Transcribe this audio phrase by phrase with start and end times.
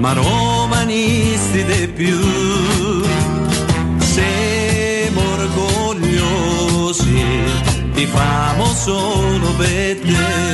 [0.00, 2.18] Ma romanisti di più.
[3.98, 7.22] Siamo orgogliosi,
[7.92, 10.49] ti famo solo per te.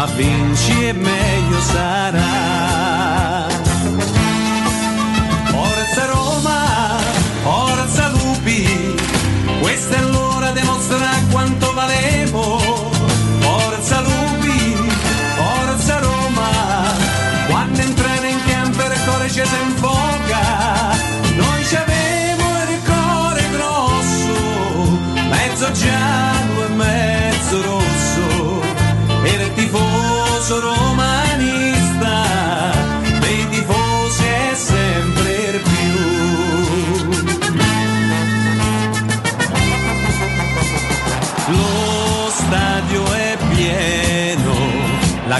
[0.00, 2.29] Ma vinci e meglio sarà.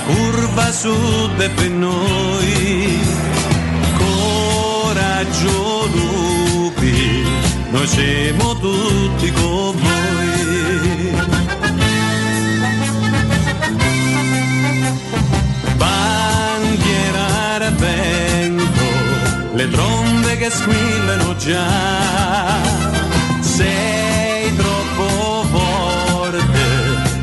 [0.01, 3.01] La curva sud è per noi.
[3.99, 7.25] Coraggio lupi,
[7.71, 11.13] noi siamo tutti con voi.
[15.77, 18.89] Bandiera vento,
[19.55, 22.59] le trombe che squillano già.
[23.41, 26.63] Sei troppo forte,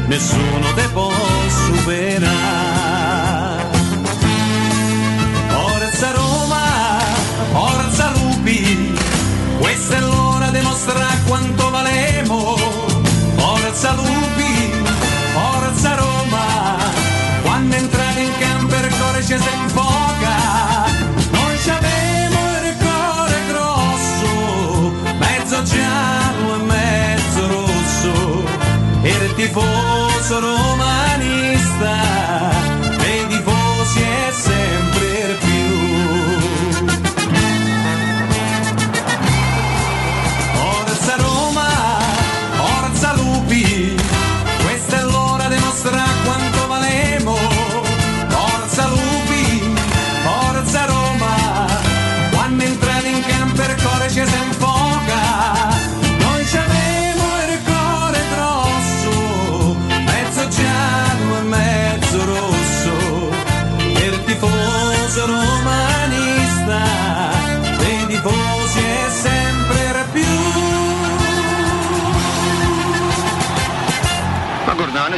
[0.08, 1.12] nessuno te può
[1.66, 2.67] superare.
[13.80, 14.72] Forza Lupi,
[15.34, 16.78] forza Roma,
[17.44, 20.86] quando entrate in campo il cuore ci si infoca.
[21.62, 28.44] Ci abbiamo il cuore grosso, mezzo giallo e mezzo rosso,
[29.04, 32.17] il tifoso romanista,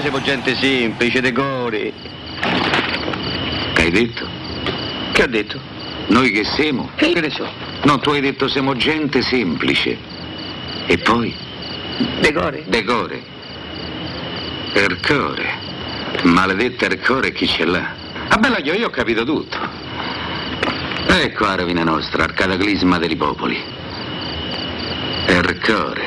[0.10, 1.94] siamo gente semplice, decori.
[3.74, 4.28] Che hai detto?
[5.12, 5.60] Che ha detto?
[6.08, 6.90] Noi che siamo?
[6.96, 7.48] Che ne so?
[7.84, 9.96] No, tu hai detto siamo gente semplice.
[10.88, 11.32] E poi?
[12.22, 12.64] Decore.
[12.66, 13.22] Decore.
[14.74, 15.68] Ercore.
[16.24, 17.94] Maledetta Ercore chi ce l'ha?
[18.30, 19.58] Ah bella io, io ho capito tutto.
[21.06, 23.62] Ecco la rovina nostra, al cataclisma dei popoli.
[25.28, 25.99] Ercore.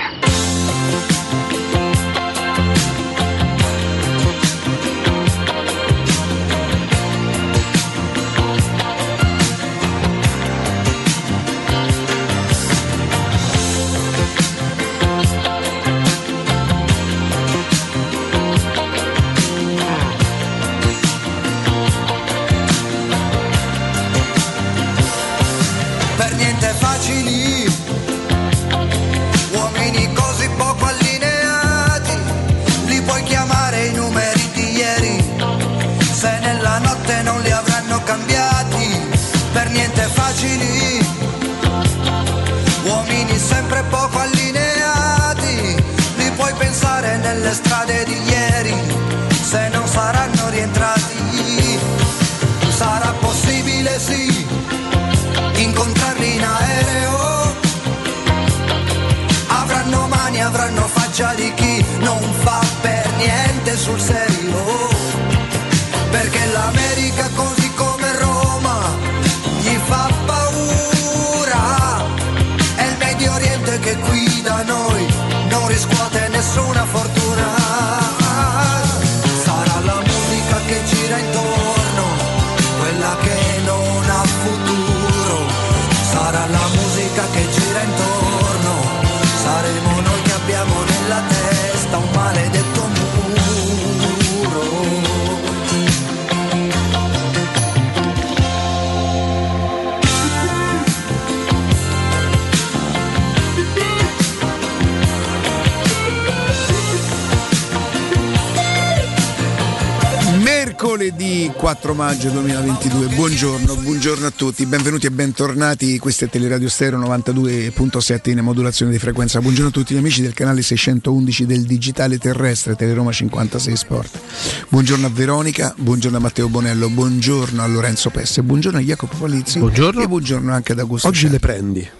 [111.92, 118.30] 4 maggio 2022, buongiorno, buongiorno a tutti, benvenuti e bentornati, questo è Teleradio Stereo 92.7
[118.30, 122.76] in modulazione di frequenza, buongiorno a tutti gli amici del canale 611 del digitale terrestre
[122.76, 124.20] Teleroma 56 Sport,
[124.68, 129.58] buongiorno a Veronica, buongiorno a Matteo Bonello, buongiorno a Lorenzo Pesse, buongiorno a Jacopo Palizzi
[129.58, 130.00] buongiorno.
[130.02, 131.32] e buongiorno anche ad Augusto Oggi Ciani.
[131.32, 131.90] le prendi.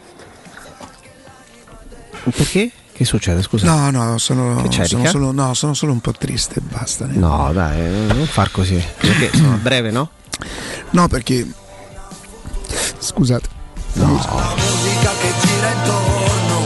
[2.31, 2.71] Perché?
[2.95, 3.43] Che succede?
[3.43, 3.67] Scusa.
[3.67, 7.07] No, no, sono, sono, solo, no, sono solo un po' triste e basta.
[7.07, 8.83] ne- No, dai, non far così.
[8.99, 10.11] Perché sono a breve, no?
[10.91, 11.47] No, perché.
[12.99, 13.49] Scusate.
[13.95, 16.61] La musica che gira intorno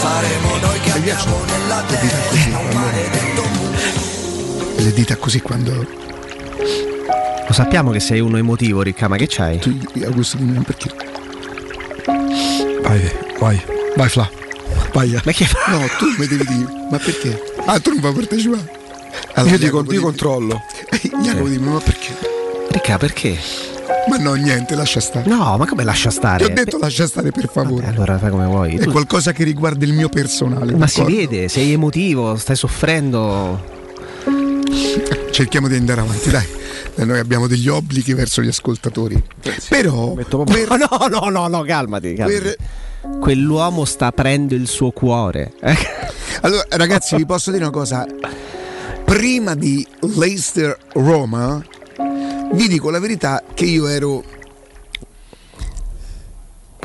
[0.00, 3.42] Saremo noi che abbiamo nella testa
[4.82, 5.72] Le dita così quando.
[7.46, 9.58] Lo sappiamo che sei uno emotivo, Ricca, ma che c'hai?
[9.58, 10.90] Tu, Augusto, dimmi perché.
[12.82, 13.62] Vai, vai,
[13.96, 14.28] vai Fla.
[14.94, 15.20] Vai.
[15.24, 15.58] Ma che fa?
[15.72, 16.86] No, tu mi devi dire.
[16.90, 17.42] Ma perché?
[17.66, 18.82] Ah, tu non puoi partecipare.
[19.34, 20.62] Allora, Io, dico, io controllo.
[21.22, 22.16] Jacopo, dimmi, ma perché?
[22.70, 23.36] Ricca, perché?
[24.08, 25.28] Ma no, niente, lascia stare.
[25.28, 26.44] No, ma come lascia Ti stare?
[26.44, 27.86] ho detto lascia stare per Vabbè, favore.
[27.86, 28.76] allora fai come vuoi.
[28.76, 30.74] È Tu- qualcosa che riguarda il mio personale.
[30.76, 31.16] Ma si d'accordo?
[31.18, 33.72] vede, sei emotivo, stai soffrendo.
[35.30, 36.46] Cerchiamo di andare avanti, dai.
[36.96, 39.20] Eh, Noi abbiamo degli obblighi verso gli ascoltatori.
[39.68, 40.26] Però, per,
[40.70, 42.14] Oh, no, no, no, no, calmati.
[42.14, 42.40] calmati.
[42.40, 42.56] per-
[43.20, 45.52] Quell'uomo sta aprendo il suo cuore.
[46.42, 48.06] Allora, ragazzi, vi posso dire una cosa.
[49.04, 51.62] Prima di Leicester Roma,
[52.52, 54.24] vi dico la verità che io ero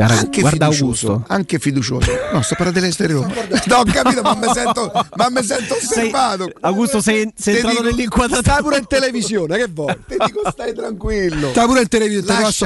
[0.05, 1.07] anche guarda fiducioso.
[1.11, 1.33] Augusto.
[1.33, 2.11] Anche fiducioso.
[2.33, 3.33] No, sto parlando dell'Leicester Roma.
[3.65, 6.51] No, ho capito, ma mi sento, ma mi sento Sei- osservato.
[6.61, 8.51] Augusto, sei, sei entrato dico- nell'inquadratura.
[8.53, 9.97] Stai pure in televisione, che vuoi?
[10.07, 11.49] Ti dico, stai tranquillo.
[11.49, 12.65] Stai pure in televisione, te posso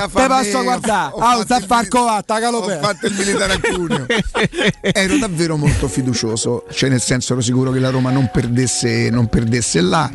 [0.58, 1.12] me, guardare.
[1.14, 4.06] ho- ho fatto sta a far covatta, Ho fatto il militare a Cuneo.
[4.82, 9.28] ero davvero molto fiducioso, cioè nel senso ero sicuro che la Roma non perdesse, non
[9.28, 10.10] perdesse là.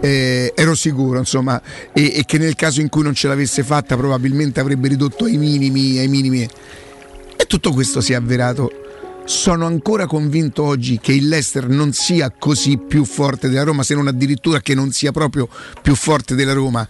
[0.00, 1.60] Eh, ero sicuro insomma
[1.92, 5.36] e, e che nel caso in cui non ce l'avesse fatta probabilmente avrebbe ridotto ai
[5.36, 8.70] minimi ai minimi e tutto questo si è avverato
[9.30, 13.94] sono ancora convinto oggi che il Leicester non sia così più forte della Roma, se
[13.94, 15.48] non addirittura che non sia proprio
[15.80, 16.86] più forte della Roma.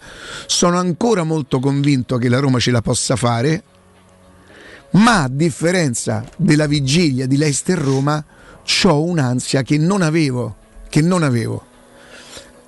[0.47, 3.63] Sono ancora molto convinto che la Roma ce la possa fare,
[4.91, 8.25] ma a differenza della vigilia di Leicester-Roma,
[8.85, 10.55] ho un'ansia che non avevo,
[10.89, 11.70] che non avevo.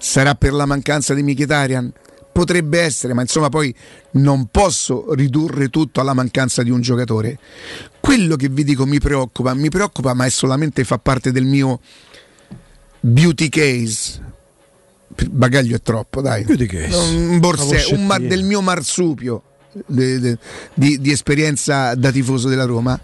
[0.03, 1.93] Sarà per la mancanza di Mkhitaryan?
[2.33, 3.73] Potrebbe essere, ma insomma poi
[4.11, 7.39] non posso ridurre tutto alla mancanza di un giocatore.
[8.01, 11.79] Quello che vi dico mi preoccupa, mi preoccupa, ma è solamente fa parte del mio
[12.99, 14.21] beauty case.
[15.29, 16.43] Bagaglio è troppo, dai.
[16.43, 16.97] Beauty case.
[16.97, 19.43] Un Una un mar- del mio marsupio
[19.85, 20.37] de- de-
[20.73, 22.99] di, di esperienza da tifoso della Roma.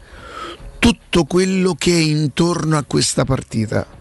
[0.80, 3.99] Tutto quello che è intorno a questa partita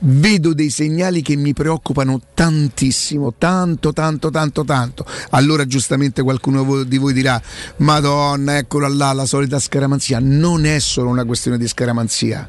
[0.00, 5.04] vedo dei segnali che mi preoccupano tantissimo, tanto, tanto, tanto, tanto.
[5.30, 7.40] Allora giustamente qualcuno di voi dirà,
[7.78, 10.18] Madonna, eccola là, la solita scaramanzia.
[10.20, 12.48] Non è solo una questione di scaramanzia.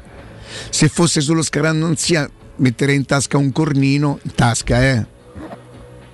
[0.70, 5.06] Se fosse solo scaramanzia metterei in tasca un cornino, in tasca, eh.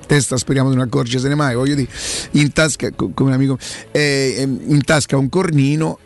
[0.07, 1.91] Testa speriamo di non accorgersene mai, voglio dire,
[2.33, 3.59] in tasca, co- come un amico,
[3.91, 5.99] eh, ehm, in tasca un cornino,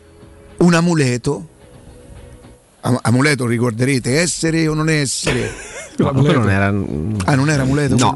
[0.57, 1.52] un amuleto, Am-
[3.01, 5.51] amuleto ricorderete, essere o non essere?
[5.95, 6.73] No, non era.
[7.25, 7.95] Ah, non era amuleto?
[7.95, 8.15] No.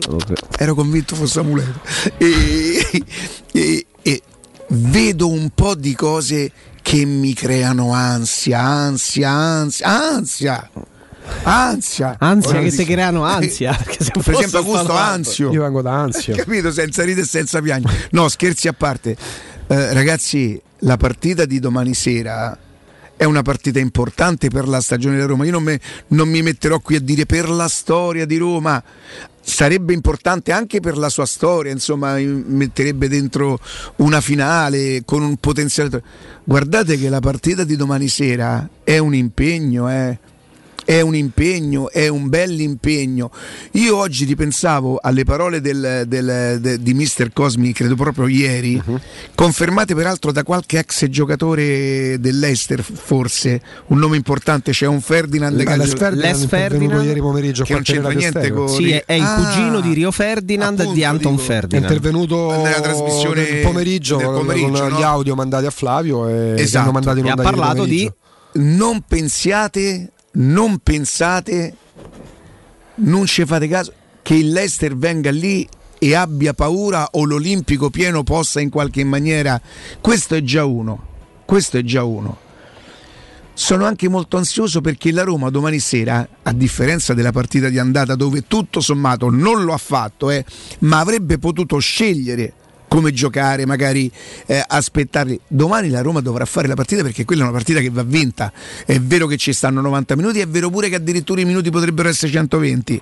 [0.57, 1.79] Ero convinto fosse amuleto.
[2.17, 3.03] E,
[3.51, 4.21] e- e
[4.69, 10.69] vedo un po' di cose che mi creano ansia, ansia, ansia, ansia.
[11.43, 12.15] Ansia.
[12.17, 13.77] Ansia che ti creano ansia.
[13.99, 15.51] se Per esempio Augusto ansio.
[15.51, 16.33] Io vengo da ansia.
[16.35, 16.71] Capito?
[16.71, 18.07] Senza ridere e senza piangere.
[18.11, 19.15] No, scherzi a parte.
[19.67, 22.57] Eh, ragazzi, la partita di domani sera
[23.17, 25.45] è una partita importante per la stagione della Roma.
[25.45, 28.81] Io non, me- non mi metterò qui a dire per la storia di Roma.
[29.41, 33.59] Sarebbe importante anche per la sua storia, insomma, in- metterebbe dentro
[33.97, 36.03] una finale con un potenziale.
[36.43, 40.19] Guardate che la partita di domani sera è un impegno, eh
[40.87, 43.29] è un impegno, è un bell'impegno.
[43.73, 49.01] Io oggi ripensavo alle parole del- del- de- di Mister Cosmi, credo proprio ieri, Mhm.
[49.35, 55.65] confermate peraltro da qualche ex giocatore dell'Ester, forse, un nome importante, c'è un Ferdinand Les
[55.65, 59.13] che- Ferdinand Les è Ferdinand, ieri pomeriggio che non c'entra niente con- Sì, è, è
[59.13, 61.43] il Ah, cugino di Rio Ferdinand e di appunto, Anton dico.
[61.43, 61.83] È Ferdinand.
[61.91, 64.97] intervenuto Nella trasmissione nel pomeriggio, del con- pomeriggio, con no?
[64.99, 66.83] gli audio mandati a Flavio e Esatto.
[66.83, 68.09] hanno mandato in E ha onda ieri parlato di-
[68.53, 71.75] non pensiate, non pensate,
[72.95, 75.67] non ci fate caso che il Leicester venga lì
[75.99, 79.59] e abbia paura o l'Olimpico pieno possa in qualche maniera.
[80.01, 81.05] Questo è già uno.
[81.45, 82.45] Questo è già uno.
[83.53, 88.13] sono anche molto ansioso perché la Roma domani sera, a differenza della partita di andata
[88.13, 90.45] dove tutto sommato non lo ha fatto, eh,
[90.79, 92.53] ma avrebbe potuto scegliere
[92.87, 94.11] come giocare, magari
[94.45, 95.39] eh, aspettarli.
[95.47, 98.51] Domani la Roma dovrà fare la partita perché quella è una partita che va vinta.
[98.85, 102.09] È vero che ci stanno 90 minuti, è vero pure che addirittura i minuti potrebbero
[102.09, 103.01] essere 120.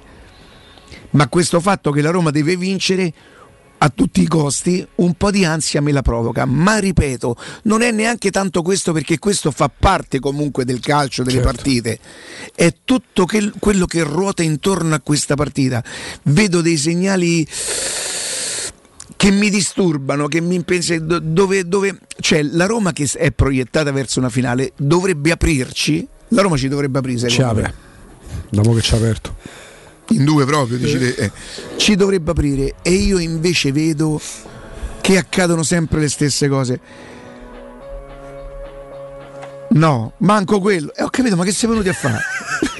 [1.11, 3.13] Ma questo fatto che la Roma deve vincere
[3.77, 7.91] a tutti i costi un po' di ansia me la provoca, ma ripeto, non è
[7.91, 11.51] neanche tanto questo perché questo fa parte comunque del calcio, delle Certo.
[11.53, 11.99] partite,
[12.55, 15.83] è tutto che- quello che ruota intorno a questa partita.
[16.23, 17.45] Vedo dei segnali
[19.17, 23.91] che mi disturbano, che mi impensano, do- dove, dove cioè la Roma che è proiettata
[23.91, 27.73] verso una finale dovrebbe aprirci, la Roma ci dovrebbe aprire, Ci apre.
[28.49, 29.35] Dopo che ci ha aperto.
[30.09, 31.31] in due proprio, dici te, eh.
[31.77, 34.19] ci dovrebbe aprire e io invece vedo
[35.01, 36.79] che accadono sempre le stesse cose.
[39.69, 40.93] No, manco quello.
[40.93, 42.19] E ho capito, ma che sei venuti a fare?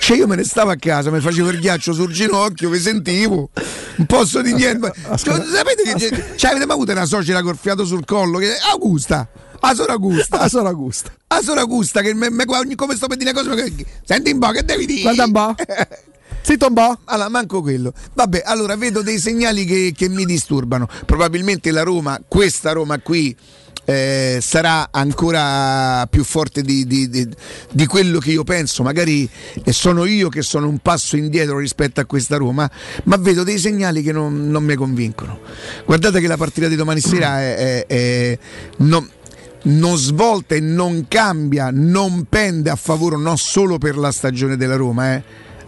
[0.00, 3.50] cioè io me ne stavo a casa, mi facevo il ghiaccio sul ginocchio, vi sentivo.
[3.96, 4.92] Non posso di niente.
[5.14, 8.38] Cioè, sapete che cioè, avete mai avuto una suocera col fiato sul collo?
[8.38, 9.28] Che, Augusta!
[9.60, 10.38] Ah, sono Augusta.
[11.26, 14.38] Ah, sono Augusta che me, me- come sto per dire una cosa, mi- senti un
[14.38, 15.02] po' che devi dire?
[15.02, 15.54] Guarda un po'.
[16.40, 16.98] Zitto un po'.
[17.04, 17.92] Allora, manco quello.
[18.14, 20.88] Vabbè, allora vedo dei segnali che, che mi disturbano.
[21.04, 23.36] Probabilmente la Roma, questa Roma qui,
[23.90, 27.28] eh, sarà ancora più forte di, di- di-
[27.72, 28.82] di quello che io penso.
[28.84, 29.28] Magari
[29.70, 32.70] sono io che sono un passo indietro rispetto a questa Roma,
[33.04, 35.40] ma vedo dei segnali che non, non mi convincono.
[35.84, 37.56] Guardate che la partita di domani sera è.
[37.56, 38.38] è- è-
[38.78, 39.08] non-
[39.62, 44.76] non svolta e non cambia, non pende a favore non solo per la stagione della
[44.76, 45.22] Roma, eh.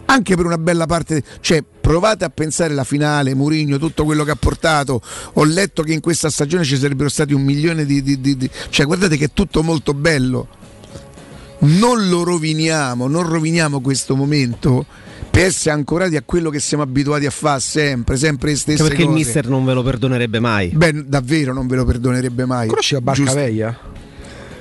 [0.06, 4.30] anche per una bella parte, cioè provate a pensare la finale, Mourinho, tutto quello che
[4.30, 5.02] ha portato,
[5.34, 8.02] ho letto che in questa stagione ci sarebbero stati un milione di...
[8.02, 10.48] di- di- di- cioè guardate che è tutto molto bello,
[11.60, 14.86] non lo roviniamo, non roviniamo questo momento
[15.30, 19.04] per essere ancorati a quello che siamo abituati a fare sempre, sempre le stesse perché
[19.04, 19.08] cose.
[19.08, 20.68] il mister non ve lo perdonerebbe mai.
[20.68, 22.68] Beh, davvero non ve lo perdonerebbe mai.
[22.68, 23.34] Conosci la Giusto.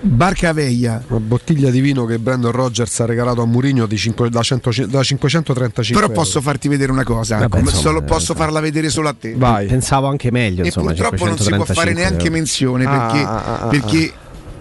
[0.02, 0.10] Barcaveia?
[0.18, 1.04] Barca Veia.
[1.08, 4.72] Una bottiglia di vino che Brandon Rogers ha regalato a Mourinho di cinque- da, 100
[4.88, 8.90] da 535 Però posso farti vedere una cosa, Vabbè, insomma, solo- eh, posso farla vedere
[8.90, 9.34] solo a te.
[9.36, 9.68] Vai.
[9.68, 12.32] Pensavo anche meglio, E insomma, purtroppo non si può fare 535 neanche euro.
[12.32, 14.14] menzione Ah, perché, ah, ah, ah, perché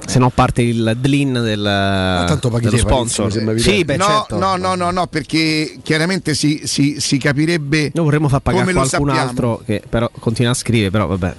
[0.07, 3.31] Se no parte il Dlin del, tanto dello sponsor.
[3.61, 4.39] Sì, beh, no, certo.
[4.39, 8.75] no, no, no, no, perché chiaramente si, si- si capirebbe Noi vorremmo far pagare come
[8.75, 9.29] lo qualcun sappiamo.
[9.29, 11.35] altro che però continua a scrivere, però vabbè.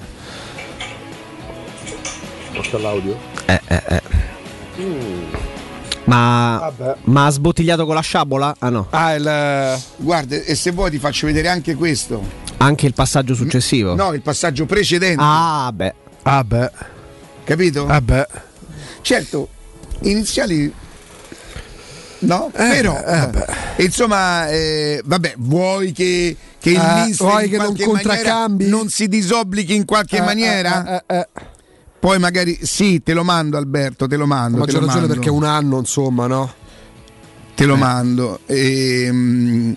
[2.53, 3.30] Porta l'audio.
[3.53, 4.01] Eh, eh, eh.
[6.05, 6.71] Ma,
[7.03, 8.55] ma ha sbottigliato con la sciabola?
[8.59, 9.79] Ah no, Ah, il.
[9.97, 12.21] Guarda, e se vuoi ti faccio vedere anche questo.
[12.57, 13.95] anche il passaggio successivo.
[13.95, 15.93] No, il passaggio precedente, Ah, beh.
[16.23, 16.71] Ah beh.
[17.43, 17.85] capito?
[17.87, 18.27] Ah beh.
[19.01, 19.47] Certo,
[20.01, 20.73] iniziali
[22.19, 27.49] No, Eh, però eh, insomma, eh, vabbè, vuoi che, che il Eh, mister vuoi in
[27.49, 28.67] che non maniera contraccambi?
[28.69, 31.01] non si disobblighi in qualche Eh, maniera?
[31.07, 31.27] eh, eh, eh.
[32.01, 34.57] Poi magari sì, te lo mando Alberto, te lo mando.
[34.57, 35.13] maggior lo ragione mando.
[35.13, 36.51] perché un anno, insomma, no?
[37.53, 38.39] te lo mando.
[38.47, 39.75] Ehm,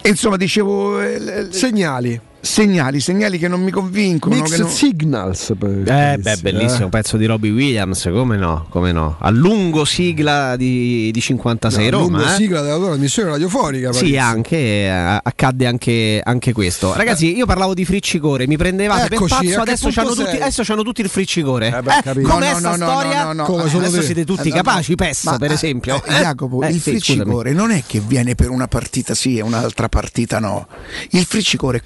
[0.00, 2.18] E, insomma, dicevo eh, Segnali.
[2.48, 4.34] Segnali, segnali che non mi convincono.
[4.34, 5.50] che Mixed non- Signals.
[5.50, 8.66] Eh, beh, bellissimo pezzo di Robbie Williams, come no?
[8.70, 9.16] Come no?
[9.20, 12.32] A lungo sigla di, di 56 No, lungo Roma.
[12.32, 12.36] eh?
[12.36, 13.92] sigla della tua trasmissione radiofonica.
[13.92, 16.92] Sì, anche eh, accadde anche, anche questo.
[16.94, 20.36] Ragazzi, io parlavo di friccicore, mi prendevate Eccoci, per a pazzo, che adesso c'hanno, tutti,
[20.36, 21.66] adesso c'hanno tutti il friccicore.
[21.76, 22.28] Eh beh, Eh, capito.
[22.28, 23.24] com'è No, no, sta no, no, storia?
[23.24, 24.02] no, no, Come adesso te.
[24.02, 26.02] siete tutti Eh, capaci, PES Ma, per eh, esempio.
[26.04, 27.00] eh, Jacopo, Eh, il sì, scusami.
[27.18, 30.66] friccicore non è che viene per una partita sì e un'altra partita no.
[31.10, 31.82] Il friccicore è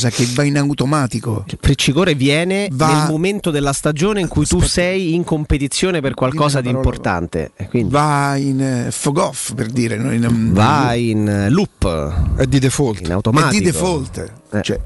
[0.00, 1.44] qualcosa che va in automatico.
[1.46, 6.14] Il friccicore viene Va- nel momento della stagione in cui tu sei in competizione per
[6.14, 7.52] qualcosa di importante.
[7.68, 9.96] Quindi Va in eh, fog off per dire.
[9.96, 10.12] no?
[10.12, 13.00] In, va in eh, loop, È di default.
[13.06, 14.32] in È di default.
[14.52, 14.62] Eh.
[14.62, 14.80] Cioè,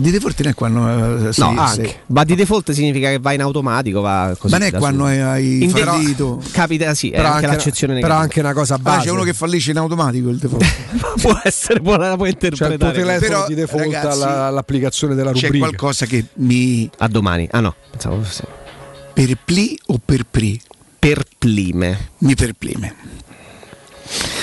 [0.00, 1.80] di default non è quando eh, sì, No, sì.
[1.80, 2.00] anche.
[2.06, 4.52] Va di default significa che va in automatico, va così.
[4.52, 6.42] Ma non è quando hai de- fallito.
[6.52, 9.06] Capita, sì, è Però anche anche, l'accezione però anche una cosa base.
[9.06, 10.64] c'è uno che fallisce in automatico il default.
[11.20, 12.92] può essere, può, può Cioè il tuo interpretare.
[12.92, 15.66] telefono Però, di default ragazzi, alla- all'applicazione della C'è rubrica.
[15.66, 17.48] qualcosa che mi A domani.
[17.50, 18.44] Ah no, pensavo fosse
[19.12, 20.60] perpli o perpri?
[20.98, 22.10] perplime.
[22.18, 22.94] mi perplime.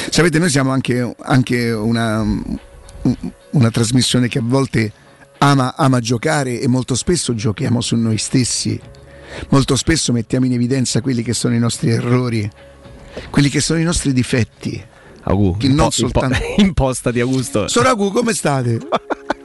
[0.10, 2.24] Sapete, noi siamo anche, anche una,
[3.52, 4.92] una trasmissione che a volte
[5.44, 8.80] ama, ama giocare e molto spesso giochiamo su noi stessi.
[9.50, 12.50] Molto spesso mettiamo in evidenza quelli che sono i nostri errori,
[13.30, 14.84] quelli che sono i nostri difetti.
[15.24, 17.68] Agu, Che impo- non impo- soltanto- imposta di Augusto.
[17.68, 18.80] Soragu, come state?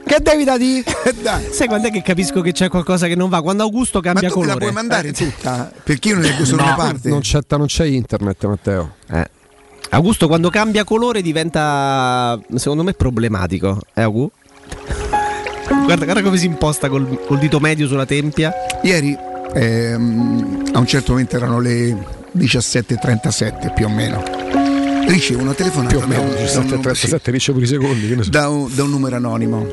[0.07, 0.81] Che devi da di?
[1.21, 1.51] Dai.
[1.51, 3.41] Sai quando è che capisco che c'è qualcosa che non va?
[3.41, 4.53] Quando Augusto Ma cambia tu me colore.
[4.53, 5.69] la puoi mandare tutta?
[5.83, 7.09] Perché io non leggo solo una parte.
[7.09, 8.95] Non c'è, non c'è internet, Matteo.
[9.11, 9.29] Eh.
[9.89, 13.81] Augusto quando cambia colore diventa secondo me problematico.
[13.93, 14.31] Eh Augu?
[15.85, 18.53] Guarda, guarda come si imposta col, col dito medio sulla tempia.
[18.81, 19.17] Ieri
[19.53, 21.95] ehm, a un certo momento erano le
[22.37, 24.23] 17.37 più o meno.
[25.07, 28.17] Ricevo una telefonata Più o meno da un- da un- 17 37 ricevo i secondi.
[28.23, 28.29] So.
[28.29, 29.65] da un, da un numero anonimo.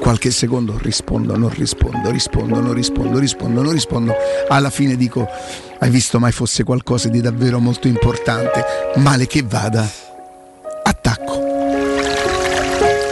[0.00, 4.14] Qualche secondo rispondo, non rispondo, rispondo, non rispondo, rispondo, non rispondo.
[4.48, 5.28] Alla fine dico,
[5.78, 8.64] hai visto mai fosse qualcosa di davvero molto importante?
[8.96, 9.86] Male che vada.
[10.82, 11.38] Attacco.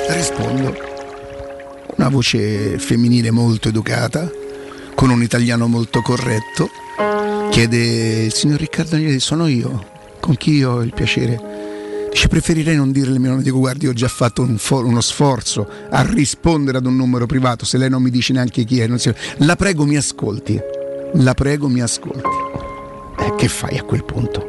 [0.08, 0.74] Rispondo.
[1.98, 4.30] Una voce femminile molto educata,
[4.94, 6.70] con un italiano molto corretto.
[7.50, 9.84] Chiede, il signor Riccardo Agnelli, sono io,
[10.20, 12.06] con chi ho il piacere?
[12.12, 15.00] Dice preferirei non dirle il mio nome, dico guardi ho già fatto un for- uno
[15.00, 18.88] sforzo a rispondere ad un numero privato, se lei non mi dice neanche chi è,
[18.98, 20.58] si- la prego mi ascolti,
[21.14, 22.28] la prego mi ascolti.
[23.18, 24.48] E che fai a quel punto?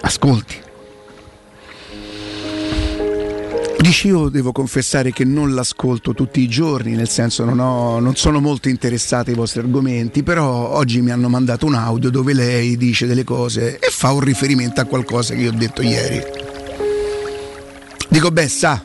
[0.00, 0.66] Ascolti.
[3.80, 8.16] Dici io devo confessare che non l'ascolto tutti i giorni, nel senso non, ho- non
[8.16, 12.76] sono molto interessato ai vostri argomenti, però oggi mi hanno mandato un audio dove lei
[12.76, 16.20] dice delle cose e fa un riferimento a qualcosa che io ho detto ieri.
[18.08, 18.84] Dico, beh, sa,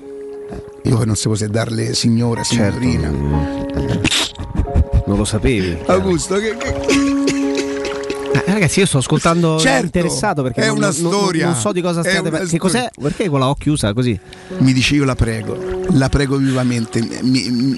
[0.83, 3.09] io che non sapevo se darle signora, signorina.
[3.09, 5.79] Non lo sapevi.
[5.87, 7.12] Augusto, che, che-
[8.33, 11.45] Eh, ragazzi, io sto ascoltando Certo, interessato perché è non, una non- storia.
[11.47, 12.47] Non, so di cosa una parlando.
[12.49, 12.89] Che cos'è?
[12.99, 14.19] Perché con la O chiusa così?
[14.57, 15.57] mi dice io la prego,
[15.91, 17.75] la prego vivamente, mi, mi-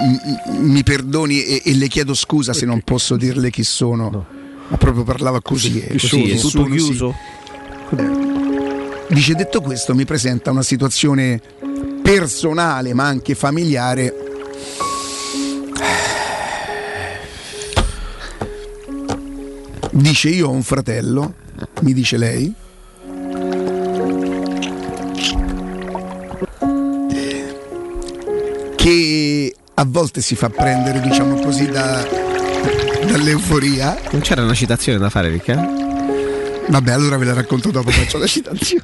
[0.60, 4.26] mi perdoni e, e le chiedo scusa se non posso dirle chi sono.
[4.68, 5.80] Ma proprio parlava così.
[5.82, 7.16] eh, Così, così, è tutto nessuno si- chiuso.
[9.10, 11.40] Dice detto questo mi presenta una situazione
[12.02, 14.14] personale ma anche familiare.
[19.98, 21.36] Dice io ho un fratello,
[21.82, 22.54] mi dice lei.
[28.76, 32.06] Che a volte si fa prendere, diciamo così, da-
[33.08, 33.98] dall'euforia.
[34.12, 35.84] Non c'era una citazione da fare, Riccardo?
[36.68, 38.84] Vabbè, allora ve la racconto dopo, faccio la citazione.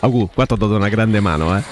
[0.00, 1.62] Augu, qua ti ho dato una grande mano, eh.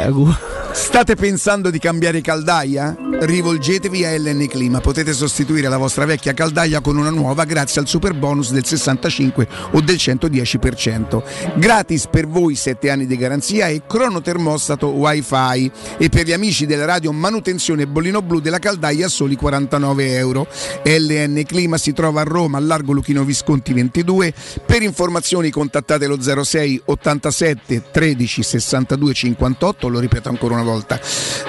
[0.00, 0.32] Augu.
[0.74, 2.96] State pensando di cambiare caldaia?
[3.20, 7.86] Rivolgetevi a LN Clima, potete sostituire la vostra vecchia caldaia con una nuova grazie al
[7.86, 11.22] super bonus del 65 o del 110%.
[11.54, 16.86] Gratis per voi 7 anni di garanzia e cronotermostato wifi e per gli amici della
[16.86, 20.48] radio manutenzione bollino blu della caldaia a soli 49 euro.
[20.82, 24.34] LN Clima si trova a Roma, al largo Luchino Visconti 22.
[24.66, 30.63] Per informazioni contattate lo 06 87 13 62 58, lo ripeto ancora una volta,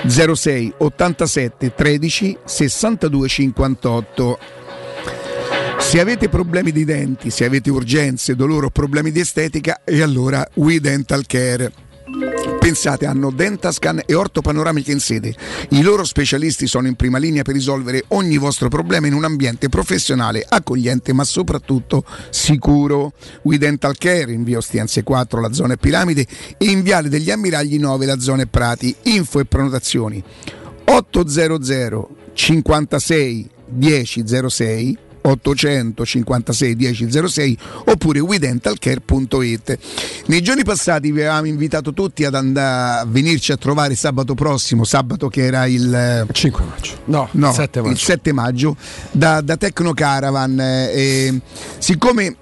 [0.08, 4.40] 06 87 13 62 58.
[5.80, 10.48] Se avete problemi di denti, se avete urgenze, dolore o problemi di estetica, e allora
[10.56, 11.72] We Dental Care.
[12.66, 15.36] Pensate, hanno Dentascan e ortopanoramica in sede.
[15.70, 19.70] I loro specialisti sono in prima linea per risolvere ogni vostro problema in un ambiente
[19.70, 23.14] professionale, accogliente ma soprattutto sicuro.
[23.44, 26.26] We Dental Care in via Ostiense 4, la zona è Piramide
[26.58, 28.96] e in viale degli Ammiragli 9, la zona è Prati.
[29.04, 30.24] Info e prenotazioni
[30.86, 39.78] 800 56 1006 856 1006 oppure widentalcare.it
[40.28, 44.84] nei giorni passati vi avevamo invitato tutti ad andare a venirci a trovare sabato prossimo
[44.84, 46.92] sabato che era il 5 maggio.
[47.06, 47.92] No, no, 7 maggio.
[47.92, 48.76] il 7 maggio
[49.12, 51.40] da, da Tecno Caravan eh,
[51.78, 52.36] siccome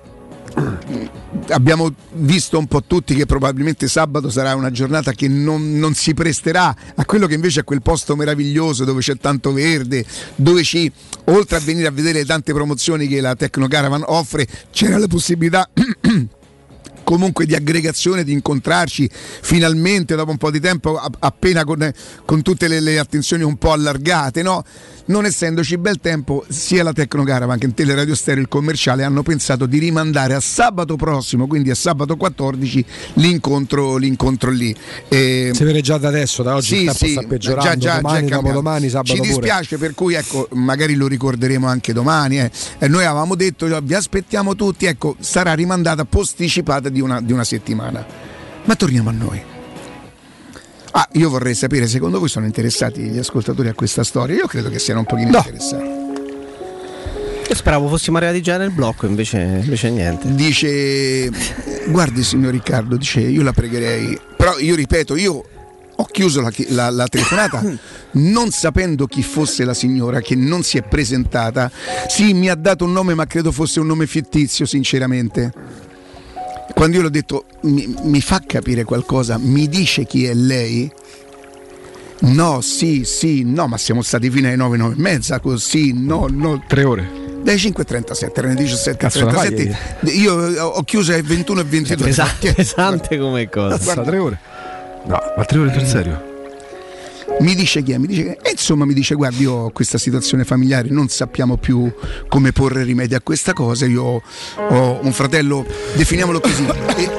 [1.50, 6.14] abbiamo visto un po' tutti che probabilmente sabato sarà una giornata che non, non si
[6.14, 10.92] presterà a quello che invece è quel posto meraviglioso dove c'è tanto verde, dove ci,
[11.26, 15.08] oltre a venire a vedere le tante promozioni che la Tecno Caravan offre, c'era la
[15.08, 15.70] possibilità
[17.14, 21.92] comunque di aggregazione, di incontrarci finalmente dopo un po' di tempo, appena con,
[22.26, 24.64] con tutte le, le attenzioni un po' allargate, no?
[25.06, 29.66] Non essendoci bel tempo, sia la Tecnocaravan che in Teleradio Stereo il commerciale hanno pensato
[29.66, 34.74] di rimandare a sabato prossimo, quindi a sabato 14, l'incontro, l'incontro lì.
[35.10, 37.70] E- Si vede già da adesso, da oggi il tempo sta peggiorando.
[37.70, 39.28] già, già, domani, già dopodomani, sabato Ci pure.
[39.30, 42.40] dispiace, per cui ecco, magari lo ricorderemo anche domani.
[42.40, 42.52] eh.
[42.88, 48.06] Noi avevamo detto, vi aspettiamo tutti, ecco, sarà rimandata, posticipata di una, di una settimana.
[48.66, 49.42] Ma torniamo a noi.
[50.96, 54.36] Ah, io vorrei sapere, secondo voi sono interessati gli ascoltatori a questa storia?
[54.36, 55.38] Io credo che siano un pochino No.
[55.38, 56.02] interessati.
[57.50, 60.34] Io speravo fossimo arrivati già nel blocco, invece, invece niente.
[60.34, 61.30] Dice,
[61.88, 65.44] guardi signor Riccardo, dice, io la pregherei, però io ripeto, io
[65.96, 67.62] ho chiuso la, la- la telefonata
[68.14, 71.70] non sapendo chi fosse la signora che non si è presentata.
[72.08, 75.52] Sì, mi ha dato un nome, ma credo fosse un nome fittizio, sinceramente.
[76.74, 80.92] Quando io le ho detto mi, mi fa capire qualcosa, mi dice chi è lei?
[82.22, 86.28] No, sì, sì, no, ma siamo stati fino alle 9, 9 e mezza, così, no,
[86.30, 86.64] no.
[86.68, 87.22] Tre ore.
[87.44, 90.18] Dalle 5.37, erano le Cazzo, la fai 17.37.
[90.18, 92.06] Io ho chiuso alle 21 e 22.
[92.06, 93.78] Pesante, pesante come cosa.
[93.78, 94.40] Sta tre ore.
[95.06, 96.33] No, ma tre ore per serio?
[97.40, 97.98] Mi dice chi è?
[97.98, 98.38] Mi dice.
[98.42, 101.92] E insomma mi dice guardi io ho questa situazione familiare, non sappiamo più
[102.28, 104.22] come porre rimedio a questa cosa, io
[104.58, 106.66] ho un fratello, definiamolo così,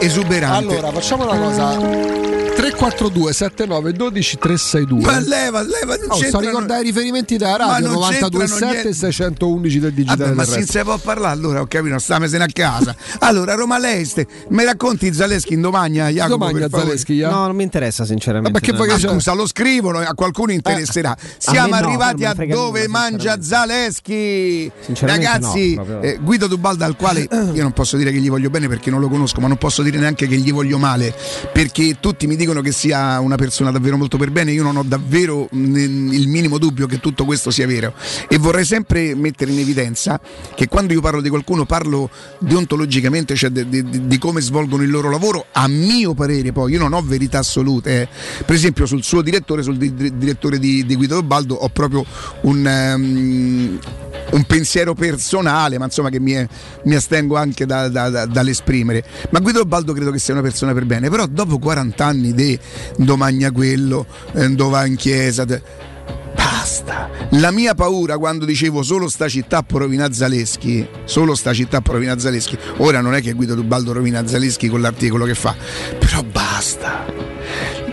[0.01, 0.79] esuberante.
[0.79, 2.53] Allora, facciamo una cosa.
[2.55, 5.03] 342 79 12 362.
[5.05, 8.73] Ma leva, leva, non Oh, sto a ricordare i riferimenti della Ma radio non 927
[8.75, 10.73] c'entrano 611 del digitale Vabbè, ma terrestre.
[10.73, 12.95] se ne può parlare allora, ho capito, stamesene a casa.
[13.25, 16.45] Allora, Roma Leste, mi racconti Zaleschi in domagna, Jacopo?
[16.45, 16.69] A favore?
[16.69, 17.31] Zaleschi, ja?
[17.31, 18.51] No, non mi interessa sinceramente.
[18.53, 19.09] Vabbè, che vuoi Ah, che c'è?
[19.13, 21.17] scusa, lo scrivono, a qualcuno interesserà.
[21.39, 24.71] Siamo me no, arrivati a dove nulla, mangia Zaleschi.
[24.81, 28.51] Sinceramente Ragazzi, no, eh, Guido Dubalda, al quale io non posso dire che gli voglio
[28.51, 31.15] bene perché non lo conosco, ma non posso dire neanche che gli voglio male,
[31.53, 34.53] perché tutti mi dicono che sia una persona davvero molto per bene.
[34.53, 37.95] Io non ho davvero il minimo dubbio che tutto questo sia vero.
[38.29, 40.21] E vorrei sempre mettere in evidenza
[40.55, 44.91] che quando io parlo di qualcuno parlo deontologicamente, cioè di, di- di come svolgono il
[44.91, 48.03] loro lavoro, a mio parere poi, io non ho verità assolute.
[48.03, 48.09] eh.
[48.45, 52.05] Per esempio sul suo direttore, sul di- di- direttore di, Guido Baldo, ho proprio
[52.43, 53.79] un, ehm,
[54.35, 56.47] un pensiero personale, ma insomma che mi, è-
[56.85, 59.05] mi astengo anche da- da- da- dall'esprimere.
[59.31, 62.59] Ma Guido Baldo credo che sia una persona per bene, però dopo 40 anni di
[62.97, 65.45] domagna quello, eh, dove va in chiesa...
[66.35, 67.09] Basta.
[67.33, 71.93] La mia paura quando dicevo solo sta città può rovinare Zaleschi, solo sta città può
[71.95, 75.55] rovinare Zaleschi, ora non è che Guido Dubaldo rovina Zaleschi con l'articolo che fa,
[75.99, 77.05] però basta.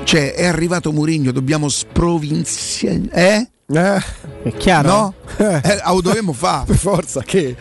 [0.03, 3.01] Cioè, è arrivato Murigno, dobbiamo sprovinziare.
[3.11, 3.49] Eh?
[3.73, 4.01] Eh,
[4.43, 4.87] È chiaro?
[4.89, 5.13] No?
[5.63, 6.65] Eh, lo dovevamo fare.
[6.65, 7.55] per forza, che?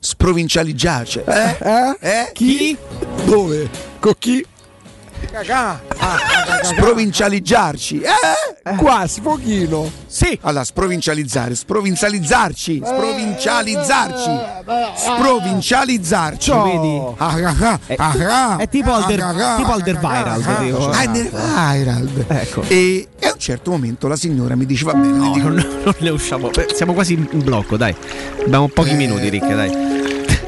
[0.00, 1.20] Sprovincializzarci.
[1.24, 1.56] Eh?
[1.60, 1.96] Eh?
[2.00, 2.30] Eh?
[2.32, 2.76] Chi?
[3.24, 3.68] Dove?
[4.00, 4.44] Con chi?
[6.62, 8.00] Sprovincializzarci.
[8.00, 8.74] Eh?
[8.76, 9.90] Quasi, pochino.
[10.06, 10.38] Sì.
[10.42, 14.40] Allora, sprovincializzare, sprovincializzarci, sprovincializzarci,
[14.94, 16.50] sprovincializzarci.
[16.50, 17.02] Vedi?
[17.16, 20.88] Ah, ah, ah, È, ah, ah, tipo Alder, ah, ah, tipo ah, Alderweireld, ah, dico.
[20.88, 22.24] ah, Alderweireld.
[22.28, 22.62] Ecco.
[22.68, 25.48] E, e a un certo momento la signora mi dice: Va bene, le No, dico-
[25.48, 26.48] non, non ne usciamo.
[26.50, 27.94] Beh, Siamo quasi in blocco, dai.
[28.44, 28.94] Abbiamo pochi Eh.
[28.94, 29.70] minuti, Rick, dai.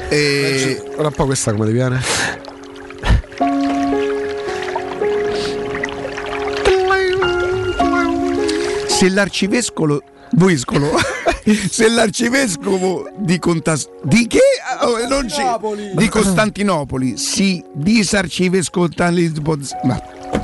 [0.09, 2.01] eh, Ora un po' questa come ti viene?
[8.97, 10.89] Se l'arcivescovo Vuiscolo,
[11.69, 14.39] se l'arcivescovo di Contas di che?
[14.81, 14.97] Oh,
[15.93, 18.89] di Costantinopoli si disarcivescovo
[19.83, 20.01] ma,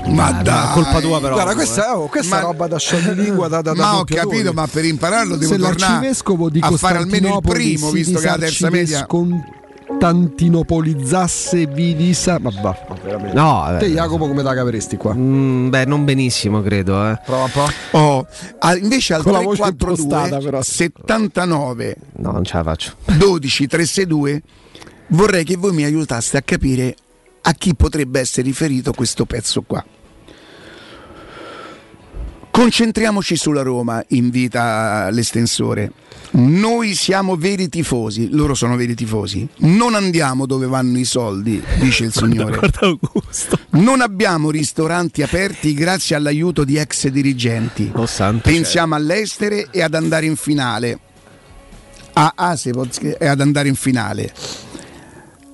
[0.08, 1.34] ma dai colpa tua, però.
[1.34, 4.68] Guarda, questa, oh, questa Ma- roba da scioglilingua da, da, da ma ho capito, ma
[4.68, 6.12] per impararlo devo Se tornare
[6.60, 9.06] a fare almeno il primo, visto che la terza media.
[9.93, 12.38] Costantinopolizzasse Vidisa.
[12.39, 13.34] Ma va, veramente.
[13.36, 15.13] No, Te eh, Jacopo come la caveresti qua?
[15.13, 17.10] mm, beh, non benissimo, credo.
[17.10, 17.19] Eh.
[17.25, 17.97] Prova un po'.
[17.97, 18.27] Oh,
[18.82, 20.62] invece al Con la voce 342 impostata, però.
[20.62, 22.93] 79 No, non ce la faccio.
[23.06, 24.41] 12 362
[25.08, 26.95] vorrei che voi mi aiutaste a capire
[27.41, 29.84] a chi potrebbe essere riferito questo pezzo qua.
[32.54, 35.92] Concentriamoci sulla Roma, invita l'estensore.
[36.34, 39.48] Noi siamo veri tifosi, loro sono veri tifosi.
[39.62, 42.56] Non andiamo dove vanno i soldi, dice il signore.
[42.56, 42.96] Guarda.
[43.72, 47.92] Non abbiamo ristoranti aperti grazie all'aiuto di ex dirigenti.
[47.96, 51.00] Oh, santo Pensiamo all'estere e ad andare in finale.
[52.13, 54.32] A Asepot e ad andare in finale.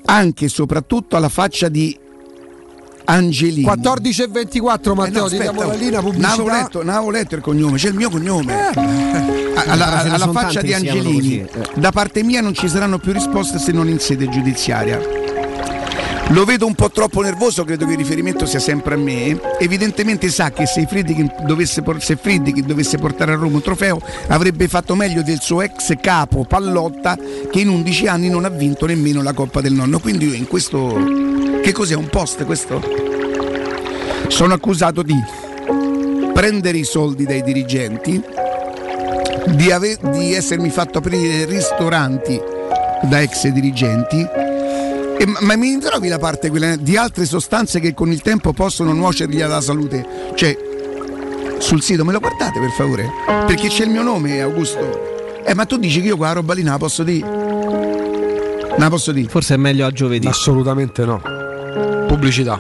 [0.04, 1.98] Anche e soprattutto alla faccia di
[3.12, 3.64] Angelini.
[3.64, 6.52] 14 e 24 Eh no, Matteo, ti aspetta, diamo la linea Non avevo pubblicità.
[6.62, 8.54] letto, non avevo letto il cognome, c'è il mio cognome.
[8.54, 8.74] A-
[9.66, 11.40] alla, Ma ce ne alla sono faccia di Angelini.
[11.40, 11.50] eh.
[11.76, 15.00] Da parte mia non ci saranno più risposte se non in sede giudiziaria.
[16.32, 19.40] Lo vedo un po' troppo nervoso, credo che il riferimento sia sempre a me.
[19.58, 21.82] Evidentemente sa che se Friedkin dovesse,
[22.64, 27.18] dovesse portare a Roma un trofeo avrebbe fatto meglio del suo ex capo Pallotta
[27.50, 29.98] che in 11 anni non ha vinto nemmeno la Coppa del Nonno.
[30.00, 31.49] Quindi io in questo...
[31.62, 31.96] Che cos'è?
[31.96, 32.82] Un post questo?
[34.28, 35.16] Sono accusato di
[36.34, 38.22] prendere i soldi dai dirigenti,
[39.48, 42.40] di, ave- di essermi fatto aprire ristoranti
[43.04, 44.26] da ex dirigenti,
[45.18, 48.54] e- ma, ma mi trovi la parte quella di altre sostanze che con il tempo
[48.54, 50.06] possono nuocergli alla salute?
[50.36, 50.58] Cioè,
[51.58, 53.10] sul sito me lo guardate per favore?
[53.46, 55.42] Perché c'è il mio nome, Augusto.
[55.44, 57.28] Eh, ma tu dici che io quella roba lì non la posso dire?
[57.28, 59.28] Non la posso dire.
[59.30, 60.28] Forse è meglio a giovedì.
[60.28, 61.22] Assolutamente no.
[62.10, 62.60] Pubblicità.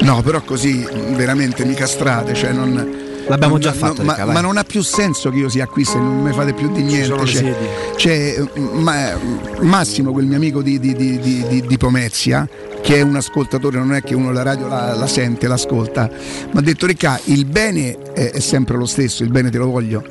[0.00, 2.96] No, però così veramente mi castrate, cioè non...
[3.26, 4.34] L'abbiamo non- già fatto, ma, Ricca, vai.
[4.36, 6.82] ma non ha più senso che io sia qui se non mi fate più di
[6.82, 7.04] niente.
[7.04, 7.68] sono le cioè, sedie.
[7.96, 9.18] cioè, ma-
[9.60, 12.48] Massimo, quel mio amico di, di- di- di- di- di Pomezia,
[12.80, 16.58] che è un ascoltatore, non è che uno la radio la, la sente, l'ascolta, mi
[16.58, 20.02] ha detto Ricca, il bene è, è sempre lo stesso, il bene te lo voglio.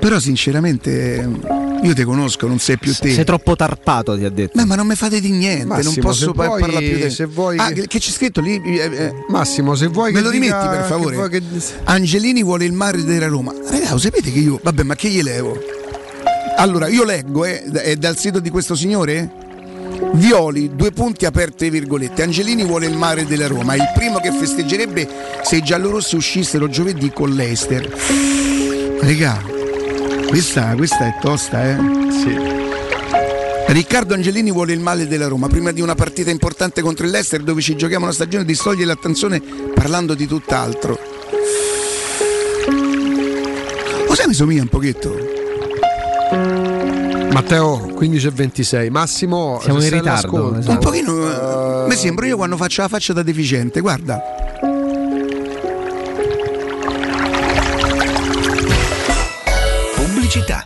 [0.00, 1.28] Però sinceramente
[1.82, 3.12] io ti conosco, non sei più te.
[3.12, 4.52] Sei troppo tarpato, ti ha detto.
[4.56, 6.96] Ma, ma non mi fate di niente, Massimo, non posso se pa- vuoi- parlare più
[7.04, 7.86] di se vuoi Ah, che- che...
[7.86, 8.60] che c'è scritto lì?
[8.62, 11.14] eh, eh, Massimo, se vuoi Me che lo rimetti dica- per che favore?
[11.16, 11.42] vuoi che-
[11.84, 13.52] Angelini vuole il mare della Roma.
[13.52, 14.58] Ragazzi, lo sapete che io.
[14.62, 15.58] Vabbè, ma che gli levo?
[16.56, 19.30] Allora, io leggo, eh, è dal sito di questo signore?
[20.14, 22.22] Violi, due punti aperte virgolette.
[22.22, 23.74] Angelini vuole il mare della Roma.
[23.74, 25.06] Il primo che festeggerebbe
[25.42, 27.88] se i giallorossi uscissero giovedì con l'Ester.
[29.00, 29.40] Regà,
[30.28, 31.76] questa, questa è tosta, eh?
[33.68, 37.42] Riccardo Angelini vuole il male della Roma prima di una partita importante contro il Leicester
[37.42, 39.40] dove ci giochiamo una stagione di stoglie l'attenzione
[39.74, 40.98] parlando di tutt'altro.
[44.08, 45.14] Lo sai mi somiglia un pochetto?
[47.32, 48.90] Matteo 15 e 26.
[48.90, 50.70] Massimo, Siamo in ritardo, esatto.
[50.70, 51.84] Un pochino.
[51.84, 54.20] eh, Mi sembra io quando faccio la faccia da deficiente, guarda.
[60.36, 60.65] Pubblicità.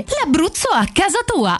[0.07, 1.59] l'Abruzzo a casa tua.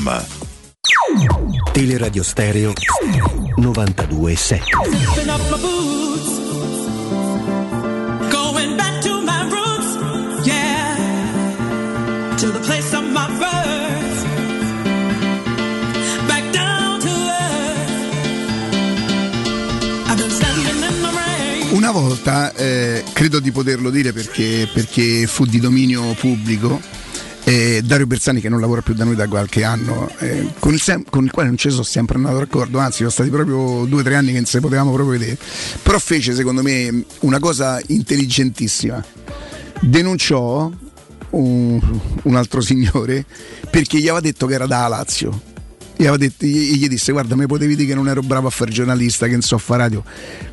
[0.00, 0.38] showroomdelmaterasso.com
[1.72, 2.72] Teleradio Stereo
[3.56, 4.64] 927.
[5.14, 6.38] Zipping up my boots,
[8.30, 9.96] going back to my roots,
[10.46, 10.96] yeah,
[12.36, 14.24] to the place of my birth,
[16.26, 17.90] back down to earth.
[20.08, 21.76] I've been standing in the rain.
[21.76, 26.80] Una volta, eh, credo di poterlo dire perché, perché fu di dominio pubblico,
[27.50, 30.80] eh, Dario Bersani che non lavora più da noi da qualche anno, eh, con, il
[30.80, 34.00] sem- con il quale non ci sono sempre andato d'accordo, anzi sono stati proprio due
[34.00, 35.36] o tre anni che non si potevamo proprio vedere,
[35.82, 39.04] però fece secondo me una cosa intelligentissima,
[39.80, 40.70] denunciò
[41.30, 43.24] un, un altro signore
[43.70, 45.48] perché gli aveva detto che era da Lazio.
[45.96, 46.06] Gli,
[46.38, 49.32] gli, gli disse guarda mi potevi dire che non ero bravo a fare giornalista, che
[49.32, 50.02] non so fare radio,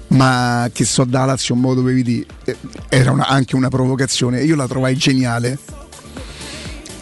[0.10, 2.25] ma che so da Lazio un modo dovevi dire.
[2.43, 2.55] Eh,
[2.89, 5.57] Era una- anche una provocazione, io la trovai geniale.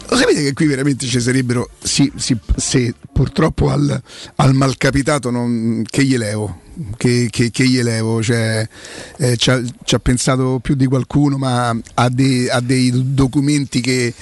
[0.08, 4.00] Lo sapete che qui veramente ci sarebbero, sì, sì, se purtroppo al,
[4.36, 6.60] al malcapitato non, che gli levo,
[6.96, 8.68] che, che, che gli levo, cioè,
[9.16, 14.14] eh, ci, ha, pensato più di qualcuno, ma ha, dei- ha dei documenti che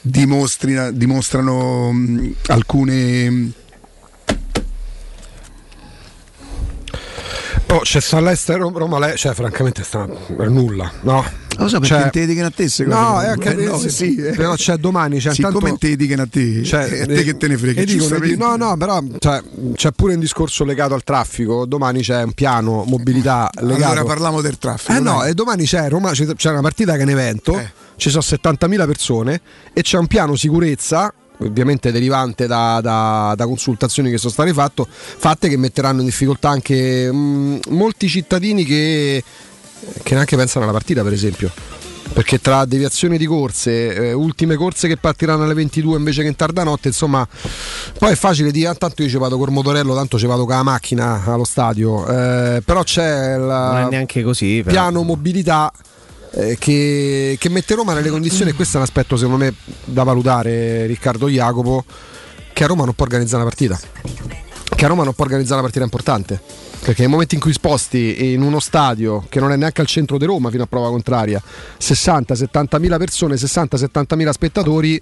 [0.00, 1.94] dimostrano
[2.46, 3.52] alcune...
[7.70, 11.22] Oh, c'è sta all'estero Roma, lei, cioè francamente sta per nulla, no?
[11.58, 14.14] Lo so perché Cioè- te dedichino a te secondo No, è anche Eh, no, sì,
[14.16, 14.30] eh.
[14.30, 17.36] però c'è domani, c'è Siccome intanto te dedichino a te, Cioè, eh, a te che
[17.36, 17.84] te ne frega.
[17.84, 18.36] dicono- giustamente.
[18.36, 19.42] no, no, però cioè,
[19.74, 21.66] c'è pure un discorso legato al traffico.
[21.66, 23.84] Domani c'è un piano mobilità legato.
[23.90, 24.96] Allora parliamo del traffico.
[24.96, 27.70] Eh no, e domani c'è Roma, c'è c'è una partita che è un evento, Eh.
[27.96, 29.40] ci sono 70.000 persone
[29.74, 31.12] e c'è un piano sicurezza.
[31.40, 36.48] Ovviamente derivante da, da- da consultazioni che sono state fatto- fatte che metteranno in difficoltà
[36.48, 39.22] anche mh, molti cittadini che,
[40.02, 41.50] che neanche pensano alla partita, per esempio.
[42.10, 46.36] Perché tra deviazioni di corse, eh, ultime corse che partiranno alle 22 invece che in
[46.36, 47.26] tarda notte, insomma,
[47.98, 50.54] poi è facile dire, "Ah, tanto io ci vado col motorello, tanto ci vado con
[50.56, 53.36] la macchina allo stadio, eh, però c'è.
[54.62, 54.70] Però.
[54.72, 55.70] piano mobilità
[56.32, 60.02] eh, che, che mette Roma nelle condizioni, e questo è un aspetto secondo me da
[60.02, 61.84] valutare Riccardo Jacopo,
[62.52, 63.78] che a Roma non può organizzare una partita.
[64.74, 66.40] Che a Roma non può organizzare una partita importante.
[66.80, 70.16] Perché nel momento in cui sposti in uno stadio che non è neanche al centro
[70.16, 71.42] di Roma fino a prova contraria
[71.80, 75.00] 60-70 mila persone, 60-70 mila spettatori,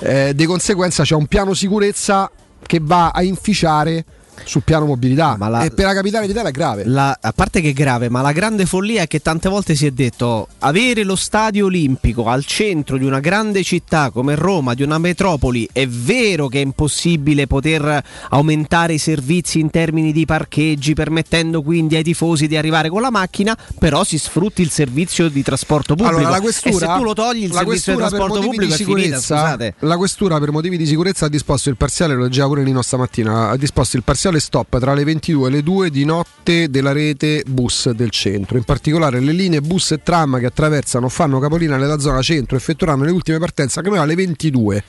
[0.00, 2.30] eh, di conseguenza c'è un piano sicurezza
[2.66, 4.04] che va a inficiare
[4.44, 5.36] sul piano mobilità.
[5.38, 6.84] Ma la- e per la capitale d'Italia è grave.
[6.84, 9.86] La- a parte che è grave, ma la grande follia è che tante volte si
[9.86, 14.82] è detto avere lo stadio olimpico al centro di una grande città come Roma, di
[14.82, 20.94] una metropoli, è vero che è impossibile poter aumentare i servizi in termini di parcheggi,
[20.94, 25.42] permettendo quindi ai tifosi di arrivare con la macchina, però si sfrutti il servizio di
[25.42, 26.18] trasporto pubblico.
[26.18, 28.76] Allora, la e questura, se tu lo togli il servizio di trasporto pubblico di è
[28.76, 29.74] finita, sicurezza, scusate.
[29.80, 33.50] La questura per motivi di sicurezza ha disposto il parziale, lo leggeva pure Nino stamattina,
[33.50, 37.44] ha disposto il parziale stop tra le 22 e le 2 di notte della rete
[37.46, 38.56] bus del centro.
[38.56, 42.56] In particolare le linee bus e tram che attraversano o fanno capolina nella zona centro
[42.56, 44.84] effettueranno le ultime partenze anche alle 22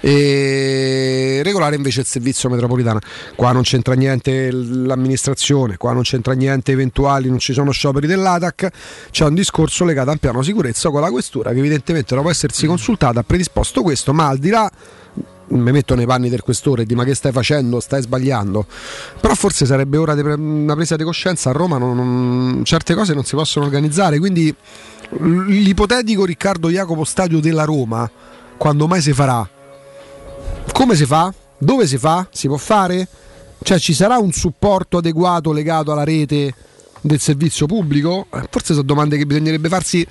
[0.00, 2.98] e regolare invece il servizio metropolitano.
[3.36, 8.68] Qua non c'entra niente l'amministrazione, qua non c'entra niente eventuali, non ci sono scioperi dell'ATAC,
[9.10, 12.66] c'è un discorso legato a un piano sicurezza con la questura che evidentemente dopo essersi
[12.66, 14.70] consultata ha predisposto questo, ma al di là
[15.50, 18.66] mi metto nei panni del questore e di ma che stai facendo, stai sbagliando.
[19.20, 21.50] Però forse sarebbe ora di pre- una presa di coscienza.
[21.50, 24.18] A Roma non- non- certe cose non si possono organizzare.
[24.18, 24.54] Quindi
[25.18, 28.08] l'ipotetico Riccardo Jacopo Stadio della Roma,
[28.56, 29.48] quando mai si farà?
[30.72, 31.32] Come si fa?
[31.58, 32.26] Dove si fa?
[32.30, 33.06] Si può fare?
[33.62, 36.54] Cioè ci sarà un supporto adeguato legato alla rete
[37.00, 38.26] del servizio pubblico?
[38.50, 40.06] Forse sono domande che bisognerebbe farsi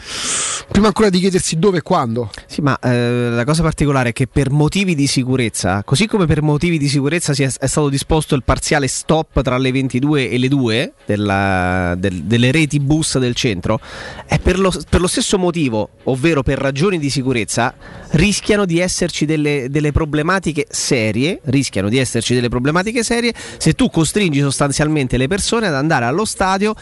[0.71, 2.29] prima ancora di chiedersi dove e quando.
[2.45, 6.41] Sì, ma eh, la cosa particolare è che per motivi di sicurezza, così come per
[6.41, 10.37] motivi di sicurezza si è, è stato disposto il parziale stop tra le 22 e
[10.37, 13.79] le 2 della- del- delle reti bus del centro,
[14.25, 17.73] è per lo, per lo stesso motivo, ovvero per ragioni di sicurezza,
[18.11, 23.89] rischiano di esserci delle, delle problematiche serie, rischiano di esserci delle problematiche serie se tu
[23.89, 26.73] costringi sostanzialmente le persone ad andare allo stadio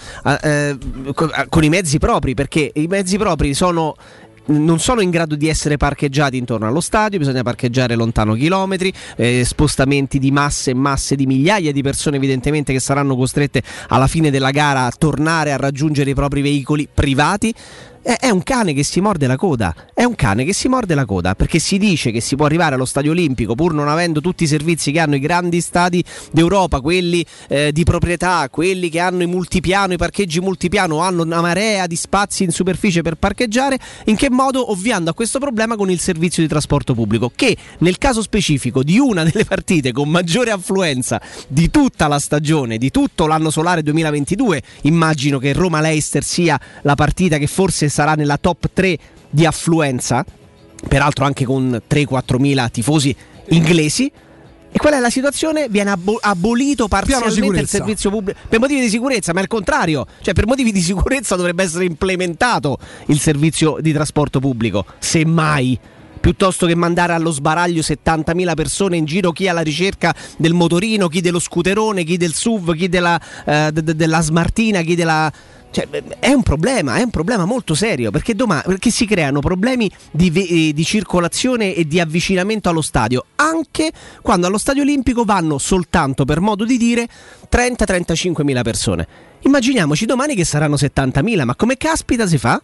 [0.41, 0.77] eh,
[1.49, 3.95] con i mezzi propri, perché i mezzi propri sono
[4.47, 9.43] non sono in grado di essere parcheggiati intorno allo stadio, bisogna parcheggiare lontano chilometri, eh,
[9.43, 14.31] spostamenti di masse e masse di migliaia di persone evidentemente che saranno costrette alla fine
[14.31, 17.53] della gara a tornare a raggiungere i propri veicoli privati.
[18.07, 21.03] È un cane che si morde la coda, è un cane che si morde la
[21.03, 24.45] coda perché si dice che si può arrivare allo stadio olimpico pur non avendo tutti
[24.45, 26.01] i servizi che hanno i grandi stadi
[26.31, 31.41] d'Europa, quelli eh, di proprietà, quelli che hanno i multipiano, i parcheggi multipiano, hanno una
[31.41, 35.91] marea di spazi in superficie per parcheggiare, in che modo ovviando a questo problema con
[35.91, 40.51] il servizio di trasporto pubblico che nel caso specifico di una delle partite con maggiore
[40.51, 46.95] affluenza di tutta la stagione, di tutto l'anno solare 2022, immagino che Roma-Leicester sia la
[46.95, 50.23] partita che forse sarà nella top 3 di affluenza,
[50.87, 53.15] peraltro anche con 3-4 mila tifosi
[53.49, 54.11] inglesi.
[54.69, 55.67] E qual è la situazione?
[55.67, 60.05] Viene abo- abolito parzialmente il servizio pubblico per motivi di sicurezza, ma è il contrario,
[60.21, 62.77] cioè per motivi di sicurezza dovrebbe essere implementato
[63.07, 65.79] il servizio di trasporto pubblico, semmai
[66.19, 71.21] piuttosto che mandare allo sbaraglio 70.000 persone in giro, chi alla ricerca del motorino, chi
[71.21, 75.31] dello scooterone, chi del SUV, chi della, eh, de- de- della smartina, chi della...
[75.69, 75.87] Cioè,
[76.19, 80.29] è un problema, è un problema molto serio perché, domani, perché si creano problemi di,
[80.29, 83.91] ve- eh, di circolazione e di avvicinamento allo stadio, anche
[84.21, 87.07] quando allo stadio olimpico vanno soltanto, per modo di dire,
[87.51, 89.07] 30-35 mila persone.
[89.41, 92.61] Immaginiamoci domani che saranno 70.000, ma come caspita si fa?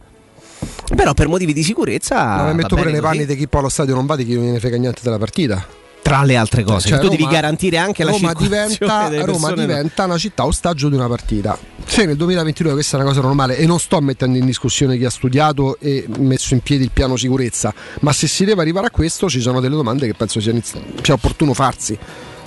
[0.96, 2.16] Però per motivi di sicurezza...
[2.16, 3.02] Ma metto pure così.
[3.02, 5.18] panni di chi poi allo stadio non va, di chi non gliene frega niente della
[5.18, 5.83] partita.
[6.04, 9.52] Tra le altre cose, Cioè, tu devi Roma- garantire anche la Roma circolazione diventa, Roma
[9.54, 11.58] diventa una città ostaggio di una partita.
[11.86, 15.06] Se nel 2022 questa è una cosa normale e non sto mettendo in discussione chi
[15.06, 18.92] ha studiato e messo in piedi il piano sicurezza, ma se si deve arrivare a
[18.92, 21.98] questo ci sono delle domande che penso sia, sia opportuno farsi.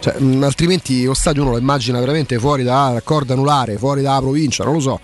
[0.07, 4.20] Cioè, mh, altrimenti lo stadio uno lo immagina veramente fuori da corda anulare, fuori dalla
[4.20, 5.00] provincia, non lo so.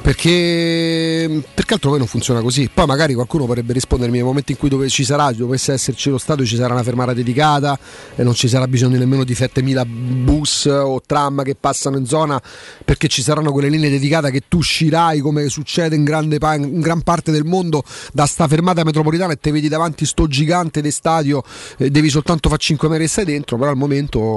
[0.00, 2.70] Perché, perché altro poi non funziona così.
[2.72, 6.16] Poi magari qualcuno potrebbe rispondermi nel momento in cui dove ci sarà, dovesse esserci lo
[6.16, 7.78] stadio, ci sarà una fermata dedicata
[8.14, 12.40] e non ci sarà bisogno nemmeno di 7000 bus o tram che passano in zona
[12.82, 17.02] perché ci saranno quelle linee dedicate che tu uscirai come succede in, grande in gran
[17.02, 21.42] parte del mondo da sta fermata metropolitana e te vedi davanti sto gigante di stadio
[21.76, 24.29] e devi soltanto fare 5 metri e stai dentro però al momento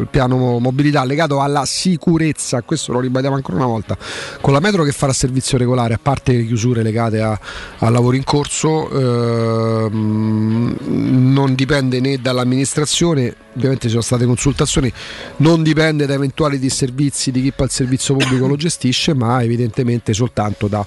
[0.00, 3.96] il piano mobilità legato alla sicurezza questo lo ribadiamo ancora una volta
[4.40, 7.38] con la metro che farà servizio regolare a parte le chiusure legate a,
[7.78, 14.92] a lavori in corso ehm, non dipende né dall'amministrazione ovviamente ci sono state consultazioni
[15.36, 20.68] non dipende da eventuali disservizi di chi il servizio pubblico lo gestisce ma evidentemente soltanto
[20.68, 20.86] da-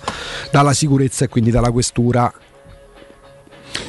[0.51, 2.31] dalla sicurezza e quindi dalla questura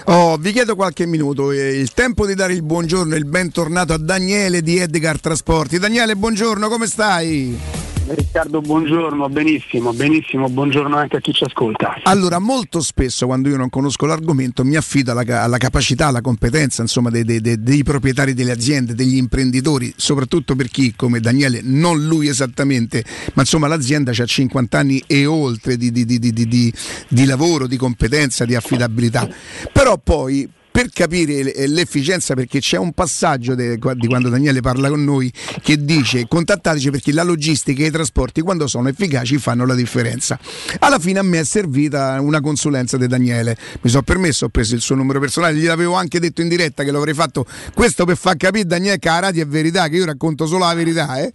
[0.07, 3.93] Oh, vi chiedo qualche minuto, eh, il tempo di dare il buongiorno e il bentornato
[3.93, 5.79] a Daniele di Edgar Trasporti.
[5.79, 7.82] Daniele, buongiorno, come stai?
[8.05, 11.95] Riccardo, buongiorno, benissimo, benissimo, buongiorno anche a chi ci ascolta.
[12.03, 16.83] Allora, molto spesso quando io non conosco l'argomento mi affido alla, alla capacità, alla competenza
[16.83, 21.61] insomma, dei, dei- dei- dei proprietari delle aziende, degli imprenditori, soprattutto per chi come Daniele,
[21.63, 26.75] non lui esattamente, ma insomma l'azienda ha 50 anni e oltre di- di- di-
[27.09, 29.29] di lavoro, di competenza, di affidabilità.
[29.73, 30.49] Però poi
[30.83, 35.33] per capire le- l'efficienza, perché c'è un passaggio de- di quando Daniele parla con noi
[35.63, 40.39] che dice contattateci perché la logistica e i trasporti quando sono efficaci fanno la differenza.
[40.81, 44.75] Alla fine a me è servita una consulenza di Daniele, mi sono permesso, ho preso
[44.75, 48.37] il suo numero personale, gliel'avevo anche detto in diretta che l'avrei fatto questo per far
[48.37, 51.21] capire Daniele che la radio è verità, che io racconto solo la verità.
[51.21, 51.33] Eh?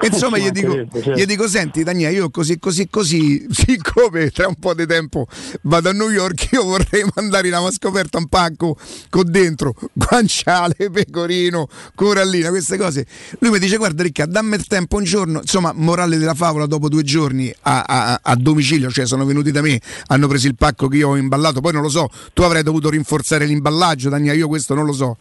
[0.00, 0.76] E insomma gli dico,
[1.14, 5.26] gli dico, senti Daniele, io così così così, siccome tra un po' di tempo
[5.62, 8.76] vado a New York, io vorrei mandare in una scoperta un pacco
[9.08, 13.06] con dentro guanciale, pecorino, corallina, queste cose.
[13.38, 16.88] Lui mi dice guarda Riccardo, dammi il tempo un giorno, insomma, morale della favola, dopo
[16.88, 20.88] due giorni a, a- a domicilio, cioè sono venuti da me, hanno preso il pacco
[20.88, 24.48] che io ho imballato, poi non lo so, tu avrai dovuto rinforzare l'imballaggio, Daniele, io
[24.48, 25.16] questo non lo so.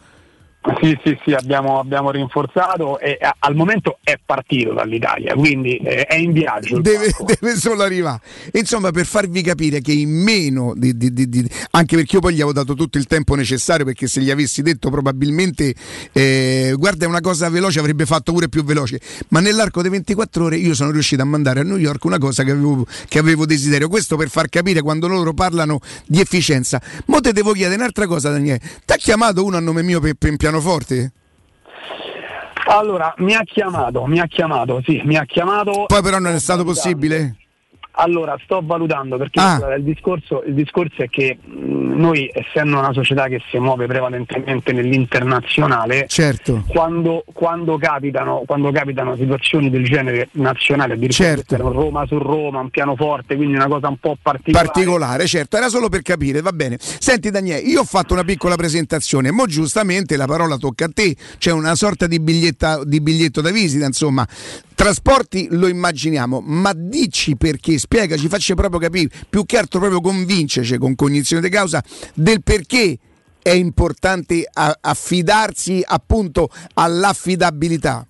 [0.81, 6.03] Sì, sì, sì, abbiamo, abbiamo rinforzato e a- al momento è partito dall'Italia, quindi eh,
[6.05, 6.81] è in viaggio.
[6.81, 8.19] deve, deve solo arrivare.
[8.53, 12.33] Insomma, per farvi capire che in meno di, di- di- di- anche perché io poi
[12.33, 15.73] gli avevo dato tutto il tempo necessario, perché se gli avessi detto probabilmente
[16.11, 18.99] eh, guarda è una cosa veloce, avrebbe fatto pure più veloce.
[19.29, 22.43] Ma nell'arco di 24 ore io sono riuscito a mandare a New York una cosa
[22.43, 23.87] che avevo, che avevo desiderio.
[23.87, 26.81] Questo per far capire quando loro parlano di efficienza.
[27.05, 28.59] Mo te devo chiedere un'altra cosa, Daniele.
[28.85, 31.11] Ti ha chiamato uno a nome mio per, per pianoforte?
[32.67, 35.85] Allora, mi ha chiamato, mi ha chiamato, sì, mi ha chiamato.
[35.87, 37.35] Poi però non è stato possibile?
[38.01, 39.75] Allora, sto valutando perché Ah.
[39.75, 46.05] il, discorso, il discorso è che noi, essendo una società che si muove prevalentemente nell'internazionale,
[46.07, 46.63] Certo.
[46.67, 51.57] quando, quando capitano, quando capitano situazioni del genere nazionale, addirittura Certo.
[51.57, 54.65] Roma su Roma, un pianoforte, quindi una cosa un po' particolare.
[54.67, 56.77] particolare, certo, era solo per capire, va bene.
[56.79, 61.15] Senti Daniele, io ho fatto una piccola presentazione, mo giustamente la parola tocca a te,
[61.37, 64.25] c'è una sorta di, biglietta- di biglietto da visita, insomma.
[64.79, 70.77] Trasporti lo immaginiamo, ma dici perché, spiegaci, facci proprio capire, più che altro proprio convinceci
[70.77, 71.83] con cognizione di causa
[72.13, 72.97] del perché
[73.41, 78.08] è importante affidarsi appunto all'affidabilità.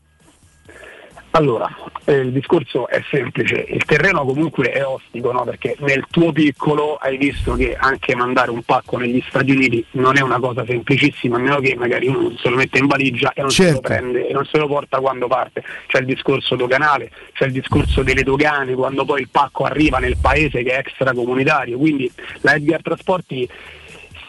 [1.32, 1.70] Allora,
[2.06, 5.44] eh, il discorso è semplice, il terreno comunque è ostico, no?
[5.44, 10.18] perché nel tuo piccolo hai visto che anche mandare un pacco negli Stati Uniti non
[10.18, 13.32] è una cosa semplicissima, a meno che magari uno non se lo mette in valigia
[13.34, 13.88] e non se lo Certo.
[13.88, 15.64] prende e non se lo porta quando parte.
[15.86, 20.18] C'è il discorso doganale, c'è il discorso delle dogane quando poi il pacco arriva nel
[20.20, 22.12] paese che è extracomunitario, quindi
[22.42, 23.48] la Edgar Trasporti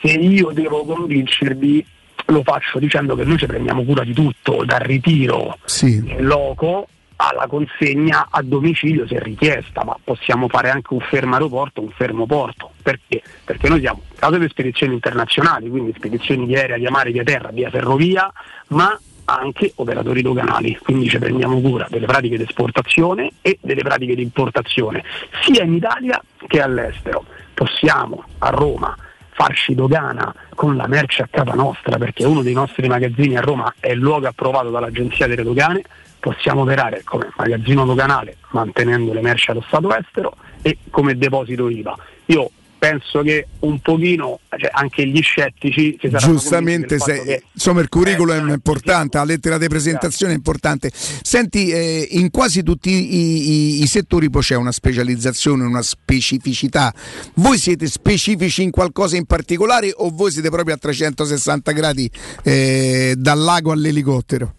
[0.03, 1.84] se io devo convincervi
[2.31, 6.87] lo faccio dicendo che noi ci prendiamo cura di tutto, dal ritiro in loco
[7.22, 12.24] alla consegna a domicilio se richiesta, ma possiamo fare anche un fermo aeroporto, un fermo
[12.24, 12.70] porto.
[12.83, 13.22] Perché?
[13.45, 17.51] Perché noi siamo case di spedizioni internazionali, quindi spedizioni di aerea, via mare, via terra,
[17.51, 18.33] via ferrovia,
[18.68, 24.14] ma anche operatori doganali, quindi ci prendiamo cura delle pratiche di esportazione e delle pratiche
[24.14, 25.05] di importazione,
[25.43, 27.24] sia in Italia che all'estero.
[27.53, 28.97] Possiamo a Roma
[29.31, 33.72] farci dogana con la merce a casa nostra, perché uno dei nostri magazzini a Roma
[33.78, 35.83] è il luogo approvato dall'Agenzia delle Dogane,
[36.18, 41.97] possiamo operare come magazzino doganale mantenendo le merci allo Stato estero e come deposito IVA.
[42.26, 42.51] Io
[42.81, 47.89] penso che un pochino cioè, anche gli scettici si saranno Giustamente, se- che insomma il
[47.91, 50.91] curriculum è importante, la lettera di presentazione è importante.
[50.95, 56.93] Senti, eh, in quasi tutti i, i- i settori poi c'è una specializzazione, una specificità.
[57.35, 62.11] Voi siete specifici in qualcosa in particolare o voi siete proprio a 360 gradi
[62.43, 64.55] eh, dal lago all'elicottero?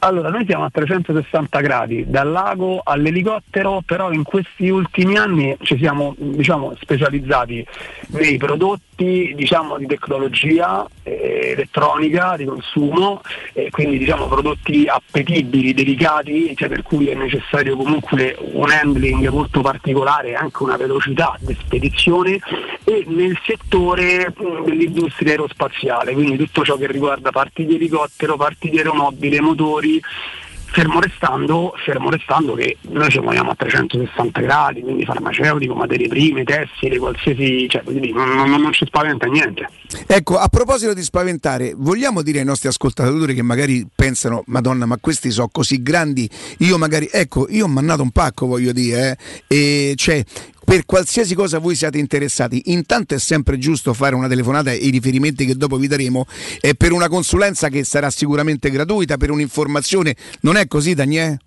[0.00, 5.78] Allora, noi siamo a 360 gradi, dal lago all'elicottero, però in questi ultimi anni ci
[5.78, 7.66] siamo diciamo, specializzati
[8.08, 13.20] nei prodotti diciamo, di tecnologia eh, elettronica, di consumo,
[13.52, 19.60] e quindi diciamo, prodotti appetibili, delicati, cioè per cui è necessario comunque un handling molto
[19.60, 22.38] particolare e anche una velocità di spedizione
[22.84, 28.70] e nel settore mh, dell'industria aerospaziale, quindi tutto ciò che riguarda parti di elicottero, parti
[28.70, 30.00] di aeromobile, motori,
[30.74, 36.42] fermo restando, fermo restando che noi ci muoviamo a 360 gradi, quindi farmaceutico, materie prime,
[36.42, 39.68] tessile, qualsiasi, cioè dire, non, non- non ci spaventa niente.
[40.04, 44.96] Ecco, a proposito di spaventare, vogliamo dire ai nostri ascoltatori che magari pensano, Madonna, ma
[45.00, 49.16] questi sono così grandi, io magari, ecco, io ho mandato un pacco, voglio dire,
[49.46, 50.24] eh, e cioè,
[50.64, 54.90] per qualsiasi cosa voi siate interessati, intanto è sempre giusto fare una telefonata e i
[54.90, 56.26] riferimenti che dopo vi daremo,
[56.60, 61.38] e per una consulenza che sarà sicuramente gratuita, per un'informazione, non è così Daniele?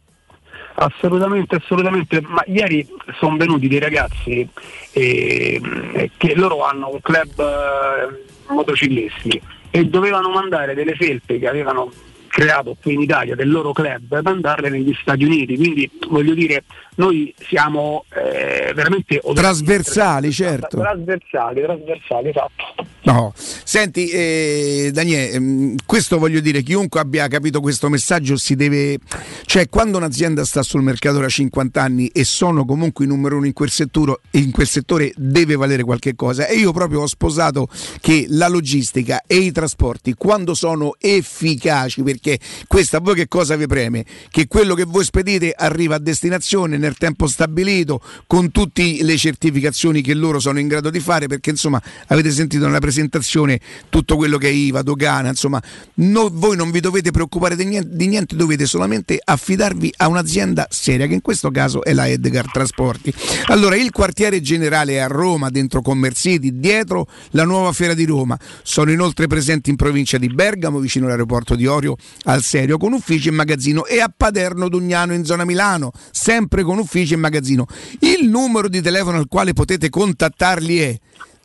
[0.75, 2.87] Assolutamente, assolutamente, ma ieri
[3.19, 4.47] sono venuti dei ragazzi
[4.91, 9.41] eh, che loro hanno un club eh, motociclisti
[9.71, 11.91] e dovevano mandare delle felpe che avevano
[12.27, 16.63] creato qui in Italia del loro club e mandarle negli Stati Uniti, quindi voglio dire
[16.97, 20.77] noi siamo eh, veramente Trasversali, certo.
[20.77, 22.85] trasversali, trasversali, esatto.
[23.03, 28.97] No, senti eh, Daniele, ehm, questo voglio dire, chiunque abbia capito questo messaggio si deve,
[29.45, 33.45] cioè quando un'azienda sta sul mercato da 50 anni e sono comunque i numero uno
[33.45, 37.69] in quel, settore, in quel settore deve valere qualche cosa e io proprio ho sposato
[38.01, 43.55] che la logistica e i trasporti quando sono efficaci, perché questo a voi che cosa
[43.55, 44.03] vi preme?
[44.29, 50.01] Che quello che voi spedite arriva a destinazione nel tempo stabilito con tutte le certificazioni
[50.01, 53.59] che loro sono in grado di fare perché insomma avete sentito nella presentazione
[53.89, 55.61] tutto quello che è IVA, dogana, insomma
[55.95, 60.67] no- voi non vi dovete preoccupare di niente, di niente, dovete solamente affidarvi a un'azienda
[60.69, 63.13] seria che in questo caso è la Edgar Trasporti.
[63.47, 68.37] Allora il quartiere generale è a Roma, dentro Commerziti, dietro la nuova fiera di Roma.
[68.63, 73.27] Sono inoltre presenti in provincia di Bergamo, vicino all'aeroporto di Orio, al Serio, con uffici
[73.27, 77.67] e magazzino e a Paderno Dugnano in zona Milano, sempre con uffici e magazzino.
[77.99, 80.99] Il numero di telefono al quale potete contattarli è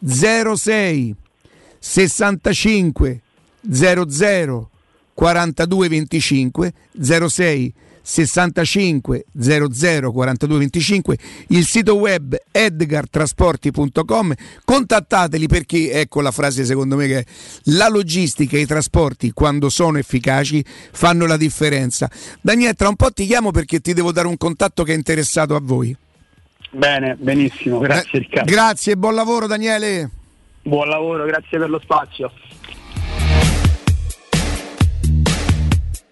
[0.04, 1.14] 06
[1.78, 3.20] 65
[3.70, 4.70] 00
[5.14, 6.72] 42 25
[7.28, 14.34] 06 65 00 42 25 il sito web edgartrasporti.com
[14.64, 17.24] contattateli perché ecco la frase secondo me che è
[17.64, 23.12] la logistica e i trasporti quando sono efficaci fanno la differenza Daniele tra un po'
[23.12, 25.96] ti chiamo perché ti devo dare un contatto che è interessato a voi
[26.74, 28.50] Bene, benissimo, grazie Riccardo.
[28.50, 30.08] Grazie, buon lavoro Daniele.
[30.62, 32.32] Buon lavoro, grazie per lo spazio.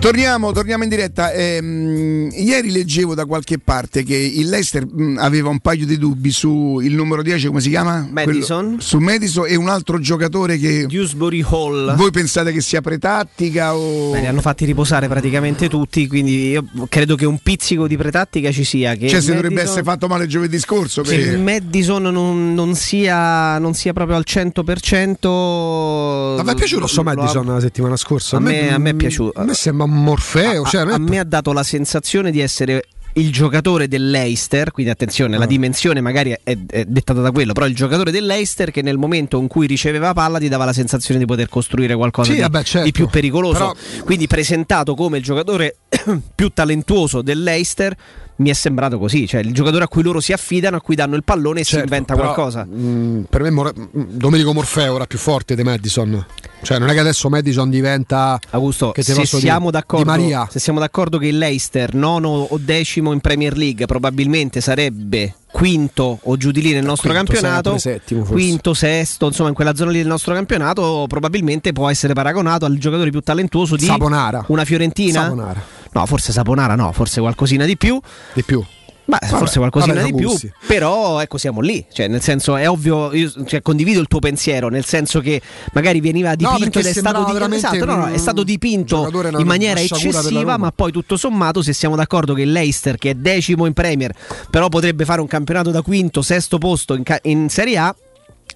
[0.00, 1.30] Torniamo, torniamo in diretta.
[1.32, 6.30] Ehm, ieri leggevo da qualche parte che il Leicester mh, aveva un paio di dubbi
[6.30, 8.08] su il numero 10, come si chiama?
[8.10, 8.64] Madison.
[8.64, 10.86] Quello- su Madison e un altro giocatore che.
[10.86, 11.94] Dewsbury Hall.
[11.96, 14.12] Voi pensate che sia pretattica o.
[14.12, 18.50] Beh, li hanno fatti riposare praticamente tutti, quindi io credo che un pizzico di pretattica
[18.50, 18.94] ci sia.
[18.94, 21.02] Che Cioè, se Madison- dovrebbe essere fatto male giovedì scorso.
[21.02, 21.38] che Per...
[21.38, 26.36] Madison non, non sia, non sia proprio al 100%.
[26.36, 28.38] Ma vi è piaciuto lo- Madison la settimana scorsa?
[28.38, 29.38] A me, a me è piaciuto.
[29.38, 30.62] A me sembra un Morfeo.
[30.62, 32.84] A, non a me ha dato la sensazione di essere
[33.14, 37.74] il giocatore dell'Eister, quindi attenzione, la dimensione magari è, è dettata da quello, però il
[37.74, 41.48] giocatore dell'Eister che nel momento in cui riceveva palla ti dava la sensazione di poter
[41.48, 42.86] costruire qualcosa Sì, di, vabbè, certo.
[42.86, 43.52] di più pericoloso.
[43.58, 45.78] Però- Quindi presentato come il giocatore
[46.34, 47.96] più talentuoso dell'Eister
[48.40, 51.14] mi è sembrato così, cioè il giocatore a cui loro si affidano, a cui danno
[51.14, 52.64] il pallone e si Certo, inventa però, qualcosa.
[52.64, 56.24] mh, per me Mor- Domenico Morfeo era più forte di Madison.
[56.62, 58.38] Cioè, non è che adesso Madison diventa.
[58.50, 60.46] Augusto, che se siamo, Di Maria.
[60.50, 66.18] se siamo d'accordo che il Leicester, nono o decimo in Premier League, probabilmente sarebbe quinto
[66.22, 69.90] o giù di lì nel nostro Quinto, campionato, settimo, quinto, sesto, insomma in quella zona
[69.90, 74.44] lì del nostro campionato, probabilmente può essere paragonato al giocatore più talentuoso di Saponara.
[74.48, 75.22] una Fiorentina.
[75.22, 75.62] Saponara.
[75.92, 78.00] No, forse Saponara no, forse qualcosina di più.
[78.32, 78.64] Di più.
[79.06, 80.52] Ma Vabbè, forse qualcosina vabbè, di più, gusti.
[80.68, 84.68] però ecco siamo lì, cioè nel senso è ovvio, io cioè, condivido il tuo pensiero,
[84.68, 87.96] nel senso che magari veniva dipinto perché ed è stato, sembrava di- veramente esatto, no,
[87.96, 92.42] no, è stato dipinto in maniera eccessiva, ma poi tutto sommato se siamo d'accordo che
[92.42, 94.14] il Leicester che è decimo in Premier,
[94.48, 97.96] però potrebbe fare un campionato da quinto, sesto posto in, ca- in Serie A,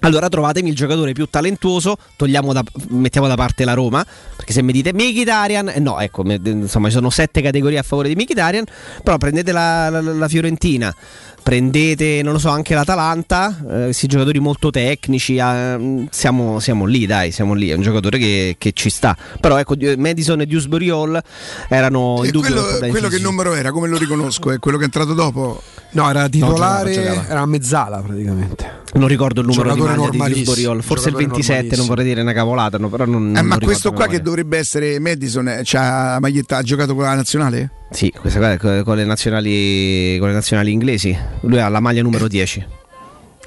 [0.01, 1.97] allora trovatemi il giocatore più talentuoso,
[2.53, 4.05] da- mettiamo da parte la Roma,
[4.37, 8.09] perché se mi dite Mkhitaryan, eh no, ecco, insomma ci sono sette categorie a favore
[8.09, 8.65] di Mkhitaryan,
[9.03, 10.95] però prendete la, la- la Fiorentina,
[11.45, 17.05] prendete, non lo so, anche l'Atalanta, eh, questi giocatori molto tecnici, eh, siamo, siamo lì,
[17.05, 19.15] dai, siamo lì, è un giocatore che, che ci sta.
[19.39, 21.21] Però ecco, Di- Madison e Dewsbury Hall
[21.69, 23.71] erano E in dubbio quello, quello che numero era?
[23.73, 24.51] Come lo riconosco?
[24.51, 25.63] È quello che è entrato dopo?
[25.91, 27.31] No, era titolare, giocava, giocava.
[27.31, 28.83] era a mezzala praticamente.
[28.95, 31.77] Non ricordo il numero Giocatore di maglia di normalissimo, Dewsbury Hall, forse il giocatore 27,
[31.77, 34.57] non vorrei dire una cavolata, no, però non, Eh, non ma questo qua che dovrebbe
[34.57, 37.71] essere Madison, eh, c'ha la maglietta, ha giocato con la nazionale?
[37.95, 41.17] Sì, questa qua è co- con le nazionali, con le nazionali inglesi.
[41.43, 42.67] Lui ha la maglia numero 10.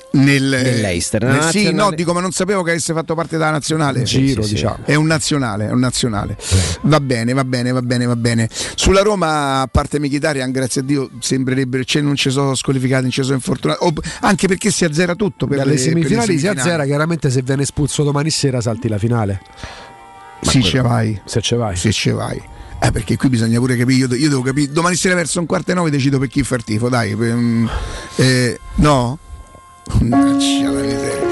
[0.10, 4.04] Nel, Nell'Eister, nel- sì, no, dico, ma non sapevo che avesse fatto parte della nazionale.
[4.04, 4.78] Giro, diciamo.
[4.86, 6.38] È un nazionale, è un nazionale.
[6.84, 8.48] Va bene, va bene, va bene, va bene.
[8.50, 13.12] Sulla Roma, a parte Mkhitaryan, grazie a Dio, sembrerebbe cioè, non ci sono squalificati, non
[13.12, 13.84] ci sono infortunati.
[13.84, 16.60] O- anche perché si azzera tutto per Dalle le, per le semifinali si semifinali.
[16.60, 19.41] azzera, chiaramente se viene espulso domani sera salti la finale.
[20.41, 21.20] Sì, ce vai.
[21.26, 21.76] Se ce vai.
[21.76, 22.41] Se ce vai.
[22.80, 25.71] Eh, perché qui bisogna pure capire, io, io devo capire, domani sera verso un quarto
[25.71, 27.15] e nove decido per chi far tifo, dai.
[27.15, 27.67] mm,
[28.17, 29.17] eh, no?
[29.99, 31.25] Mannaggia la miseria.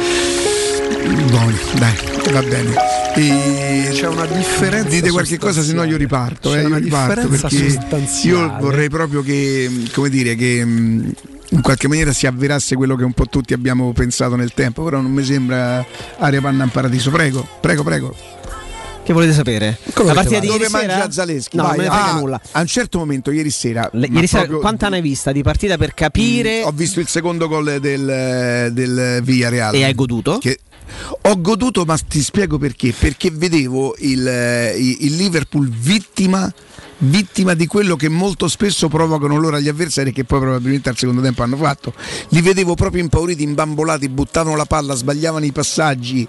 [1.29, 1.95] Buoni, dai,
[2.31, 2.73] va bene.
[3.17, 6.49] E C'è una differenza Dite qualche cosa, se no io riparto.
[6.49, 7.79] C'è eh, io riparto perché
[8.23, 11.09] io vorrei proprio che, come dire, che mm,
[11.49, 14.99] in qualche maniera si avverasse quello che un po' tutti abbiamo pensato nel tempo, però
[14.99, 15.85] non mi sembra
[16.17, 17.11] aria panna in paradiso.
[17.11, 18.15] Prego, prego, prego.
[19.05, 19.77] Che volete sapere?
[19.93, 20.93] Come la partita di ieri Dove sera?
[20.97, 21.55] mangia Zaleschi?
[21.57, 21.77] No, Vai.
[21.77, 22.41] non me ne frega Ah, nulla.
[22.53, 25.43] A un certo momento, ieri sera, Le- ieri sera proprio- quanta ne hai vista di
[25.43, 29.75] partita per capire ho visto il secondo gol del, del Villarreal.
[29.75, 30.39] e hai goduto?
[30.39, 30.57] Che
[31.21, 32.93] ho goduto, ma ti spiego perché.
[32.97, 36.51] Perché vedevo il- il Liverpool vittima,
[36.99, 41.21] vittima di quello che molto spesso provocano loro agli avversari, che poi probabilmente al secondo
[41.21, 41.93] tempo hanno fatto.
[42.29, 46.27] Li vedevo proprio impauriti, imbambolati, buttavano la palla, sbagliavano i passaggi.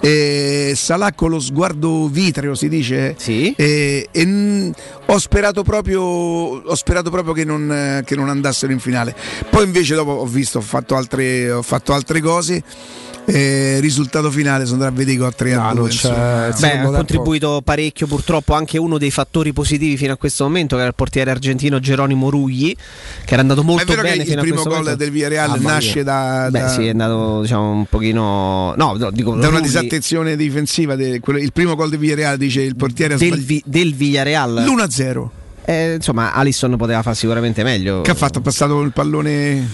[0.00, 3.14] Eh, Salah con lo sguardo vitreo, si dice.
[3.18, 3.52] Sì.
[3.56, 4.70] Eh, e mm,
[5.06, 9.14] ho sperato proprio, ho sperato proprio che, non, eh, che non andassero in finale.
[9.50, 12.62] Poi invece dopo ho visto, ho fatto altre, ho fatto altre cose.
[13.26, 15.74] Eh, risultato finale sono andato a vedere con 3 a No, 2.
[15.80, 16.46] non c'è- insomma.
[16.48, 20.74] il Beh, ha contribuito parecchio purtroppo anche uno dei fattori positivi fino a questo momento
[20.74, 22.74] che era il portiere argentino Geronimo Rugli
[23.24, 24.96] che era andato molto che bene il fino a primo gol momento.
[24.96, 26.04] del Villarreal Ah, nasce mia.
[26.04, 29.62] da, Beh da- sì, è andato diciamo un pochino no, no, dico da una Rugli
[29.68, 30.94] disattenzione difensiva.
[30.94, 34.64] de- quello- il primo gol del Villarreal dice il portiere del, sbagliato Vi- del Villarreal.
[34.66, 35.30] l'1-0.
[35.64, 38.02] Eh, insomma, Alisson poteva fare sicuramente meglio.
[38.02, 38.40] Che ha fatto?
[38.40, 39.66] Ha passato il pallone.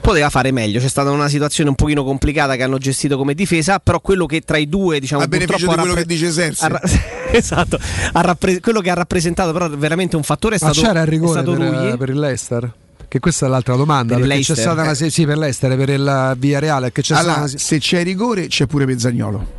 [0.00, 3.78] Poteva fare meglio, c'è stata una situazione un pochino complicata che hanno gestito come difesa,
[3.78, 6.64] però quello che tra i due, diciamo, A beneficio di quello rappre- che dice Serse.
[6.64, 6.80] ha ra-
[7.32, 7.78] esatto,
[8.12, 11.10] rappre- quello che ha rappresentato però veramente un fattore è Ma stato, c'era il è
[11.10, 11.96] rigore stato per, Rugli.
[11.96, 12.72] per il Leicester?
[13.08, 14.14] Che questa è l'altra domanda.
[14.16, 14.64] Per perché c'è Leicester?
[14.64, 16.90] stata una se- sì, per l'Ester, per il Villarreal.
[16.92, 19.56] Che c'è Allora, stata una- se c'è rigore, c'è pure Pezzagnolo.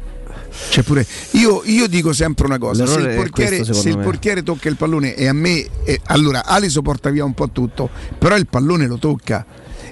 [0.70, 1.06] C'è pure.
[1.32, 4.76] Io, io dico sempre una cosa: se il, portiere, questo, se il portiere tocca il
[4.76, 5.66] pallone e a me.
[5.84, 9.44] e- allora, Aliso porta via un po' tutto, però il pallone lo tocca.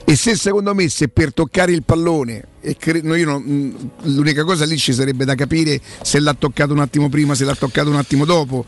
[0.09, 3.89] E se secondo me, se per toccare il pallone, e cre- no, io non- mh,
[4.13, 7.55] l'unica cosa lì ci sarebbe da capire se l'ha toccato un attimo prima, se l'ha
[7.55, 8.63] toccato un attimo dopo.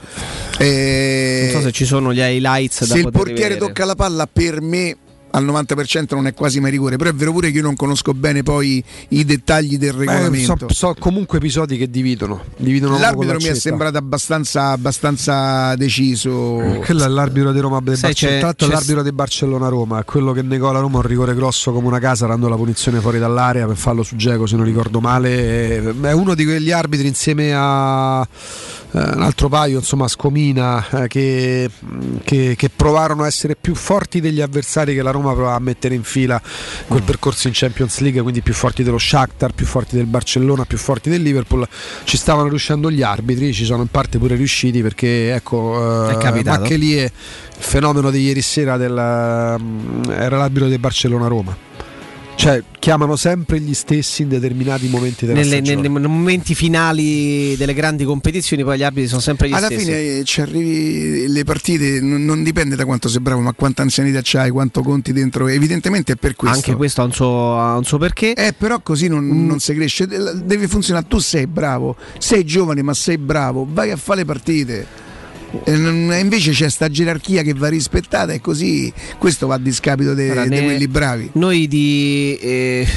[0.57, 3.59] Eh, Non so se ci sono gli highlights da se il portiere rivedere.
[3.59, 4.97] tocca la palla, per me
[5.31, 6.95] al 90% non è quasi mai rigore.
[6.97, 10.55] Però è vero pure che io non conosco bene poi i dettagli del Beh, regolamento.
[10.69, 12.43] so, so comunque episodi che dividono.
[12.57, 16.81] dividono L'arbitro mi è sembrato abbastanza, abbastanza deciso.
[16.85, 18.47] Quello è l'arbitro di Roma Sai, Barcellona.
[18.53, 21.99] c'è- c'è- l'arbitro di Barcellona-Roma, quello che negò la Roma un rigore grosso come una
[21.99, 25.93] casa, dando la punizione fuori dall'area per farlo su Geco, se non ricordo male.
[26.01, 31.69] È uno di quegli arbitri insieme a eh, un altro paio, insomma, Scomina, eh, che,
[32.23, 35.93] che- che provarono a essere più forti degli avversari che la Roma provava a mettere
[35.93, 36.41] in fila
[36.87, 40.77] quel percorso in Champions League, quindi più forti dello Shakhtar, più forti del Barcellona, più
[40.77, 41.67] forti del Liverpool.
[42.03, 46.17] Ci stavano riuscendo gli arbitri, ci sono in parte pure riusciti perché ecco, eh, È
[46.17, 46.61] capitato.
[46.61, 47.11] ma che lì è il
[47.63, 51.55] fenomeno di ieri sera del, mm, era l'arbitro del Barcellona-Roma.
[52.39, 55.89] Cioè, chiamano sempre gli stessi in determinati momenti della Nelle- stagione.
[55.89, 59.83] nei, momenti finali delle grandi competizioni, poi gli arbitri sono sempre gli Alla stessi.
[59.83, 63.81] fine eh, ci arrivi le partite, non, non dipende da quanto sei bravo, ma quanta
[63.81, 65.49] anzianità c'hai, quanto conti dentro.
[65.49, 66.55] Evidentemente è per questo.
[66.55, 68.31] Anche questo ha un suo, ha un suo perché.
[68.33, 70.07] Eh, però così non, non si cresce.
[70.07, 71.07] De- Deve funzionare.
[71.09, 74.87] Tu sei bravo, sei giovane, ma sei bravo, vai a fare le partite.
[75.63, 75.73] E
[76.19, 80.45] invece c'è sta gerarchia che va rispettata e così questo va a discapito di Ora,
[80.45, 81.29] ne- quelli bravi.
[81.33, 82.37] Noi di.
[82.39, 82.87] eh,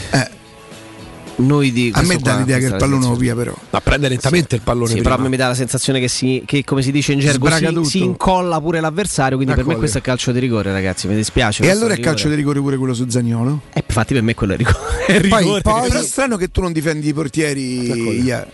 [1.34, 3.54] noi di A me dà l'idea che il pallone lo via però.
[3.70, 5.08] Ma prende lentamente il pallone Sì, prima.
[5.08, 7.50] però a me mi dà la sensazione che, si, che come si dice in gergo,
[7.50, 9.36] si, si incolla pure l'avversario.
[9.36, 11.08] Quindi per me questo è calcio di rigore, ragazzi.
[11.08, 11.62] Mi dispiace.
[11.64, 13.62] E allora è calcio di rigore pure quello su Zagnolo?
[13.72, 15.06] Eh, infatti, per me quello è rigore.
[15.06, 15.62] È rigore.
[15.62, 18.50] Però è strano che tu non difendi i portieri.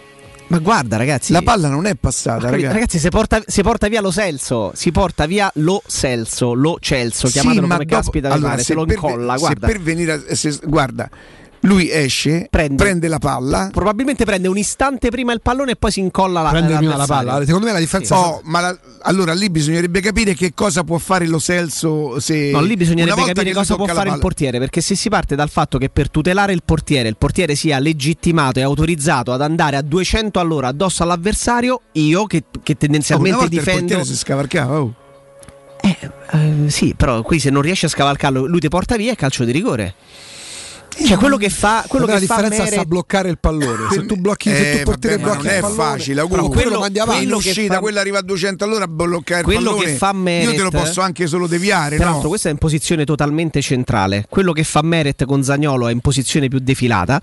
[0.48, 1.32] Ma guarda, ragazzi.
[1.32, 2.72] La palla non è passata, ragazzi.
[2.72, 7.26] Ragazzi, se porta, se porta via lo Celso, si porta via lo Celso, lo Celso,
[7.26, 9.66] Sì, chiamatelo ma come dopo- caspita allora, pare, se lo per- incolla, se guarda.
[9.66, 11.10] per venire a- se- guarda,
[11.60, 13.70] lui esce, prende, la palla.
[13.72, 17.06] Probabilmente prende un istante prima il pallone e poi si incolla la Prende prima la
[17.06, 17.44] palla.
[17.44, 21.26] Secondo me la differenza Oh, ma la- allora lì bisognerebbe capire che cosa può fare
[21.26, 25.08] lo Celso se No, lì bisognerebbe capire cosa può fare il portiere, perché se si
[25.08, 29.42] parte dal fatto che per tutelare il portiere, il portiere sia legittimato e autorizzato ad
[29.42, 33.80] andare a 200 all'ora addosso all'avversario, io che, che Oh, una tendenzialmente il difendo...
[33.80, 34.94] portiere si scavalcava, oh.
[35.80, 39.44] Eh, sì, però qui se non riesce a scavalcarlo, lui ti porta via è calcio
[39.44, 39.94] di rigore.
[41.06, 43.88] Cioè quello che fa quello che la fa differenza Meret- sta a bloccare il pallone.
[43.90, 46.14] Se tu blocchi, se Eh, tu portiere vabbè, ma blocchi non il è pallone, facile,
[46.14, 46.48] però Augusto.
[46.48, 47.26] quello quello- mandi avanti.
[47.26, 49.84] L'uscita, fa- quella arriva a 200 all'ora a bloccare il quello pallone.
[49.84, 52.28] che fa Meret Io te lo posso anche solo deviare, Peraltro, no?
[52.28, 54.26] questa è in posizione totalmente centrale.
[54.28, 57.20] Quello che fa Meret con Zagnolo è in posizione più defilata.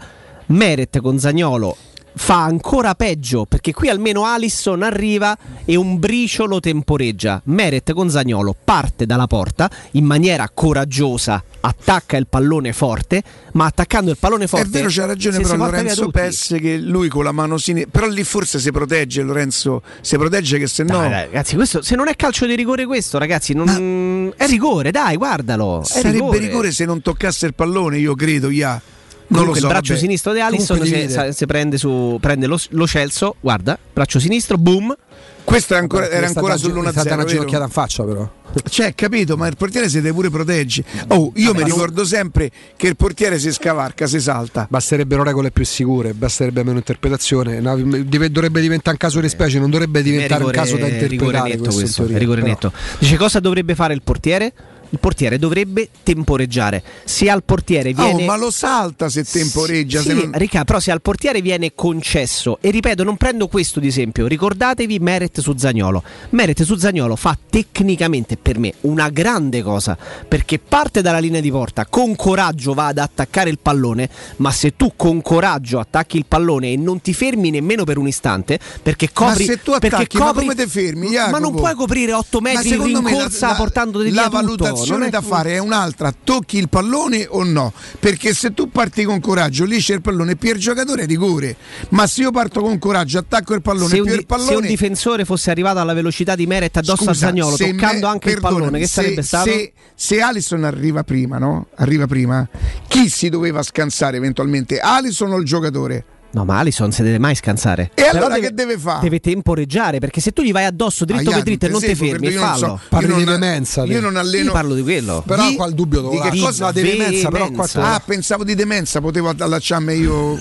[0.48, 1.76] Meret con Zagnolo
[2.16, 7.42] fa ancora peggio perché qui almeno Alisson arriva e un briciolo temporeggia.
[7.46, 13.22] Meret con Zagnolo parte dalla porta in maniera coraggiosa, attacca il pallone forte,
[13.54, 16.10] ma attaccando il pallone forte È vero, c'ha ragione però Lorenzo.
[16.10, 20.58] Pesse che lui con la mano sinistra, però lì forse si protegge Lorenzo, si protegge
[20.58, 24.34] che se no Dai, ragazzi, questo, se non è calcio di rigore questo, ragazzi, non...
[24.36, 25.82] è rigore, dai, guardalo.
[25.84, 26.38] Sarebbe rigore.
[26.38, 26.72] rigore.
[26.72, 28.72] se non toccasse il pallone, io credo, ya.
[28.72, 28.95] Non
[29.28, 30.00] Comunque lo so, il braccio vabbè.
[30.06, 34.96] sinistro di Alisson se, se prende, su, prende lo, lo Celso, guarda, braccio sinistro, boom.
[35.44, 37.28] Questo era ancora, era ancora una- è stata una sull'1-0.
[37.28, 38.30] ginocchiata in faccia, però.
[38.68, 40.84] Cioè, capito, ma il portiere si deve pure protegge.
[41.10, 44.66] Oh, io Vabbè, mi non- ricordo sempre che il portiere si scavarca, si salta.
[44.70, 47.60] Basterebbero regole più sicure, basterebbe meno interpretazione.
[47.60, 51.04] No, dovrebbe diventare un caso di specie, non dovrebbe diventare rigore, un caso da rigore
[51.14, 51.50] interpretare.
[51.50, 52.72] netto questo questo, rigore netto.
[53.00, 54.54] Dice cosa dovrebbe fare il portiere?
[54.96, 56.82] Il portiere dovrebbe temporeggiare.
[57.04, 60.00] Se al portiere viene Oh, ma lo salta se temporeggia.
[60.00, 63.82] Sì, se non- Ricca, però se al portiere viene concesso, e ripeto, non prendo questo
[63.82, 66.02] di esempio, ricordatevi Meret su Zagnolo.
[66.30, 71.52] Meret su Zagnolo fa tecnicamente per me una grande cosa, perché parte dalla linea di
[71.52, 76.26] porta, con coraggio va ad attaccare il pallone, ma se tu con coraggio attacchi il
[76.26, 79.46] pallone e non ti fermi nemmeno per un istante, perché copri...
[79.46, 81.10] ma se tu perché attacchi, ma copri- come ti fermi?
[81.10, 81.58] Ma non Jacopo?
[81.58, 83.04] puoi coprire 8 Ma metri in
[83.40, 87.44] la- portando via la valutazione non è- da fare è un'altra tocchi il pallone o
[87.44, 91.06] no perché se tu parti con coraggio lì c'è il pallone più il giocatore è
[91.06, 91.56] rigore
[91.90, 94.66] ma se io parto con coraggio attacco il pallone se un, il pallone se un
[94.66, 98.40] difensore fosse arrivato alla velocità di Meret addosso Scusa, a Zagnolo, toccando me- anche il
[98.40, 99.50] pallone, che se- sarebbe stato?
[99.50, 101.68] Se, se Alisson arriva prima, no?
[101.76, 102.48] Arriva prima,
[102.88, 104.80] chi si doveva scansare eventualmente?
[104.80, 106.06] Alisson o il giocatore?
[106.36, 107.92] No, ma Alisson si deve mai scansare.
[107.94, 109.00] E allora che deve fare?
[109.04, 111.96] Deve temporeggiare perché se tu gli vai addosso dritto Ah, per dritto e non ti
[111.96, 112.68] fermi, io non fallo.
[112.68, 114.44] so- Parli io di non- demenza, Io non alleno.
[114.48, 115.24] Io parlo di quello.
[115.26, 116.46] Però Di- qua il dubbio di dove che va?
[116.46, 116.72] cosa?
[116.74, 117.66] Di demenza, però qua.
[117.76, 120.38] Ah, pensavo di demenza, potevo allacciarmi io.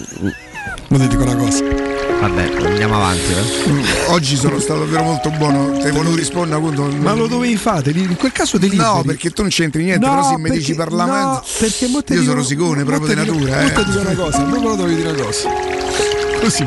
[0.88, 1.93] Non ti dico una cosa.
[2.24, 3.32] Vabbè, andiamo avanti.
[3.32, 4.06] eh.
[4.08, 5.76] Oggi sono stato davvero molto buono.
[5.76, 6.84] Te volevo rispondere appunto.
[6.96, 7.90] Ma lo dovevi fare?
[7.90, 10.74] In quel caso te No, perché tu non c'entri niente, No, però se mi dici
[10.74, 11.10] parlare.
[11.10, 13.72] no, perché Io dico- sono sicone proprio di natura, mo eh.
[13.72, 15.48] te dico una cosa, proprio lo dovevi dire una cosa.
[16.40, 16.66] Così.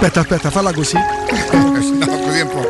[0.00, 0.96] Aspetta, aspetta, falla così.
[1.98, 2.66] No, così un po'.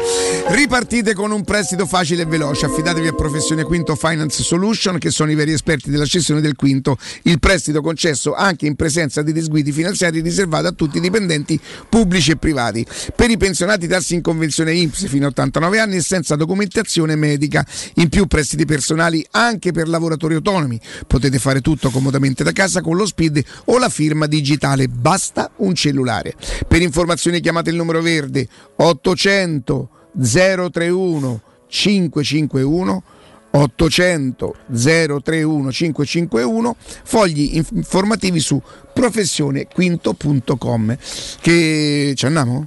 [0.48, 2.64] Ripartite con un prestito facile e veloce.
[2.64, 6.96] Affidatevi a Professione Quinto Finance Solution, che sono i veri esperti della cessione del quinto.
[7.22, 12.30] Il prestito concesso anche in presenza di disguidi finanziari riservato a tutti i dipendenti pubblici
[12.30, 12.86] e privati.
[13.14, 17.66] Per i pensionati tassi in convenzione INPS fino a 89 anni e senza documentazione medica.
[17.96, 20.80] In più prestiti personali anche per lavoratori autonomi.
[21.06, 24.88] Potete fare tutto comodamente da casa con lo SPID o la firma digitale.
[24.88, 26.34] Basta un cellulare.
[26.66, 28.46] Per informazioni chiamate il numero verde
[28.76, 29.88] 800
[30.20, 33.02] 031 551
[33.50, 38.60] 800 031 551 fogli inf- informativi su
[38.92, 40.96] professionequinto.com
[41.40, 42.66] che ci andiamo?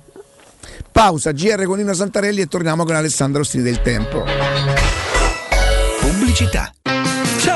[0.92, 4.24] Pausa GR con Nino Santarelli e torniamo con Alessandro Stri del Tempo.
[6.00, 6.74] Pubblicità.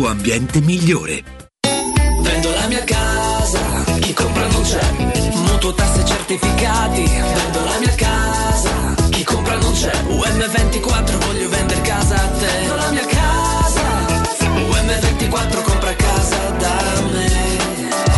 [0.00, 1.22] ambiente migliore.
[2.20, 3.60] Vendo la mia casa,
[4.00, 4.90] chi compra non c'è.
[5.34, 9.92] Mutuo tasse certificati, vendo la mia casa, chi compra non c'è.
[10.08, 11.21] UM24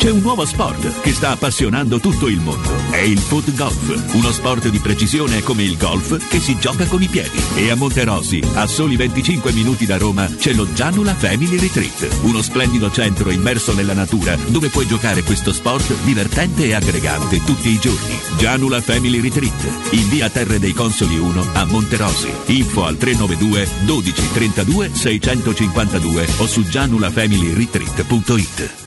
[0.00, 2.70] C'è un nuovo sport che sta appassionando tutto il mondo.
[2.88, 7.02] È il foot golf, uno sport di precisione come il golf che si gioca con
[7.02, 7.36] i piedi.
[7.56, 12.42] E a Monterosi, a soli 25 minuti da Roma, c'è lo Gianula Family Retreat, uno
[12.42, 17.80] splendido centro immerso nella natura dove puoi giocare questo sport divertente e aggregante tutti i
[17.80, 18.20] giorni.
[18.38, 22.30] Gianula Family Retreat, in via Terre dei Consoli 1 a Monterosi.
[22.46, 28.86] Info al 392 12 32 652 o su gianulafamilyretreat.it.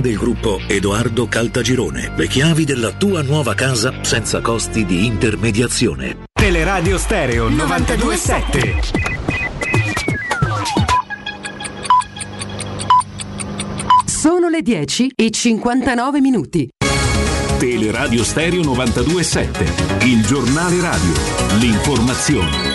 [0.00, 2.12] del gruppo Edoardo Caltagirone.
[2.16, 6.24] Le chiavi della tua nuova casa senza costi di intermediazione.
[6.32, 8.74] Teleradio Stereo 927.
[14.06, 16.68] Sono le 10 e 59 minuti.
[17.58, 21.12] Teleradio Stereo 927, il giornale radio,
[21.58, 22.69] l'informazione.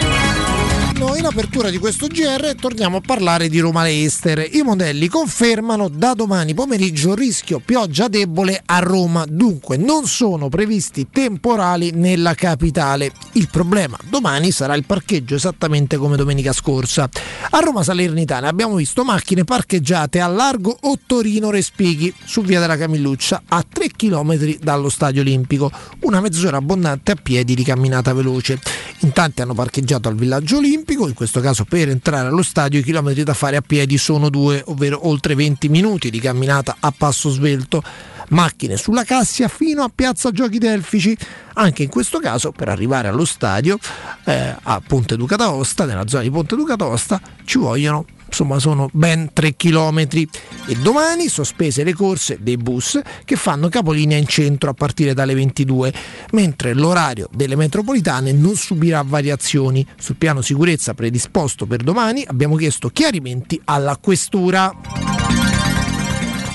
[0.98, 4.48] Noi in apertura di questo GR torniamo a parlare di Roma Leicester.
[4.50, 11.10] I modelli confermano da domani pomeriggio rischio pioggia debole a Roma, dunque non sono previsti
[11.12, 13.12] temporali nella capitale.
[13.34, 17.10] Il problema domani sarà il parcheggio esattamente come domenica scorsa.
[17.50, 23.44] A Roma Salernitana abbiamo visto macchine parcheggiate a largo Ottorino Respighi su via della Camilluccia
[23.50, 25.70] a 3 km dallo stadio olimpico,
[26.02, 28.60] una mezz'ora abbondante a piedi di camminata veloce.
[29.00, 32.84] In tanti hanno parcheggiato al villaggio olimpico, in questo caso per entrare allo stadio i
[32.84, 37.30] chilometri da fare a piedi sono due, ovvero oltre 20 minuti di camminata a passo
[37.30, 37.84] svelto.
[38.30, 41.16] Macchine sulla Cassia fino a Piazza Giochi Delfici.
[41.54, 43.78] Anche in questo caso, per arrivare allo stadio
[44.24, 48.90] eh, a Ponte Duca d'Aosta, nella zona di Ponte Duca d'Aosta, ci vogliono insomma sono
[48.92, 54.70] ben 3 km e domani sospese le corse dei bus che fanno capolinea in centro
[54.70, 55.94] a partire dalle 22
[56.32, 59.86] mentre l'orario delle metropolitane non subirà variazioni.
[59.98, 65.55] Sul piano sicurezza predisposto per domani abbiamo chiesto chiarimenti alla questura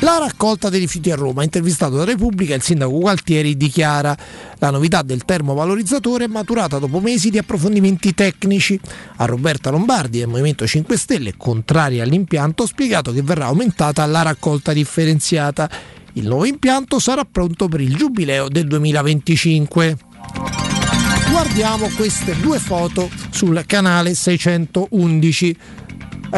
[0.01, 4.17] la raccolta dei rifiuti a Roma, intervistato da Repubblica, il sindaco Gualtieri dichiara
[4.59, 8.81] la novità del termovalorizzatore è maturata dopo mesi di approfondimenti tecnici.
[9.17, 14.23] A Roberta Lombardi del Movimento 5 Stelle, contrari all'impianto, ha spiegato che verrà aumentata la
[14.23, 15.69] raccolta differenziata.
[16.15, 19.97] Il nuovo impianto sarà pronto per il giubileo del 2025.
[21.31, 25.57] Guardiamo queste due foto sul canale 611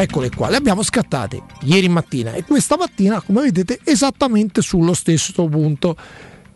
[0.01, 5.47] eccole qua, le abbiamo scattate ieri mattina e questa mattina, come vedete, esattamente sullo stesso
[5.47, 5.95] punto.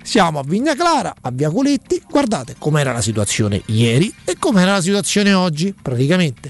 [0.01, 4.81] Siamo a Vigna Clara, a Via Coletti, guardate com'era la situazione ieri e com'era la
[4.81, 6.49] situazione oggi, praticamente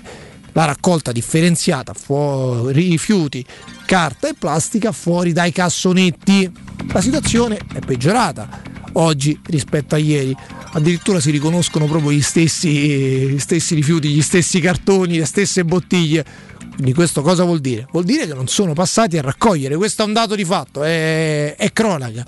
[0.58, 3.46] la raccolta differenziata fuori rifiuti,
[3.86, 6.52] carta e plastica fuori dai cassonetti.
[6.92, 8.62] La situazione è peggiorata
[8.94, 10.36] oggi rispetto a ieri.
[10.74, 16.26] Addirittura si riconoscono proprio gli stessi, gli stessi rifiuti, gli stessi cartoni, le stesse bottiglie.
[16.78, 17.88] Quindi questo cosa vuol dire?
[17.92, 21.56] Vuol dire che non sono passati a raccogliere, questo è un dato di fatto, è,
[21.56, 22.24] è cronaca.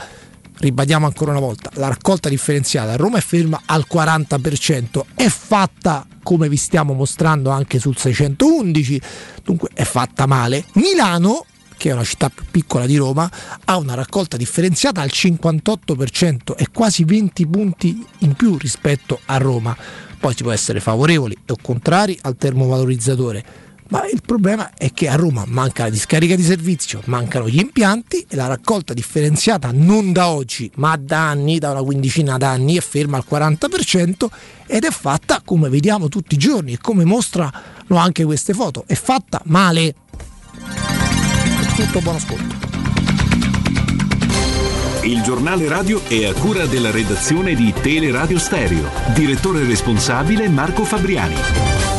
[0.58, 6.04] Ribadiamo ancora una volta, la raccolta differenziata a Roma è ferma al 40%, è fatta
[6.24, 9.02] come vi stiamo mostrando anche sul 611,
[9.44, 10.66] dunque è fatta male.
[10.74, 11.46] Milano
[11.78, 13.30] che è una città più piccola di Roma,
[13.66, 19.78] ha una raccolta differenziata al 58%, è quasi 20 punti in più rispetto a Roma.
[20.20, 25.16] Poi si può essere favorevoli o contrari al termovalorizzatore ma il problema è che a
[25.16, 30.30] Roma manca la discarica di servizio, mancano gli impianti e la raccolta differenziata non da
[30.30, 34.28] oggi, ma da anni, da una quindicina d'anni, è ferma al 40%
[34.68, 37.52] ed è fatta come vediamo tutti i giorni e come mostrano
[37.96, 39.96] anche queste foto, è fatta male.
[41.76, 42.68] Tutto buon ascolto.
[45.02, 48.88] Il giornale radio è a cura della redazione di Teleradio Stereo.
[49.16, 51.99] Direttore responsabile Marco Fabriani.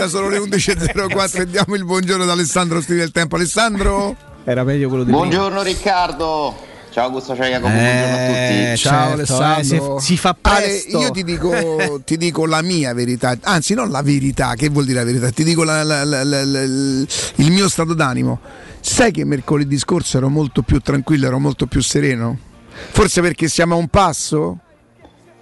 [0.00, 3.36] diretta, sono le 11.04 e diamo il buongiorno ad Alessandro Stile del Tempo.
[3.36, 4.16] Alessandro?
[4.44, 6.68] Era meglio quello di Buongiorno Riccardo.
[6.90, 8.76] Ciao Augusto, ciao Jacopo, buongiorno a tutti.
[8.78, 9.96] Ciao certo, Alessandro.
[9.96, 10.98] eh, si- si fa Ale, presto.
[11.00, 14.98] io ti dico, ti dico la mia verità, anzi non la verità, che vuol dire
[14.98, 15.30] la verità?
[15.30, 17.06] Ti dico la- la- la- la- la- il
[17.52, 18.40] mio stato d'animo.
[18.80, 22.36] Sai che mercoledì scorso ero molto più tranquillo, ero molto più sereno?
[22.90, 24.58] Forse perché siamo a un passo?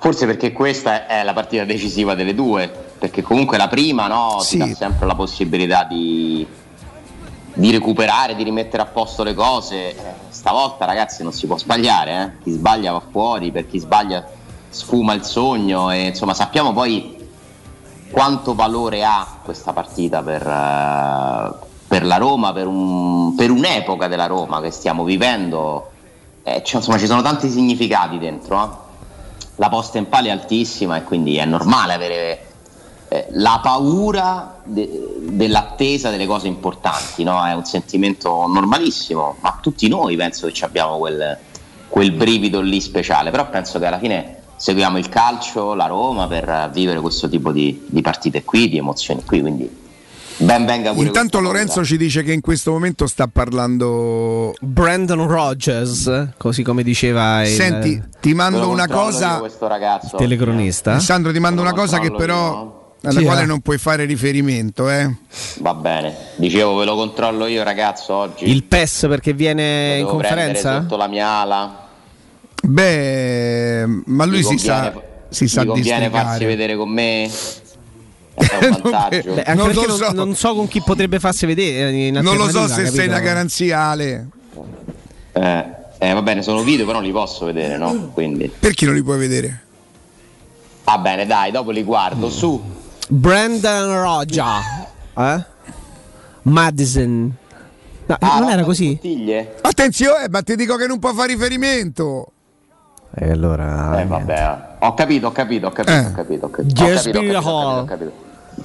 [0.01, 2.68] Forse perché questa è la partita decisiva delle due,
[2.99, 4.59] perché comunque la prima no, Sì.
[4.59, 6.46] ti dà sempre la possibilità di,
[7.55, 9.74] di recuperare, di rimettere a posto le cose.
[9.90, 9.96] Eh,
[10.28, 12.42] Stavolta ragazzi non si può sbagliare, eh.
[12.44, 14.24] chi sbaglia va fuori, per chi sbaglia
[14.70, 17.16] sfuma il sogno e insomma sappiamo poi
[18.11, 24.26] quanto valore ha questa partita per, eh, per la Roma, per, un- per un'epoca della
[24.26, 25.90] Roma che stiamo vivendo.
[26.44, 28.62] Eh, cioè, insomma ci sono tanti significati dentro.
[28.62, 28.86] eh
[29.59, 32.46] la posta in palla è altissima e quindi è normale avere
[33.09, 37.44] eh, la paura de- dell'attesa delle cose importanti, no?
[37.44, 41.36] è un sentimento normalissimo, ma tutti noi penso che abbiamo quel,
[41.88, 46.70] quel brivido lì speciale, però penso che alla fine seguiamo il calcio, la Roma per
[46.72, 49.86] vivere questo tipo di, di partite qui, di emozioni qui, quindi
[50.39, 56.28] ben venga pure Intanto Lorenzo ci dice che in questo momento sta parlando Brandon Rogers,
[56.36, 60.16] così come diceva il, Senti, ti mando una cosa io questo ragazzo.
[60.16, 60.93] telecronista.
[60.93, 63.47] Alessandro ti mando una cosa che però alla Sì, quale eh.
[63.47, 65.09] non puoi fare riferimento, eh.
[65.59, 68.49] Va bene, dicevo ve lo controllo io ragazzo oggi.
[68.51, 70.80] Il PES perché viene in Devo prendere conferenza?
[70.82, 71.86] sotto la mia ala.
[72.62, 74.93] Beh, ma lui si sa,
[75.28, 76.45] si sa mi conviene farsi districare.
[76.47, 77.30] vedere con me.
[78.39, 79.34] È un vantaggio.
[79.34, 80.12] Beh, anche Non perché lo non, so.
[80.12, 81.91] non so con chi potrebbe farsi vedere.
[81.93, 83.11] in Non lo so se sei capito?
[83.11, 84.28] una garanzia Ale.
[85.32, 85.64] Eh,
[85.99, 88.11] eh, va bene, sono video, però non li posso vedere, no?
[88.12, 88.49] Quindi.
[88.59, 89.62] Perché non li puoi vedere?
[90.84, 92.30] Va bene, dai, dopo li guardo.
[92.30, 92.61] Su.
[93.09, 94.45] Brandon Roger.
[95.16, 95.45] Eh?
[96.43, 97.34] Madison.
[98.07, 98.93] No, Ah, non era così?
[98.95, 99.57] Bottiglie?
[99.61, 102.32] Attenzione, ma ti dico che non può fare riferimento.
[103.14, 104.01] E allora.
[104.01, 104.59] Eh, vabbè.
[104.80, 106.07] Ho capito, ho capito, ho capito, Eh.
[106.07, 106.82] ho capito, ho capito.
[106.84, 108.12] Ho capito, ho capito, ho capito.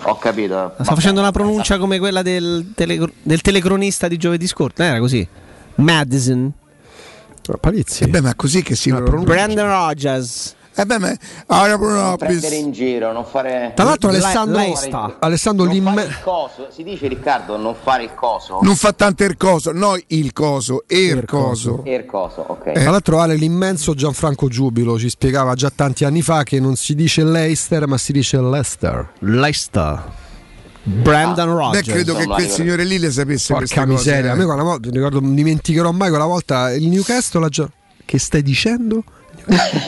[0.01, 0.73] Ho capito.
[0.81, 4.75] Sta facendo una pronuncia come quella del, tele- del telecronista di giovedì scorso.
[4.77, 5.27] Non era così?
[5.75, 6.51] Madison.
[7.59, 8.03] Palizzi.
[8.03, 10.55] Eh beh, ma così che si Brandon Rogers.
[10.75, 11.13] Eh beh, ma
[11.47, 13.73] Non prendere in giro, non fare.
[13.75, 15.17] Tra l'altro Alessandro, lei sta.
[15.19, 16.67] Alessandro non fare l'imme- il coso.
[16.71, 18.59] Si dice Riccardo, non fare il coso.
[18.61, 21.81] Non fa tanto il coso, no il coso, il Il coso.
[21.83, 22.71] E il coso, ok.
[22.71, 26.95] Tra l'altro Ale l'immenso Gianfranco Giubilo ci spiegava già tanti anni fa che non si
[26.95, 29.11] dice Leicester ma si dice Leicester.
[29.19, 30.21] Leicester.
[30.85, 31.87] Brandon Beh, Rogers.
[31.87, 34.09] credo che quel io- signore lì le sapesse queste Porca cose.
[34.09, 34.33] miseria, eh.
[34.33, 37.69] a me quella volta, ricordo, non dimenticherò mai quella volta il Newcastle ha già-
[38.05, 39.03] Che stai dicendo?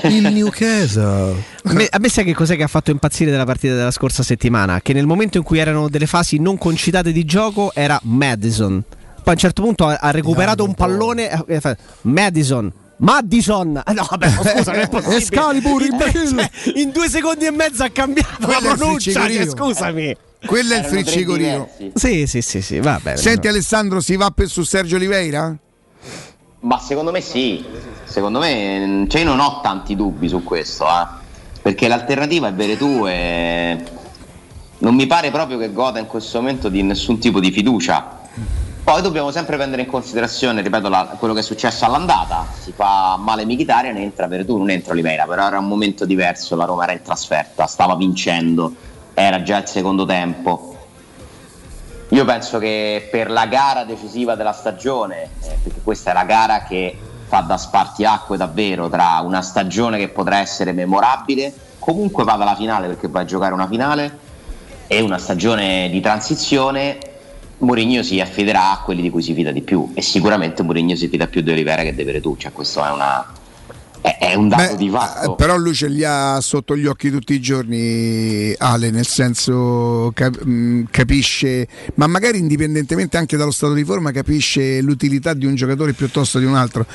[0.03, 1.43] Il Newcastle.
[1.63, 4.23] A me, a me sai che cos'è che ha fatto impazzire della partita della scorsa
[4.23, 4.81] settimana?
[4.81, 8.83] Che nel momento in cui erano delle fasi non concitate di gioco era Madison.
[8.89, 12.71] Poi a un certo punto ha, ha recuperato un pallone e fatto Madison.
[12.97, 13.81] Madison!
[13.93, 15.17] No, vabbè, scusa, non è possibile.
[15.17, 16.49] Excalibur, imbecille.
[16.63, 19.11] Cioè, in due secondi e mezzo ha cambiato Quello la pronuncia.
[19.11, 20.15] cioè, scusami.
[20.45, 21.91] Quello è il diversi.
[21.95, 23.17] Sì, sì, sì, sì, va bene.
[23.17, 25.55] Senti Alessandro, si va per su Sergio Oliveira?
[26.61, 27.63] Ma secondo me sì,
[28.05, 31.05] secondo me cioè io non ho tanti dubbi su questo, eh.
[31.61, 33.83] perché l'alternativa è Veretù e
[34.77, 38.23] non mi pare proprio che goda in questo momento di nessun tipo di fiducia.
[38.83, 43.17] Poi dobbiamo sempre prendere in considerazione, ripeto, la- quello che è successo all'andata, si fa
[43.17, 46.91] male Mkhitaryan, entra Veretù, non entra Oliveira, però era un momento diverso, la Roma era
[46.91, 48.75] in trasferta, stava vincendo,
[49.15, 50.77] era già il secondo tempo.
[52.09, 56.63] Io penso che per la gara decisiva della stagione, eh, perché questa è la gara
[56.65, 56.95] che
[57.27, 62.87] fa da spartiacque davvero tra una stagione che potrà essere memorabile, comunque vada alla finale
[62.87, 64.19] perché va a giocare una finale,
[64.87, 66.97] e una stagione di transizione,
[67.57, 71.07] Mourinho si affiderà a quelli di cui si fida di più e sicuramente Mourinho si
[71.07, 73.25] fida più di Olivera che di Veretù, cioè questo è una,
[74.05, 75.31] è, è un dato Beh, di fatto.
[75.31, 80.11] eh, Però lui ce li ha sotto gli occhi tutti i giorni, Ale, nel senso
[80.13, 85.55] cap- mh, capisce, ma magari indipendentemente anche dallo stato di forma, capisce l'utilità di un
[85.55, 86.85] giocatore piuttosto di un altro.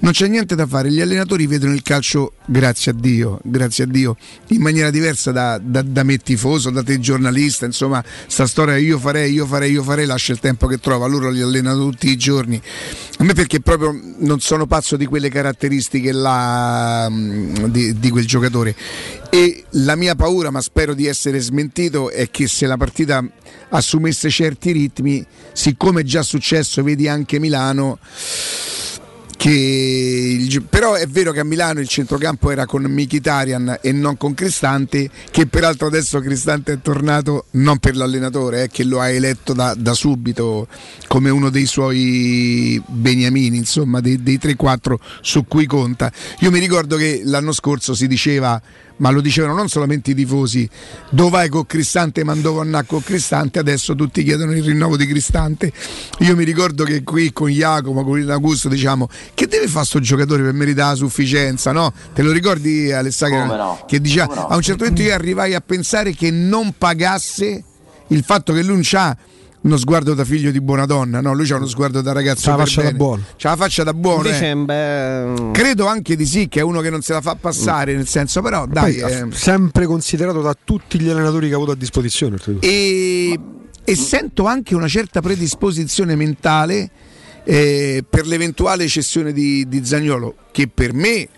[0.00, 3.86] Non c'è niente da fare, gli allenatori vedono il calcio, grazie a Dio, grazie a
[3.86, 4.16] Dio,
[4.48, 8.98] in maniera diversa da, da, da me tifoso, da te giornalista, insomma, sta storia io
[8.98, 12.16] farei, io farei, io farei, lascia il tempo che trova, loro li allenano tutti i
[12.16, 12.60] giorni.
[13.18, 16.58] A me perché proprio non sono pazzo di quelle caratteristiche là,
[17.08, 18.74] mh, di, di quel giocatore.
[19.30, 23.24] E la mia paura, ma spero di essere smentito, è che se la partita
[23.70, 27.98] assumesse certi ritmi, siccome è già successo, vedi anche Milano,
[29.48, 34.34] il però è vero che a Milano il centrocampo era con Mkhitaryan e non con
[34.34, 39.52] Cristante che peraltro adesso Cristante è tornato non per l'allenatore eh, che lo ha eletto
[39.52, 40.68] da, da subito
[41.06, 46.12] come uno dei suoi beniamini insomma dei, dei 3-4 su cui conta.
[46.40, 48.60] Io mi ricordo che l'anno scorso si diceva
[49.00, 50.68] ma lo dicevano non solamente i tifosi
[51.10, 55.06] dove vai con Cristante ma dove andare con Cristante adesso tutti chiedono il rinnovo di
[55.06, 55.72] Cristante
[56.20, 60.42] io mi ricordo che qui con Jacopo con Augusto diciamo che deve fare sto giocatore
[60.42, 61.92] per meritare la sufficienza no?
[62.14, 63.84] te lo ricordi Alessandro no?
[63.86, 64.46] che diceva no?
[64.46, 67.64] a un certo momento io arrivai a pensare che non pagasse
[68.08, 69.16] il fatto che lui non c'ha
[69.62, 71.34] uno sguardo da figlio di buona donna, no?
[71.34, 72.96] Lui c'ha uno sguardo da ragazzo C'ha la per faccia da bene.
[72.98, 73.22] buono.
[73.36, 74.24] C'ha la faccia da buono.
[74.26, 74.56] Invece, eh.
[74.56, 78.06] beh, Credo anche di sì, che è uno che non se la fa passare, nel
[78.06, 78.94] senso, però dai.
[78.94, 82.34] Poi, eh, sempre considerato da tutti gli allenatori che ha avuto a disposizione.
[82.34, 82.66] oltretutto.
[82.66, 83.38] e,
[83.84, 86.90] e sento anche una certa predisposizione mentale
[87.44, 91.28] eh, per l'eventuale cessione di, di Zagnolo, che per me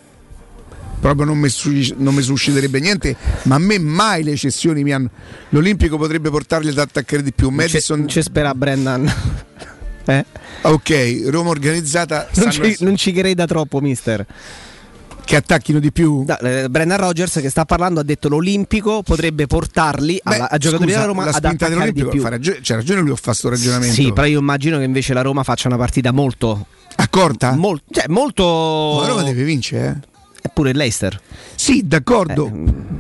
[1.03, 1.49] proprio non mi,
[1.97, 5.11] non mi susciterebbe niente, ma a me mai le cessioni mi hanno.
[5.49, 7.49] L'Olimpico potrebbe portarli ad attaccare di più.
[7.49, 9.13] c'è- Madison, non ci spera Brendan.
[10.05, 10.25] Eh?
[10.63, 14.27] ok, Roma organizzata, Non, ci, non ci creda troppo, mister.
[15.25, 16.25] che attacchino di più.
[16.27, 20.57] No, eh, Brendan Rogers che sta parlando ha detto l'Olimpico potrebbe portarli Beh, alla- a
[20.59, 22.21] giocatori scusa, della Roma ad attaccare di più.
[22.21, 23.95] fa ragio- c'ha ragione lui a fare sto ragionamento.
[23.95, 26.67] Sì, però io immagino che invece la Roma faccia una partita molto.
[26.97, 27.53] Accorta?
[27.55, 28.43] Mol- cioè, molto.
[28.97, 30.09] Ma la Roma deve vincere, eh.
[30.45, 31.21] Eppure il Leicester.
[31.55, 32.51] Sì, d'accordo.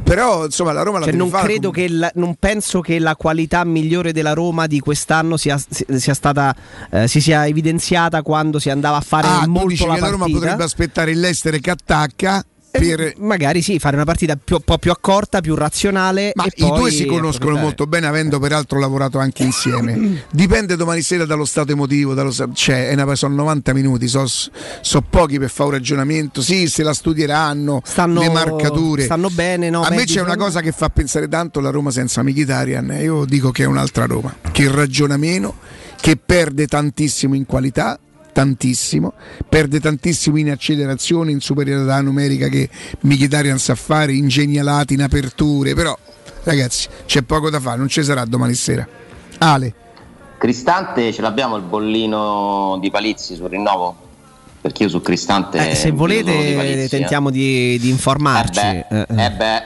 [0.04, 1.82] però insomma la Roma la Cioè, deve non credo comunque.
[1.86, 6.14] che la- non penso che la qualità migliore della Roma di quest'anno sia, si- sia
[6.14, 6.54] stata
[6.90, 10.18] eh, si sia evidenziata quando si andava a fare Ah, molto la che la Roma
[10.18, 10.38] partita.
[10.38, 13.12] potrebbe aspettare il Leicester che attacca per...
[13.18, 16.32] Magari sì, fare una partita più- un po' più accorta, più razionale.
[16.34, 20.24] Ma i due si conoscono molto bene, avendo peraltro lavorato anche insieme.
[20.32, 25.02] Dipende domani sera dallo stato emotivo, dallo, cioè, è una- sono 90 minuti, sono so
[25.08, 26.40] pochi per fare un ragionamento.
[26.42, 29.04] Sì, se la studieranno, Stanno- le marcature.
[29.04, 32.22] stanno bene, no, A me c'è una cosa che fa pensare tanto la Roma senza
[32.22, 32.96] Mkhitaryan.
[33.00, 35.56] Io dico che è un'altra Roma, che ragiona meno,
[36.00, 37.98] che perde tantissimo in qualità.
[38.32, 39.12] Tantissimo,
[39.46, 42.68] perde tantissimo in accelerazione, in superiorità numerica che
[43.00, 45.74] Mkhitaryan sa fare, in genialati, in aperture.
[45.74, 45.96] Però,
[46.44, 48.88] ragazzi, c'è poco da fare, non ci sarà domani sera.
[49.38, 49.74] Ale,
[50.38, 53.94] Cristante ce l'abbiamo il bollino di Palizzi sul rinnovo?
[54.60, 55.58] Perché io su Cristante.
[55.58, 56.88] Eh, se solo di volete, Palizzi, eh.
[56.88, 58.58] tentiamo di, di informarci.
[58.60, 59.24] Eh beh, Eh, eh.
[59.24, 59.62] eh beh,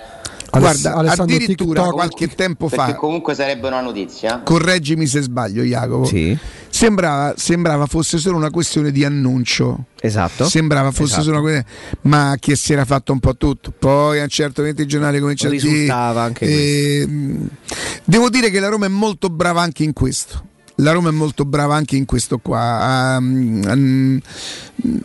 [0.50, 4.40] guarda, Alessandro, addirittura TikTok- qualche tempo fa, comunque sarebbe una notizia.
[4.42, 6.04] correggimi se sbaglio, Jacopo.
[6.06, 6.36] Sì.
[6.68, 9.86] Sembrava, sembrava fosse solo una questione di annuncio.
[9.98, 10.46] Esatto.
[10.46, 11.22] Sembrava fosse Esatto.
[11.22, 13.72] solo una questione, ma che si era fatto un po' tutto.
[13.76, 15.62] Poi a un certo momento il giornale comincia a dire.
[15.62, 17.48] Risultava anche ehm,
[18.04, 20.44] Devo dire che la Roma è molto brava anche in questo.
[20.76, 23.16] La Roma è molto brava anche in questo qua.
[23.18, 24.20] Um, um,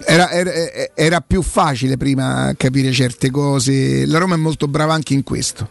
[0.03, 0.51] era, era-
[0.93, 4.05] era più facile prima capire certe cose.
[4.05, 5.69] La Roma è molto brava anche in questo.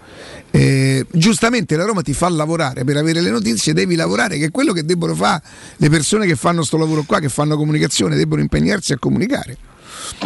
[0.50, 4.50] Eh, giustamente la Roma ti fa lavorare per avere le notizie, devi lavorare, che è
[4.50, 5.42] quello che debbono fare
[5.76, 9.56] le persone che fanno sto lavoro qua, che fanno comunicazione, debbono impegnarsi a comunicare.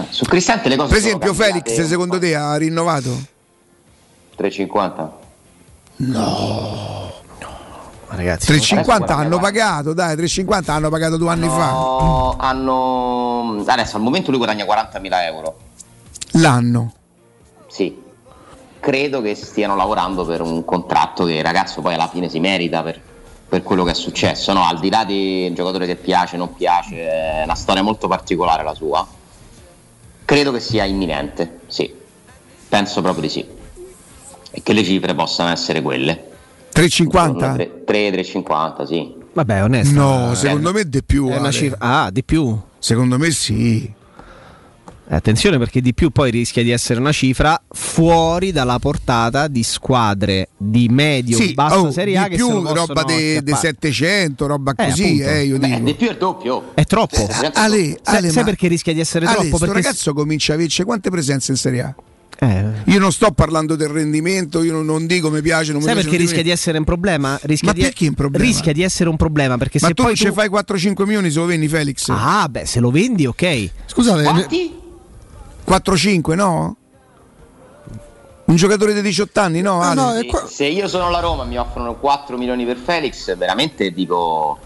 [0.09, 3.11] Su Cristante le cose Per esempio, Felix, secondo te ha rinnovato?
[3.11, 4.37] po'.
[4.37, 5.19] 350?
[8.17, 11.71] Ragazzi, 350 hanno pagato, dai, 350 hanno pagato due anni fa.
[11.71, 13.63] No, hanno.
[13.67, 15.57] Adesso al momento lui guadagna 40.000 euro.
[16.33, 16.93] L'anno.
[17.67, 18.03] Sì.
[18.81, 22.83] Credo che stiano lavorando per un contratto che il ragazzo poi alla fine si merita
[22.83, 23.01] per,
[23.49, 24.53] per quello che è successo.
[24.53, 28.09] No, al di là di un giocatore che piace, non piace, è una storia molto
[28.09, 29.07] particolare la sua.
[30.25, 31.93] Credo che sia imminente, sì.
[32.69, 33.47] Penso proprio di sì.
[34.51, 36.33] E che le cifre possano essere quelle.
[36.75, 37.55] 350?
[37.55, 39.15] 3, 350, sì.
[39.33, 39.95] Vabbè, onesto.
[39.95, 41.29] No, secondo me di più.
[41.29, 42.57] È una cifra- Ah, di più.
[42.79, 43.93] Secondo me sì.
[45.07, 49.63] Eh, Attenzione perché di più poi rischia di essere una cifra fuori dalla portata di
[49.63, 53.61] squadre di medio Sì, bassa oh, Serie A di che più roba dei acchiappare.
[53.67, 55.85] 700, roba Eh, così, eh, io Beh, dico.
[55.85, 56.71] di più è il doppio.
[56.75, 57.17] È troppo.
[57.17, 59.57] Eh, Ale, Sai- Ale, sai ma- perché rischia di essere Ale, troppo?
[59.57, 61.95] sto Perché ragazzo comincia a averci quante presenze in Serie A?
[62.39, 62.65] Eh.
[62.87, 65.95] Io non sto parlando del rendimento, io non, non dico mi piace, non mi Sai
[65.95, 66.09] piace.
[66.09, 67.39] perché rischia mi- di essere un problema?
[67.43, 68.45] Rischia Ma di, perché un problema?
[68.45, 70.33] Rischia di essere un problema perché Ma se tu poi ci tu...
[70.33, 72.09] fai 4-5 milioni se lo vendi Felix?
[72.11, 73.71] Ah, beh, se lo vendi, ok.
[73.87, 74.75] Scusate, Quanti?
[75.67, 76.77] 4-5 no?
[78.47, 79.81] Un giocatore di 18 anni no?
[79.81, 80.29] Ale?
[80.31, 84.59] Se- Se io sono la Roma e mi offrono 4 milioni per Felix, veramente dico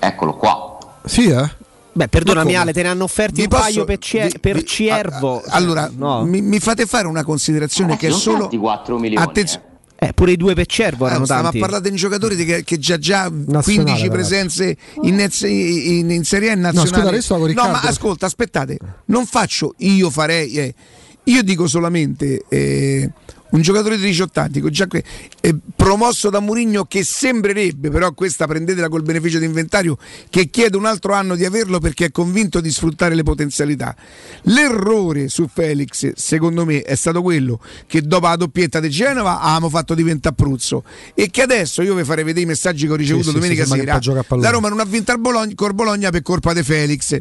[0.00, 0.78] eccolo qua.
[1.04, 1.48] Sì, eh?
[1.94, 2.56] Beh, perdonami?
[2.56, 5.40] Ale, te ne hanno offerti Vi un posso- paio per, Cie- vi- per vi- Ciervo.
[5.40, 6.24] a- allora, no.
[6.24, 8.40] mi, mi fate fare una considerazione che è solo.
[8.40, 9.24] tanti 4 milioni.
[9.24, 9.72] Attenzione.
[9.96, 11.58] Eh, pure i due per Cervo erano Ah, a tanti.
[11.60, 16.24] parlare di un giocatore di che, che già già 15 Nazionale, presenze in, in- in
[16.24, 17.22] Serie A e No, nazionale.
[17.22, 18.76] scusa, no, ma ascolta, aspettate,
[19.06, 20.74] non faccio io farei, eh.
[21.24, 23.10] Io dico solamente eh,
[23.54, 25.04] un giocatore di 18 anni, già que-
[25.40, 29.96] eh, promosso da Murigno che sembrerebbe, però questa prendetela col beneficio di inventario,
[30.28, 33.94] che chiede un altro anno di averlo perché è convinto di sfruttare le potenzialità.
[34.42, 39.68] L'errore su Felix, secondo me, è stato quello che dopo la doppietta di Genova avevamo
[39.68, 40.82] fatto diventare Pruzzo
[41.14, 43.70] e che adesso io vi farei vedere i messaggi che ho ricevuto Sì, domenica sì,
[43.70, 44.00] sera.
[44.40, 47.16] La Roma non ha vinto al Bologna, col Bologna per colpa di Felix.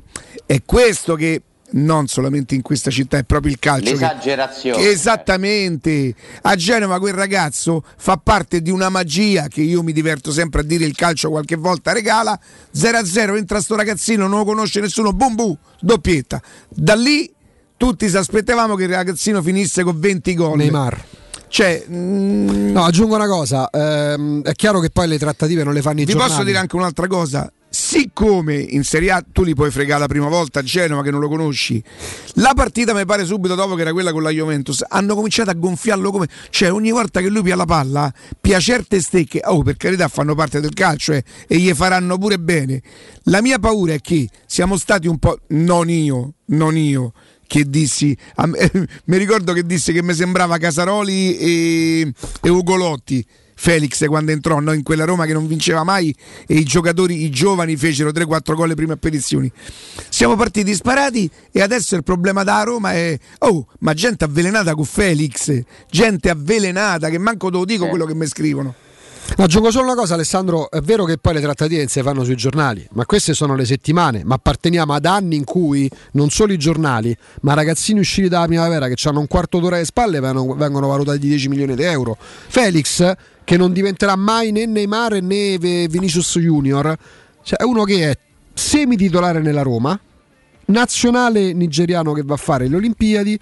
[0.45, 1.41] È questo che
[1.73, 3.91] non solamente in questa città, è proprio il calcio.
[3.91, 4.77] L'esagerazione.
[4.77, 10.31] che esattamente a Genova quel ragazzo fa parte di una magia che io mi diverto
[10.31, 12.39] sempre a dire il calcio qualche volta regala
[12.75, 17.31] 0-0 entra sto ragazzino non lo conosce nessuno bum bum doppietta da lì
[17.77, 21.05] tutti si aspettavamo che il ragazzino finisse con 20 gol Neymar.
[21.53, 23.69] Cioè mm, No, aggiungo una cosa.
[23.69, 26.31] ehm, è chiaro che poi le trattative non le fanno i vi giornali.
[26.31, 30.27] posso dire anche un'altra cosa siccome in Serie A tu li puoi fregare la prima
[30.29, 31.81] volta a Genova che non lo conosci
[32.35, 35.53] la partita mi pare subito dopo che era quella con la Juventus hanno cominciato a
[35.53, 39.77] gonfiarlo come cioè ogni volta che lui pia la palla pia certe stecche oh per
[39.77, 42.79] carità fanno parte del calcio eh, e gli faranno pure bene
[43.25, 47.11] la mia paura è che siamo stati un po' non io non io
[47.45, 48.69] che dissi a me-
[49.05, 53.25] mi ricordo che dissi che mi sembrava Casaroli e, e Ugolotti
[53.55, 56.13] Felix quando entrò no, in quella Roma che non vinceva mai
[56.47, 59.51] e i giocatori, i giovani fecero 3-4 gol le prime apparizioni.
[60.09, 64.85] Siamo partiti sparati e adesso il problema da Roma è oh, ma gente avvelenata con
[64.85, 68.75] Felix, gente avvelenata che manco te lo dico quello che mi scrivono.
[69.35, 70.69] Aggiungo solo una cosa, Alessandro.
[70.69, 74.23] È vero che poi le trattative si fanno sui giornali, ma queste sono le settimane.
[74.23, 78.87] Ma apparteniamo ad anni in cui non solo i giornali, ma ragazzini usciti dalla primavera
[78.87, 82.15] che hanno un quarto d'ora alle spalle vengono, vengono valutati di 10 milioni di euro.
[82.19, 83.11] Felix,
[83.43, 86.95] che non diventerà mai né Neymar né Vinicius Junior,
[87.43, 88.17] cioè è uno che è
[88.53, 89.99] semititolare nella Roma,
[90.65, 93.39] nazionale nigeriano che va a fare le Olimpiadi.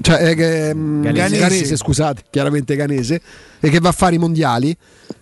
[0.00, 1.38] Cioè, eh, mm, Ganese.
[1.38, 3.20] Ganese, scusate, chiaramente Ganese,
[3.60, 4.76] e che va a fare i mondiali.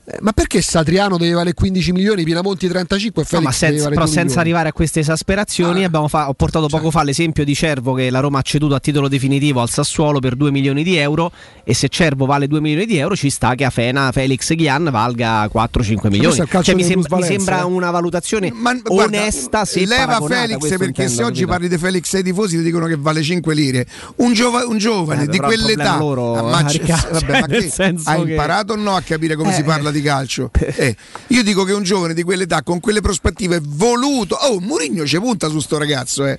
[0.08, 3.72] Eh, ma perché Satriano deve valere 15 milioni, Pinamonti 35 e No, Felix ma senza,
[3.82, 4.40] valere però 2 senza milioni?
[4.40, 8.20] arrivare a queste esasperazioni, abbiamo fa- ho portato poco fa l'esempio di Cervo che la
[8.20, 11.32] Roma ha ceduto a titolo definitivo al Sassuolo per 2 milioni di euro
[11.64, 14.88] e se Cervo vale 2 milioni di euro ci sta che a Fena Felix Ghian
[14.92, 16.18] valga 4-5 milioni.
[16.22, 20.20] questo è il calcio Cioè, mi, sem- mi sembra una valutazione Guarda, onesta se leva
[20.20, 21.46] Felix perché intendo, se oggi capito?
[21.48, 23.84] parli di Felix ai tifosi ti dicono che vale 5 lire
[24.16, 28.24] un, giova- un giovane Eh, di quell'età loro, Ah, ma Riccardo, vabbè, cioè, ma hai
[28.24, 30.94] che- imparato o no a capire come Eh, si parla di calcio Eh,
[31.28, 35.48] io dico che un giovane di quell'età con quelle prospettive voluto oh Murigno ci punta
[35.48, 36.38] su sto ragazzo eh.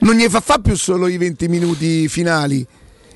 [0.00, 2.66] non gli fa, fa più solo i 20 minuti finali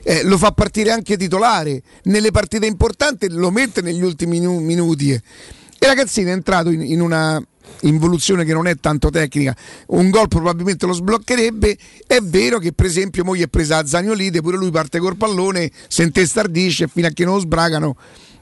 [0.03, 5.13] eh, lo fa partire anche titolare nelle partite importanti lo mette negli ultimi minu- minuti
[5.13, 5.23] eh.
[5.79, 7.43] e ragazzino è entrato in, in una
[7.83, 9.55] involuzione che non è tanto tecnica
[9.89, 11.77] un gol probabilmente lo sbloccherebbe
[12.07, 15.17] è vero che per esempio mo gli è presa a Zagnolide pure lui parte col
[15.17, 17.97] pallone se intestardisce fino a che non lo sbragano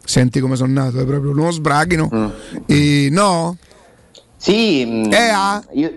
[0.05, 2.09] senti come sono nato è proprio lo sbraghino
[2.66, 3.56] e no
[4.36, 5.62] Sì, mm, Eh, ah?
[5.72, 5.93] io,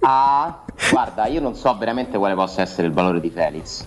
[0.00, 3.84] ah, guarda, io non so veramente quale possa essere il valore di Felix.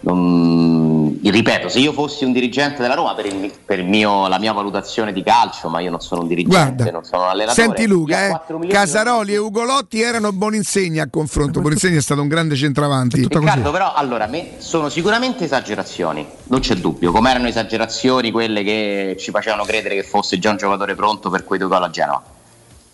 [0.00, 0.85] Non-
[1.30, 4.52] ripeto, se io fossi un dirigente della Roma per, il- per il mio- la mia
[4.52, 7.62] valutazione di calcio, ma io non sono un dirigente, Guarda, non sono un allenatore.
[7.66, 11.60] Senti Luca, eh, 4 milioni Casaroli e Ugolotti erano Boninsegna a confronto.
[11.60, 13.20] Boninsegna è stato un grande centravanti.
[13.26, 14.28] Riccardo, però, allora,
[14.58, 20.02] sono sicuramente esagerazioni, non c'è dubbio, come erano esagerazioni quelle che ci facevano credere che
[20.02, 22.22] fosse già un giocatore pronto per quei due gol a Genova.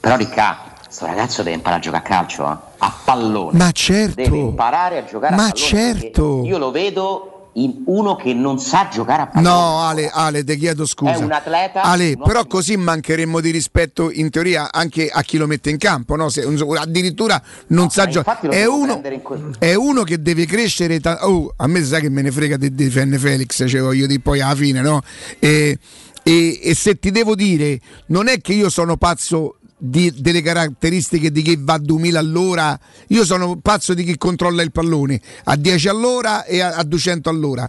[0.01, 2.57] Però Riccardo, questo ragazzo deve imparare a giocare a calcio, eh?
[2.79, 3.57] a pallone.
[3.59, 4.15] Ma certo.
[4.17, 5.67] Deve imparare a giocare Ma a pallone.
[5.69, 6.35] certo.
[6.35, 9.55] perché Io lo vedo uno che non sa giocare a pallone.
[9.55, 11.13] No, Ale, Ale, ti chiedo scusa.
[11.13, 11.83] È un atleta.
[11.83, 16.17] Ale, però così mancheremmo di rispetto in teoria anche a chi lo mette in campo,
[16.17, 16.29] no?
[16.29, 18.49] Se, addirittura non sa giocare.
[18.49, 21.01] È in è uno che deve crescere.
[21.01, 24.07] ta- oh, a me sa che me ne frega di di Fenne Felix, cioè voglio
[24.07, 25.03] dire poi alla fine, no?
[25.39, 25.79] E,
[26.23, 31.33] e- e se ti devo dire, non è che io sono pazzo di- delle caratteristiche
[31.33, 32.79] di chi va a 2000 all'ora,
[33.09, 37.29] io sono pazzo di chi controlla il pallone a 10 all'ora e a, a 200
[37.29, 37.69] all'ora.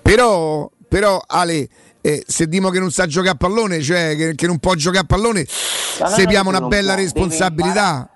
[0.00, 1.68] Però, però Ale,
[2.00, 5.02] eh, se dimo che non sa giocare a pallone, cioè che, che non può giocare
[5.02, 5.44] a pallone,
[5.98, 8.08] no, una bella può, responsabilità.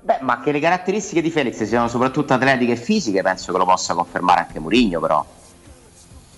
[0.00, 3.66] Beh, ma che le caratteristiche di Felix siano soprattutto atletiche e fisiche, penso che lo
[3.66, 5.22] possa confermare anche Mourinho, però.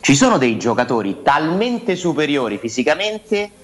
[0.00, 3.59] Ci sono dei giocatori talmente superiori fisicamente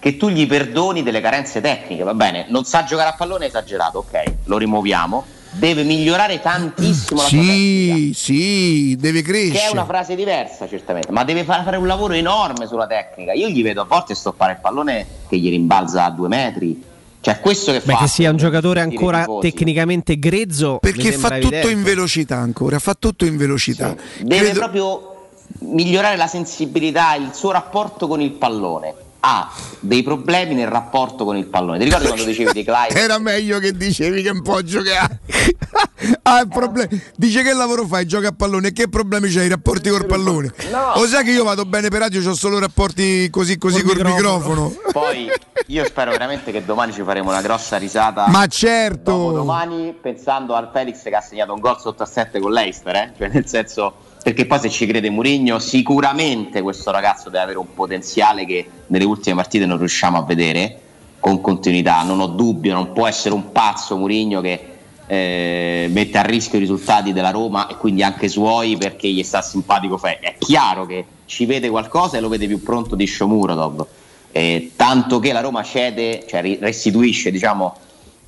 [0.00, 2.46] che tu gli perdoni delle carenze tecniche, va bene?
[2.48, 5.24] Non sa giocare a pallone è esagerato, ok, lo rimuoviamo.
[5.50, 9.72] Deve migliorare tantissimo la sua Sì, sì, deve che è crescere.
[9.72, 13.32] una frase diversa certamente, ma deve fa- fare un lavoro enorme sulla tecnica.
[13.32, 16.82] Io gli vedo a volte stoppare il pallone che gli rimbalza a due metri.
[17.20, 17.98] Cioè, questo che Beh, fa.
[18.00, 20.78] che sia un giocatore ancora tecnicamente grezzo.
[20.80, 21.70] Perché fa tutto evidente.
[21.70, 23.96] in velocità ancora, fa tutto in velocità.
[24.20, 25.28] Deve Credo- proprio
[25.60, 28.94] migliorare la sensibilità, il suo rapporto con il pallone.
[29.20, 29.50] Ha
[29.80, 31.78] dei problemi nel rapporto con il pallone.
[31.78, 33.00] Ti ricordi quando dicevi di Clive?
[33.00, 35.20] Era meglio che dicevi che un po' giocare.
[36.22, 38.06] ah, il problema- Dice che lavoro fai?
[38.06, 38.68] Gioca a pallone.
[38.68, 39.46] E che problemi c'hai?
[39.46, 40.52] I rapporti col pallone?
[40.70, 40.92] No.
[40.94, 44.72] Lo sai che io vado bene per radio, ho solo rapporti così così col microfono.
[44.92, 45.30] Poi
[45.66, 48.28] io spero veramente che domani ci faremo una grossa risata.
[48.28, 49.32] Ma certo!
[49.32, 53.12] domani pensando al Felix che ha segnato un gol sotto a 7 con l'Eister, eh?
[53.16, 53.94] cioè nel senso
[54.28, 59.06] perché poi se ci crede Mourinho sicuramente questo ragazzo deve avere un potenziale che nelle
[59.06, 60.80] ultime partite non riusciamo a vedere
[61.18, 64.66] con continuità, non ho dubbio, non può essere un pazzo Mourinho che
[65.06, 69.40] eh, mette a rischio i risultati della Roma e quindi anche suoi perché gli sta
[69.40, 70.18] simpatico Fe.
[70.18, 73.86] È chiaro che ci vede qualcosa e lo vede più pronto di Shomurodov.
[74.30, 77.74] Eh, tanto che la Roma cede, cioè restituisce diciamo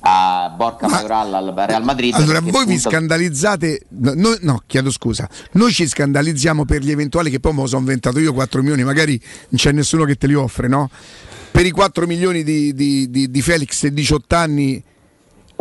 [0.03, 2.13] a Borca Majoral al Real Madrid.
[2.15, 3.81] Allora, voi vi punta- scandalizzate.
[3.89, 5.29] No, no, no, chiedo scusa.
[5.53, 8.83] Noi ci scandalizziamo per gli eventuali che poi me lo sono inventato io 4 milioni,
[8.83, 9.19] magari
[9.49, 10.89] non c'è nessuno che te li offre, no?
[11.51, 14.81] Per i 4 milioni di, di, di, di Felix e 18 anni,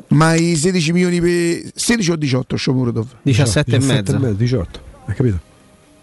[0.08, 3.06] ma i 16 milioni per 16 o 18 Shomurodov?
[3.22, 4.16] 17 e mezzo.
[4.18, 5.40] 18, hai capito?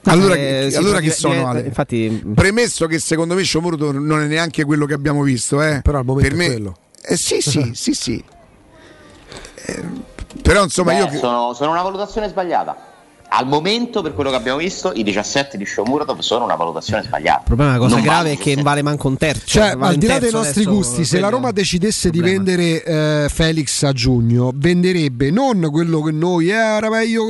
[0.04, 1.62] Allora, Eh, che, allora che sono Ale?
[1.62, 5.82] Infatti, Premesso che secondo me Shomurodov non è neanche quello che abbiamo visto, eh.
[5.82, 6.78] Però al momento per me è quello.
[7.02, 8.24] Eh, sì, sì, sì, sì.
[9.65, 9.84] Eh,
[10.41, 12.95] però insomma Beh, io sono, sono una valutazione sbagliata.
[13.30, 17.40] Al momento, per quello che abbiamo visto, i 17 di Shomurodov sono una valutazione sbagliata.
[17.40, 19.44] il problema, la cosa Non grave è che vale manco un terzo.
[19.45, 23.28] Cioè, vale al di là dei nostri gusti, se la Roma decidesse di vendere eh,
[23.30, 27.26] Felix a giugno, venderebbe non quello che noi, eh, era meglio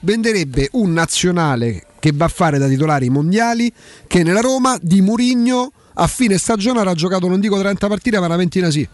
[0.00, 3.70] venderebbe un nazionale che va a fare da titolare i mondiali,
[4.06, 8.26] che nella Roma di Murigno a fine stagione avrà giocato, non dico 30 partite, ma
[8.26, 8.86] una ventina sì.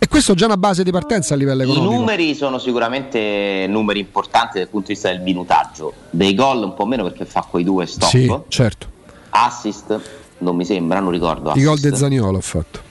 [0.00, 1.92] E questo è già una base di partenza a livello I economico.
[1.94, 5.92] numeri sono sicuramente numeri importanti dal punto di vista del minutaggio.
[6.10, 8.08] Dei gol un po' meno perché fa quei due stop.
[8.08, 8.86] Sì, certo.
[9.30, 10.00] Assist
[10.38, 11.52] non mi sembra, non ricordo.
[11.56, 11.88] I gol assist.
[11.88, 12.86] del Zaniolo ho fatto.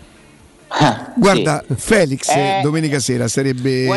[1.16, 3.88] Guarda, Felix Eh, domenica sera sarebbe,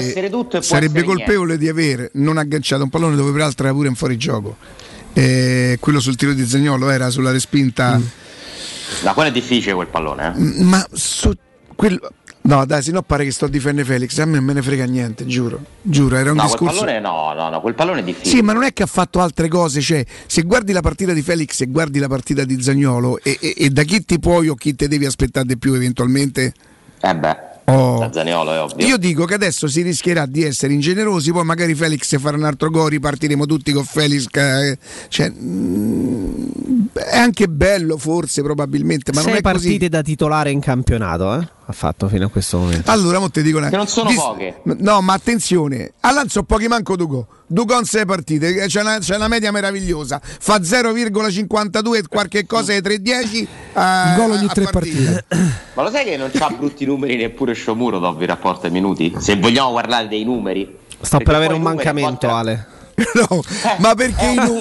[0.61, 4.57] sarebbe colpevole di aver non agganciato un pallone dove peraltro era pure in fuorigioco.
[5.13, 8.03] Eh, quello sul tiro di Zagnolo era sulla respinta, Mm.
[9.05, 10.39] Da quello è difficile quel pallone, eh?
[10.41, 11.33] M- ma su
[11.77, 12.11] quello.
[12.43, 14.17] No, dai, se no pare che sto difendendo Felix.
[14.19, 15.61] A me non me ne frega niente, giuro.
[15.83, 16.79] Giuro, era un No, quel discorso.
[16.85, 18.35] pallone no, no, no, quel pallone è difficile.
[18.37, 19.81] Sì, ma non è che ha fatto altre cose.
[19.83, 23.55] Cioè, se guardi la partita di Felix e guardi la partita di Zagnolo, e, e-
[23.59, 26.55] e da chi ti puoi o chi ti devi aspettare di più eventualmente?
[27.03, 27.99] Eh beh, Oh.
[28.01, 28.85] da Zaniolo è ovvio.
[28.87, 32.69] Io dico che adesso si rischierà di essere ingenerosi, poi magari Felix farà un altro
[32.71, 34.27] gol, ripartiremo tutti con Felix.
[34.33, 34.77] eh,
[35.09, 36.49] Cioè, mm,
[36.95, 39.89] è anche bello forse, probabilmente, ma Sei non è partite così.
[39.89, 41.49] da titolare in campionato, eh?
[41.71, 42.91] Ha fatto fino a questo momento.
[42.91, 44.61] Allora, mo te dico una Che non sono poche.
[44.65, 47.29] No, ma attenzione, Allanzo pochi manco Dugo.
[47.47, 50.21] Dugo in 6 partite, c'è una, c'è una media meravigliosa.
[50.23, 55.25] Fa 0,52 e qualche cosa ai 3,10 a, Gol ogni tre partite.
[55.75, 59.15] Ma lo sai che non c'ha brutti numeri neppure Shomurodov in rapporto ai minuti?
[59.19, 60.77] Se vogliamo parlare dei numeri.
[61.01, 62.67] Sto per avere un mancamento, volte- Ale.
[63.31, 63.43] No,
[63.79, 64.59] ma perché i, nu-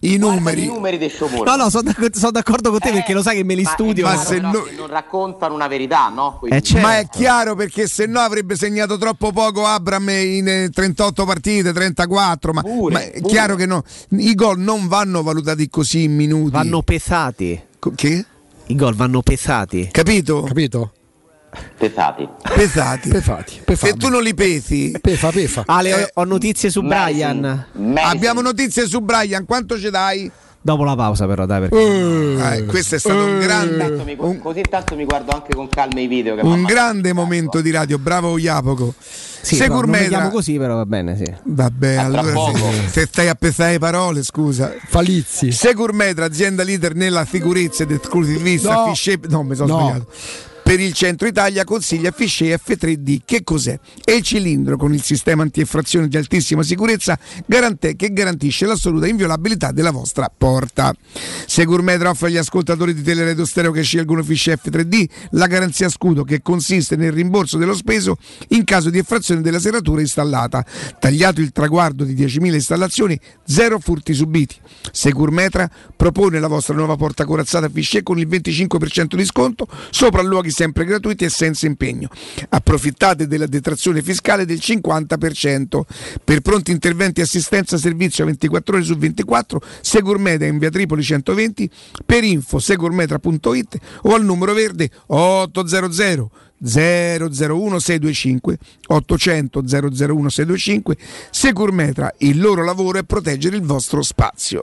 [0.00, 0.64] i numeri?
[0.64, 1.46] I numeri dei Shomurodov.
[1.46, 3.70] No, no, sono d'accordo, sono d'accordo con te perché lo sai che me li Ma
[3.70, 4.06] studio.
[4.06, 6.40] Ma se no- che non raccontano una verità, no?
[6.48, 6.86] Eh, certo.
[6.86, 11.72] Ma è chiaro perché se no avrebbe segnato troppo poco Abram in eh, 38 partite,
[11.72, 12.52] 34.
[12.52, 13.32] Ma, Pure, ma è pure.
[13.32, 13.82] chiaro che no.
[14.10, 16.50] I gol non vanno valutati così in minuti.
[16.50, 17.60] Vanno pesati.
[17.94, 18.24] Che?
[18.66, 19.88] I gol vanno pesati.
[19.92, 20.42] Capito?
[20.42, 20.92] Capito?
[21.78, 22.28] Pesati.
[22.54, 23.08] Pesati.
[23.08, 23.60] Pefati.
[23.74, 25.62] Se tu non li pesi, Pefa, pefa.
[25.66, 27.66] Ale, Eh, ho notizie su Brian.
[27.96, 29.44] abbiamo notizie su Brian.
[29.44, 30.30] Quanto ci dai?
[30.60, 31.68] Dopo la pausa, però, dai.
[31.68, 32.56] Perché...
[32.56, 36.00] Eh, questo è stato un grande, Tanto mi- così tanto mi guardo anche con calma
[36.00, 37.98] i video che un grande momento di radio.
[37.98, 38.92] Bravo Jacopo.
[38.98, 40.08] Sì, però non mi Securmetra.
[40.08, 41.32] chiamo così, però va bene, sì.
[41.44, 44.74] Vabbè, allora se, se stai a pesare le parole, scusa.
[44.88, 45.52] Falizzi.
[45.52, 48.86] Securmetra, azienda leader nella sicurezza ed esclusivista No.
[48.88, 49.78] Fisce- No, mi sono No.
[49.86, 50.06] sbagliato.
[50.66, 53.20] Per il centro Italia consiglia Fichet F3D.
[53.24, 53.78] Che cos'è?
[54.02, 57.16] È il cilindro con il sistema antieffrazione di altissima sicurezza
[57.96, 60.92] che garantisce l'assoluta inviolabilità della vostra porta.
[61.46, 66.42] Securmetra offre agli ascoltatori di Teleradio Stereo che scelgono Fichet F3D la garanzia scudo che
[66.42, 68.18] consiste nel rimborso dello speso
[68.48, 70.66] in caso di effrazione della serratura installata.
[70.98, 74.56] Tagliato il traguardo di 10.000 installazioni, zero furti subiti.
[74.90, 80.54] Securmetra propone la vostra nuova porta corazzata Fichet con il 25% di sconto sopra luoghi
[80.56, 82.08] sempre gratuiti e senza impegno.
[82.48, 85.80] Approfittate della detrazione fiscale del 50%.
[86.24, 91.70] Per pronti interventi e assistenza servizio 24 ore su 24, Securmetra in via Tripoli 120,
[92.06, 100.96] per info securmetra.it o al numero verde 800 001 625 800 001 625
[101.30, 104.62] Securmetra, il loro lavoro è proteggere il vostro spazio.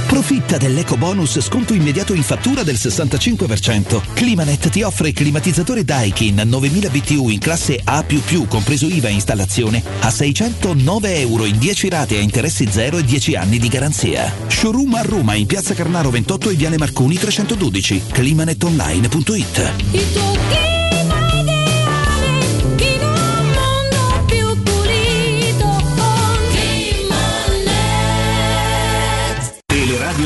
[0.00, 4.00] Approfitta dell'eco bonus sconto immediato in fattura del 65%.
[4.14, 8.02] Climanet ti offre climatizzatore Daikin 9000 BTU in classe A++
[8.48, 13.36] compreso IVA e installazione a 609 euro in 10 rate a interessi zero e 10
[13.36, 14.34] anni di garanzia.
[14.48, 18.02] Showroom a Roma in piazza Carnaro 28 e Viale Marconi 312.
[18.10, 20.79] climanetonline.it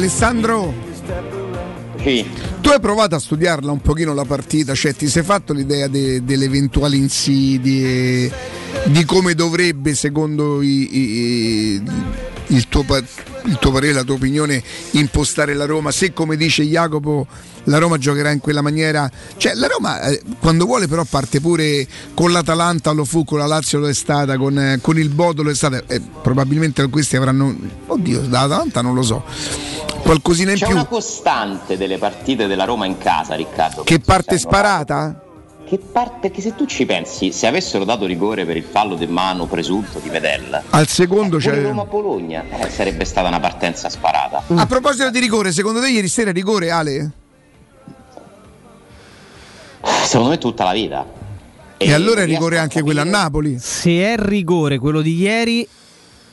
[0.00, 0.72] Alessandro,
[2.02, 2.24] Sì.
[2.62, 6.24] tu hai provato a studiarla un pochino la partita, cioè ti sei fatto l'idea de-
[6.24, 8.32] delle eventuali insidie,
[8.86, 11.82] di come dovrebbe secondo i- i-
[12.46, 13.02] il, tuo pa-
[13.44, 14.62] il tuo parere, la tua opinione,
[14.92, 17.26] impostare la Roma, se come dice Jacopo
[17.64, 21.86] la Roma giocherà in quella maniera, cioè la Roma eh, quando vuole però parte pure
[22.14, 25.42] con l'Atalanta lo fu, con la Lazio lo è stata, con, eh, con il Bodo
[25.42, 27.54] lo è stata, e probabilmente questi avranno,
[27.86, 29.24] oddio, dall'Atalanta non lo so,
[30.02, 30.74] qualcosina in C'è più.
[30.74, 33.82] una costante delle partite della Roma in casa, Riccardo.
[33.82, 35.24] Che parte sparata?
[35.70, 39.06] Che parte, perché se tu ci pensi, se avessero dato rigore per il fallo di
[39.06, 41.62] mano presunto di Medella, Al secondo pure c'è.
[41.62, 44.42] Roma-Bologna eh, sarebbe stata una partenza sparata.
[44.48, 47.10] A proposito di rigore, secondo te ieri sera rigore Ale?
[50.02, 51.06] Secondo me tutta la vita.
[51.76, 53.56] E, allora è rigore anche quello a Napoli.
[53.60, 55.64] Se è rigore quello di ieri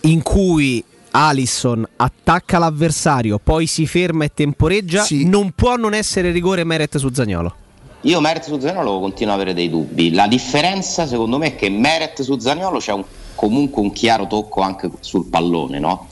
[0.01, 6.63] in cui Alisson attacca l'avversario, poi si ferma e temporeggia, non può non essere rigore
[6.63, 7.65] Meret su Zagnolo.
[8.01, 10.13] Io Meret su Zaniolo continuo ad avere dei dubbi.
[10.13, 13.03] La differenza secondo me è che Meret su Zaniolo c'è un-
[13.35, 16.07] comunque un chiaro tocco anche sul pallone, no?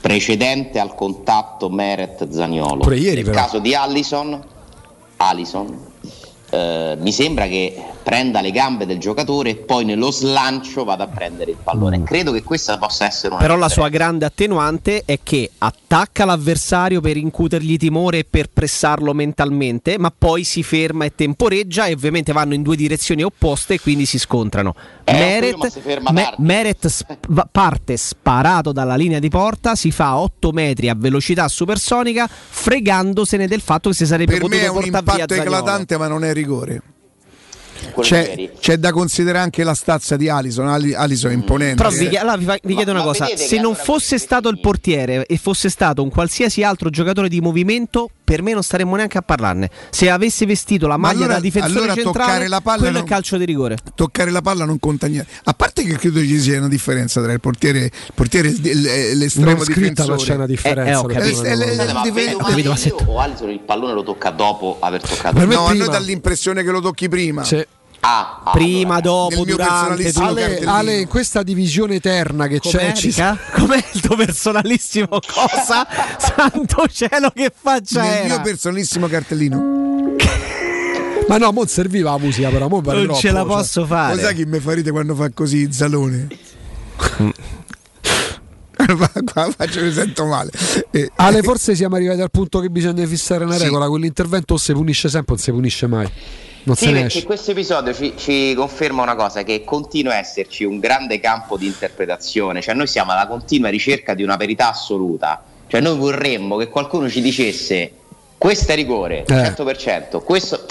[0.00, 2.78] Precedente al contatto Meret-Zaniolo.
[2.80, 3.36] Pure ieri, Nel però.
[3.42, 4.42] caso di Allison,
[5.18, 5.88] Allison
[6.50, 11.06] eh, mi sembra che prenda le gambe del giocatore e poi nello slancio vada a
[11.06, 12.02] prendere il pallone.
[12.02, 17.00] Credo che questa possa essere una Però la sua grande attenuante è che attacca l'avversario
[17.00, 22.32] per incutergli timore e per pressarlo mentalmente, ma poi si ferma e temporeggia e ovviamente
[22.32, 24.74] vanno in due direzioni opposte e quindi si scontrano.
[25.04, 26.34] Eh, Meret, quello, ma si ferma Me-.
[26.38, 27.18] Meret sp-
[27.50, 33.60] parte sparato dalla linea di porta, si fa 8 metri a velocità supersonica, fregandosene del
[33.60, 35.56] fatto che si sarebbe Per me potuto è un portare via impatto Zaniolo.
[35.56, 36.82] eclatante, ma non è rigore.
[37.98, 40.68] C'è, c'è da considerare anche la stazza di Alison.
[40.68, 41.76] Ali- Alison è imponente.
[41.76, 45.24] Però vi, allora vi, fa- vi chiedo una cosa: se non fosse stato il portiere
[45.26, 49.22] e fosse stato un qualsiasi altro giocatore di movimento, per me non staremmo neanche a
[49.22, 49.68] parlarne.
[49.90, 52.92] Se avesse vestito la Ma maglia allora- da difensore allora centrale, toccare la palla quello
[52.98, 53.76] non- è calcio di rigore.
[53.96, 55.28] Toccare la palla non conta niente.
[55.44, 58.86] A parte che credo ci sia una differenza tra il portiere, il portiere e il-
[58.86, 60.16] e l'estremo Non scritta, ma difensore.
[60.22, 61.42] c'è una differenza, Eh, eh, ho capito.
[61.44, 65.36] Eh, eh, ma vedo ma se- o Alisson il pallone lo tocca dopo aver toccato
[65.36, 67.42] No, il a noi dà l'impressione che lo tocchi prima.
[68.02, 69.00] Ah, ah, Prima, allora.
[69.00, 70.10] dopo, durante.
[70.18, 70.72] Ale, cartellino.
[70.72, 73.36] Ale, in questa divisione eterna che c'è, Com'è, ci Rica?
[73.52, 75.86] Com'è il tuo personalissimo cosa?
[76.18, 78.26] Santo cielo che faccia Nel era?
[78.34, 80.16] mio personalissimo cartellino.
[81.28, 83.48] Ma no, mo serviva la musica, però mo vale non troppo, ce la cioè.
[83.48, 84.20] posso Lo fare.
[84.20, 86.26] sai che mi fa ridere quando fa così Zalone?
[88.96, 90.50] Qua- qua faccio mi sento male.
[90.90, 93.64] Eh, Ale, forse siamo arrivati al punto che bisogna fissare una Sì.
[93.64, 93.86] regola.
[93.88, 96.10] Quell'intervento o si punisce sempre o non si punisce mai.
[96.62, 97.24] Non Sì, perché esce.
[97.24, 101.66] questo episodio ci, ci conferma una cosa, che continua a esserci un grande campo di
[101.66, 106.68] interpretazione, cioè noi siamo alla continua ricerca di una verità assoluta, cioè noi vorremmo che
[106.68, 107.92] qualcuno ci dicesse
[108.40, 109.52] questo è rigore, Eh.
[109.52, 110.64] 100%, questo...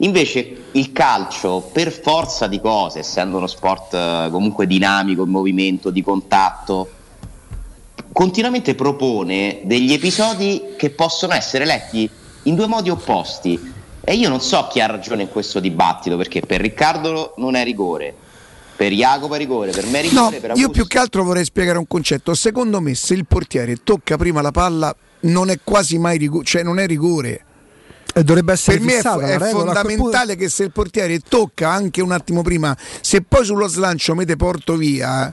[0.00, 5.90] Invece il calcio, per forza di cose, essendo uno sport eh, comunque dinamico, in movimento,
[5.90, 6.88] di contatto,
[8.12, 12.08] continuamente propone degli episodi che possono essere letti
[12.44, 13.74] in due modi opposti.
[14.08, 17.64] E io non so chi ha ragione in questo dibattito, perché per Riccardo non è
[17.64, 18.14] rigore,
[18.76, 21.44] per Jacopo è rigore, per me è No, rigore, per io più che altro vorrei
[21.44, 22.32] spiegare un concetto.
[22.32, 26.62] Secondo me, se il portiere tocca prima la palla, non è quasi mai rigore, cioè
[26.62, 27.45] non è rigore.
[28.18, 32.00] E dovrebbe essere Per me è, fissata è fondamentale che se il portiere tocca anche
[32.00, 35.30] un attimo prima, se poi sullo slancio mette porto via,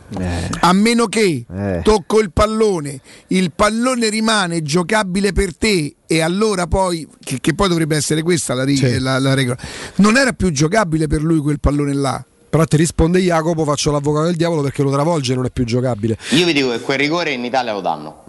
[0.60, 1.80] a meno che Eh.
[1.82, 7.70] tocco il pallone, il pallone rimane giocabile per te e allora poi, che, che poi
[7.70, 9.00] dovrebbe essere questa la, ri- Sì.
[9.00, 9.58] la- la regola,
[9.96, 12.26] non era più giocabile per lui quel pallone là.
[12.50, 15.64] Però ti risponde Jacopo, faccio l'avvocato del diavolo perché lo travolge e non è più
[15.64, 16.18] giocabile.
[16.32, 18.26] Io vi dico che quel rigore in Italia lo danno.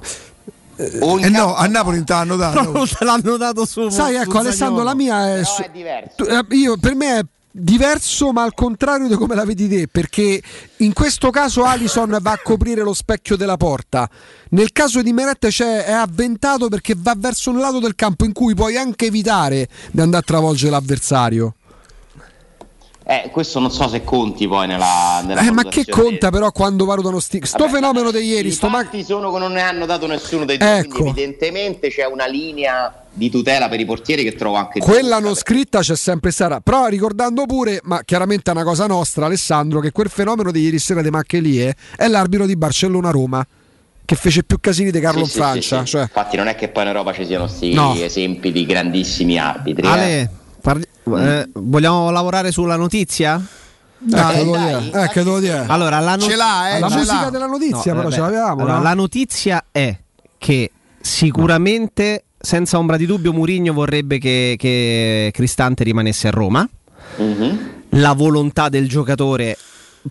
[1.00, 2.72] Ogni Eh no, a Napoli non te l'hanno dato.
[2.72, 3.88] Non te l'hanno dato su.
[3.90, 5.34] Sai, ecco, Alessandro, la mia è.
[5.34, 6.14] Però su- è diverso.
[6.16, 7.24] tu- eh, io, per me è
[7.56, 10.42] diverso, ma al contrario di come la vedi te, perché
[10.78, 14.08] in questo caso Alison va a coprire lo specchio della porta.
[14.50, 18.32] Nel caso di Meret c'è, è avventato perché va verso un lato del campo in
[18.32, 21.54] cui puoi anche evitare di andare a travolgere l'avversario.
[23.06, 26.86] Eh, questo non so se conti poi nella, nella Eh, ma che conta però quando
[26.86, 27.40] valutano sti...
[27.44, 28.50] sto Vabbè, fenomeno di ieri?
[28.50, 30.88] Sto ma- sono che non ne hanno dato nessuno dei due, Ecco.
[31.02, 35.34] quindi evidentemente c'è una linea di tutela per i portieri che trovo anche Quella non
[35.34, 39.92] scritta c'è sempre stata, però ricordando pure, ma chiaramente è una cosa nostra, Alessandro, che
[39.92, 43.46] quel fenomeno di ieri sera di Macchelie è l'arbitro di Barcellona-Roma,
[44.06, 45.80] che fece più casini di Carlo Sì, Francia.
[45.80, 45.90] sì, sì.
[45.92, 47.94] Cioè, Infatti non è che poi in Europa ci siano questi No.
[47.94, 49.86] esempi di grandissimi arbitri.
[49.86, 50.28] eh.
[50.64, 50.86] Parli-
[51.18, 53.36] eh, vogliamo lavorare sulla notizia?
[53.38, 55.64] eh, che devo dai, dire, eh, che devo dire.
[55.68, 57.30] Allora, la, not- Ce l'ha, eh, la ce musica l'ha.
[57.30, 58.14] della notizia, No, però vabbè.
[58.14, 58.60] ce l'avevamo.
[58.62, 58.82] Allora, no?
[58.82, 59.94] La notizia è
[60.38, 60.70] che
[61.00, 66.66] sicuramente, senza ombra di dubbio, Murigno vorrebbe che, che Cristante rimanesse a Roma.
[67.16, 67.70] Mhm.
[67.90, 69.56] La volontà del giocatore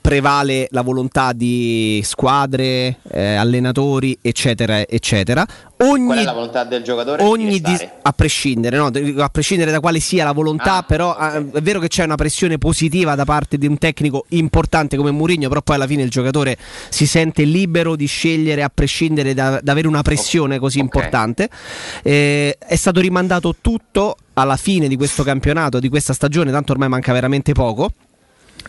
[0.01, 5.45] prevale la volontà di squadre, eh, allenatori, eccetera, eccetera.
[5.77, 7.23] Ogni Qual è la volontà del giocatore?
[7.23, 8.89] ogni Di dis- a prescindere, no?
[9.21, 11.33] a prescindere da quale sia la volontà, Ah, però ok.
[11.53, 15.11] eh, è vero che c'è una pressione positiva da parte di un tecnico importante come
[15.11, 16.57] Mourinho, però poi alla fine il giocatore
[16.89, 20.83] si sente libero di scegliere a prescindere da, da avere una pressione così Ok.
[20.85, 21.49] importante.
[22.01, 26.89] Eh, è stato rimandato tutto alla fine di questo campionato, di questa stagione, tanto ormai
[26.89, 27.91] manca veramente poco.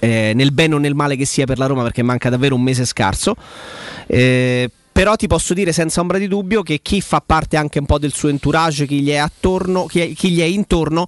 [0.01, 2.63] Eh, nel bene o nel male che sia per la Roma perché manca davvero un
[2.63, 3.35] mese scarso
[4.07, 7.85] Eh, però ti posso dire senza ombra di dubbio che chi fa parte anche un
[7.87, 11.07] po' del suo entourage, chi gli è attorno, chi, è- chi gli è intorno,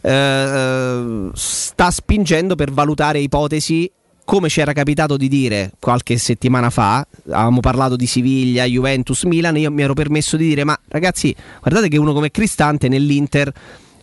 [0.00, 3.88] eh, sta spingendo per valutare ipotesi.
[4.24, 9.56] Come ci era capitato di dire qualche settimana fa, avevamo parlato di Siviglia, Juventus, Milan,
[9.56, 13.52] io mi ero permesso di dire: Ma ragazzi, guardate che uno come Cristante nell'Inter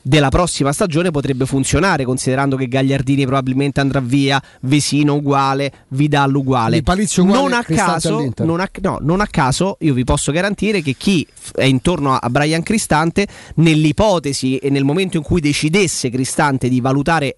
[0.07, 6.77] della prossima stagione potrebbe funzionare, considerando che Gagliardini probabilmente andrà via, Vesino uguale, Vidal uguale.
[7.21, 10.93] Uguale, non, a caso, non, a, no, non a caso, io vi posso garantire che
[10.93, 16.69] chi è intorno a, a Brian Cristante, nell'ipotesi e nel momento in cui decidesse Cristante
[16.69, 17.37] di valutare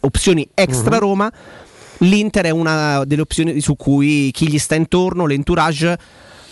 [0.00, 1.00] opzioni extra Mhm.
[1.00, 1.32] Roma,
[1.98, 5.98] l'Inter è una delle opzioni su cui chi gli sta intorno, l'entourage.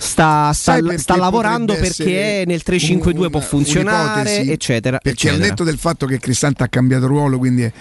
[0.01, 4.99] Sta, sta, perché sta lavorando perché nel 3-5-2 un- può funzionare, eccetera.
[4.99, 5.43] Perché eccetera.
[5.43, 7.73] al netto del fatto che Cristante ha cambiato ruolo, quindi è-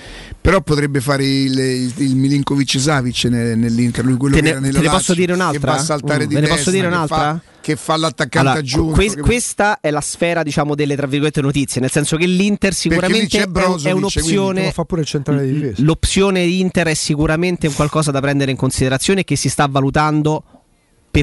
[0.42, 4.52] però potrebbe fare il, il, il Milinkovic Savic ne- nell'Inter, lui quello Te che ne-
[4.54, 5.60] era nello te ne posso dire un'altra?
[5.60, 7.18] Che va a saltare Mm, di ve ne testa, posso dire che un'altra?
[7.18, 8.94] fa- Che fa l'attaccante Allora, aggiunto.
[8.94, 12.74] que- che- questa è la sfera, diciamo, delle tra virgolette notizie, nel senso che l'Inter
[12.74, 14.64] sicuramente c'è è, Brozovic, è un'opzione.
[14.66, 15.84] Lo fa pure il centrale di difesa.
[15.84, 20.44] L'opzione Inter è sicuramente un qualcosa da prendere in considerazione che si sta valutando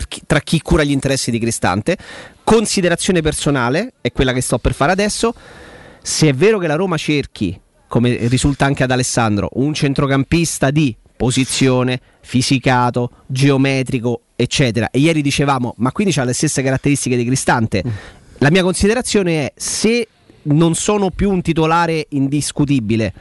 [0.00, 1.96] chi- tra chi cura gli interessi di Cristante.
[2.42, 5.34] Considerazione personale è quella che sto per fare adesso.
[6.02, 7.58] Se è vero che la Roma cerchi,
[7.88, 15.74] come risulta anche ad Alessandro, un centrocampista di posizione, fisicato, geometrico, eccetera, e ieri dicevamo,
[15.78, 17.82] ma quindi ha le stesse caratteristiche di Cristante.
[18.38, 20.08] La mia considerazione è se
[20.42, 23.12] non sono più un titolare indiscutibile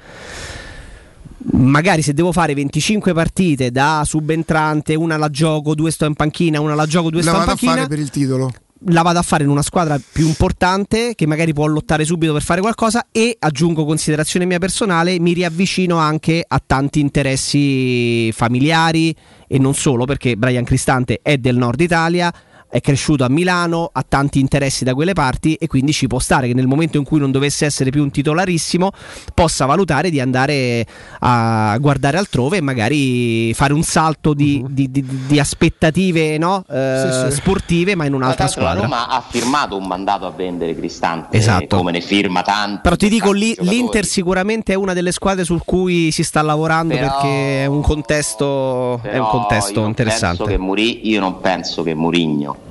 [1.52, 6.60] magari se devo fare 25 partite da subentrante, una la gioco, due sto in panchina,
[6.60, 8.52] una la gioco, due La sto in vado a panchina, fare per il titolo.
[8.88, 12.41] la vado a fare in una squadra più importante che magari può lottare subito per
[12.41, 19.15] fare qualcosa e aggiungo considerazione mia personale, mi riavvicino anche a tanti interessi familiari
[19.48, 22.34] e non solo perché Brian Cristante è del nord Italia.
[22.74, 26.48] È cresciuto a Milano, ha tanti interessi da quelle parti e quindi ci può stare
[26.48, 28.90] che nel momento in cui non dovesse essere più un titolarissimo
[29.32, 30.84] possa valutare di andare
[31.20, 36.66] a guardare altrove e magari fare un salto di, di- di- di aspettative no?
[36.68, 37.36] Eh, Sì, sì.
[37.36, 38.82] sportive ma in Ma un'altra la squadra.
[38.82, 41.78] Roma ha firmato un mandato a vendere Cristante, Esatto.
[41.78, 42.80] come ne firma tanti.
[42.82, 46.95] Però ti dico, lì, l'Inter sicuramente è una delle squadre su cui si sta lavorando
[46.95, 50.38] Però- perché è un contesto, è un contesto interessante.
[50.38, 52.62] penso che Muri- io non penso che Murigno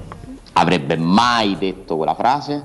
[0.55, 2.63] avrebbe mai detto quella frase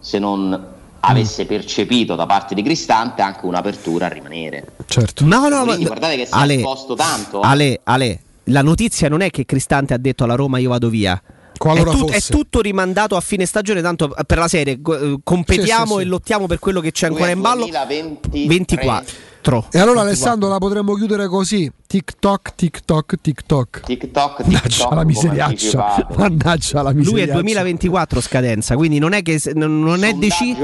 [0.00, 4.66] se non avesse percepito da parte di Cristante anche un'apertura a rimanere.
[4.86, 5.24] Certo.
[5.24, 7.40] No, no, Mourinho, ma- guardate che si è Ale, esposto tanto.
[7.40, 11.20] Ale, Ale, la notizia non è che Cristante ha detto alla Roma io vado via.
[11.56, 12.16] Qualora è, tut- fosse.
[12.16, 16.02] è tutto rimandato a fine stagione, tanto per la serie eh, competiamo Sì, sì, sì.
[16.02, 17.66] e lottiamo per quello che c'è ancora è in ballo.
[17.66, 19.04] 2023.
[19.42, 19.68] 24.
[19.70, 21.70] E allora Alessandro la potremmo chiudere così.
[21.86, 23.80] TikTok, TikTok, TikTok.
[23.84, 26.06] TikTok, Mannaggia la miseriaccia.
[26.16, 27.32] Mannaggia la Lui è miseriaccia.
[27.32, 30.56] 2024 scadenza, quindi non è, che, non, è deci-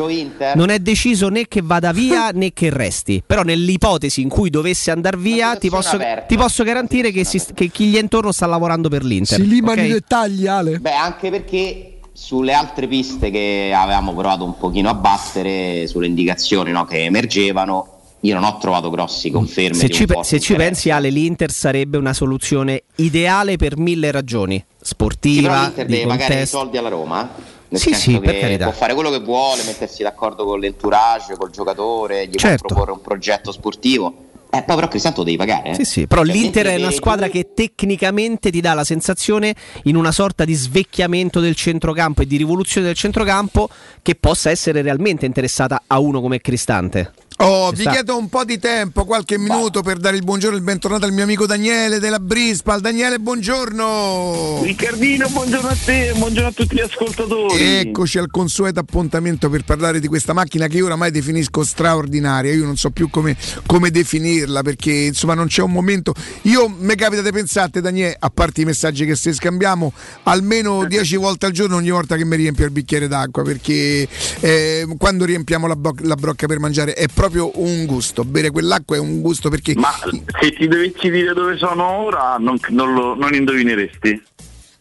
[0.54, 3.22] non è deciso né che vada via né che resti.
[3.26, 7.68] Però nell'ipotesi in cui dovesse andare via, ti posso, ti posso garantire che, si- che
[7.68, 9.38] chi gli è intorno sta lavorando per l'Inter.
[9.38, 9.86] Si limano ok?
[9.86, 10.78] i dettagli, Ale.
[10.78, 16.70] Beh, anche perché sulle altre piste che avevamo provato un pochino a battere, sulle indicazioni
[16.70, 17.93] no, che emergevano,
[18.24, 19.76] io non ho trovato grossi confermi.
[19.76, 23.76] Se di un ci, pe- se ci pensi, Ale, l'Inter sarebbe una soluzione ideale per
[23.76, 27.52] mille ragioni: Sì, sportiva, l'Inter di deve pagare i soldi alla Roma.
[27.68, 28.64] Nel Sì, senso sì, per carità.
[28.64, 32.66] può fare quello che vuole, mettersi d'accordo con l'entourage, col giocatore, gli Certo.
[32.66, 34.14] può proporre un progetto sportivo.
[34.50, 35.70] Eh, poi però Cristante lo devi pagare.
[35.70, 35.74] eh.
[35.74, 39.52] Sì, sì, però Cioè, l'Inter è una squadra che tecnicamente ti dà la sensazione
[39.84, 43.68] in una sorta di svecchiamento del centrocampo e di rivoluzione del centrocampo
[44.00, 47.10] che possa essere realmente interessata a uno come Cristante.
[47.38, 47.90] Oh, Ci vi sta.
[47.90, 51.12] chiedo un po' di tempo, qualche minuto per dare il buongiorno e il bentornato al
[51.12, 52.80] mio amico Daniele della Brispal.
[52.80, 54.60] Daniele, buongiorno!
[54.62, 57.60] Riccardino, buongiorno a te, buongiorno a tutti gli ascoltatori.
[57.60, 62.52] Eccoci al consueto appuntamento per parlare di questa macchina che io oramai definisco straordinaria.
[62.52, 63.36] Io non so più come,
[63.66, 66.14] come definirla perché insomma non c'è un momento.
[66.42, 69.92] Io mi capita di pensare, Daniele, a parte i messaggi che se scambiamo,
[70.22, 74.06] almeno dieci volte al giorno ogni volta che mi riempio il bicchiere d'acqua perché
[74.38, 78.24] eh, quando riempiamo la, bo- la brocca per mangiare è proprio un gusto.
[78.24, 79.74] Bere quell'acqua è un gusto perché.
[79.76, 79.92] Ma
[80.40, 84.22] se ti dovessi dire dove sono ora, non, non lo- non indovineresti?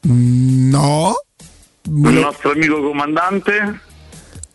[0.08, 1.14] Mm, No.
[1.86, 3.80] Il nostro amico comandante?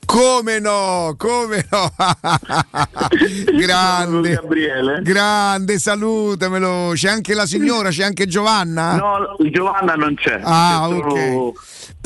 [0.07, 1.15] Come no?
[1.19, 1.93] Come no?
[3.59, 4.31] grande.
[4.35, 5.03] Gabriele.
[5.03, 6.93] Grande, salutamelo.
[6.95, 8.97] C'è anche la signora, c'è anche Giovanna?
[8.97, 10.41] No, Giovanna non c'è.
[10.43, 11.53] Ah, C'è solo- ok.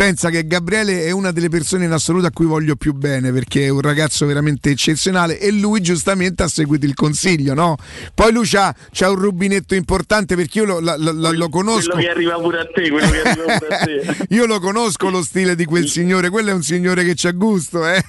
[0.02, 3.66] Pensa che Gabriele è una delle persone in assoluto a cui voglio più bene perché
[3.66, 7.76] è un ragazzo veramente eccezionale e lui giustamente ha seguito il consiglio, no?
[8.12, 11.90] Poi lui c'ha, c'ha un rubinetto importante perché io lo, la- la- lo conosco.
[11.92, 14.26] Quello che arriva pure a te, quello che arriva pure a te.
[14.34, 17.86] Io lo conosco lo stile di quel signore, quello è un signore che c'ha gusto,
[17.86, 18.02] eh?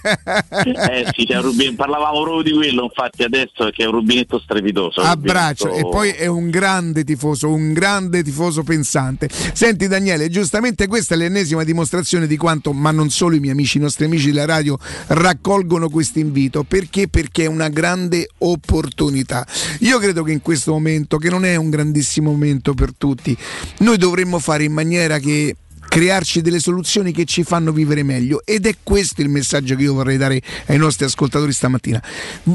[0.64, 1.76] Eh sì, c'è un rubinetto.
[1.76, 5.00] parlavamo proprio di quello, infatti adesso che è un rubinetto strepitoso.
[5.02, 9.30] un Abbraccio rubinetto- e poi è un grande tifoso, un grande tifoso pensante.
[9.54, 11.82] Senti Daniele, giustamente questa è l'ennesima dimostrazione
[12.26, 14.78] di quanto, ma non solo i miei amici, i nostri amici della radio
[15.08, 17.08] raccolgono questo invito, perché?
[17.08, 19.46] Perché è una grande opportunità.
[19.80, 23.36] Io credo che in questo momento, che non è un grandissimo momento per tutti,
[23.80, 25.56] noi dovremmo fare in maniera che
[25.94, 29.94] crearci delle soluzioni che ci fanno vivere meglio ed è questo il messaggio che io
[29.94, 32.02] vorrei dare ai nostri ascoltatori stamattina.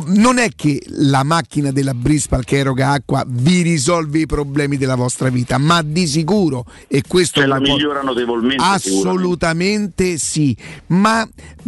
[0.06, 4.96] Non è che la macchina della Brispal che eroga acqua vi risolve i problemi della
[4.96, 8.60] vostra vita, ma di sicuro e questo Cioè, la migliora notevolmente.
[8.60, 10.56] Assolutamente sì,
[10.88, 11.24] ma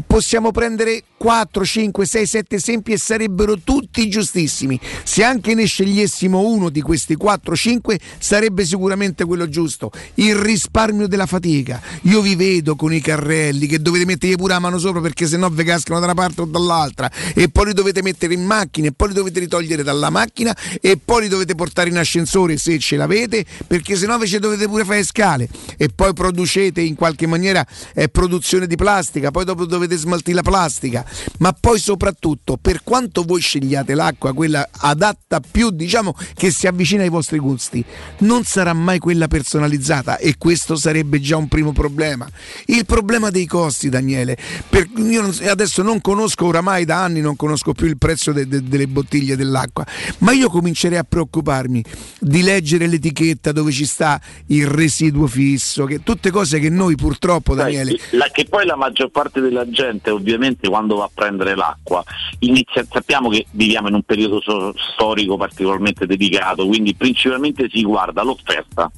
[0.09, 4.80] possiamo prendere 4, 5, 6, 7 esempi e sarebbero tutti giustissimi.
[5.02, 9.92] Se anche ne scegliessimo uno di questi 4, 5 sarebbe sicuramente quello giusto.
[10.14, 11.78] Il risparmio della fatica.
[12.05, 15.51] Io vi vedo con i carrelli che dovete mettergli pure la mano sopra perché sennò
[15.51, 18.92] vi cascano da una parte o dall'altra e poi li dovete mettere in macchina e
[18.92, 22.97] poi li dovete ritogliere dalla macchina e poi li dovete portare in ascensore se ce
[22.97, 28.09] l'avete perché sennò invece dovete pure fare scale e poi producete in qualche maniera eh,
[28.09, 33.40] produzione di plastica, poi dopo dovete smaltire la plastica ma poi soprattutto per quanto voi
[33.40, 37.84] scegliate l'acqua, quella adatta più, diciamo, che si avvicina ai vostri gusti,
[38.18, 42.28] non sarà mai quella personalizzata e questo sarebbe già un primo problema.
[42.66, 44.36] Il problema dei costi, Daniele,
[44.68, 48.62] per, io adesso non conosco oramai da anni, non conosco più il prezzo de- de-
[48.62, 49.86] delle bottiglie dell'acqua,
[50.18, 51.84] ma io comincerei a preoccuparmi
[52.18, 57.54] di leggere l'etichetta dove ci sta il residuo fisso, che, tutte cose che noi purtroppo,
[57.54, 62.02] Daniele, La- che poi la maggior parte della gente ovviamente quando a prendere l'acqua
[62.40, 68.22] inizia, sappiamo che viviamo in un periodo so- storico particolarmente dedicato, quindi principalmente si guarda
[68.22, 68.90] l'offerta.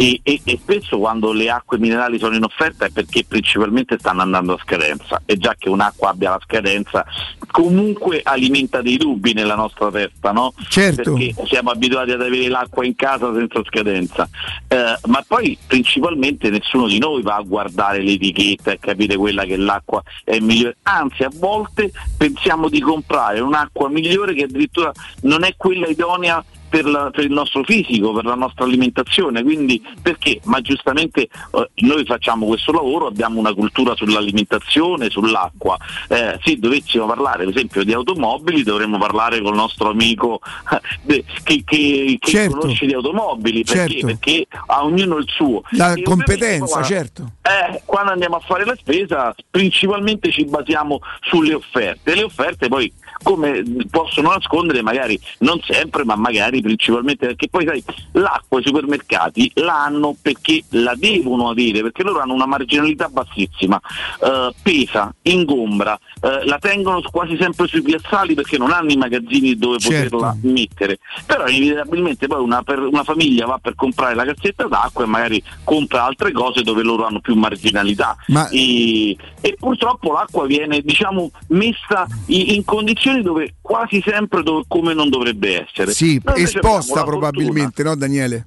[0.00, 4.22] E, e- e spesso quando le acque minerali sono in offerta è perché principalmente stanno
[4.22, 7.04] andando a scadenza e già che un'acqua abbia la scadenza
[7.50, 10.52] comunque alimenta dei dubbi nella nostra testa, no?
[10.68, 11.14] Certo.
[11.14, 14.28] Perché siamo abituati ad avere l'acqua in casa senza scadenza.
[14.68, 19.56] Eh, ma poi principalmente nessuno di noi va a guardare l'etichetta e capire quella che
[19.56, 20.76] l'acqua è migliore.
[20.82, 24.92] Anzi, a volte pensiamo di comprare un'acqua migliore che addirittura
[25.22, 29.42] non è quella idonea per, la- per il nostro fisico, per la nostra alimentazione.
[29.42, 30.40] Quindi perché?
[30.44, 35.76] Ma giustamente eh, noi facciamo questo lavoro, abbiamo una cultura sull'alimentazione, sull'acqua.
[36.08, 40.40] Eh, se dovessimo parlare per esempio di automobili dovremmo parlare con il nostro amico
[41.06, 42.58] eh, che, che- che Certo.
[42.58, 43.90] conosce di automobili perché?
[43.90, 44.06] Certo.
[44.06, 45.62] perché a ognuno il suo.
[45.70, 47.32] la E competenza, certo.
[47.42, 52.14] eh, quando andiamo a fare la spesa principalmente ci basiamo sulle offerte.
[52.14, 52.92] Le offerte poi
[53.22, 57.82] come possono nascondere magari non sempre ma magari principalmente perché poi sai
[58.12, 63.80] l'acqua i supermercati la hanno perché la devono avere perché loro hanno una marginalità bassissima.
[64.22, 69.56] Eh, pesa, ingombra eh, la tengono quasi sempre sui piazzali perché non hanno i magazzini
[69.56, 70.16] dove Certo.
[70.18, 70.98] poterla mettere.
[71.26, 75.42] Però inevitabilmente poi una, per- una famiglia va per comprare la cazzetta d'acqua e magari
[75.64, 78.16] compra altre cose dove loro hanno più marginalità.
[78.28, 84.64] Ma- e, e purtroppo l'acqua viene diciamo messa i- in condizioni dove quasi sempre dove-
[84.68, 88.44] come non dovrebbe essere Sì, Noi esposta probabilmente, no Daniele?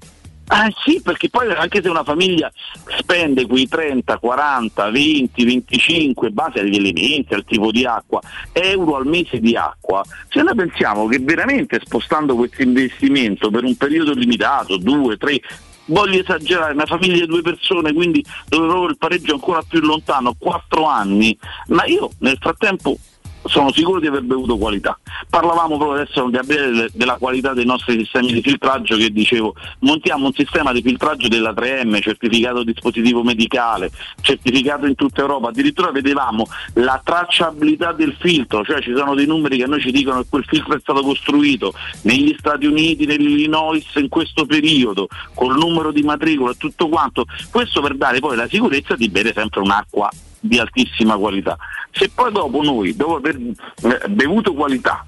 [0.53, 2.51] Ah sì, perché poi anche se una famiglia
[2.97, 8.19] spende quei 30, 40, 20, 25, in base agli elementi, al tipo di acqua,
[8.51, 13.77] euro al mese di acqua, se noi pensiamo che veramente spostando questo investimento per un
[13.77, 15.39] periodo limitato, due, tre,
[15.85, 20.35] voglio esagerare, una famiglia di due persone, quindi dove proprio il pareggio ancora più lontano,
[20.37, 22.97] quattro anni, ma io nel frattempo
[23.45, 24.97] sono sicuro di aver bevuto qualità.
[25.29, 30.27] Parlavamo proprio adesso con Gabriele della qualità dei nostri sistemi di filtraggio che dicevo, montiamo
[30.27, 33.91] un sistema di filtraggio della 3M, certificato dispositivo medicale,
[34.21, 39.57] certificato in tutta Europa, addirittura vedevamo la tracciabilità del filtro, cioè ci sono dei numeri
[39.57, 41.73] che a noi ci dicono che quel filtro è stato costruito
[42.03, 47.81] negli Stati Uniti, nell'Illinois in questo periodo, col numero di matricola e tutto quanto, questo
[47.81, 50.09] per dare poi la sicurezza di bere sempre un'acqua
[50.41, 51.57] di altissima qualità.
[51.91, 55.05] Se poi dopo noi, dopo aver eh, bevuto qualità,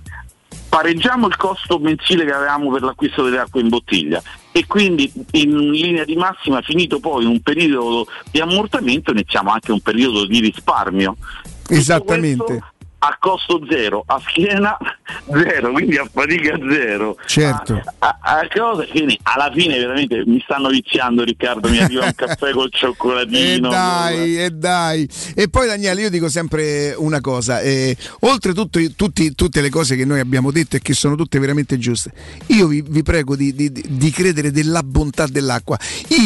[0.69, 5.69] pareggiamo il costo mensile che avevamo per l'acquisto delle acque in bottiglia e quindi in
[5.69, 11.15] linea di massima finito poi un periodo di ammortamento iniziamo anche un periodo di risparmio.
[11.67, 12.72] Esattamente.
[13.05, 14.77] A costo zero, a schiena
[15.29, 17.17] zero, quindi a fatica zero.
[17.25, 17.81] Certo.
[17.99, 22.51] A, a cose, quindi alla fine veramente mi stanno viziando Riccardo, mi arriva un caffè
[22.51, 23.67] col E cioccolatino.
[23.69, 25.09] dai, e dai.
[25.35, 29.97] E poi Daniele, io dico sempre una cosa, eh, oltre tutto, tutti- tutte le cose
[29.97, 32.11] che noi abbiamo detto e che sono tutte veramente giuste,
[32.47, 35.77] io vi, vi prego di, di- di credere della bontà dell'acqua.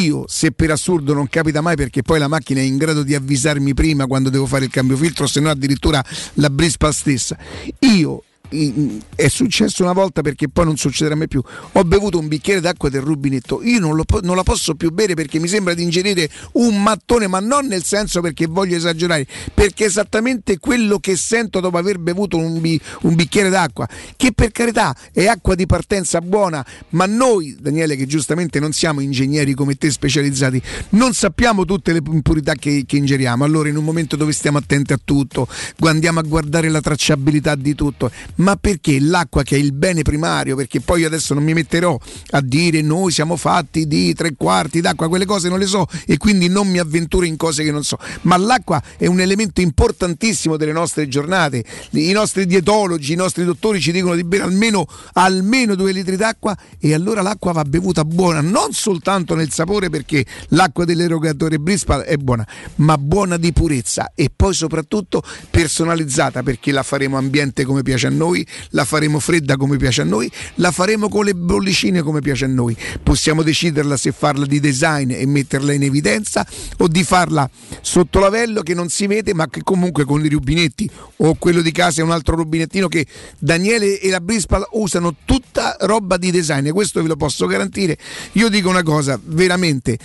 [0.03, 3.15] Io, se per assurdo non capita mai perché poi la macchina è in grado di
[3.15, 6.03] avvisarmi prima quando devo fare il cambio filtro, se no addirittura
[6.35, 7.37] la Brispa stessa,
[7.79, 11.41] io è successo una volta perché poi non succederà mai più.
[11.73, 15.13] Ho bevuto un bicchiere d'acqua del rubinetto, io non, lo non la posso più bere
[15.13, 19.83] perché mi sembra di ingerire un mattone, ma non nel senso perché voglio esagerare, perché
[19.83, 24.51] è esattamente quello che sento dopo aver bevuto un, bi- un bicchiere d'acqua, che per
[24.51, 29.75] carità è acqua di partenza buona, ma noi, Daniele, che giustamente non siamo ingegneri come
[29.75, 33.43] te specializzati, non sappiamo tutte le impurità che, che ingeriamo.
[33.43, 35.47] Allora, in un momento dove stiamo attenti a tutto,
[35.81, 40.55] andiamo a guardare la tracciabilità di tutto, ma perché l'acqua che è il bene primario,
[40.55, 41.97] perché poi io adesso non mi metterò
[42.31, 46.17] a dire noi siamo fatti di tre quarti d'acqua, quelle cose non le so e
[46.17, 50.57] quindi non mi avventuro in cose che non so, ma l'acqua è un elemento importantissimo
[50.57, 55.75] delle nostre giornate, i nostri dietologi, i nostri dottori ci dicono di bere almeno, almeno
[55.75, 60.85] due litri d'acqua e allora l'acqua va bevuta buona, non soltanto nel sapore perché l'acqua
[60.85, 67.17] dell'erogatore Brispa è buona, ma buona di purezza e poi soprattutto personalizzata perché la faremo
[67.17, 71.09] ambiente come piace a noi noi, la faremo fredda come piace a noi, la faremo
[71.09, 72.75] con le bollicine come piace a noi.
[73.01, 76.45] Possiamo deciderla se farla di design e metterla in evidenza
[76.77, 77.49] o di farla
[77.81, 81.71] sotto lavello che non si vede ma che comunque con i rubinetti o quello di
[81.71, 83.05] casa è un altro rubinettino che
[83.39, 87.97] Daniele e la Brispal usano tutta roba di design e questo ve lo posso garantire.
[88.33, 89.97] Io dico una cosa, veramente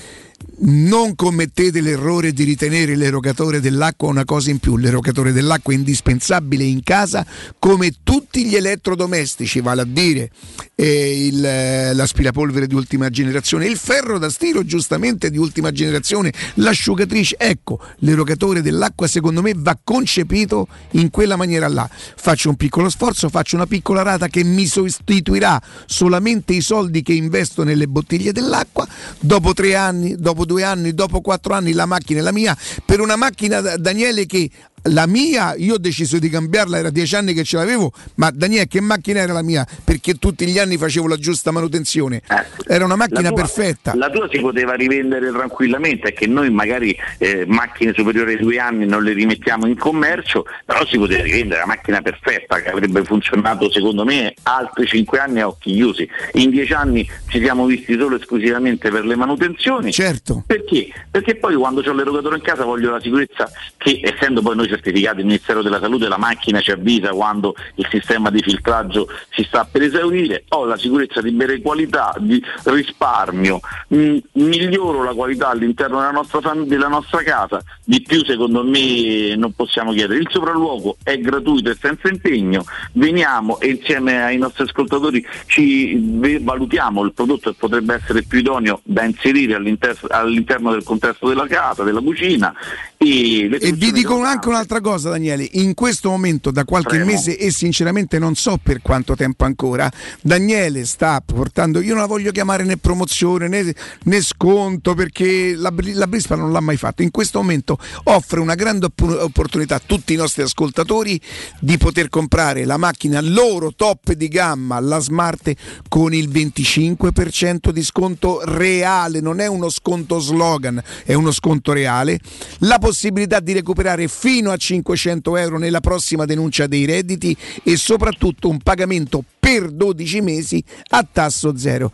[0.64, 4.77] non commettete l'errore di ritenere l'erogatore dell'acqua una cosa in più.
[4.77, 7.27] L'erogatore dell'acqua è indispensabile in casa
[7.59, 10.31] come tutti gli elettrodomestici, vale a dire
[10.74, 16.32] eh, il, eh, l'aspirapolvere di ultima generazione, il ferro da stiro giustamente di ultima generazione,
[16.55, 17.36] l'asciugatrice.
[17.39, 21.89] Ecco, l'erogatore dell'acqua secondo me va concepito in quella maniera là.
[21.90, 27.12] Faccio un piccolo sforzo, faccio una piccola rata che mi sostituirà solamente i soldi che
[27.12, 28.86] investo nelle bottiglie dell'acqua.
[29.20, 32.56] Dopo tre anni, dopo due anni, dopo quattro anni la macchina è la mia.
[32.84, 34.50] Per una macchina, Daniele, che
[34.84, 38.66] la mia, io ho deciso di cambiarla, era dieci anni che ce l'avevo, ma Daniele
[38.66, 39.66] che macchina era la mia?
[39.84, 42.22] Perché tutti gli anni facevo la giusta manutenzione.
[42.66, 43.94] Era una macchina La tua- perfetta.
[43.94, 48.59] La tua si poteva rivendere tranquillamente, è che noi magari eh, macchine superiori ai due
[48.59, 53.04] anni non le rimettiamo in commercio, però si poteva rivendere la macchina perfetta che avrebbe
[53.04, 56.09] funzionato secondo me altri cinque anni a occhi chiusi.
[56.32, 59.92] In dieci anni ci siamo visti solo esclusivamente per le manutenzioni.
[59.92, 60.42] Certo.
[60.46, 60.88] Perché?
[61.10, 65.20] Perché poi quando ho l'erogatore in casa voglio la sicurezza che essendo poi noi certificati
[65.20, 69.69] il Ministero della Salute la macchina ci avvisa quando il sistema di filtraggio si sta
[69.70, 75.99] per esaurire, ho la sicurezza di bere qualità, di risparmio, mh, miglioro la qualità all'interno
[75.99, 80.20] della nostra, della nostra casa, di più secondo me non possiamo chiedere.
[80.20, 87.03] Il sopralluogo è gratuito e senza impegno, veniamo e insieme ai nostri ascoltatori ci valutiamo.
[87.05, 91.82] Il prodotto che potrebbe essere più idoneo da inserire all'inter- all'interno del contesto della casa,
[91.82, 92.55] della cucina.
[92.97, 95.48] E, E vi dico anche un'altra cosa, Daniele.
[95.52, 97.06] In questo momento, da qualche Prego.
[97.06, 99.90] mese e sinceramente non so per quanto tempo ancora,
[100.20, 101.80] Daniele sta portando.
[101.80, 103.74] Io non la voglio chiamare né promozione né,
[104.05, 107.02] né sconto perché la, la Brispa non l'ha mai fatto.
[107.02, 111.20] In questo momento offre una grande oppo- opportunità a tutti i nostri ascoltatori
[111.60, 115.52] di poter comprare la macchina loro top di gamma, la Smart,
[115.89, 119.20] con il 25% di sconto reale.
[119.20, 122.20] Non è uno sconto slogan, è uno sconto reale.
[122.59, 128.48] La possibilità di recuperare fino a 500 euro nella prossima denuncia dei redditi e soprattutto
[128.48, 131.92] un pagamento per 12 mesi a tasso zero.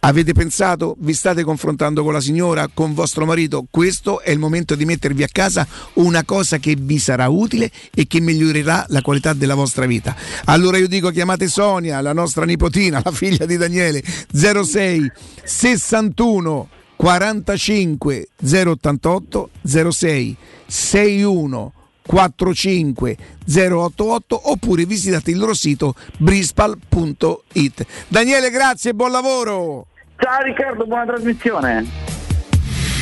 [0.00, 0.96] Avete pensato?
[1.00, 3.66] Vi state confrontando con la signora, con vostro marito?
[3.68, 8.06] Questo è il momento di mettervi a casa una cosa che vi sarà utile e
[8.06, 10.14] che migliorerà la qualità della vostra vita.
[10.44, 14.02] Allora io dico chiamate Sonia, la nostra nipotina, la figlia di Daniele,
[14.32, 15.10] 06
[15.42, 21.72] 61 45 088 06 61
[22.08, 27.86] 45 088 oppure visitate il loro sito brispal.it.
[28.08, 29.88] Daniele, grazie e buon lavoro.
[30.16, 31.86] Ciao Riccardo, buona trasmissione.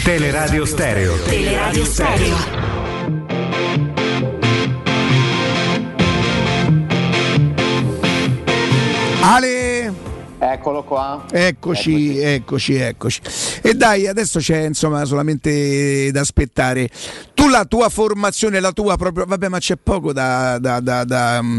[0.03, 1.17] Teleradio Stereo.
[1.23, 2.37] Teleradio Stereo.
[9.23, 9.66] Ale!
[10.39, 11.25] Eccolo qua.
[11.31, 13.21] Eccoci, eccoci, eccoci.
[13.63, 16.89] E dai, adesso c'è insomma solamente da aspettare.
[17.33, 21.41] Tu la tua formazione, la tua proprio, vabbè, ma c'è poco da, da- da- da,
[21.43, 21.59] mm,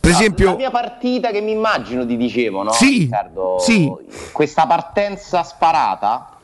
[0.00, 2.72] per No, esempio, la mia partita che mi immagino ti dicevo, no?
[2.72, 3.56] Sì, Riccardo?
[3.60, 3.90] sì.
[4.32, 6.37] Questa partenza sparata,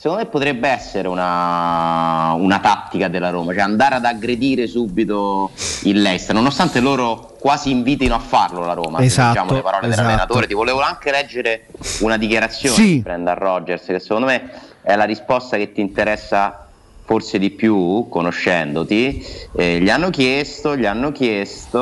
[0.00, 5.50] secondo me potrebbe essere una, una tattica della Roma, cioè andare ad aggredire subito
[5.82, 9.00] il Leicester, nonostante loro quasi invitino a farlo la Roma.
[9.00, 10.00] Esatto, leggiamo le parole esatto.
[10.00, 10.46] dell'allenatore.
[10.46, 11.66] Ti volevo anche leggere
[12.00, 12.86] una dichiarazione Sì.
[12.94, 14.50] di Brendan Rodgers, che secondo me
[14.80, 16.66] è la risposta che ti interessa
[17.04, 19.22] forse di più conoscendoti,
[19.54, 21.78] eh, gli hanno chiesto, gli hanno chiesto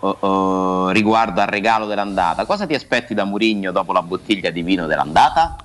[0.00, 4.62] oh, oh, riguardo al regalo dell'andata, cosa ti aspetti da Murigno dopo la bottiglia di
[4.62, 5.56] vino dell'andata?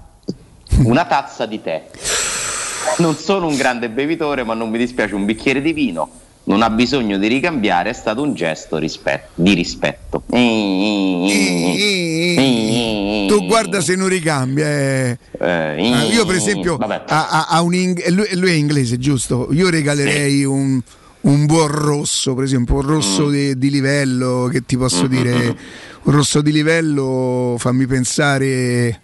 [0.84, 1.84] Una tazza di tè.
[2.98, 6.10] Non sono un grande bevitore, ma non mi dispiace un bicchiere di vino.
[6.48, 10.24] Non ha bisogno di ricambiare, è stato un gesto rispet- di rispetto.
[13.28, 14.68] tu guarda se non ricambia.
[14.68, 15.18] eh.
[15.40, 19.48] Ah, io per esempio, a, a- a un ing- lui, lui è inglese, giusto?
[19.52, 20.80] Io regalerei un,
[21.22, 25.58] un buon rosso, per esempio, un rosso di, di livello, che ti posso dire,
[26.04, 29.02] un rosso di livello, fammi pensare,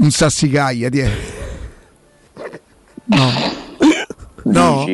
[0.00, 1.10] un sassicaglia, ti è.
[3.04, 3.32] No.
[4.44, 4.86] No.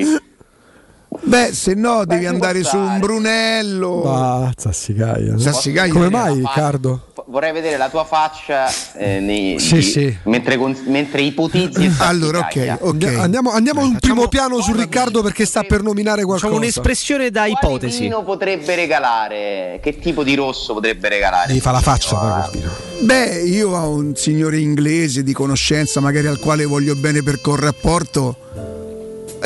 [1.22, 4.02] Beh, se no devi andare su un Brunello.
[4.06, 5.38] Ah, Sassicaia.
[5.38, 5.92] Sassicaia.
[5.92, 7.00] Come Era mai, fa- Riccardo?
[7.28, 10.16] vorrei vedere la tua faccia eh, nei- Sì, di- sì.
[10.24, 13.04] Mentre, con- mentre ipotizzi Allora, ok, ok.
[13.18, 16.46] Andiamo, andiamo un primo piano su Riccardo perché sta per nominare qualcosa.
[16.46, 18.00] Facciamo un'espressione da ipotesi.
[18.02, 19.80] vino potrebbe regalare?
[19.82, 21.48] Che tipo di rosso potrebbe regalare?
[21.48, 22.70] Devi fare la faccia, vino.
[23.00, 27.58] Beh, io ho un signore inglese di conoscenza, magari al quale voglio bene per col
[27.58, 28.36] rapporto,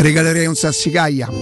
[0.02, 1.28] regalerei un sassicaia.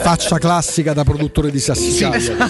[0.00, 2.48] Faccia classica da produttore di Sassicaia.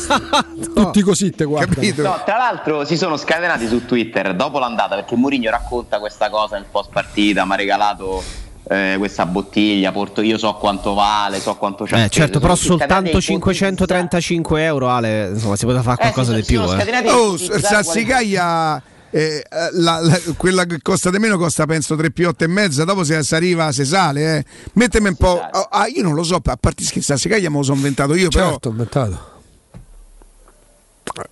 [0.75, 1.81] Tutti così te guardano.
[1.97, 6.57] No, tra l'altro si sono scatenati su Twitter dopo l'andata perché Mourinho racconta questa cosa
[6.57, 8.23] nel post partita, mi ha regalato
[8.69, 12.05] eh, questa bottiglia, porto, io so quanto vale, so quanto c'è.
[12.05, 16.41] Eh, certo, però soltanto ai 535 euro, Ale, insomma, si poteva fare qualcosa Eh, sì,
[16.41, 16.63] di più.
[16.63, 17.11] Eh.
[17.11, 18.83] Oh, sassicaia.
[19.11, 22.85] Eh, la- la- quella che costa di meno costa penso 3 più 8 e mezza
[22.85, 24.45] dopo se, si arriva se sale eh.
[24.75, 27.63] mettemi un po' ah, ah, io non lo so a parte che sassicaia me lo
[27.63, 29.29] sono inventato io però Certo, inventato.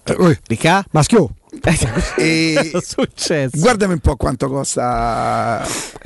[0.05, 0.85] Eh, Ricca?
[0.91, 1.31] Maschio.
[2.17, 3.59] e successo.
[3.59, 5.65] guardami un po' quanto costa.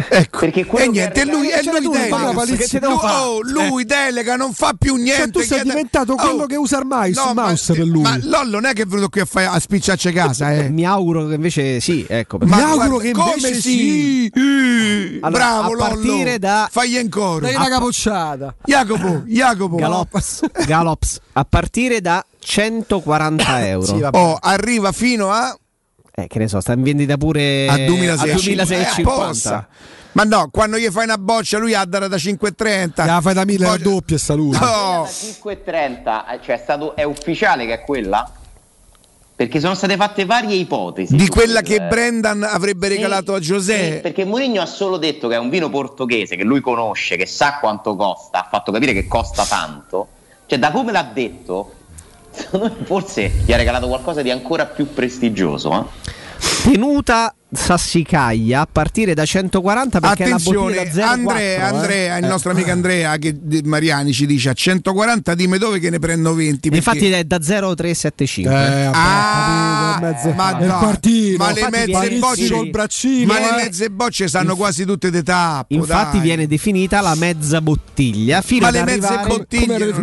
[0.09, 0.39] Ecco.
[0.41, 2.45] Perché e quello niente lui, e lui tu, delega.
[2.45, 6.15] Che te lui, oh, lui delega non fa più niente Cioè, tu sei chiede- diventato
[6.15, 8.03] quello Oh, che usa il mouse, no, il ma- mouse per lui.
[8.03, 10.69] ma Lollo non è che è venuto qui a, fare, a spicciarci casa eh.
[10.69, 12.39] Mi auguro che invece sì, ecco.
[12.39, 16.69] Ma perché- auguro guarda, che come invece sì, Eh, Allora, bravo a partire Lollo da-
[16.71, 18.55] fagli ancora Dai una capocciata.
[18.65, 19.77] Jacopo Jacopo.
[19.77, 23.87] Galops, Galops, a partire da 140 euro.
[23.87, 25.57] Sì, oh, arriva fino a
[26.15, 29.69] Eh, che ne so, sta in vendita pure a a 2650 2650.
[30.13, 33.45] ma no quando gli fai una boccia lui ha dare da 5,30 La fai da
[33.47, 34.59] 1000 Boccia- doppia e saluti.
[34.59, 35.03] No.
[35.05, 38.31] Da 5,30, eh, cioè è, stato, è ufficiale che è quella?
[39.35, 41.17] Perché sono state fatte varie ipotesi.
[41.17, 44.99] di quella quel- che Brendan avrebbe Sì, regalato a sì, José perché Mourinho ha solo
[44.99, 48.71] detto che è un vino portoghese che lui conosce, che sa quanto costa, ha fatto
[48.71, 50.09] capire che costa tanto.
[50.47, 51.73] Cioè, da come l'ha detto,
[52.85, 55.73] forse gli ha regalato qualcosa di ancora più prestigioso.
[55.73, 56.21] eh.
[56.63, 61.61] Tenuta Sassicaia a partire da 140 perché Attenzione, è bottiglia da 0,4 Andrea, eh.
[61.61, 62.29] Andrea, il Eh.
[62.29, 66.35] nostro amico Andrea che di- Mariani ci dice a 140 dimmi dove che ne prendo
[66.35, 68.53] 20 perché- Infatti è da 0,375.
[68.55, 69.62] Eh, vabbè, Ah,
[69.93, 71.37] capito, mezze- ma il no, quartino.
[71.39, 73.33] ma le mezze bocce col braccino.
[73.33, 73.65] ma le eh.
[73.65, 76.21] mezze bocce sanno quasi tutte di tappo Infatti dai.
[76.27, 79.95] viene definita la mezza bottiglia fino Ma le mezze bottiglie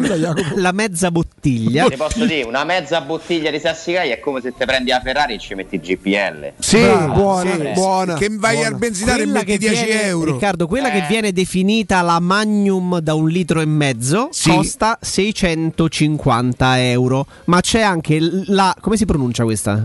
[0.56, 4.66] la mezza bottiglia Ti posso dire, una mezza bottiglia di Sassicaia è come se te
[4.66, 6.54] prendi la Ferrari e ci metti il GPL.
[6.60, 7.72] Sì, Bravo, buona, sì.
[7.74, 8.14] buona.
[8.16, 8.70] che vai buona.
[8.70, 11.00] al benzinario e Quella metti che 10 viene- euro Riccardo, quella Eh.
[11.02, 14.50] che viene definita la Magnum da un litro e mezzo Sì.
[14.50, 17.26] costa 650 euro.
[17.46, 18.18] Ma c'è anche
[18.48, 18.76] la.
[18.80, 19.82] come si pronuncia questa?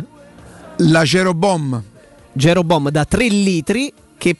[0.78, 1.82] La Cerobom
[2.32, 4.36] Jerobom da 3 litri che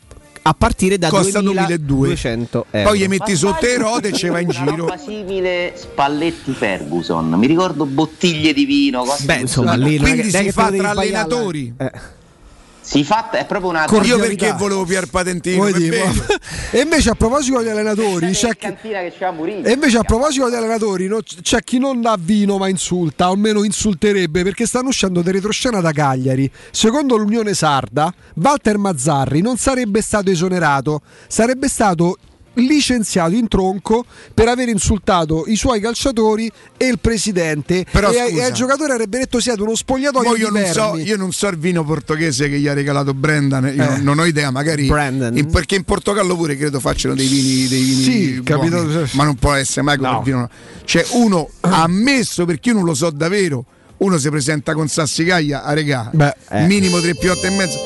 [0.47, 2.89] a partire da Costa 2200 euro.
[2.89, 6.53] poi gli metti sotto i rode e ci va in Una giro roba simile Spalletti
[6.53, 7.31] Ferguson.
[7.31, 9.05] Mi ricordo bottiglie di vino.
[9.05, 11.93] cose Beh, insomma, lì quindi si fa tra allenatori eh.
[12.87, 14.27] Si fa, è proprio una io Cordialità.
[14.27, 18.77] perché volevo Pier Patentino e invece a proposito degli allenatori c'è chi,
[19.35, 19.67] Mourinho.
[19.67, 23.33] e invece a proposito degli allenatori no, c'è chi non dà vino ma insulta o
[23.33, 29.57] almeno insulterebbe perché stanno uscendo di retroscena da Cagliari secondo l'Unione Sarda Walter Mazzarri non
[29.57, 32.19] sarebbe stato esonerato sarebbe stato
[32.55, 38.43] licenziato in tronco per aver insultato i suoi calciatori e il presidente Però, e, scusa.
[38.43, 41.49] e al giocatore avrebbe detto siete uno spogliatoio io, non so, vermi." io non so
[41.49, 45.49] il vino portoghese che gli ha regalato Brendan, io non- non ho idea, magari in-
[45.51, 49.09] perché in Portogallo pure credo facciano dei vini, dei vini Sì, buoni, capito.
[49.13, 50.19] ma non può essere mai come No.
[50.19, 50.49] il vino.
[50.85, 53.65] Cioè uno ha ammesso perché io non lo so davvero,
[53.99, 56.67] uno si presenta con Sassicaia a regà, Beh, eh.
[56.67, 57.79] minimo 3 più 8 e mezzo.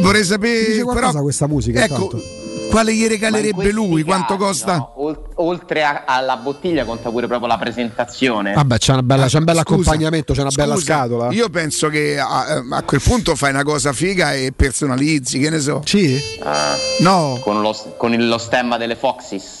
[0.00, 2.22] Vorrei sapere Dice qualcosa però, questa musica, Ecco, intanto.
[2.70, 4.02] Quale gli regalerebbe lui?
[4.02, 4.76] Quanto casi, costa?
[4.76, 8.52] no, ol- oltre a- alla bottiglia conta pure proprio la presentazione.
[8.54, 11.48] vabbè c'è, una bella, c'è un bel Scusa, accompagnamento c'è una bella scusa, scatola Io
[11.50, 15.82] penso che a, a quel punto fai una cosa figa e personalizzi, che ne so.
[15.84, 16.18] sì?
[16.42, 19.58] Ah, No, con, lo, con lo stemma delle Foxys.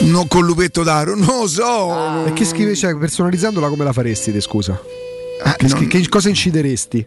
[0.00, 2.26] no con lupetto d'aro, non lo so.
[2.26, 4.80] E che scrive, cioè, personalizzandola come la faresti, te, scusa?
[5.44, 7.06] Ah, Che, non- che cosa incideresti?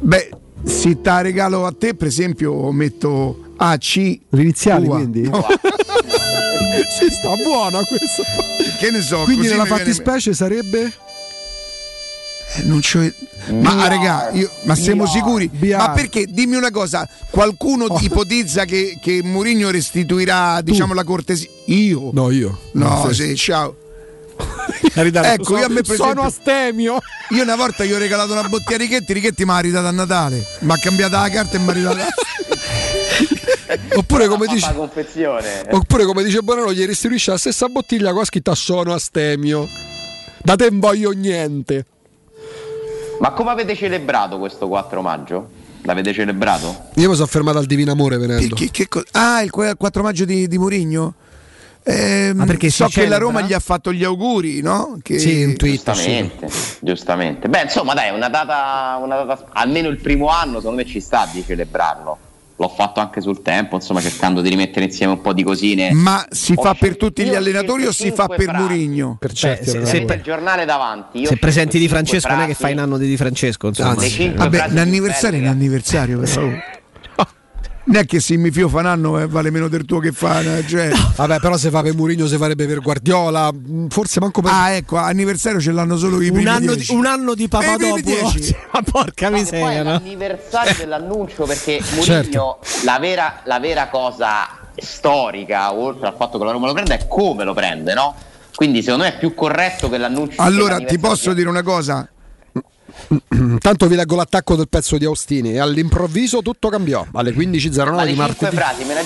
[0.00, 0.30] Beh,
[0.64, 4.18] se te la regalo a te, per esempio, metto AC.
[4.30, 4.96] L'iniziale, tua.
[4.96, 5.22] quindi?
[5.22, 5.44] No,
[6.98, 8.22] Ci sta buona questa.
[8.78, 9.22] che ne so.
[9.24, 10.92] Quindi nella mi viene- fattispecie sarebbe?
[12.56, 13.00] Eh, Non c'ho...
[13.50, 13.88] Ma Biar.
[13.88, 15.14] raga, io- ma siamo Biar.
[15.14, 15.48] sicuri?
[15.52, 15.78] Biar.
[15.80, 16.26] Ma perché?
[16.28, 17.98] Dimmi una cosa, qualcuno Oh.
[18.00, 21.48] ipotizza che, che Mourinho restituirà, diciamo, la cortesia?
[21.66, 22.10] Io?
[22.12, 22.58] No, io.
[22.72, 23.74] No, No, sì, ciao.
[24.94, 26.98] Ecco, io a me per sono astemio.
[27.30, 29.92] Io una volta gli ho regalato una bottiglia di Richetti, Richetti mi ha ridata a
[29.92, 32.06] Natale, mi ha cambiato la carta e mi ha ridata.
[33.94, 34.66] Oppure come dice,
[35.70, 39.68] oppure come dice Bonanno, gli restituisce la stessa bottiglia con la scritta sono astemio.
[40.42, 41.84] Da te non voglio niente.
[43.20, 45.50] Ma come avete celebrato questo 4 maggio?
[45.82, 46.90] L'avete celebrato?
[46.94, 48.54] Io mi sono fermato al Divino Amore venendo.
[48.54, 51.14] Che- che co- ah, il que- 4 maggio di, di Murigno?
[51.84, 53.16] Ehm, Ma perché so che la?
[53.18, 54.98] Roma gli ha fatto gli auguri, no?
[55.02, 55.18] Che...
[55.18, 55.76] Sì, un tweet.
[55.84, 56.48] Giustamente,
[56.80, 57.48] giustamente.
[57.48, 61.28] Beh, insomma, dai, una data, una data- almeno il primo anno, secondo me ci sta
[61.32, 62.18] di celebrarlo.
[62.60, 65.92] L'ho fatto anche sul tempo, insomma, cercando di rimettere insieme un po' di cosine.
[65.92, 68.52] Ma si Ho fa per tutti gli allenatori o si fa per.
[68.52, 69.16] Murigno?
[69.18, 69.90] Per certi se- allenatori.
[69.96, 71.24] se- Avete il giornale davanti.
[71.24, 73.96] Se presenti di Francesco, non è che fai un anno di Di Francesco, insomma.
[74.02, 76.48] Cinque Vabbè, frasi un più anniversario è un anniversario, però.
[77.88, 80.12] Non è che se mi fio fa un anno eh, vale meno del tuo che
[80.12, 80.40] fa.
[80.42, 80.90] eh, Cioè.
[81.16, 84.72] Vabbè, però se fa per Murigno si farebbe per Guardiola, mh, forse manco per Ah,
[84.72, 87.64] ecco, anniversario ce l'hanno solo i primi Un anno, di, un anno di Eh, primi
[87.66, 88.32] Papadopoulos.
[88.34, 88.56] dieci.
[88.72, 89.90] Ma porca poi miseria, è no?
[89.92, 92.58] l'anniversario dell'annuncio perché Mourinho Certo.
[92.84, 97.06] la, vera, la vera cosa storica, oltre al fatto che la Roma lo prende, è
[97.08, 98.14] come lo prende, no?
[98.54, 100.42] Quindi secondo me è più corretto che l'annuncio.
[100.42, 102.06] Allora, ti posso dire una cosa?
[103.60, 108.04] Tanto vi leggo l'attacco del pezzo di Austini e all'improvviso tutto cambiò alle 15.09 Ma
[108.04, 108.56] di martedì.
[108.56, 109.04] frasi me ne, eh,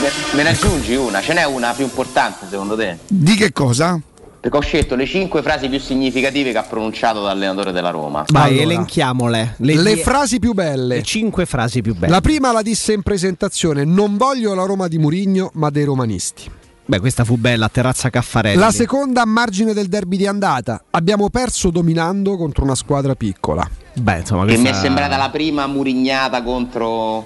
[0.00, 2.98] me- me ne aggiungi una, ce n'è una più importante secondo te?
[3.06, 4.00] Di che cosa?
[4.40, 8.24] Perché ho scelto le cinque frasi più significative che ha pronunciato l'allenatore della Roma.
[8.28, 8.62] Vai, Allora.
[8.62, 9.54] elenchiamole.
[9.58, 10.96] Le, Le die- frasi più belle.
[10.96, 12.10] le cinque frasi più belle.
[12.10, 16.50] La prima la disse in presentazione: Non voglio la Roma di Murigno, ma dei romanisti.
[16.90, 18.58] Beh, questa fu bella, a terrazza Caffarelli.
[18.58, 20.82] La seconda a margine del derby di andata.
[20.90, 23.64] Abbiamo perso dominando contro una squadra piccola.
[23.92, 24.70] Beh, insomma, Che questa...
[24.70, 27.24] mi è sembrata la prima murignata contro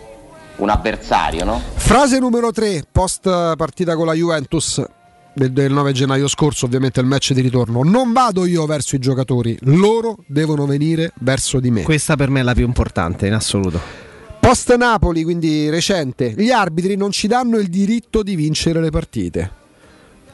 [0.56, 1.62] un avversario, no?
[1.76, 4.84] Frase numero 3, post partita con la Juventus
[5.32, 7.82] del, del 9 gennaio scorso, ovviamente il match di ritorno.
[7.82, 11.84] Non vado io verso i giocatori, loro devono venire verso di me.
[11.84, 14.03] Questa per me è la più importante in assoluto.
[14.44, 19.50] Post Napoli, quindi recente, gli arbitri non ci danno il diritto di vincere le partite.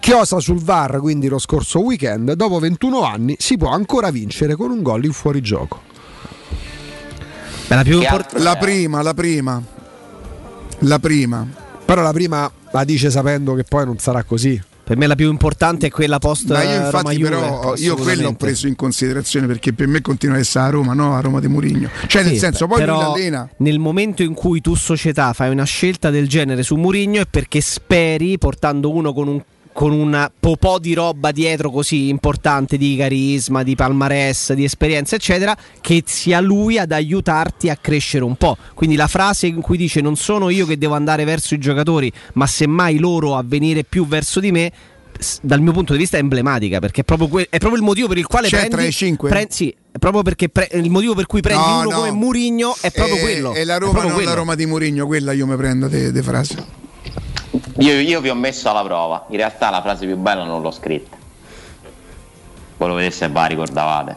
[0.00, 4.72] Chiosa sul VAR, quindi lo scorso weekend, dopo 21 anni si può ancora vincere con
[4.72, 5.80] un gol in fuorigioco.
[7.68, 9.62] Beh, la altro La prima, la prima.
[10.80, 11.46] La prima.
[11.84, 14.60] Però la prima la dice sapendo che poi non sarà così.
[14.90, 18.32] Per me la più importante è quella post Ma io infatti però io quello ho
[18.32, 21.14] preso in considerazione perché per me continua a essere a Roma, no?
[21.14, 21.88] A Roma di Murigno.
[22.08, 23.14] Cioè nel Sì, senso, poi però.
[23.58, 27.60] Nel momento in cui tu società fai una scelta del genere su Murigno è perché
[27.60, 29.40] speri portando uno con un
[29.72, 35.56] con un popò di roba dietro così importante di carisma, di palmarès, di esperienza, eccetera,
[35.80, 38.56] che sia lui ad aiutarti a crescere un po'.
[38.74, 42.12] Quindi la frase in cui dice non sono io che devo andare verso i giocatori,
[42.34, 44.72] ma semmai loro a venire più verso di me,
[45.42, 48.08] dal mio punto di vista è emblematica, perché è proprio, que- è proprio il motivo
[48.08, 49.28] per il quale C'è prendi, tra i cinque?
[49.28, 51.96] pre- sì, è proprio perché pre- il motivo per cui prendi No, uno no.
[51.96, 53.52] come Murigno è proprio E- quello.
[53.54, 54.34] E la è Roma proprio non la quello.
[54.34, 56.56] Roma di Murigno, quella io mi prendo de, frasi.
[57.78, 59.26] Io, io vi ho messo alla prova.
[59.30, 61.16] In realtà la frase più bella non l'ho scritta.
[62.76, 64.16] Voi lo vedeste e ve la ricordavate.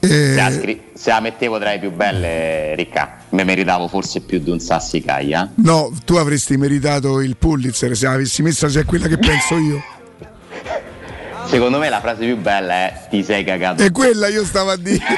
[0.00, 4.20] Se, la Eh, scri- se la mettevo tra le più belle, Ricca, mi meritavo forse
[4.20, 5.50] più di un sassicaglia.
[5.56, 9.82] no, tu avresti meritato il Pulitzer se l'avessi messa se è quella che penso io.
[11.46, 13.82] Secondo me la frase più bella è ti sei cagato.
[13.82, 15.02] E quella io stavo a dire.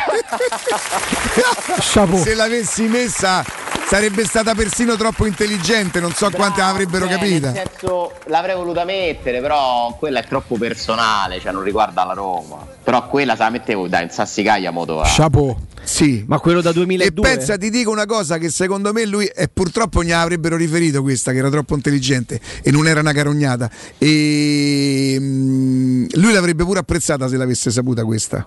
[2.22, 3.44] Se l'avessi messa
[3.86, 7.50] sarebbe stata persino troppo intelligente, non so quante avrebbero Cioè, capita.
[7.52, 12.66] Nel senso, l'avrei voluta mettere, però quella è troppo personale, cioè non riguarda la Roma.
[12.82, 15.04] Però quella se la mettevo, dai, in sassicaglia modo a...
[15.06, 15.56] Chapeau.
[15.84, 16.24] Sì.
[16.26, 19.46] Ma quello da E 2002 pensa, ti dico una cosa che secondo me lui, e
[19.46, 23.70] purtroppo gli avrebbero riferito questa, che era troppo intelligente e non era una carognata.
[23.98, 28.44] E mm, lui l'avrebbe pure apprezzata se l'avesse saputa questa.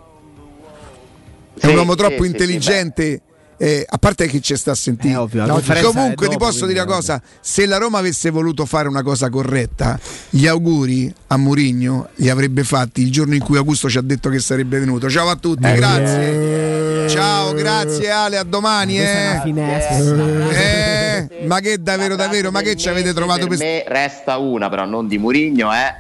[1.58, 3.22] È Sì, un uomo sì, troppo sì, intelligente.
[3.62, 5.62] Eh, a parte che ci sta a sentire, Eh, ovvio, No,
[5.92, 9.04] comunque è ti dopo, posso dire una cosa: se la Roma avesse voluto fare una
[9.04, 10.00] cosa corretta,
[10.30, 14.30] gli auguri a Mourinho li avrebbe fatti il giorno in cui Augusto ci ha detto
[14.30, 15.10] che sarebbe venuto.
[15.10, 17.10] Ciao a tutti, Eh, grazie.
[17.10, 18.96] Ciao, grazie Ale, a domani.
[18.96, 21.28] Questa Eh.
[21.40, 24.86] Eh, ma che davvero, davvero, ma che ci avete trovato per me resta una, però
[24.86, 25.96] non di Murigno, è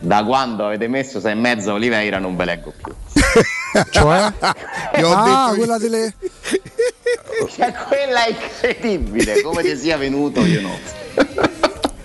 [0.00, 2.92] da quando avete messo sei e mezzo Oliveira non ve leggo più.
[3.90, 4.32] Cioè?
[4.92, 5.56] Che ho ah, detto io.
[5.58, 6.14] quella delle.
[7.54, 10.78] Cioè, quella è incredibile, come ti sia venuto io no.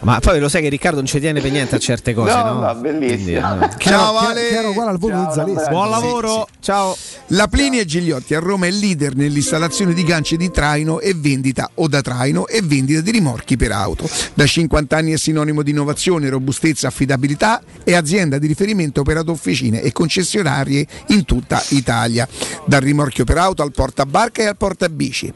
[0.05, 2.43] Ma poi lo sai che Riccardo non ci tiene per niente a certe cose, No,
[2.53, 2.59] no?
[2.59, 3.15] va bellissimo.
[3.15, 3.39] Quindi, eh.
[3.39, 4.47] Ciao Chiaro- Ale.
[4.49, 5.69] chiaro uguale al volo di Zaleschi.
[5.71, 6.95] Buon lavoro, ciao.
[7.29, 11.71] La Plini e Gigliotti a Roma è leader nell'installazione di ganci di traino e vendita
[11.73, 14.07] o da traino e vendita di rimorchi per auto.
[14.35, 19.81] Da 50 anni è sinonimo di innovazione, robustezza, affidabilità e azienda di riferimento per autofficine
[19.81, 22.27] e concessionarie in tutta Italia.
[22.67, 25.33] Dal rimorchio per auto al portabarca e al portabici.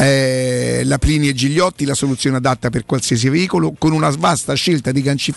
[0.00, 4.92] Eh, la Plini e Gigliotti, la soluzione adatta per qualsiasi veicolo, con una vasta scelta
[4.92, 5.34] di ganci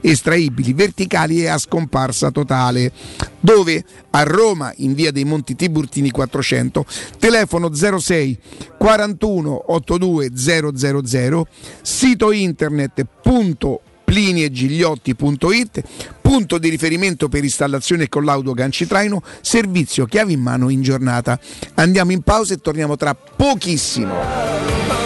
[0.00, 2.92] estraibili, verticali e a scomparsa totale.
[3.40, 3.84] Dove?
[4.10, 6.86] A Roma, in via dei Monti Tiburtini 400,
[7.18, 8.38] telefono 06
[8.78, 11.46] 41 82 000,
[11.82, 15.82] sito internet punto pliniegigliotti.it,
[16.26, 21.38] punto di riferimento per installazione e collaudo ganci traino, servizio chiavi in mano in giornata.
[21.74, 25.05] Andiamo in pausa e torniamo tra pochissimo.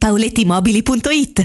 [0.00, 1.44] paolettimobili.it.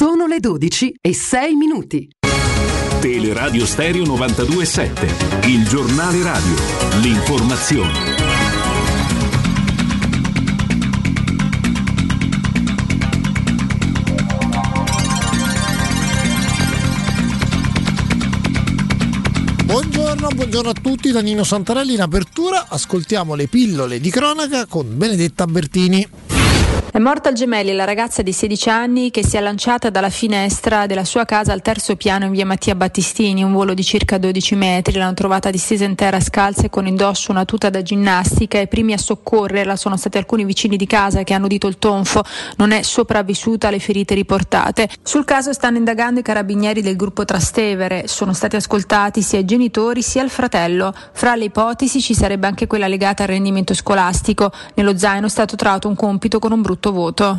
[0.00, 2.08] Sono le 12 e 6 minuti.
[3.02, 6.54] Teleradio Stereo 927, il giornale radio,
[7.02, 7.92] l'informazione.
[19.66, 22.68] Buongiorno, buongiorno a tutti da Nino Santarelli in apertura.
[22.70, 26.19] Ascoltiamo le pillole di cronaca con Benedetta Bertini.
[26.92, 30.86] È morta al Gemelli la ragazza di 16 anni che si è lanciata dalla finestra
[30.86, 34.56] della sua casa al terzo piano in via Mattia Battistini, un volo di circa 12
[34.56, 34.98] metri.
[34.98, 38.58] L'hanno trovata distesa in terra scalza e con indosso una tuta da ginnastica.
[38.58, 42.24] I primi a soccorrerla sono stati alcuni vicini di casa che hanno udito il tonfo.
[42.56, 44.88] Non è sopravvissuta alle ferite riportate.
[45.00, 48.08] Sul caso stanno indagando i carabinieri del gruppo Trastevere.
[48.08, 50.92] Sono stati ascoltati sia i genitori sia il fratello.
[51.12, 54.50] Fra le ipotesi ci sarebbe anche quella legata al rendimento scolastico.
[54.74, 57.38] Nello zaino è stato trovato un compito con un brutto voto.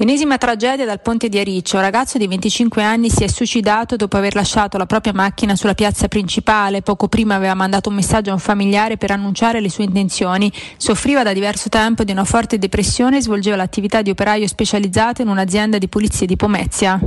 [0.00, 1.74] Enesima tragedia dal ponte di Ariccio.
[1.74, 5.74] Un ragazzo di 25 anni si è suicidato dopo aver lasciato la propria macchina sulla
[5.74, 6.82] piazza principale.
[6.82, 10.52] Poco prima aveva mandato un messaggio a un familiare per annunciare le sue intenzioni.
[10.76, 15.28] Soffriva da diverso tempo di una forte depressione e svolgeva l'attività di operaio specializzato in
[15.28, 17.00] un'azienda di pulizia di Pomezia.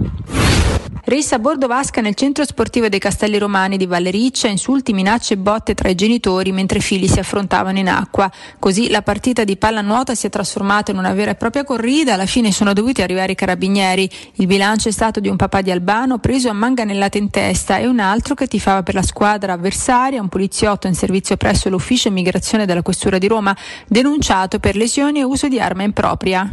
[1.11, 5.37] Rissa a bordo vasca nel centro sportivo dei Castelli Romani di Vallericcia, insulti, minacce e
[5.37, 8.31] botte tra i genitori mentre i figli si affrontavano in acqua.
[8.59, 12.27] Così la partita di pallanuoto si è trasformata in una vera e propria corrida, alla
[12.27, 14.09] fine sono dovuti arrivare i carabinieri.
[14.35, 17.87] Il bilancio è stato di un papà di Albano preso a manganellate in testa e
[17.87, 22.65] un altro che tifava per la squadra avversaria, un poliziotto in servizio presso l'ufficio immigrazione
[22.65, 23.55] della Questura di Roma,
[23.87, 26.49] denunciato per lesioni e uso di arma impropria.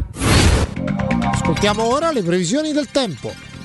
[1.33, 3.58] Ascoltiamo ora le previsioni del tempo.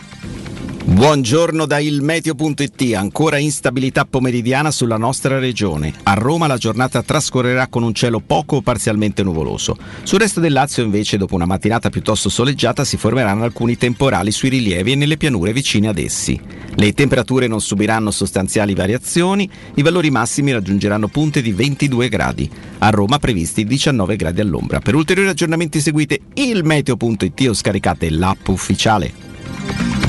[0.94, 5.91] Buongiorno da ilmeteo.it, ancora instabilità pomeridiana sulla nostra regione.
[6.03, 9.76] A Roma la giornata trascorrerà con un cielo poco o parzialmente nuvoloso.
[10.03, 14.49] Sul resto del Lazio invece dopo una mattinata piuttosto soleggiata si formeranno alcuni temporali sui
[14.49, 16.40] rilievi e nelle pianure vicine ad essi.
[16.76, 22.48] Le temperature non subiranno sostanziali variazioni, i valori massimi raggiungeranno punte di 22 gradi.
[22.78, 24.80] A Roma previsti 19 gradi all'ombra.
[24.80, 30.02] Per ulteriori aggiornamenti seguite ilmeteo.it o scaricate l'app ufficiale.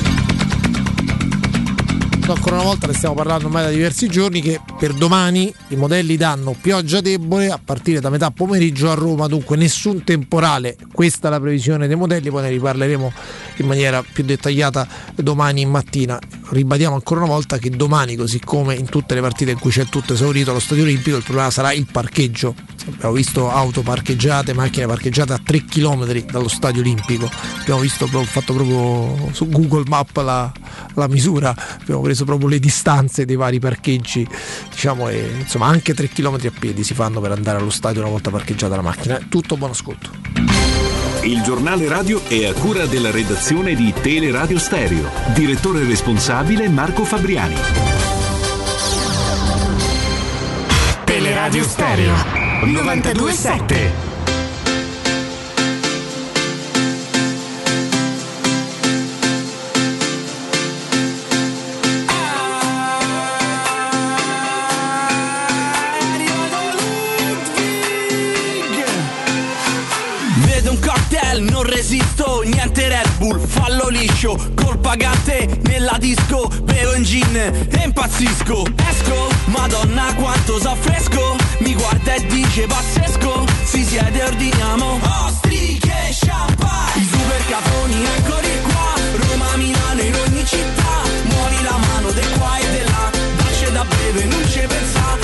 [2.31, 6.17] Ancora una volta ne stiamo parlando ormai da diversi giorni che per domani i modelli
[6.17, 9.27] danno pioggia debole a partire da metà pomeriggio a Roma.
[9.27, 10.75] Dunque nessun temporale.
[10.91, 13.13] Questa è la previsione dei modelli poi ne riparleremo
[13.57, 16.19] in maniera più dettagliata domani mattina.
[16.49, 19.85] Ribadiamo ancora una volta che domani così come in tutte le partite in cui c'è
[19.85, 22.55] tutto esaurito allo stadio olimpico il problema sarà il parcheggio.
[22.87, 27.29] Abbiamo visto auto parcheggiate macchine parcheggiate a 3 km dallo stadio olimpico.
[27.61, 30.51] Abbiamo visto fatto proprio su Google Map la,
[30.93, 31.53] la misura.
[31.81, 34.25] Abbiamo preso proprio le distanze dei vari parcheggi,
[34.69, 38.09] diciamo, e, insomma anche 3 km a piedi si fanno per andare allo stadio una
[38.09, 39.19] volta parcheggiata la macchina.
[39.27, 40.09] Tutto buon ascolto.
[41.23, 45.09] Il giornale radio è a cura della redazione di Teleradio Stereo.
[45.33, 47.55] Direttore responsabile Marco Fabriani.
[51.03, 52.13] Teleradio Stereo
[52.63, 54.14] 927.
[71.35, 77.35] Cocktail, non resisto, niente Red Bull, fallo liscio, col pagante nella disco, bevo in gin
[77.35, 78.63] e impazzisco.
[78.89, 86.15] Esco, madonna quanto s'affresco, mi guarda e dice pazzesco, si siede e ordiniamo ostriche e
[86.25, 87.01] champagne.
[87.01, 88.93] I super cafoni eccoli qua,
[89.27, 93.83] Roma, Milano in ogni città, muovi la mano de qua e de là, dacce da
[93.83, 95.17] bere, non ci pensa,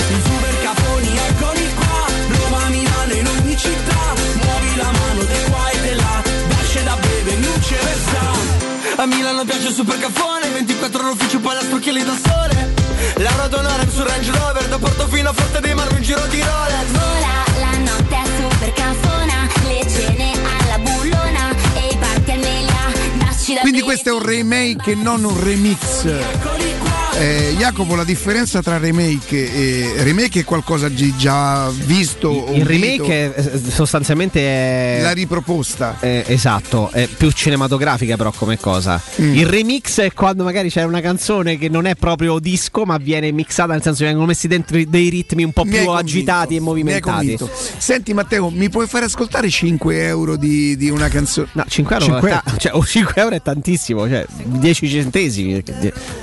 [9.14, 12.74] Milano piace il super caffone 24 ore ufficio poi la spocchiali da sole.
[13.16, 16.90] Laura d'onore su Range Rover Da Portofino a Forte dei Marmi in giro di Rolex.
[16.90, 23.60] Vola la notte a super canzona Le cene alla bullona E i party al da
[23.60, 26.91] Quindi questo è un remake e non un remix.
[27.14, 32.48] Eh, Jacopo, la differenza tra remake e remake è qualcosa di già visto.
[32.52, 35.02] Il remake è, eh, sostanzialmente è.
[35.02, 35.98] La riproposta.
[36.00, 39.00] Eh, esatto, è più cinematografica però come cosa.
[39.20, 39.34] Mm.
[39.34, 43.30] Il remix è quando magari c'è una canzone che non è proprio disco ma viene
[43.30, 47.38] mixata, nel senso che vengono messi dentro dei ritmi un po' più agitati e movimentati.
[47.76, 51.48] Senti Matteo, mi puoi fare ascoltare 5 euro di, di una canzone?
[51.52, 55.62] No, 5 euro, 5 è ta- cioè, o 5 euro è tantissimo, cioè 10 centesimi.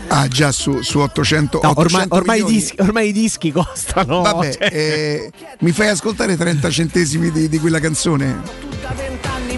[0.07, 4.21] Ah, già su, su 800, No, ormai, 800 ormai dischi, ormai i dischi costano.
[4.21, 4.69] Vabbè, cioè.
[4.71, 8.41] eh, mi fai ascoltare 30 centesimi di, di quella canzone?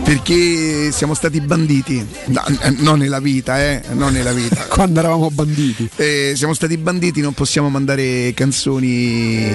[0.04, 2.44] Perché siamo stati banditi, No,
[2.80, 4.66] non nella vita, eh, non nella vita.
[4.68, 5.90] Quando eravamo banditi.
[5.96, 9.52] Eh, siamo stati banditi, non possiamo mandare canzoni.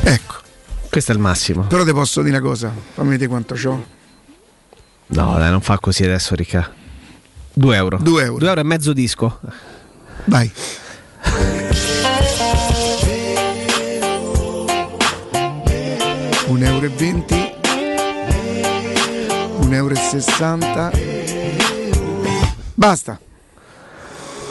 [0.00, 0.34] Ecco,
[0.90, 1.62] Questo è il massimo.
[1.66, 3.86] però ti posso dire una cosa, fammi vedere quanto c'ho.
[5.08, 6.70] No, dai, non fa così adesso, Ricca.
[7.54, 7.98] 2 euro.
[8.02, 8.38] 2 euro.
[8.38, 9.38] 2 euro e mezzo disco.
[10.26, 10.50] Vai.
[16.48, 17.54] Un euro e 20
[19.58, 20.90] un euro e 60
[22.74, 23.18] basta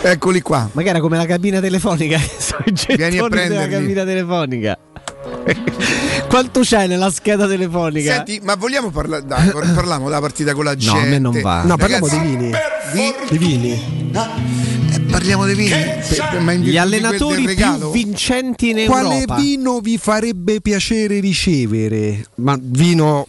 [0.02, 2.19] eccoli qua Magari era come la cabina telefonica.
[2.88, 3.72] Vieni a della prenderli.
[3.72, 4.77] cabina telefonica.
[6.27, 8.14] Quanto c'è nella scheda telefonica?
[8.14, 9.23] Senti, ma vogliamo parlare?
[9.26, 10.99] Dai, par- parliamo della partita con la No, gente.
[10.99, 11.64] a me non va.
[11.64, 12.52] No, parliamo Ragazzi, dei vini.
[12.93, 14.10] Di, Di vini.
[15.15, 15.69] Eh, parliamo dei vini.
[15.69, 17.91] Per- per- ma in Gli allenatori più regalo?
[17.91, 19.35] vincenti in Quale Europa.
[19.35, 22.25] vino vi farebbe piacere ricevere?
[22.35, 23.27] Ma vino.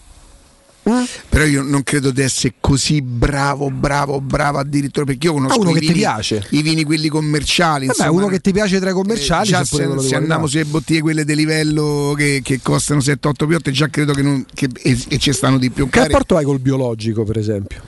[1.28, 5.58] Però io non credo di essere così bravo, bravo, bravo addirittura perché io conosco Ah,
[5.58, 6.46] uno i che ti vini, piace.
[6.50, 7.86] i vini quelli commerciali.
[7.86, 9.48] Vabbè, insomma, uno che ti piace tra i commerciali.
[9.48, 13.00] Eh, già c'è pure se, se andiamo sulle bottiglie quelle di livello che, che costano
[13.00, 15.88] 7-8 piotte, già credo che, non, che e, e ci stanno di più.
[15.88, 17.82] Che rapporto hai col biologico, per esempio?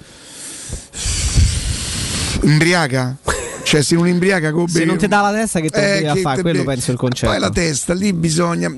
[2.42, 3.16] Imbriaca?
[3.69, 6.07] Cioè, se non imbriaca come Se non ti dà la testa che te lo Eh,
[6.09, 7.31] a che fare, quello penso il concetto.
[7.31, 8.70] Poi la testa, lì bisogna.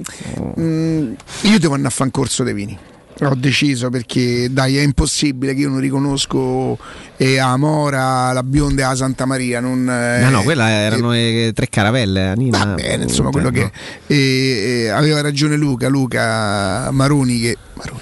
[0.59, 1.13] Mm,
[1.43, 2.77] io devo andare a fare un corso dei vini.
[3.23, 6.79] Ho deciso perché dai è impossibile che io non riconosco
[7.19, 9.61] eh, Amora, la bionda e la Santa Maria.
[9.61, 12.29] Non, eh, No, no, quella erano eh, tre caravelle.
[12.29, 12.59] Anina.
[12.59, 13.55] Va bene, insomma, Eh, quello no.
[13.55, 13.71] che
[14.07, 18.01] e, e, aveva ragione Luca, Luca Maroni che, Maroni,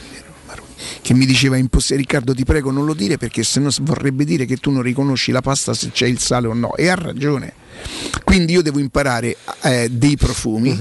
[1.01, 4.57] che mi diceva impossibile Riccardo ti prego non lo dire perché sennò vorrebbe dire che
[4.57, 7.53] tu non riconosci la pasta se c'è il sale o no e ha ragione
[8.25, 10.77] quindi io devo imparare eh, dei profumi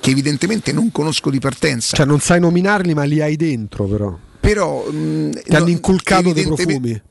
[0.00, 4.16] che evidentemente non conosco di partenza Cioè, non sai nominarli, ma li hai dentro, però.
[4.38, 7.02] però mh, Ti hanno no, inculcato dei profumi.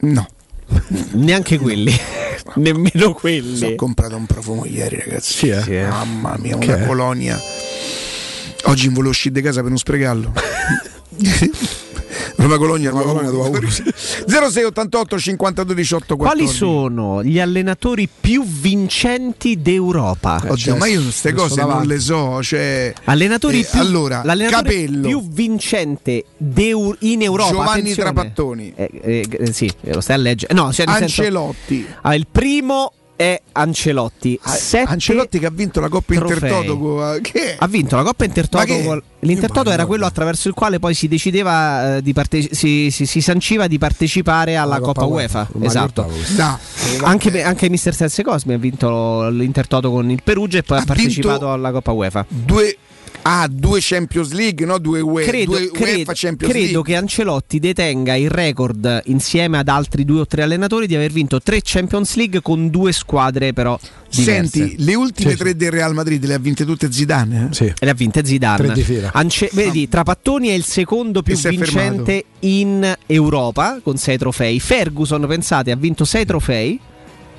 [0.00, 0.26] no
[1.12, 1.92] Neanche quelli.
[2.54, 3.64] Nemmeno quelli.
[3.72, 5.60] ho comprato un profumo ieri ragazzi Sì, eh.
[5.62, 5.86] Sì, eh.
[5.88, 6.86] mamma mia Che una è?
[6.86, 7.38] colonia
[8.64, 10.32] oggi non volevo uscire di casa per non sprecarlo
[12.36, 13.60] Roma Colonia, Roma Colonia, Colonia.
[13.60, 20.42] dove 06 88 52 18 14 Quali sono gli allenatori più vincenti d'Europa?
[20.46, 25.06] Oddio, ma io queste cose non le so, cioè Allenatori eh, più, allora, l'allenatore Capello,
[25.06, 27.50] più vincente in Europa.
[27.50, 28.12] Giovanni attenzione.
[28.12, 30.54] Trapattoni, Eh, eh, eh, sì, lo stai a leggere.
[30.54, 31.86] No, cioè nel senso- Ancelotti.
[32.02, 34.38] Ah, il primo è Ancelotti.
[34.44, 36.36] Ah, Sette Ancelotti che ha vinto la Coppa trofei.
[36.38, 37.54] Intertoto che?
[37.58, 39.02] Ha vinto la Coppa Intertoto.
[39.18, 43.20] L'Intertoto era quello attraverso il quale poi si decideva eh, di parte- si, si- si
[43.20, 45.48] sanciva di partecipare alla La Coppa, Coppa UEFA.
[45.52, 46.10] UEFA, Esatto.
[46.34, 46.58] Da.
[47.02, 50.84] Anche, anche Mister Sense Cosmi ha vinto l'Intertoto con il Perugia e poi ha, Ha
[50.86, 52.24] partecipato alla Coppa UEFA.
[52.26, 52.74] Due
[53.22, 54.78] Ah, due Champions League, no?
[54.78, 56.82] Due, UE, Credo, due credo- UEFA Champions credo League.
[56.84, 61.38] che Ancelotti detenga il record insieme ad altri due o tre allenatori di aver vinto
[61.40, 63.78] tre Champions League con due squadre però
[64.10, 64.48] diverse.
[64.48, 67.48] Senti, le ultime Sì, tre del Real Madrid le ha vinte tutte Zidane?
[67.50, 67.54] eh?
[67.54, 67.72] Sì.
[67.78, 68.56] Le ha vinte Zidane.
[68.64, 69.10] Tre di fila.
[69.12, 74.58] Ance- vedi, Trapattoni è il secondo più vincente in Europa con sei trofei.
[74.60, 76.80] Ferguson, pensate, ha vinto sei trofei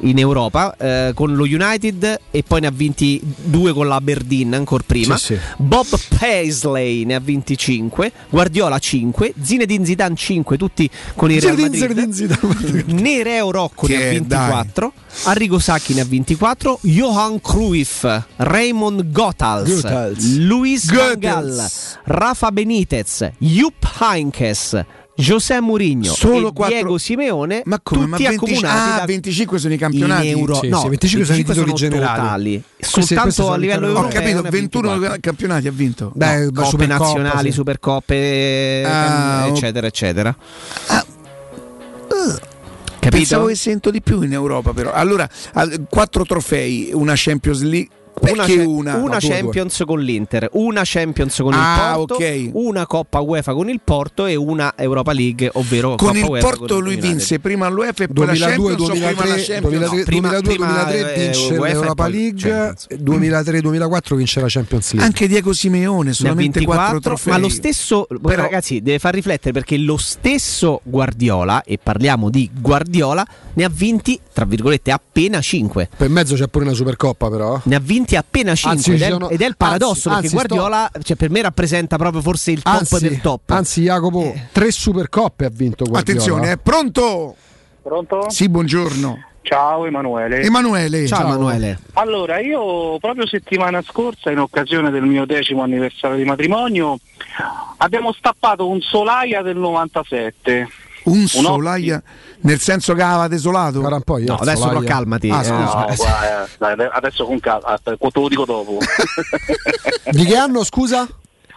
[0.02, 4.84] in Europa eh, con lo United e poi ne ha vinti due con l'Aberdeen ancora
[4.86, 5.18] prima.
[5.18, 5.40] Sì, sì.
[5.58, 5.88] Bob
[6.18, 11.88] Paisley ne ha vinti 5, Guardiola 5, Zinedine Zidane 5, tutti con il Real Zinedine
[11.88, 12.12] Madrid.
[12.12, 12.84] Zidane.
[12.88, 14.94] Nereo Rocco Che ne ha è, 24,
[15.26, 18.06] Arrigo Sacchi ne ha 24, Johan Cruyff,
[18.38, 20.38] Raymond Goethals.
[20.38, 22.00] Luis Goethals.
[22.04, 24.84] Rafa Benitez, Jupp Heynckes,
[25.16, 28.02] José Mourinho Solo e quattro- Diego Simeone, Ma come?
[28.06, 30.28] tutti Ma 20 accomunati ah, da 25 sono i campionati.
[30.30, 32.20] in euro, Sì, no, sì, 25 sono i titoli generali.
[32.22, 32.64] totali.
[32.80, 33.98] Soltanto a livello campionati.
[33.98, 34.20] Ho europeo.
[34.22, 35.20] capito, ne ha 21 24.
[35.22, 36.12] campionati ha vinto.
[36.16, 37.54] Beh, No, coppe nazionali, sì.
[37.56, 40.36] supercoppe, Ah, eccetera, eccetera.
[42.08, 42.40] Pensavo
[43.00, 43.46] Capito?
[43.46, 44.92] che sento di più in Europa, però.
[44.92, 47.90] Allora, al- quattro trofei, una Champions League.
[48.20, 48.96] Perché una?
[48.98, 52.50] una No, due, Champions con l'Inter, una Champions con Ah, il Porto, ok.
[52.54, 56.48] una Coppa UEFA con il Porto e una Europa League, ovvero Con Coppa il UEFA
[56.48, 59.62] Porto lui vinse prima l'UEFA e poi la 2002, Champions o prima la 2003, Champions?
[59.80, 62.88] 2003, prima- 2002, prima, 2003 eh, vince UEFA l'Europa League, Champions.
[63.02, 65.08] 2003, 2004 vince la Champions League.
[65.08, 67.34] Anche Diego Simeone, Ne ha solamente 4 24, trofei.
[67.34, 72.50] ma lo stesso Però- ragazzi deve far riflettere perché lo stesso Guardiola e parliamo di
[72.60, 77.60] Guardiola ne ha vinti tra virgolette appena 5 Per mezzo c'è pure una Supercoppa però.
[77.64, 80.26] ne ha vinti appena 5 Anzi, ed, è, sono- ed è il paradosso anzi, perché
[80.26, 83.82] anzi, sto- Guardiola cioè, per me rappresenta proprio forse il top Anzi, del top anzi
[83.84, 86.00] Jacopo, tre Supercoppe ha vinto Guardiola.
[86.00, 87.36] Attenzione, è pronto?
[87.82, 88.30] Pronto?
[88.30, 89.26] Sì, buongiorno.
[89.44, 90.42] Ciao Emanuele.
[90.44, 91.08] Emanuele.
[91.08, 96.98] ciao, Emanuele Allora, io proprio settimana scorsa, in occasione del mio decimo anniversario di matrimonio,
[97.78, 100.68] abbiamo stappato un Solaia del 97.
[101.04, 102.02] Un ottico- Solaia,
[102.42, 103.80] nel senso che aveva desolato?
[103.80, 104.90] Guarda un po', io no il adesso però Solaia.
[104.90, 105.64] calmati Ah, eh, scusa.
[105.64, 108.78] No, guarda, dai, adesso con calma, aspetta, te lo dico dopo.
[110.12, 111.08] Di che anno, scusa?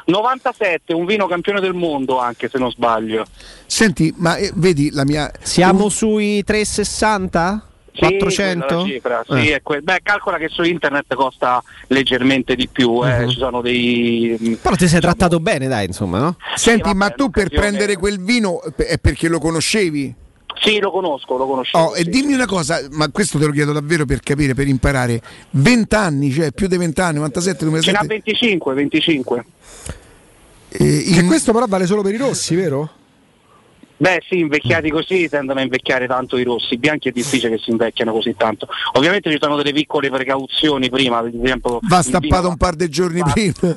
[0.07, 3.25] 97, un vino campione del mondo anche se non sbaglio.
[3.67, 5.31] Senti, ma eh, vedi la mia...
[5.43, 9.55] siamo sui 360 Sì, quella 400 è la cifra, sì, Eh.
[9.57, 13.29] è que- Beh, calcola che su internet costa leggermente di più, eh, Mhm.
[13.29, 14.37] ci sono dei...
[14.41, 16.37] mm, però ti sei trattato bene dai insomma no?
[16.57, 20.15] Senti, vabbè, ma tu per prendere quel vino è perché lo conoscevi?
[20.61, 21.85] Sì, lo conosco, lo conoscevo.
[21.85, 22.11] Oh, e sì.
[22.11, 25.21] dimmi una cosa, ma questo te lo chiedo davvero per capire, per imparare.
[25.51, 28.07] 20 anni, cioè più di 20 anni, 97, Ce n'ha 2007.
[28.07, 29.45] 25, 25.
[30.69, 32.89] eh, Che in- questo però vale solo per i rossi, vero?
[34.05, 37.63] Beh sì, invecchiati così tendono a invecchiare tanto i rossi, i bianchi è difficile che
[37.63, 38.69] si invecchiano così tanto.
[38.93, 41.79] Ovviamente ci sono delle piccole precauzioni prima, ad esempio...
[41.81, 43.55] Va stappato vino un par di giorni va- prima.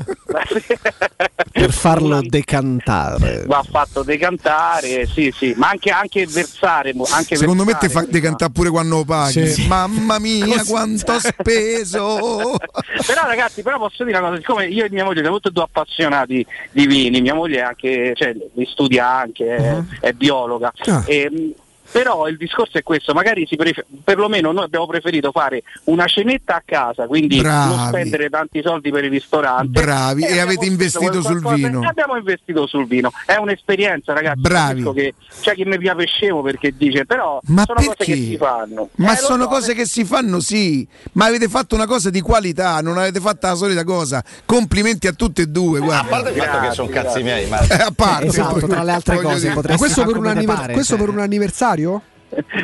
[1.50, 6.94] per farlo decantare Va fatto decantare, sì sì, ma anche, anche versare.
[7.10, 8.14] Anche Secondo me versare ti fa prima.
[8.14, 9.48] decantare pure quando lo paghi.
[9.48, 9.68] Sì.
[9.68, 10.70] Mamma mia, Così.
[10.70, 12.58] quanto ho speso!
[13.08, 15.52] Però ragazzi, però posso dire una cosa, siccome io e mia moglie siamo tutti e
[15.52, 20.72] due appassionati di vini, mia moglie anche, cioè, li studia anche, è, è biologa.
[20.88, 21.04] Ah.
[21.08, 21.54] Ehm,
[21.92, 26.56] però il discorso è questo, magari si prefe- perlomeno noi abbiamo preferito fare una cenetta
[26.56, 27.76] a casa, quindi Bravi.
[27.76, 29.82] non spendere tanti soldi per il ristorante.
[29.82, 31.82] Bravi, e abbiamo avete speso investito sul vino.
[31.84, 34.40] e Abbiamo investito sul vino, è un'esperienza ragazzi.
[34.42, 34.84] Bravi.
[34.94, 38.14] Che c'è chi mi piace scemo perché dice, però Ma sono cose perché?
[38.14, 38.90] che si fanno.
[38.96, 42.22] Ma Eh, sono so, cose che si fanno, sì, ma avete fatto una cosa di
[42.22, 44.24] qualità, non avete fatto la solita cosa.
[44.46, 46.20] Complimenti a tutte e due, guarda.
[46.30, 49.22] il fatto che sono cazzi miei, ma Eh, a parte, esatto poi- tra le altre
[49.22, 51.06] cose dire- questo, per anniver- pare, questo cioè.
[51.06, 51.77] per un anniversario?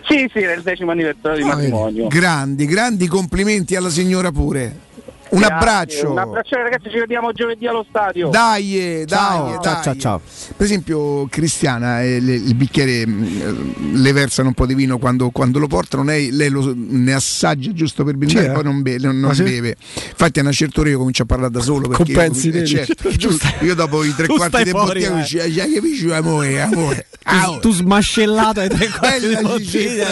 [0.07, 1.71] Sì, sì, era il decimo anniversario di Ah, vedi.
[1.71, 2.07] matrimonio.
[2.09, 4.91] Grandi, grandi complimenti alla signora pure.
[5.33, 6.11] Un Grazie, abbraccio.
[6.11, 8.29] Un abbraccio ragazzi, ci vediamo giovedì allo stadio.
[8.29, 9.83] Dai, eh, Ciao, dai, ciao, dai.
[9.83, 10.21] ciao, ciao.
[10.55, 15.31] Per esempio, Cristiana, eh, le- il bicchiere mh, le versano un po' di vino quando,
[15.31, 18.51] quando lo portano, lei, lei lo- ne assaggia giusto per brindare, eh?
[18.51, 19.41] poi non, be- non- non Ah, sì?
[19.41, 19.75] beve.
[20.09, 22.67] Infatti, a una certa ora io comincio a parlare da solo perché Compensi, io, vedi?
[22.67, 23.09] certo,
[23.61, 25.15] io dopo i tre quarti di fuori, bottiglia eh.
[25.15, 27.07] mi dice, "Ah, capisci, amore, amore.
[27.23, 30.07] tu, tu smascellato ai tre quarti di bottiglia.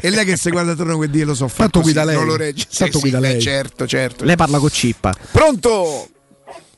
[0.00, 2.14] E lei che si guarda attorno quel dire lo so Tanto fatto guida sì, lei.
[2.16, 2.64] non lo regge.
[2.74, 3.40] Tanto guida beh, lei.
[3.42, 4.21] certo, certo.
[4.22, 6.06] Lei parla con cippa Pronto?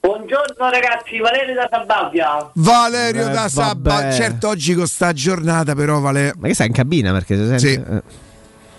[0.01, 2.51] Buongiorno ragazzi, Valerio da Sabaudia.
[2.57, 3.95] Valerio Eh, da Sabba.
[3.95, 4.13] vabbè.
[4.13, 6.35] Certo, oggi con sta giornata, però Vale.
[6.37, 7.73] ma che stai in cabina perché si sente Sì.
[7.73, 8.23] eh.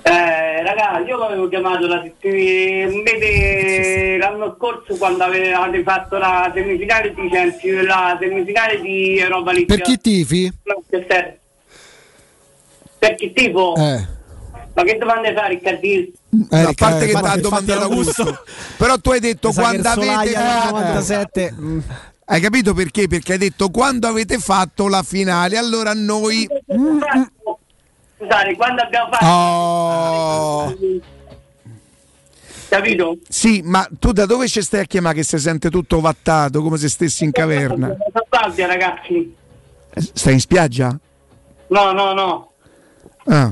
[0.08, 6.52] Eh, raga, io avevo chiamato la settimana, un mese l'anno scorso quando avevate fatto la
[6.53, 9.66] semifinale di Champions, la semifinale di Europa League.
[9.66, 10.53] Per chi tifi?
[10.64, 11.40] Manchester.
[13.00, 13.74] Per chi tipo?
[13.77, 14.06] Eh.
[14.75, 15.93] Ma che domande fa Riccardi?
[15.95, 16.13] Eh,
[16.61, 18.43] No, a parte che infatti- ti ha domandato Augusto.
[18.77, 20.71] Però tu hai detto che quando avete fatto.
[20.71, 21.79] 97 mm,
[22.25, 23.07] Hai capito perché?
[23.07, 26.45] Perché hai detto quando avete fatto la finale, allora noi.
[28.17, 29.25] Scusate, quando abbiamo fatto...
[29.25, 30.75] Oh.
[32.67, 33.17] Capito?
[33.29, 36.77] Sì, ma tu da dove ci stai a chiamare che si sente tutto vattato, come
[36.77, 37.89] se stessi in caverna?
[37.89, 39.33] Da Sabaudia ragazzi.
[40.13, 40.97] Stai in spiaggia?
[41.67, 42.49] No, no, no.
[43.27, 43.51] Ah.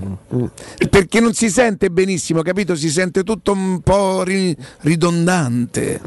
[0.90, 2.76] Perché non si sente benissimo, capito?
[2.76, 6.00] Si sente tutto un po' ri- ridondante.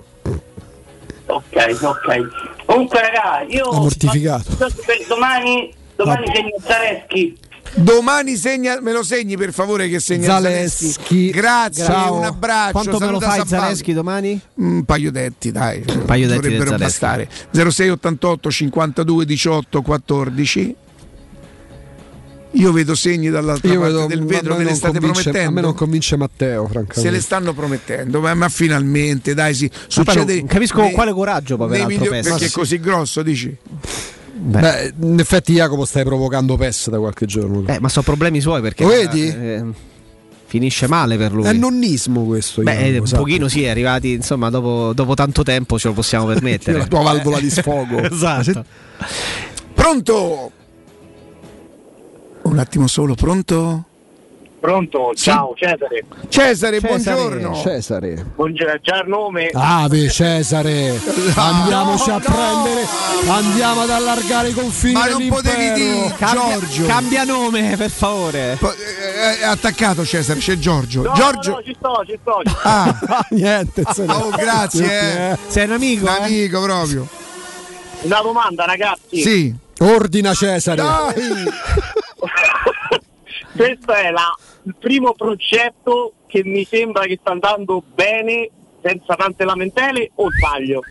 [1.27, 2.65] Ok, ok.
[2.65, 3.65] Comunque raga, io...
[3.71, 4.55] Ha mortificato.
[4.57, 4.71] Per
[5.09, 7.39] domani, domani segno Zareschi.
[7.75, 10.87] Domani segna, me lo segni per favore che segna Zaleschi.
[10.87, 11.31] Zaleschi.
[11.31, 12.15] Grazie, Ciao.
[12.15, 12.73] un abbraccio.
[12.73, 13.47] quanto me lo saluta fai.
[13.47, 14.41] Zaleschi domani?
[14.55, 15.83] Un paio detti, dai.
[15.87, 17.29] Un paio detti Dovrebbero bastare.
[17.51, 20.77] 0688 52 18 14.
[22.53, 25.49] Io vedo segni dall'altra Io parte vedo, del vetro, me me le state convince- promettendo.
[25.51, 27.11] A me non convince Matteo, Se francamente.
[27.11, 29.71] le stanno promettendo, ma, ma finalmente, dai, sì.
[29.89, 30.37] Succede.
[30.37, 31.87] non capisco con nei- quale coraggio per altro.
[32.09, 32.51] Perché è sì.
[32.53, 33.55] così grosso, dici?
[34.39, 37.65] Beh, in effetti Jacopo stai provocando PES da qualche giorno.
[37.67, 39.27] Eh, ma sono problemi suoi perché Lo vedi?
[39.29, 39.65] eh,
[40.47, 41.45] finisce male per lui.
[41.47, 42.63] È nonnismo questo.
[42.63, 43.23] Beh, Jacopo, un sappilo.
[43.27, 46.79] pochino sì, è arrivati, insomma, dopo, dopo tanto tempo ce lo possiamo permettere.
[46.79, 48.01] La tua valvola di sfogo.
[48.09, 48.65] esatto.
[49.75, 50.51] Pronto?
[52.47, 53.83] Un attimo solo, pronto?
[54.61, 55.13] Pronto?
[55.15, 55.25] Sì.
[55.25, 56.05] Ciao Cesare.
[56.29, 57.55] Cesare, buongiorno.
[57.57, 58.25] Cesare.
[58.35, 59.51] Buongiorno, già il nome.
[59.53, 60.99] Ave Cesare,
[61.35, 62.85] andiamoci a prendere,
[63.29, 64.93] andiamo ad allargare i confini.
[64.95, 65.43] Ma non dell'impero.
[65.43, 66.87] potevi dire Cambia, Giorgio.
[66.87, 68.57] cambia nome, per favore.
[68.59, 71.03] Po- eh, È attaccato Cesare, c'è Giorgio.
[71.03, 71.51] No, Giorgio.
[71.51, 72.41] no, ci sto, ci sto.
[72.45, 72.69] ci sto.
[72.69, 73.83] Ah, Ah, niente.
[74.07, 75.31] oh, grazie.
[75.33, 75.37] eh.
[75.49, 76.07] Sei un amico?
[76.07, 76.25] Un eh?
[76.25, 77.07] amico proprio.
[78.03, 79.21] Una domanda, ragazzi.
[79.21, 79.55] Sì.
[79.81, 80.83] Ordina Cesare.
[80.83, 81.15] Dai.
[83.57, 88.51] Questo è la- il primo progetto che mi sembra che sta andando bene,
[88.83, 90.83] senza tante lamentele, o sbaglio?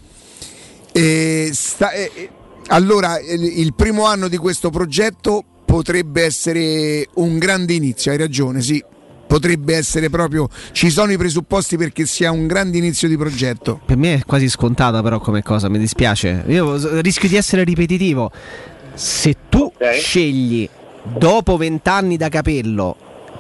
[0.92, 2.30] Eh, sta- eh,
[2.68, 8.62] allora, il, il primo anno di questo progetto potrebbe essere un grande inizio, hai ragione,
[8.62, 8.84] sì.
[9.28, 13.82] Potrebbe essere proprio, ci sono i presupposti perché sia un grande inizio di progetto.
[13.84, 16.44] Per me è quasi scontata però come cosa, mi dispiace.
[16.48, 18.32] Io rischio di essere ripetitivo.
[18.94, 19.94] Se tu Ok.
[19.96, 20.70] scegli
[21.06, 22.96] dopo vent'anni da capello,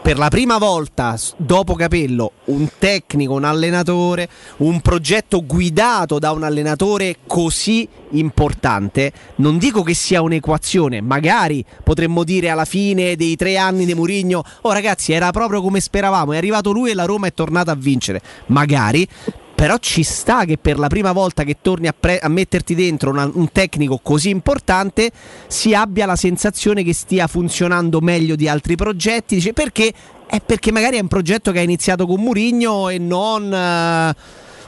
[0.05, 6.43] per la prima volta dopo capello, un tecnico, un allenatore, un progetto guidato da un
[6.43, 13.57] allenatore così importante, non dico che sia un'equazione, magari potremmo dire alla fine dei tre
[13.57, 17.25] anni di Murigno, oh ragazzi era proprio come speravamo, è arrivato lui e la Roma
[17.25, 19.07] è tornata a vincere, magari,
[19.55, 23.09] però ci sta che per la prima volta che torni a, pre- a metterti dentro
[23.09, 25.09] una- un tecnico così importante
[25.47, 29.35] si abbia la sensazione che stia funzionando meglio di altri progetti.
[29.35, 29.93] Dice, perché?
[30.27, 34.15] È perché magari è un progetto che ha iniziato con Murigno e non eh,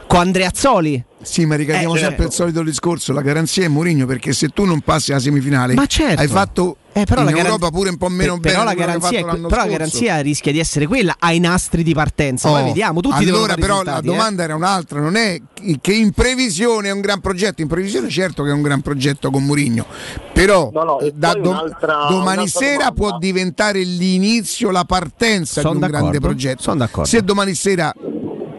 [0.07, 1.03] con Andreazzoli.
[1.21, 2.29] Sì, ma ricadiamo Eh, sempre certo.
[2.29, 5.87] il solito discorso, la garanzia è Mourinho perché se tu non passi alla semifinale Ma
[5.87, 6.21] certo.
[6.21, 8.73] hai fatto Eh, però in la Europa pure un po' meno Pe- bene però la
[8.75, 12.47] garanzia, però la garanzia rischia di essere quella ai nastri di partenza.
[12.49, 14.01] Poi Oh, vediamo, tutti devono allora però la eh.
[14.03, 15.41] domanda era un'altra, non è
[15.81, 19.29] che in previsione è un gran progetto, in previsione certo che è un gran progetto
[19.31, 19.85] con Mourinho,
[20.33, 22.93] però No, no, eh, da poi dom- un'altra- domani un'altra sera domanda.
[22.93, 26.61] può diventare l'inizio, la partenza Son di un d'accordo, grande progetto.
[26.61, 27.09] son d'accordo.
[27.09, 27.91] Se domani sera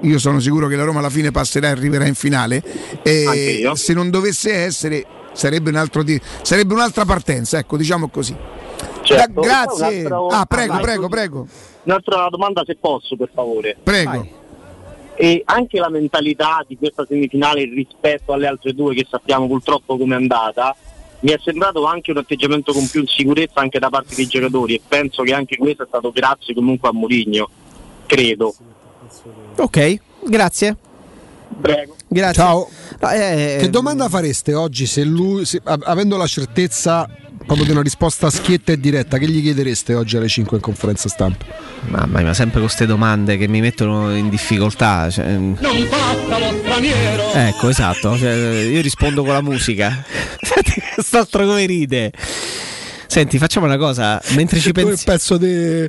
[0.01, 2.63] io sono sicuro che la Roma alla fine passerà e arriverà in finale,
[3.03, 6.05] e se non dovesse essere sarebbe, un altro
[6.43, 8.35] sarebbe un'altra partenza, ecco, diciamo così.
[9.03, 9.41] Certo.
[9.41, 10.07] Da- grazie.
[10.31, 11.47] Ah, prego, vai, prego, prego.
[11.85, 13.77] Un'altra domanda se posso, per favore.
[13.83, 14.37] Prego.
[15.15, 20.15] E anche la mentalità di questa semifinale rispetto alle altre due che sappiamo purtroppo come
[20.15, 20.77] è andata,
[21.21, 24.81] mi è sembrato anche un atteggiamento con più sicurezza anche da parte dei giocatori e
[24.87, 27.49] penso che anche questo è stato grazie comunque a Mourinho,
[28.07, 28.55] credo.
[29.57, 30.77] Ok, grazie.
[31.61, 31.97] Prego.
[32.07, 32.35] Grazie.
[32.43, 32.69] Ciao.
[33.01, 37.09] No, eh, Che domanda fareste oggi se lui, se- avendo la certezza
[37.49, 41.09] proprio di una risposta schietta e diretta, che gli chiedereste oggi alle 5 in conferenza
[41.09, 41.47] stampa?
[41.89, 45.09] Mamma mia, sempre con queste domande che mi mettono in difficoltà.
[45.11, 45.55] cioè, mm.
[45.61, 47.33] Non basta lo straniero.
[47.33, 48.19] ecco, esatto.
[48.19, 50.05] cioè, io rispondo con la musica.
[50.41, 52.13] Senti quest'altro come ride.
[53.07, 54.21] Senti, facciamo una cosa.
[54.35, 54.99] Mentre ci pensiamo.
[55.05, 55.89] pezzo di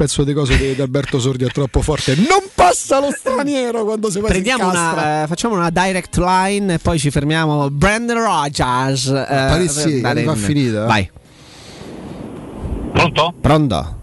[0.00, 2.14] pezzo di cose di, di Alberto Sordi è troppo forte.
[2.16, 6.78] Non passa lo straniero quando si fa Prendiamo una, eh, facciamo una direct line e
[6.78, 7.68] poi ci fermiamo.
[7.68, 9.08] Brandon Rogers.
[9.08, 10.86] eh, Parissi, per andare va in- finita.
[10.86, 11.10] Vai.
[12.92, 13.34] Pronto?
[13.38, 13.98] Pronto?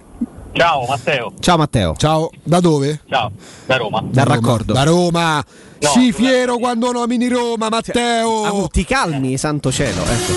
[0.51, 1.33] Ciao Matteo.
[1.39, 1.95] Ciao Matteo.
[1.97, 3.01] Ciao, da dove?
[3.09, 3.31] Ciao,
[3.65, 4.03] da Roma.
[4.03, 4.35] Dal Roma.
[4.35, 4.73] raccordo.
[4.73, 5.43] Da Roma.
[5.79, 8.43] No, Sii fiero quando nomini Roma, Matteo.
[8.43, 10.03] Ah, ti calmi, santo cielo.
[10.03, 10.33] Ecco.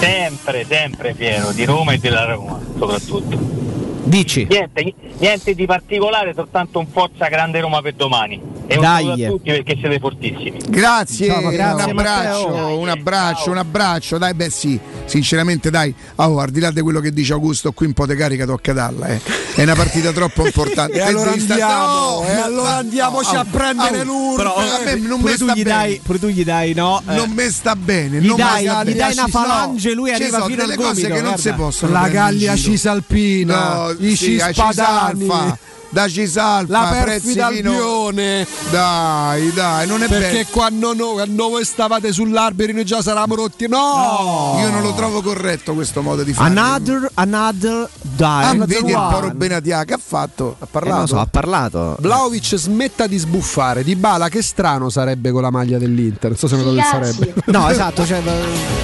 [0.00, 3.67] Sempre, sempre pieno di Roma e della Roma, soprattutto.
[4.08, 4.46] Dici.
[4.48, 8.40] Niente, niente di particolare, soltanto un forza grande Roma per domani.
[8.66, 9.04] E un Dai.
[9.04, 10.58] saluto a tutti perché siete fortissimi.
[10.68, 11.48] Grazie, Ciao, Matteo.
[11.50, 12.78] un Grazie, abbraccio, Matteo.
[12.78, 14.18] un abbraccio, un abbraccio.
[14.18, 17.86] Dai, beh sì, sinceramente dai, oh, al di là di quello che dice Augusto, qui
[17.86, 19.06] un po' di carica tocca darla.
[19.08, 19.20] Eh.
[19.54, 20.96] È una partita troppo importante.
[20.98, 21.86] E Te allora sta- andiamo,
[22.20, 24.36] No, e no, allora andiamoci no, a prendere oh, l'urne.
[24.36, 25.62] Però a me non mi sta bene.
[25.62, 27.02] dai, pure tu gli dai, no?
[27.08, 30.42] eh, Non mi sta bene, Gli non dai- mi gli dai una falange, lui arriva
[30.44, 32.54] fino al delle cose gomito, che non si possono La Gallia.
[32.56, 35.58] Cisalpina, No, i sì, Cisalfa,
[35.90, 38.46] da Cisalfa, la prezzi perfida Albione.
[38.70, 40.46] Dai, dai, non è Perché bello.
[40.50, 43.66] quando, no- quando voi stavate sull'albero noi già saravamo rotti.
[43.68, 44.58] No!
[44.60, 46.48] Io non lo trovo corretto questo modo di fare.
[46.50, 48.24] Another, another die.
[48.26, 50.56] Ah, another vedi il poro Benatia che ha fatto?
[50.58, 51.00] Ha Eh, parlato?
[51.00, 51.96] lo so, ha parlato.
[52.00, 53.82] Vlaovic smetta di sbuffare.
[53.84, 56.30] Di Bala, che strano sarebbe con la maglia dell'Inter.
[56.30, 57.34] Non so se non lo sarebbe.
[57.46, 58.04] No, esatto.
[58.06, 58.20] Cioè,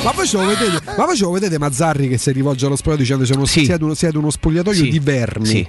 [0.02, 2.76] Ma poi ce lo vedete, ma poi ce lo vedete Mazzarri che si rivolge allo
[2.76, 4.90] spogliatoio dicendo siete, uno, siete uno spogliatoio Sì.
[4.90, 5.46] di vermi.
[5.46, 5.68] Sì.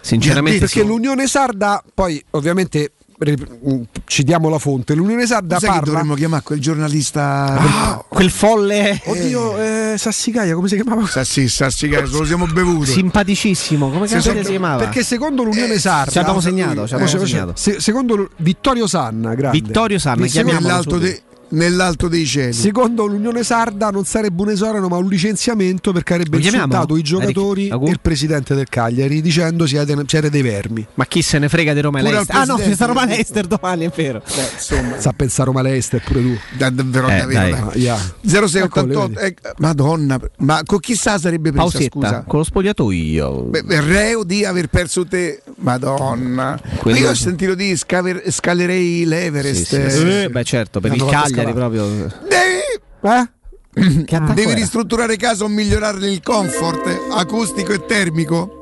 [0.00, 0.86] Sinceramente, perché sì.
[0.86, 5.92] l'Unione Sarda, poi ovviamente re- mh, citiamo la fonte, l'Unione Sarda Sai che parla...
[5.92, 7.22] dovremmo chiamare quel giornalista
[7.58, 9.00] Ah, quel folle...
[9.04, 11.06] Oddio, eh, Sassicaia, come si chiamava?
[11.06, 12.86] Sassi, Sassicaia, ce lo siamo bevuto.
[12.90, 14.78] Simpaticissimo, come Sì, cazzo sì, si chiamava?
[14.84, 17.52] Perché secondo l'Unione Sarda Ci abbiamo segnato, ci abbiamo Eh, segnato.
[17.56, 19.60] se- secondo Vittorio Sanna, grande.
[19.60, 22.52] Vittorio Sanna, chiamiamolo de- nell'alto dei cieli.
[22.52, 27.68] Secondo l'Unione Sarda non sarebbe un esonero ma un licenziamento perché avrebbe insultato i giocatori
[27.68, 30.86] Eric- e il presidente del Cagliari dicendo siete, siete dei vermi.
[30.94, 32.36] Ma chi se ne frega di Roma e Leicester?
[32.36, 34.22] Ah no, sta Roma Leicester domani, è vero.
[34.54, 36.38] insomma, Sa pensare Roma Leicester pure tu.
[36.56, 37.50] da- davvero, Eh, davvero, dai.
[37.50, 37.60] dai.
[37.60, 37.98] Ah, yeah.
[38.22, 42.24] 0688 eh, Madonna, ma con chissà sarebbe presa Pausetta, scusa?
[42.26, 43.42] con lo spogliatoio.
[43.42, 46.60] Beh, beh, reo di aver perso te, Madonna.
[46.78, 49.64] Quello- io ho sentito di scaver- scalerei l'Everest.
[49.64, 50.08] Sì, sì, sì.
[50.22, 51.86] Eh, beh certo, per il fatto Cagliari proprio.
[52.28, 58.54] Devi, attacco devi ristrutturare casa o migliorarne il comfort acustico e termico.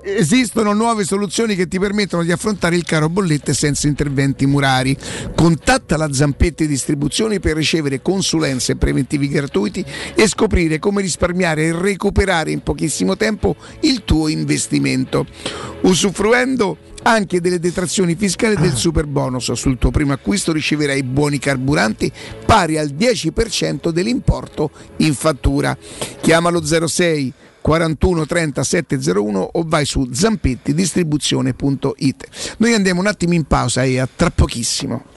[0.00, 4.96] Esistono nuove soluzioni che ti permettono di affrontare il caro bollette senza interventi murari.
[5.34, 11.78] Contatta la Zampetti Distribuzioni per ricevere consulenze e preventivi gratuiti e scoprire come risparmiare e
[11.78, 15.26] recuperare in pochissimo tempo il tuo investimento.
[15.82, 16.78] Usufruendo
[17.08, 19.50] anche delle detrazioni fiscali del super bonus.
[19.52, 22.12] Sul tuo primo acquisto riceverai buoni carburanti
[22.44, 25.74] pari al 10% dell'importo in fattura.
[26.20, 32.56] Chiamalo 06 41 30 701 o vai su zampettidistribuzione.it.
[32.58, 35.16] Noi andiamo un attimo in pausa e a tra pochissimo.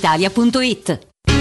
[0.01, 1.10] brispalitalia.it.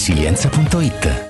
[0.00, 1.29] laresilienza.it.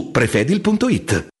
[0.11, 1.40] prefedil.it.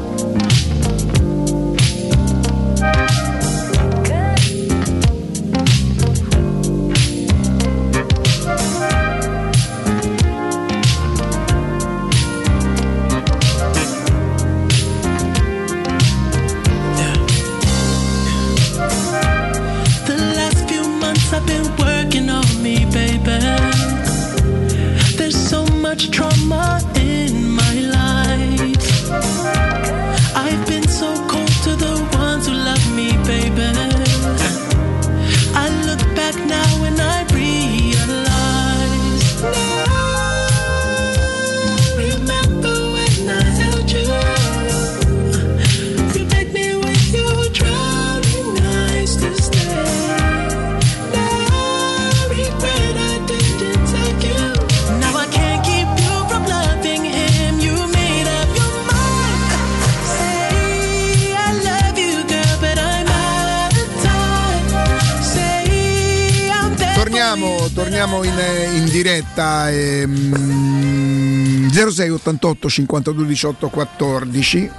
[68.01, 68.33] Torniamo, in,
[68.77, 69.69] in diretta.
[69.69, 74.71] ehm, 06 88 52 18 14.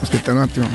[0.00, 0.68] Aspetta un attimo.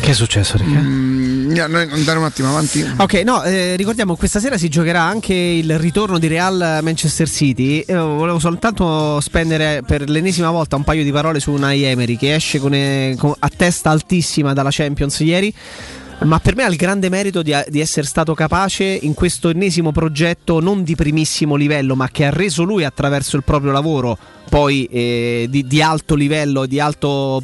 [0.00, 0.78] Che è successo, Ricca?
[0.78, 2.88] Mm, andare un attimo avanti.
[2.98, 7.84] Ok, no, eh, ricordiamo questa sera si giocherà anche il ritorno di Real Manchester City.
[7.88, 12.36] Io volevo soltanto spendere per l'ennesima volta un paio di parole su Unai Emery che
[12.36, 15.52] esce con, eh, con- a testa altissima dalla Champions ieri.
[16.20, 19.92] Ma per me ha il grande merito di, di essere stato capace in questo ennesimo
[19.92, 24.84] progetto non di primissimo livello, ma che ha reso lui attraverso il proprio lavoro poi
[24.86, 27.40] eh, di, di alto livello, di alto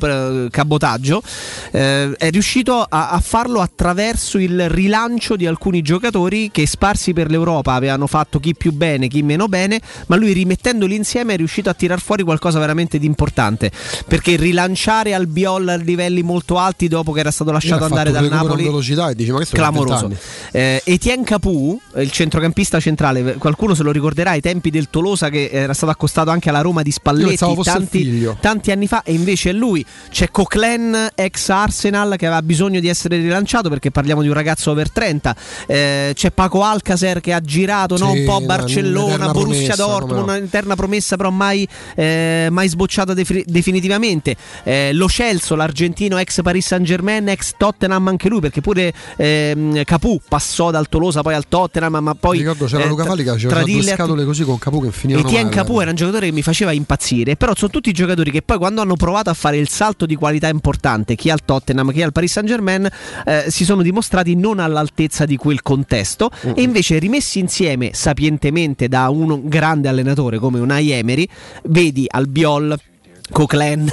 [0.50, 1.22] cabotaggio,
[1.70, 7.30] eh, è riuscito a, a farlo attraverso il rilancio di alcuni giocatori che sparsi per
[7.30, 11.70] l'Europa avevano fatto chi più bene, chi meno bene, ma lui rimettendoli insieme è riuscito
[11.70, 13.70] a tirar fuori qualcosa veramente di importante,
[14.06, 18.64] perché rilanciare Albiol a livelli molto alti dopo che era stato lasciato andare dal Napoli
[18.64, 20.10] velocità e dici ma questo clamoroso.
[20.50, 25.48] Eh, Etienne Capu, il centrocampista centrale, qualcuno se lo ricorderà ai tempi del Tolosa che
[25.52, 29.52] era stato accostato anche alla Roma di Spalletti tanti, tanti anni fa e invece è
[29.52, 29.84] lui.
[30.10, 34.70] C'è Coquelin, ex Arsenal, che aveva bisogno di essere rilanciato perché parliamo di un ragazzo
[34.70, 35.36] over 30.
[35.66, 39.74] Eh, c'è Paco Alcacer che ha girato no, Sì, un po' no, Barcellona, Borussia promessa,
[39.76, 40.38] Dortmund, come no.
[40.38, 41.66] un'eterna promessa però mai,
[41.96, 44.36] eh, mai sbocciata defi- definitivamente.
[44.62, 49.84] Eh, Lo Celso, l'argentino ex Paris Saint Germain, ex Tottenham anche lui perché pure ehm,
[49.84, 53.30] Capu passò dal Tolosa poi al Tottenham ma poi ricordo c'era eh, Luca Falli che
[53.30, 55.56] faceva due scatole così con Capu che finivano Etienne male.
[55.56, 58.82] Capu era un giocatore che mi faceva impazzire, però sono tutti giocatori che poi quando
[58.82, 62.32] hanno provato a fare il salto di qualità importante, chi al Tottenham, chi al Paris
[62.32, 62.88] Saint Germain,
[63.24, 69.08] eh, si sono dimostrati non all'altezza di quel contesto e invece rimessi insieme sapientemente da
[69.08, 71.26] un grande allenatore come Unai Emery,
[71.64, 72.78] vedi Albiol,
[73.30, 73.88] Coquelin,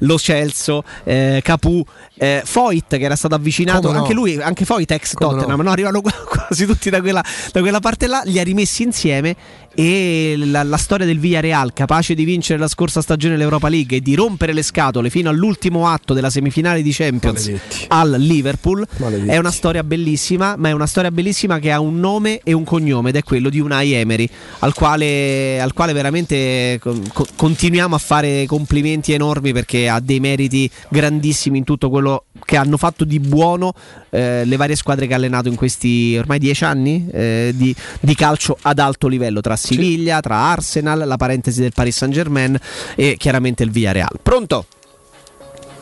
[0.00, 1.84] Lo Celso, eh, Capu,
[2.18, 3.98] eh, Foyt che era stato avvicinato, no?
[3.98, 5.64] anche lui, anche Foyt ex Come Tottenham, no?
[5.64, 9.34] no, arrivano qua- quasi tutti da quella, da quella parte là, li ha rimessi insieme
[9.74, 14.00] e la, la storia del Villarreal, capace di vincere la scorsa stagione l'Europa League e
[14.00, 17.52] di rompere le scatole fino all'ultimo atto della semifinale di Champions
[17.88, 19.30] al Liverpool, Maledetti.
[19.30, 22.64] è una storia bellissima, ma è una storia bellissima che ha un nome e un
[22.64, 24.28] cognome ed è quello di Unai Emery,
[24.60, 30.20] al quale, al quale veramente co- co- continuiamo a fare complimenti enormi perché ha dei
[30.20, 33.72] meriti grandissimi in tutto quello che hanno fatto di buono
[34.10, 38.14] eh, le varie squadre che ha allenato in questi ormai dieci anni eh, di, di
[38.14, 42.58] calcio ad alto livello tra Siviglia, tra Arsenal, la parentesi del Paris Saint Germain
[42.94, 44.18] e chiaramente il Villarreal.
[44.22, 44.66] Pronto?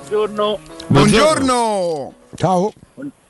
[0.08, 0.58] Buongiorno.
[0.86, 2.12] Buongiorno.
[2.36, 2.72] Ciao.
[2.94, 3.22] Buongiorno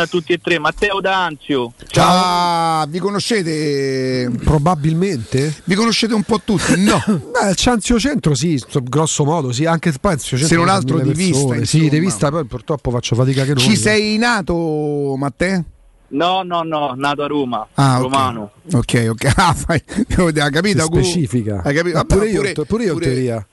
[0.00, 1.72] a tutti e tre, Matteo D'Anzio.
[1.88, 2.86] Ciao.
[2.88, 4.30] Vi conoscete?
[4.42, 5.54] Probabilmente.
[5.64, 6.82] Vi conoscete un po' tutti?
[6.82, 6.98] No.
[7.06, 10.74] Beh, il Cianzio Centro sì, so- grosso modo sì, anche il Cianzio Se non Centro
[10.74, 11.66] altro di mille vista, persone.
[11.66, 11.92] Sì, insomma.
[11.92, 13.58] di vista, poi purtroppo faccio fatica che non.
[13.58, 15.64] Ci sei nato, Matteo?
[16.12, 18.02] No, no, no, nato a Roma, Ah, ok.
[18.02, 18.50] romano.
[18.72, 19.32] Ok, ok.
[19.36, 19.82] Ah, fai,
[20.40, 20.84] hai capito?
[20.84, 21.60] Specifica.
[21.62, 21.96] Hai capito?
[21.98, 23.46] Ma Vabbè, pure, io, pure- pure io in pure- teoria.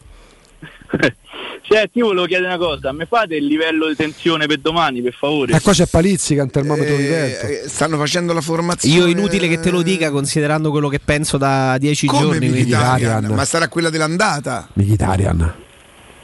[1.70, 5.14] Senti, io volevo chiedere una cosa, mi fate il livello di tensione per domani, per
[5.14, 5.54] favore?
[5.54, 7.46] E qua c'è Palizzi che ha un termometro di vento.
[7.46, 8.96] Eh, stanno facendo la formazione.
[8.96, 12.50] Io inutile che te lo dica considerando quello che penso da dieci Come giorni.
[12.50, 13.26] Mkhitaryan?
[13.26, 14.70] Ma sarà quella dell'andata?
[14.74, 15.54] Mkhitaryan.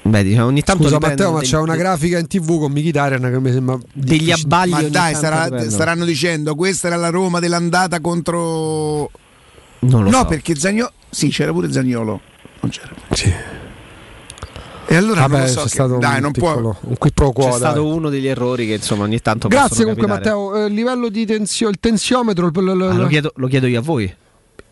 [0.06, 3.40] Beh, diciamo, ogni tanto Scusa Matteo, ma c'è una grafica in tv con Mkhitaryan che
[3.40, 9.10] mi sembra degli abbagli Ma dai, sarà- staranno dicendo questa era la Roma dell'andata contro.
[9.80, 10.26] Non lo no, so.
[10.26, 10.92] perché Zagnolo.
[11.10, 12.22] Sì, c'era pure Zagnolo.
[12.62, 13.62] Non c'era.
[14.94, 16.90] E allora Vabbè, non lo so c'è che- stato dai, un piccolo- può.
[16.90, 17.50] un qui pro quo.
[17.50, 20.36] C'è stato uno degli errori che insomma ogni tanto Grazie comunque capitare.
[20.36, 22.52] Matteo, Eh, livello di tensione, il tensiometro.
[22.54, 24.14] Ah, lo, chiedo, lo chiedo io a voi.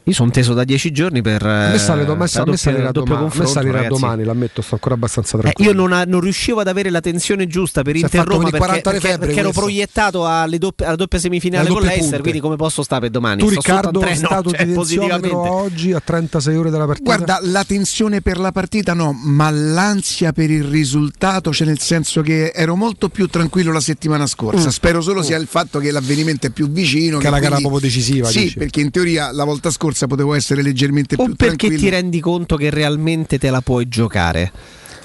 [0.06, 1.46] Io sono teso da dieci giorni per.
[1.46, 4.74] A me sale, a me me salirà doppio domani, a me salirà domani, l'ammetto, sto
[4.74, 5.70] ancora abbastanza Eh, tranquillo.
[5.70, 8.32] io non, ha- non riuscivo ad avere la tensione giusta per Si è Inter fatto
[8.32, 11.88] Roma perché, 40 ore perché- perché ero proiettato alle doppie- alla doppia semifinale Alle con
[11.88, 12.20] punte.
[12.22, 13.42] quindi come posso stare per domani?
[13.42, 17.16] Tu Sto Riccardo, a tre, no, stato cioè, di oggi a 36 ore dalla partita?
[17.16, 22.22] Guarda, la tensione per la partita no, ma l'ansia per il risultato, cioè nel senso
[22.22, 24.66] che ero molto più tranquillo la settimana scorsa.
[24.68, 24.72] Mm.
[24.72, 27.20] Spero solo sia il fatto che l'avvenimento è più vicino.
[27.20, 28.58] Che è la gara proprio decisiva, Sì, dici.
[28.58, 31.80] perché in teoria la volta scorsa potevo essere leggermente O più perché tranquillo.
[31.80, 34.52] ti rendi conto che realmente te la puoi giocare?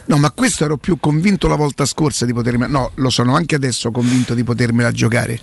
[0.06, 2.66] No, ma questo ero più convinto la volta scorsa di potermi.
[2.68, 5.38] No, lo sono anche adesso convinto di potermela giocare.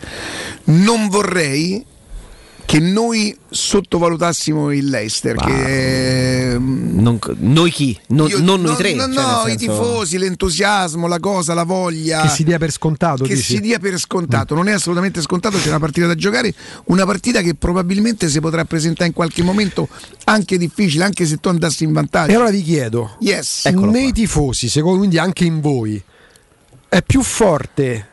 [0.65, 1.83] Non vorrei
[2.65, 5.35] che noi sottovalutassimo il Leicester.
[5.35, 7.99] Che, Non- noi chi?
[8.07, 8.93] Non, Io- non noi no, tre.
[8.93, 12.21] No, cioè, no, i senso- tifosi, l'entusiasmo, la cosa, la voglia.
[12.21, 13.53] Che si dia per scontato, Che dici?
[13.55, 16.53] si dia per scontato, non è assolutamente scontato, c'è una partita da giocare,
[16.85, 19.87] una partita che probabilmente si potrà presentare in qualche momento
[20.25, 22.31] anche difficile, anche se tu andassi in vantaggio.
[22.31, 23.65] E allora vi chiedo, Yes.
[23.65, 26.01] nei tifosi, secondo quindi anche in voi,
[26.89, 28.07] è più forte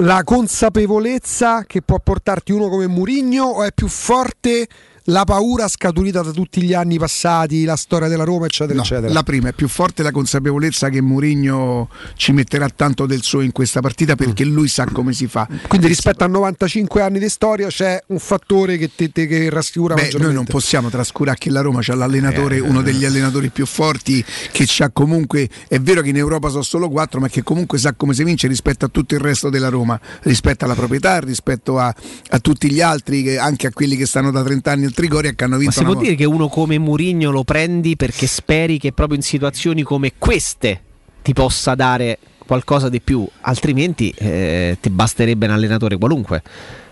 [0.00, 4.68] la consapevolezza che può portarti uno come Murigno o è più forte
[5.08, 9.10] la paura scaturita da tutti gli anni passati, la storia della Roma, eccetera, No, eccetera?
[9.12, 13.52] la prima è più forte la consapevolezza che Mourinho ci metterà tanto del suo in
[13.52, 15.48] questa partita perché lui sa come si fa.
[15.66, 19.94] Quindi rispetto a 95 anni di storia c'è un fattore che, te, te- che rassicura
[19.94, 23.64] Beh, noi non possiamo trascurare che la Roma c'ha l'allenatore, Eh, uno degli allenatori più
[23.64, 24.22] forti,
[24.52, 27.94] che c'ha comunque, è vero che in Europa sono solo quattro, ma che comunque sa
[27.94, 31.94] come si vince rispetto a tutto il resto della Roma, rispetto alla proprietà, rispetto a,
[32.30, 35.44] a tutti gli altri, che- anche a quelli che stanno da 30 anni Trigoria che
[35.44, 38.80] hanno Ma vinto si può una dire che uno come Murigno lo prendi perché speri
[38.80, 40.80] che proprio in situazioni come queste
[41.22, 46.42] ti possa dare qualcosa di più, altrimenti eh, ti basterebbe un allenatore qualunque.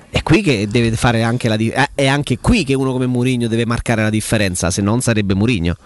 [0.08, 3.06] È qui che deve fare anche la di- eh, è anche qui che uno come
[3.06, 5.76] Murigno deve marcare la differenza, se non sarebbe Murigno.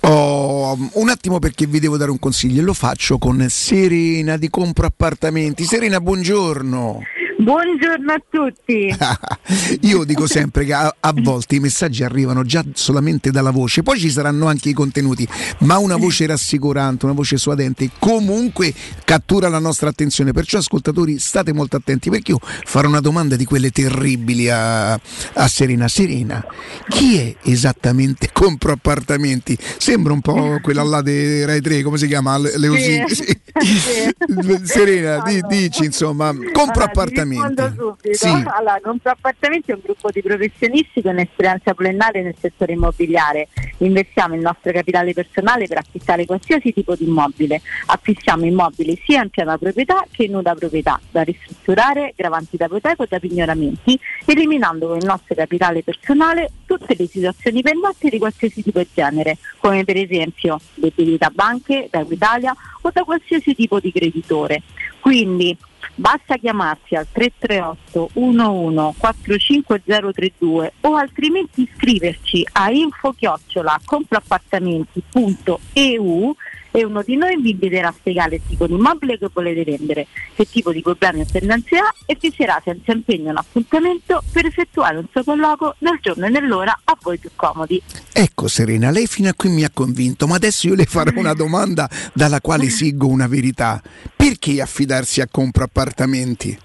[0.00, 4.50] Oh, un attimo perché vi devo dare un consiglio e lo faccio con Serena di
[4.50, 5.62] Compro Appartamenti.
[5.62, 7.02] Serena, buongiorno.
[7.38, 8.94] Buongiorno a tutti.
[9.82, 13.98] Io dico sempre che a, a volte i messaggi arrivano già solamente dalla voce, poi
[13.98, 18.72] ci saranno anche i contenuti, ma una voce rassicurante, una voce suadente comunque
[19.04, 20.32] cattura la nostra attenzione.
[20.32, 25.48] Perciò ascoltatori state molto attenti perché io farò una domanda di quelle terribili a, a
[25.48, 25.88] Serena.
[25.88, 26.44] Serena,
[26.88, 29.56] chi è esattamente Compro Appartamenti?
[29.76, 32.38] Sembra un po' quella là di Rai 3, come si chiama?
[32.38, 33.04] Le- Leosini.
[33.56, 33.74] Sì.
[33.78, 34.60] Sì.
[34.64, 37.25] Serena, di- dici insomma, compro Allora, appartamenti.
[37.34, 37.70] Appartamenti.
[37.70, 38.16] rispondo subito.
[38.16, 38.44] Sì.
[38.46, 43.48] Allora, Compro Appartamenti è un gruppo di professionisti con esperienza pluriennale nel settore immobiliare.
[43.78, 47.60] Investiamo il nostro capitale personale per acquistare qualsiasi tipo di immobile.
[47.86, 53.02] Acquistiamo immobili sia in piena proprietà che in nuda proprietà, da ristrutturare, gravanti da ipoteca
[53.02, 58.62] o da pignoramenti, eliminando con il nostro capitale personale tutte le situazioni pendenti di qualsiasi
[58.62, 63.80] tipo e genere, come per esempio debiti da banche, da Equitalia o da qualsiasi tipo
[63.80, 64.62] di creditore.
[65.00, 65.56] Quindi
[65.96, 76.36] basta chiamarci al 338 11 45032 o altrimenti scriverci a info chiocciola comproappartamenti.eu
[76.76, 80.06] e uno di noi vi inviterà a spiegare il tipo di immobile che volete vendere,
[80.34, 84.44] che tipo di problemi o tendenze ha e vi sarà senza impegno un appuntamento per
[84.44, 87.80] effettuare un sopralluogo nel giorno e nell'ora a voi più comodi.
[88.12, 91.32] Ecco Serena, lei fino a qui mi ha convinto, ma adesso io le farò una
[91.34, 93.80] domanda dalla quale siggo una verità.
[94.14, 96.58] Perché affidarsi a compra appartamenti?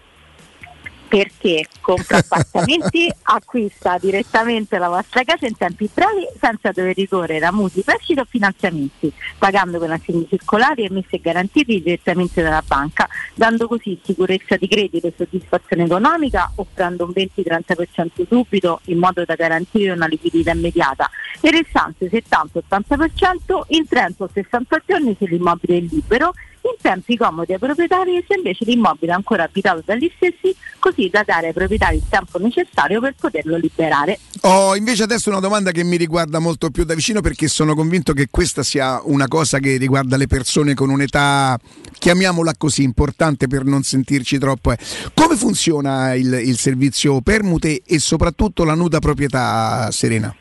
[1.11, 7.51] Perché compra appartamenti, acquista direttamente la vostra casa in tempi brevi senza dover ricorrere a
[7.51, 13.67] mutui, prestiti o finanziamenti, pagando con assegni circolari emessi e garantiti direttamente dalla banca, dando
[13.67, 19.91] così sicurezza di credito e soddisfazione economica, offrendo un 20-30% subito in modo da garantire
[19.91, 21.09] una liquidità immediata.
[21.41, 26.31] E restante 70-80% in 30 o 60 giorni se l'immobile è libero
[26.63, 31.23] in tempi comodi ai proprietari se invece l'immobile è ancora abitato dagli stessi, così da
[31.25, 34.19] dare ai proprietari il tempo necessario per poterlo liberare.
[34.41, 38.13] Ho invece adesso una domanda che mi riguarda molto più da vicino perché sono convinto
[38.13, 41.57] che questa sia una cosa che riguarda le persone con un'età,
[41.97, 44.71] chiamiamola così, importante per non sentirci troppo.
[44.71, 44.77] eh.
[45.13, 50.33] Come funziona il, il servizio permute e soprattutto la nuda proprietà, Serena?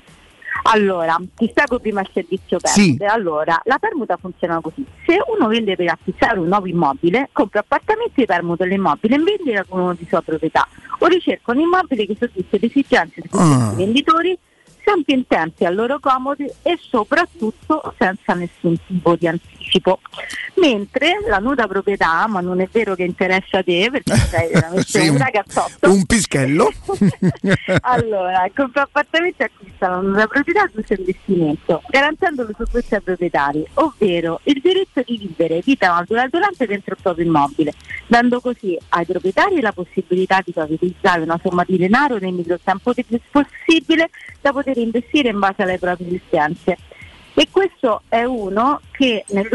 [0.65, 2.97] Allora, ti spiego prima il servizio Sì.
[2.97, 3.05] permute.
[3.07, 4.85] Allora, la permuta funziona così.
[5.07, 9.65] Se uno vende per acquistare un nuovo immobile, compra appartamenti e permuta l'immobile in vendita
[9.65, 10.67] con uno di sua proprietà
[10.99, 13.73] o ricerca un immobile che soddisfa le esigenze dei Ah.
[13.75, 14.39] venditori
[14.91, 20.01] sempre in tempi a loro comodi e soprattutto senza nessun tipo di anticipo.
[20.55, 24.87] Mentre la nuda proprietà, ma non è vero che interessa a te perché sei veramente
[24.87, 26.71] Sì, un ragazzotto, Un pischello?
[27.83, 33.65] allora, il compra appartamenti acquista una proprietà ad uso e investimento, garantendo l'usufrutto ai proprietari,
[33.75, 37.73] ovvero il diritto di vivere vita naturale durante dentro il proprio immobile,
[38.07, 42.93] dando così ai proprietari la possibilità di utilizzare una somma di denaro nel miglior tempo
[43.31, 44.11] possibile
[44.41, 46.77] da poter investire in base alle proprie esistenze.
[47.35, 49.47] E questo è uno che è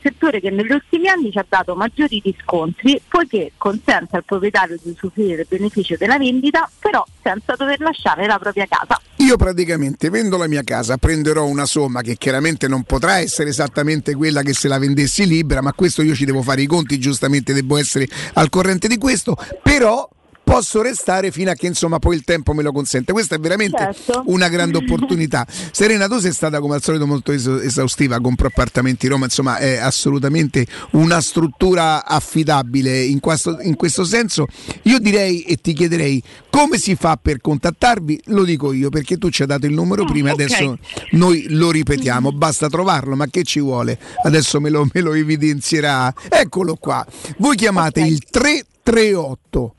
[0.00, 4.90] settore che negli ultimi anni ci ha dato maggiori riscontri poiché consente al proprietario di
[4.90, 9.00] usufruire del beneficio della vendita però senza dover lasciare la propria casa.
[9.16, 14.14] Io praticamente vendo la mia casa, prenderò una somma che chiaramente non potrà essere esattamente
[14.14, 17.52] quella che se la vendessi libera, ma questo io ci devo fare i conti, giustamente
[17.52, 20.08] devo essere al corrente di questo, però
[20.44, 23.12] posso restare fino a che insomma poi il tempo me lo consente.
[23.12, 24.22] Questa è veramente Certo.
[24.26, 25.46] una grande opportunità.
[25.72, 29.56] Serena, tu sei stata come al solito molto es- esaustiva con Pro Appartamenti Roma, insomma
[29.56, 34.46] è assolutamente una struttura affidabile in questo, in questo senso.
[34.82, 39.30] Io direi e ti chiederei come si fa per contattarvi, lo dico io perché tu
[39.30, 40.40] ci hai dato il numero prima, ok.
[40.40, 40.78] adesso
[41.12, 43.98] noi lo ripetiamo, basta trovarlo, ma che ci vuole?
[44.22, 46.12] Adesso me lo, me lo evidenzierà.
[46.28, 47.04] Eccolo qua,
[47.38, 49.74] voi chiamate il 338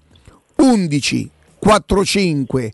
[0.57, 2.73] 11 45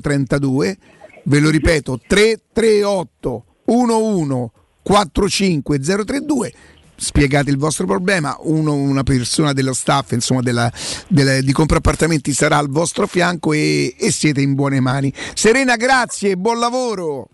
[0.00, 0.78] 032
[1.24, 4.50] ve lo ripeto 338 11
[4.82, 6.52] 45 032
[6.96, 8.36] spiegate il vostro problema.
[8.40, 10.70] Uno- una persona dello staff insomma della,
[11.08, 15.12] della- di compra appartamenti sarà al vostro fianco e, e siete in buone mani.
[15.34, 17.28] Serena grazie buon lavoro.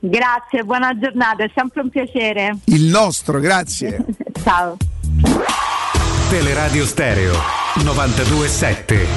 [0.00, 2.56] Grazie, buona giornata, è sempre un piacere.
[2.66, 4.04] il nostro grazie.
[4.42, 4.76] Ciao.
[6.30, 7.32] Teleradio Stereo
[7.76, 9.08] 927.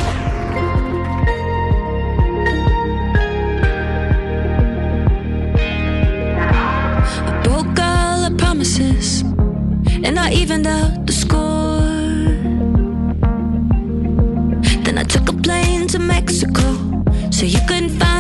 [7.44, 9.24] broke all the promises
[10.06, 11.82] and I evened out the score.
[14.86, 16.64] Then I took a plane to Mexico
[17.30, 18.11] so you couldn't find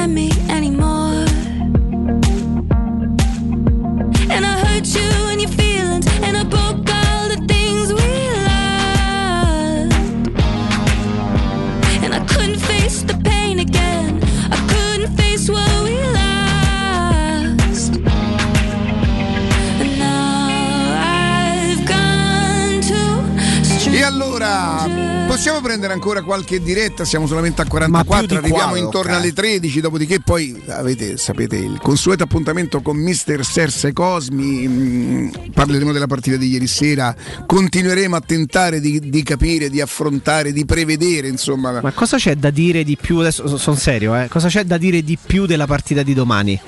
[26.01, 27.05] ancora qualche diretta?
[27.05, 29.17] Siamo solamente a Ma più 44, di arriviamo qua, intorno ok.
[29.19, 35.91] alle 13, dopodiché poi avete, sapete, il consueto appuntamento con Mister Serse Cosmi, mm, parleremo
[35.91, 37.15] della partita di ieri sera,
[37.45, 41.79] continueremo a tentare di, di capire, di affrontare, di prevedere, insomma.
[41.81, 43.19] Ma cosa c'è da dire di più?
[43.19, 44.27] Adesso sono serio, eh?
[44.27, 46.59] Cosa c'è da dire di più della partita di domani?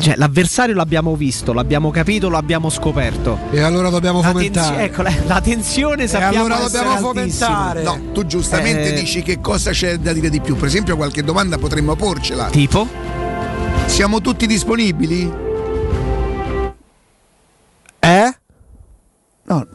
[0.00, 3.38] Cioè, l'avversario l'abbiamo visto, l'abbiamo capito, l'abbiamo scoperto.
[3.50, 4.76] E allora dobbiamo La fomentare.
[4.76, 7.82] tensi- ecco, la, la tensione sappiamo allora essere dobbiamo fomentare.
[7.82, 9.00] No, tu giustamente Eh.
[9.00, 10.56] dici che cosa c'è da dire di più.
[10.56, 12.46] Per esempio, qualche domanda potremmo porcela.
[12.50, 12.86] Tipo?
[13.86, 15.32] Siamo tutti disponibili?
[18.00, 18.34] Eh?
[19.44, 19.66] No.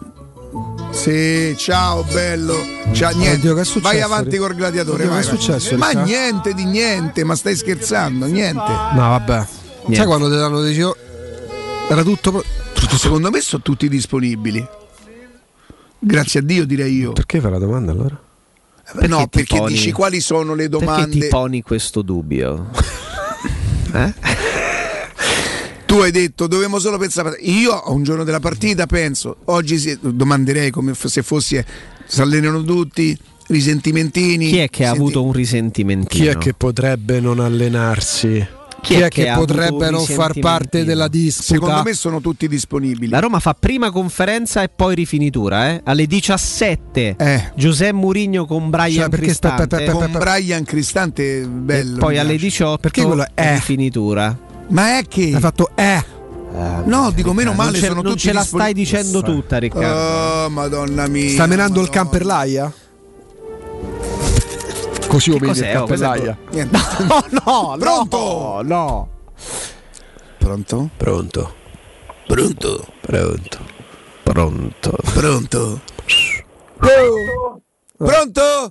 [0.92, 2.56] Sì, ciao bello.
[2.94, 3.38] Ciao, niente.
[3.38, 5.04] Oddio, che è successo, vai avanti col gladiatore.
[5.04, 5.40] Oddio, vai, che è vai.
[5.42, 8.60] successo, Ma niente di niente, ma stai scherzando, niente.
[8.94, 9.46] No, vabbè.
[9.92, 10.96] Sai quando ti danno deciso?
[11.90, 12.32] Era tutto.
[12.32, 12.44] pro-
[12.98, 14.66] Secondo me sono tutti disponibili.
[16.00, 17.14] Grazie a Dio direi io.
[17.14, 18.20] Perché fai la domanda allora?
[19.08, 21.06] no, ti perché poni- dici quali sono le domande.
[21.08, 22.70] Perché ti poni questo dubbio?
[23.94, 24.14] eh?
[25.86, 27.38] Tu hai detto dovevamo solo pensare.
[27.42, 31.64] Io a un giorno della partita penso, oggi si- domanderei come f- se fossi
[32.06, 34.50] si allenano tutti, risentimentini.
[34.50, 36.24] Chi è che ha Senti- avuto un risentimentino?
[36.24, 38.55] Chi è che potrebbe non allenarsi?
[38.86, 41.44] Chi, è che, ha avuto potrebbe un non far parte della disputa?
[41.54, 43.10] Secondo me sono tutti disponibili.
[43.10, 45.82] La Roma fa prima conferenza e poi rifinitura, eh?
[45.84, 47.52] Alle 17.
[47.56, 49.78] Giuseppe Murigno con Brian Cioè, perché sta- Cristante.
[49.78, 51.96] pe- pe- pe- Con Brian Cristante bello.
[51.96, 52.44] e poi alle piace.
[52.46, 54.38] 18 Perché quello è- rifinitura.
[54.70, 56.04] Ma è che Hai fatto eh.
[56.86, 60.46] No, dico meno non male ce- sono non tutti ce la stai dicendo tutta, Riccardo.
[60.46, 61.30] Oh, madonna mia.
[61.32, 62.72] Sta menando il camperlaia?
[65.08, 65.76] Così lo vedi il?
[65.76, 66.38] Oh, camperlaia?
[66.52, 66.78] Niente.
[67.08, 68.18] No, no, Pronto?
[68.18, 69.10] no, no.
[70.38, 70.90] Pronto?
[70.98, 71.56] Pronto.
[72.28, 72.88] Pronto?
[73.02, 73.60] Pronto.
[74.24, 74.98] Pronto.
[75.14, 75.82] Pronto?
[77.98, 78.70] Pronto?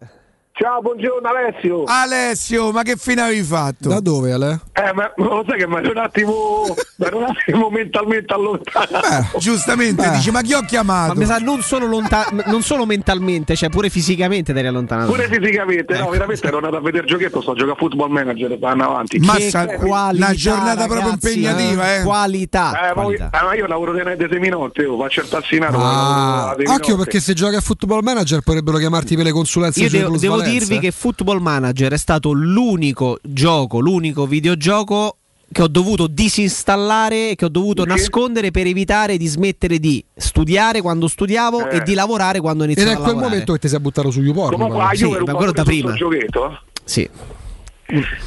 [0.56, 1.82] Ciao, buongiorno Alessio.
[1.84, 3.88] Alessio, ma che fine avevi fatto?
[3.88, 4.60] Da dove Ale?
[4.72, 6.62] Eh, ma ma lo sai che mi ero un attimo,
[7.12, 9.00] un attimo mentalmente allontanato.
[9.32, 11.14] Beh, giustamente dici, ma chi ho Ma chiamato?
[11.16, 15.10] mi sa non solo, lonta- non solo mentalmente, cioè pure fisicamente ti eri allontanato.
[15.10, 16.04] Pure fisicamente, Ecco.
[16.04, 18.84] no, veramente ero andato a vedere il giochetto, sto a giocare a football manager, vanno
[18.90, 19.18] avanti.
[19.18, 22.02] Mazza, Che qualità, una giornata proprio ragazzi, impegnativa, eh.
[22.04, 22.90] Qualità.
[22.90, 23.30] Eh, ma, qualità.
[23.32, 25.78] eh, ma io lavoro dei dei seminotte, io faccio il tassinato.
[25.80, 30.16] Ah, occhio perché se giochi a football manager potrebbero chiamarti per le consulenze Io devo,
[30.16, 35.16] devo dirvi che Football Manager è stato l'unico gioco, l'unico videogioco
[35.52, 40.80] che ho dovuto disinstallare e che ho dovuto nascondere per evitare di smettere di studiare
[40.80, 41.76] quando studiavo Eh.
[41.76, 43.30] e di lavorare quando Ed iniziavo è a quel lavorare.
[43.32, 44.52] momento che ti sei buttato su YouPorn.
[44.56, 45.92] Comunque, ah, Sì, io ero ma quello da prima.
[45.92, 46.58] giochetto.
[46.84, 47.08] Sì.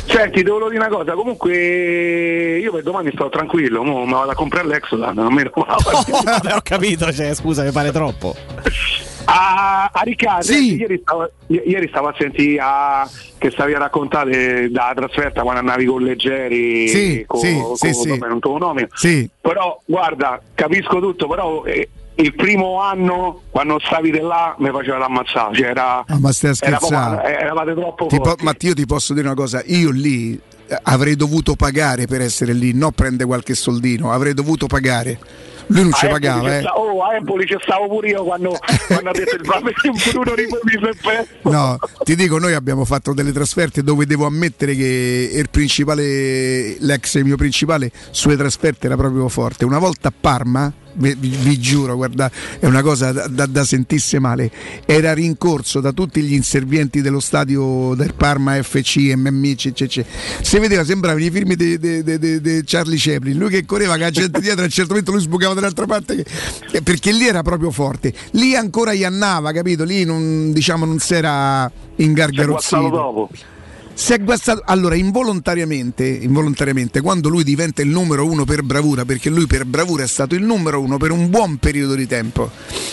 [0.05, 4.35] Senti, te volevo dire una cosa, comunque io per domani sto tranquillo, mi vado a
[4.35, 8.35] comprare l'Exodan, non me lo Vabbè, ho capito, cioè, scusa, mi pare troppo.
[9.29, 10.75] A, a Riccardo, Sì.
[10.77, 15.85] ieri, stavo, ieri stavo a sentire a- che stavi a raccontare da trasferta quando andavi
[15.85, 18.07] con Leggeri, Sì, con, sì, con- sì, sì.
[18.09, 18.87] vabbè, non te lo nomino.
[18.93, 19.29] Sì.
[19.41, 24.97] Però guarda, capisco tutto, però eh, il primo anno quando stavi di là mi faceva
[24.97, 27.21] l'ammazzare, cioè era, Ah, ma stai scherzando?
[27.21, 30.39] eh, eravate troppo Ti po- ma io ti posso dire una cosa, io lì
[30.69, 35.19] eh, avrei dovuto pagare per essere lì, non prendere qualche soldino, avrei dovuto pagare.
[35.67, 36.61] Lui non A ci pagava, eh.
[36.61, 39.41] sta- oh, a Empoli ci stavo pure io quando, quando ha detto il
[40.81, 41.49] se perso.
[41.49, 47.21] No, ti dico, noi abbiamo fatto delle trasferte dove devo ammettere che il principale, l'ex
[47.21, 49.65] mio principale, sulle trasferte era proprio forte.
[49.65, 54.17] Una volta a Parma, vi, vi- giuro, guarda, è una cosa da, da, da sentirsi
[54.19, 54.51] male,
[54.85, 60.03] era rincorso da tutti gli inservienti dello stadio del Parma FC, MMI, CCC.
[60.41, 64.09] Si vedeva, sembrava i film di, di- di- Charlie Chaplin, lui che correva con la
[64.11, 66.25] gente dietro, a un certo momento lui sbucava dall'altra parte, che-
[66.71, 68.13] eh, perché lì era proprio forte.
[68.31, 69.83] Lì ancora Iannava, capito?
[69.83, 72.75] Lì non, diciamo, non si era ingargarozzito.
[73.99, 74.61] Si è guazzato.
[74.63, 80.03] Allora, involontariamente, involontariamente, quando lui diventa il numero uno per bravura, perché lui per bravura
[80.03, 82.51] è stato il numero uno per un buon periodo di tempo.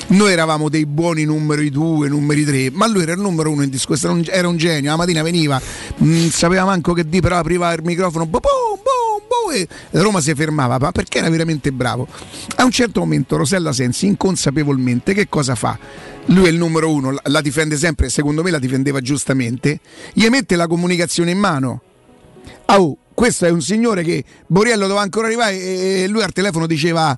[0.09, 3.69] Noi eravamo dei buoni numeri due, numeri tre, ma lui era il numero uno in
[3.69, 4.91] discorso, era un, era un genio.
[4.91, 5.61] La mattina veniva,
[5.99, 10.23] non sapeva manco che di, però apriva il microfono, boh, boh, boh, boh, e Roma
[10.23, 12.09] si fermava, ma perché era veramente bravo.
[12.57, 15.79] A un certo momento Rosella Sensi, inconsapevolmente, che cosa fa?
[16.27, 19.81] Lui è il numero uno, la- difende sempre, secondo me la difendeva giustamente,
[20.13, 21.83] gli mette la comunicazione in mano.
[22.67, 27.17] Oh, questo è un signore che Boriello doveva ancora arrivare e lui al telefono diceva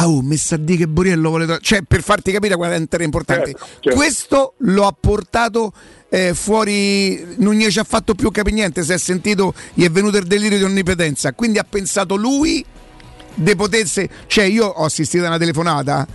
[0.00, 1.46] Oh, messa a dire che Boriello vuole...
[1.46, 3.46] to-" Cioè, per farti capire quanto era importante.
[3.46, 3.98] Certo, certo.
[3.98, 5.72] Questo lo ha portato
[6.08, 7.34] eh, fuori...
[7.38, 9.54] Non gli ci ha fatto più capire niente, si è sentito...
[9.74, 11.32] Gli è venuto il delirio di onnipotenza.
[11.32, 12.64] Quindi ha pensato lui
[13.34, 14.08] de potesse...
[14.28, 16.06] Cioè, io ho assistito a una telefonata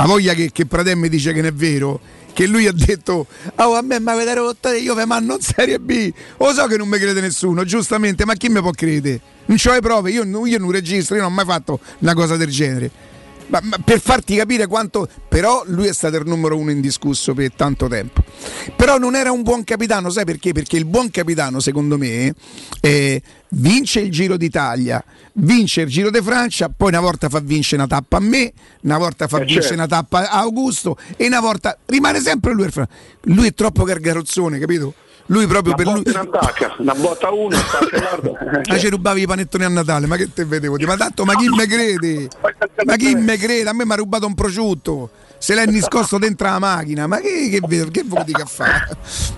[0.00, 2.00] ha voglia che, che Pradè mi dice che non è vero.
[2.32, 5.78] Che lui ha detto, oh, a me mi avete rotto, io vi mando in Serie
[5.78, 6.10] B.
[6.38, 9.20] Lo so che non mi crede nessuno, giustamente, ma chi mi può credere?
[9.46, 12.36] Non c'ho le prove, io, io non registro, io non ho mai fatto una cosa
[12.36, 12.90] del genere.
[13.50, 15.08] Ma, ma per farti capire quanto.
[15.28, 18.22] Però lui è stato il numero uno indiscusso per tanto tempo.
[18.76, 20.52] Però non era un buon capitano, sai perché?
[20.52, 22.32] Perché il buon capitano, secondo me,
[22.80, 23.20] eh,
[23.50, 25.02] vince il Giro d'Italia,
[25.34, 28.98] vince il Giro di Francia, poi una volta fa vincere una tappa a me, una
[28.98, 29.76] volta fa Eh, vincere certo.
[29.76, 32.68] una tappa a Augusto e una volta rimane sempre lui.
[33.22, 34.94] Lui è troppo gargarozzone, capito?
[35.30, 36.02] Lui proprio Una per lui.
[36.12, 38.20] attacca, una botta uno, attacca.
[38.68, 40.76] Ma ci rubavi i panettoni a Natale, ma che te vedevo?
[40.84, 42.28] Ma tanto, ma chi me crede?
[42.84, 43.68] Ma chi me crede?
[43.68, 45.10] A me mi ha rubato un prosciutto.
[45.42, 48.86] Se l'hai nascosto dentro la macchina, ma che, che, che, che vuol dire che fa?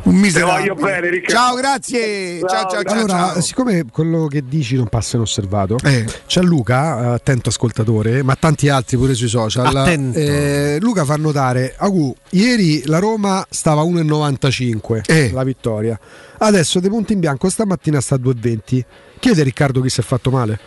[0.02, 0.74] Un miserabile.
[0.74, 1.22] bene.
[1.28, 2.40] Ciao, grazie.
[2.40, 2.92] Ciao, ciao, ciao.
[2.92, 3.40] allora, ciao.
[3.40, 6.04] siccome quello che dici non passa inosservato, Eh.
[6.26, 9.86] c'è Luca, attento ascoltatore, ma tanti altri pure sui social.
[10.12, 15.30] Eh, Luca fa notare, Agu, ieri la Roma stava a 1,95 Eh.
[15.32, 15.98] la vittoria.
[16.38, 18.84] Adesso De Punti in bianco stamattina sta a 2,20.
[19.20, 20.58] Chiede a Riccardo chi si è fatto male.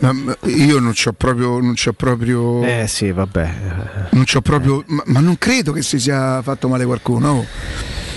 [0.00, 1.60] Ma- io non c'ho proprio.
[1.60, 2.62] Non c'ho proprio.
[2.64, 3.54] Eh sì, vabbè.
[4.10, 4.82] Non c'ho proprio.
[4.86, 7.44] Ma, ma non credo che si sia fatto male qualcuno.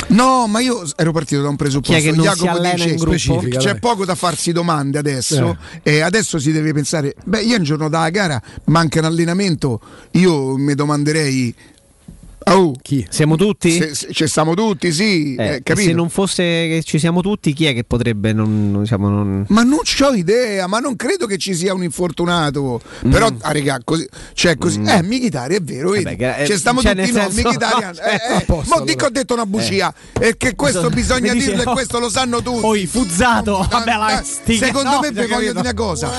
[0.10, 1.94] No, ma io ero partito da un presupposto.
[1.94, 3.40] Chi è che non Jacopo dice- in gruppo?
[3.58, 3.80] C'è dai.
[3.80, 5.58] poco da farsi domande adesso.
[5.84, 9.82] E adesso si deve pensare: beh, io un giorno dalla gara manca un allenamento.
[10.12, 11.54] Io mi domanderei.
[12.50, 13.06] Oh, Chi?
[13.09, 13.72] Siamo tutti?
[13.72, 15.88] se, se- ci stiamo tutti, sì, Eh, eh, e capito?
[15.88, 19.45] se non fosse che ci siamo tutti, chi è che potrebbe non, non- diciamo, non...
[19.50, 22.80] Ma non ho idea, ma non credo che ci sia un infortunato.
[23.09, 24.82] Però, ah, regà, così, cioè così.
[24.82, 26.03] Eh, Michitari è vero, vedi?
[26.06, 28.43] Vabbè, eh, Ci stiamo cioè, tutti nel no, senso- Mkhitaryan, no, eh, cioè, eh, a
[28.45, 28.92] posto, mo allora.
[28.92, 32.09] dico ho detto una bugia, e che questo bisogna dice, dirlo e oh, questo lo
[32.09, 32.59] sanno tutti.
[32.61, 35.74] Poi fuzzato, Eh, vabbè, la eh, stica- secondo no, me vi cioè, voglio dire una
[35.74, 36.09] cosa.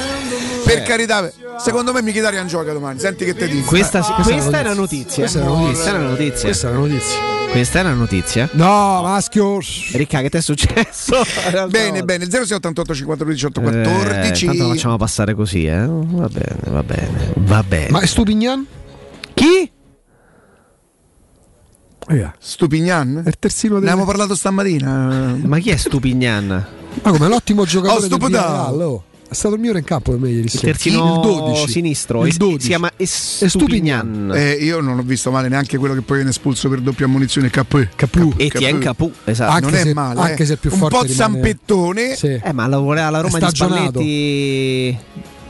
[0.64, 2.98] Per carità, secondo me Mkhitaryan gioca domani.
[3.00, 3.66] Senti che te dico.
[3.68, 5.22] Questa, questa è questa è una una notizia.
[5.22, 6.16] Questa è una notizia.
[6.18, 6.48] Una notizia.
[6.48, 7.18] Questa è la notizia.
[7.50, 8.48] Questa è una notizia.
[8.52, 9.58] No, maschio.
[9.92, 11.14] Ricca, che ti è successo?
[11.70, 14.46] Bene, bene, il 0688 52 18 Eh, 14.
[14.46, 15.86] tanto lo facciamo passare così, eh.
[15.86, 17.90] Va bene, va bene, va bene.
[17.90, 18.66] Ma è Stupignan?
[19.34, 19.70] chi?
[22.10, 23.22] Eh, Stupignan?
[23.24, 23.88] È il terzino Ne del...
[23.90, 25.36] abbiamo parlato stamattina.
[25.44, 26.66] Ma chi è Stupignan?
[27.02, 28.18] Ma come l'ottimo giocatore Oh, del.
[28.18, 29.04] Villarreal, oh.
[29.30, 30.66] È stato il migliore in campo per me ieri Il sera.
[30.72, 32.22] terzino il 12 sinistro.
[32.22, 32.60] Il Es- 12.
[32.62, 34.32] Si chiama Stupignan.
[34.34, 37.50] Eh, io non ho visto male neanche quello che poi viene espulso per doppia ammonizione
[37.50, 37.88] KP.
[37.94, 38.32] Capu.
[38.36, 39.50] Etienne Capu, esatto.
[39.52, 40.46] Anche non è se- male, anche eh.
[40.46, 42.14] se è più un forte po' rimane- zampettone.
[42.16, 42.40] Sì.
[42.42, 43.46] Eh, ma lavorava alla Roma di.
[43.54, 44.98] Spalletti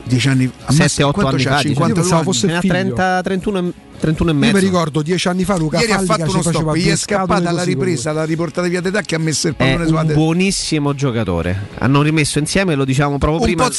[0.03, 1.49] 10 anni, ammazza, 7-8 quanto anni fa.
[1.49, 1.61] diciamo.
[1.61, 2.23] 52 Io pensavo anni.
[2.25, 2.73] fosse- Ne ha figlio.
[2.73, 4.53] 30, 31, e- 31 e Io mezzo.
[4.55, 6.95] mi ricordo dieci anni fa Luca Ieri ha Fallica fatto ci uno stop, gli è
[6.95, 10.05] scappata alla ripresa, l'ha riportata via di che ha messo il È pallone sulla un
[10.07, 10.21] testa.
[10.21, 11.67] buonissimo giocatore.
[11.79, 13.67] Hanno rimesso insieme, lo diciamo proprio Un prima.
[13.67, 13.69] po'.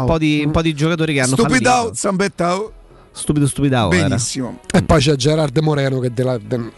[0.00, 1.94] Un po' di, un po' di giocatori che hanno Stupidao, fallito.
[1.94, 2.72] zampettao.
[3.12, 3.90] Stupido, stupidao.
[3.92, 4.06] era.
[4.08, 4.60] Benissimo.
[4.72, 6.70] E poi c'è Gerard Moreno che è della de-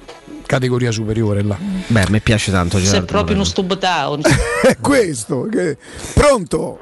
[0.47, 1.57] categoria superiore là.
[1.87, 2.77] Beh, a me piace tanto.
[2.79, 3.45] Sei Gerardo proprio uno Moreno.
[3.45, 4.19] stubotao.
[4.63, 5.47] È questo.
[5.51, 5.77] che-
[6.15, 6.79] Pronto?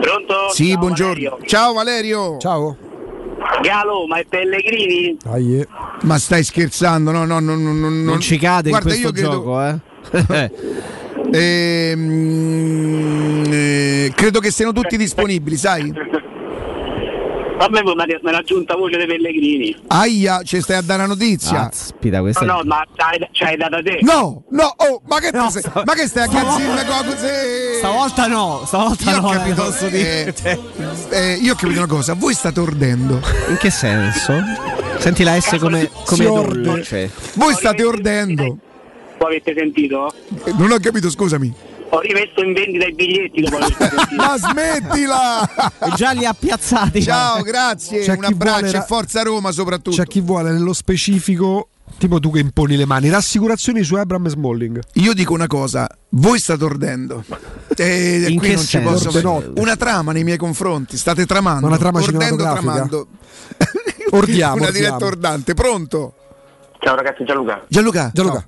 [0.00, 0.34] Pronto?
[0.52, 1.12] Sì, Ciao, buongiorno.
[1.30, 1.38] Valerio.
[1.46, 2.38] Ciao Valerio.
[2.38, 2.76] Ciao.
[3.64, 5.16] Galo, ma è Pellegrini?
[5.22, 5.66] Dai, eh.
[6.02, 7.10] Ma stai scherzando?
[7.10, 9.80] No, no, no, no, no, Non ci cade Guarda, in io questo credo, gioco, eh.
[11.90, 15.90] ehm, eh, credo che siano tutti disponibili, sai?
[17.64, 19.74] A me me l'ha- me l'ha aggiunta voce dei Pellegrini.
[19.86, 21.68] Aia, ci stai a dare una notizia.
[21.68, 24.00] Aspita, questa No, è- no, ma c'hai, c'hai data te.
[24.02, 27.26] No, no, oh, ma che, No, sei- sta- ma che stai a cazzirme qua così?
[27.78, 30.34] Stavolta no, stavolta Io ho no, eh, capito, posso dire.
[30.42, 30.58] eh,
[31.10, 33.20] eh, io ho capito una cosa, voi state ordendo.
[33.48, 34.32] In che senso?
[34.98, 36.60] Senti la S come, come orde.
[36.60, 37.10] dolce.
[37.34, 38.58] Voi state ordendo.
[39.18, 40.12] Lo avete sentito?
[40.44, 41.52] Eh, Non ho capito, scusami.
[41.90, 43.94] Ho rimesso in vendita i biglietti dopo aver.
[44.16, 45.48] Ma smettila!
[45.80, 47.02] E già li ha piazzati.
[47.02, 48.00] Ciao, grazie.
[48.00, 49.96] C'è Un vuole abbraccio ra- e forza Roma soprattutto.
[49.96, 54.80] C'è chi vuole nello specifico, tipo tu che imponi le mani, rassicurazioni su Abram Smalling.
[54.94, 57.24] Io dico una cosa, voi state ordendo.
[57.76, 59.52] E In qui che non ci posso fare.
[59.56, 61.60] Una trama nei miei confronti, state tramando.
[61.60, 63.06] Ma una trama ordendo, tramando.
[64.10, 66.14] Ordiamo, una diretta ordante, pronto?
[66.80, 67.64] Ciao ragazzi, Gianluca.
[67.68, 68.10] Gianluca.
[68.12, 68.46] Gianluca.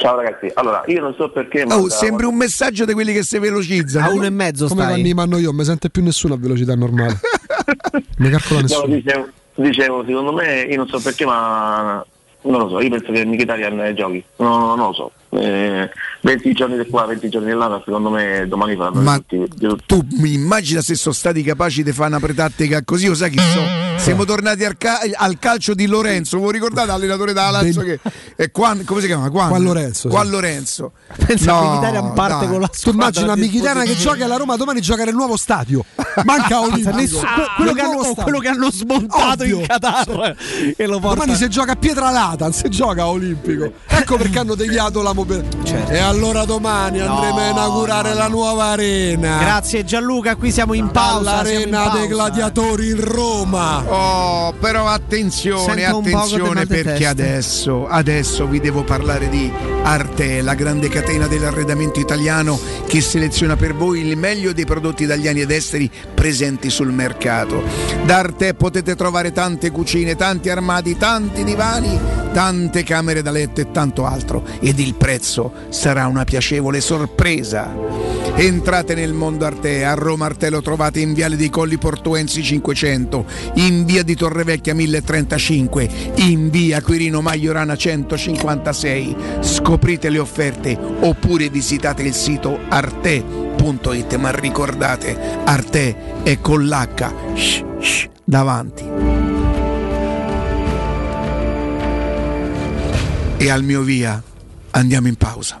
[0.00, 0.48] Ciao ragazzi.
[0.54, 1.66] Allora, io non so perché.
[1.66, 4.06] ma Oh, da- sembri un messaggio di quelli che si velocizzano.
[4.06, 4.92] A uno e mezzo Come stai.
[4.92, 7.18] quando mi mando io, non mi sente più nessuno a velocità normale.
[8.18, 8.94] mi calcola No, nessuno.
[8.94, 12.04] dicevo, dicevo, secondo me, io non so perché, ma
[12.42, 12.80] non lo so.
[12.80, 14.22] Io penso che Mkhitaryan giochi.
[14.36, 15.10] No, non lo so.
[15.30, 15.90] Eh,
[16.22, 20.04] 20 giorni di qua, 20 giorni di là, secondo me domani faranno Ma tutti, tu
[20.18, 23.86] mi immagina se sono stati capaci di fare una pretattica così, lo sai chi so?
[23.98, 27.98] Siamo tornati al, ca- al calcio di Lorenzo, voi ricordate l'allenatore da Lazio che
[28.36, 29.28] è Quan, come si chiama?
[29.30, 30.08] Quan, Quan Lorenzo, sì.
[30.08, 30.92] Quan Lorenzo.
[31.26, 32.48] Pensa No, a Mkhitaryan parte dai.
[32.48, 35.84] con la Tu immagina Michitana che gioca alla Roma, domani gioca nel nuovo stadio.
[36.24, 36.96] Manca Olimpico.
[36.96, 37.26] Nessuno-
[37.56, 39.58] quello, che hanno, quello che hanno smontato Ovvio.
[39.60, 40.36] in Qatar
[40.76, 43.72] e lo porta Domani se gioca a Pietralata, si gioca a Olimpico.
[43.86, 45.56] Ecco perché hanno deviato la mobilità.
[45.64, 45.92] Certo.
[45.92, 49.38] E allora domani andremo a inaugurare la nuova arena.
[49.38, 51.36] Grazie Gianluca, qui siamo in pausa.
[51.36, 53.84] L'arena dei gladiatori in Roma.
[53.86, 59.50] Oh, però attenzione, Sento attenzione perché adesso, adesso vi devo parlare di
[59.82, 65.40] Arte, la grande catena dell'arredamento italiano che seleziona per voi il meglio dei prodotti italiani
[65.40, 67.62] ed esteri presenti sul mercato.
[68.04, 71.98] Da Arte potete trovare tante cucine, tanti armadi, tanti divani,
[72.32, 75.07] tante camere da letto e tanto altro ed il prezzo
[75.70, 77.74] sarà una piacevole sorpresa.
[78.34, 83.24] Entrate nel mondo Arte, a Roma Arte lo trovate in Viale dei Colli Portuensi 500,
[83.54, 89.16] in Via di Torrevecchia 1035, in Via Quirino Maiorana 156.
[89.40, 97.64] Scoprite le offerte oppure visitate il sito arte.it, ma ricordate, Arte è con l'H shh,
[97.80, 98.84] shh, davanti.
[103.38, 104.22] E al mio via
[104.70, 105.60] andiamo in pausa.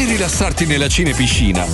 [0.00, 1.66] e rilassarti nella cinepiscina.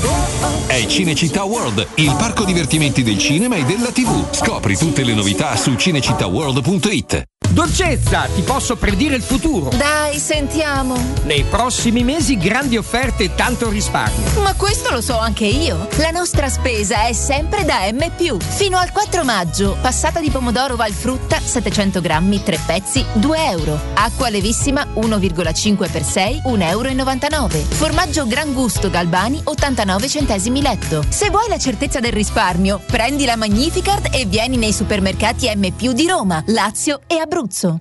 [0.66, 4.32] È Cinecittà World, il parco divertimenti del cinema e della TV.
[4.32, 7.24] Scopri tutte le novità su cinecittàworld.it.
[7.48, 9.70] Dolcezza, ti posso predire il futuro.
[9.70, 10.94] Dai, sentiamo.
[11.24, 14.42] Nei prossimi mesi grandi offerte e tanto risparmio.
[14.42, 15.88] Ma questo lo so anche io.
[15.96, 18.04] La nostra spesa è sempre da M.
[18.38, 23.80] Fino al 4 maggio, passata di pomodoro Valfrutta 700 grammi, 3 pezzi, 2 euro.
[23.94, 27.48] Acqua levissima 1,5 per 6, 1,99 euro.
[27.70, 31.04] Formaggio Gran Gusto Galbani 89 centesimi letto.
[31.08, 35.92] Se vuoi la certezza del risparmio, prendi la Magnificard e vieni nei supermercati M.
[35.92, 37.80] di Roma, Lazio e Abruzzo.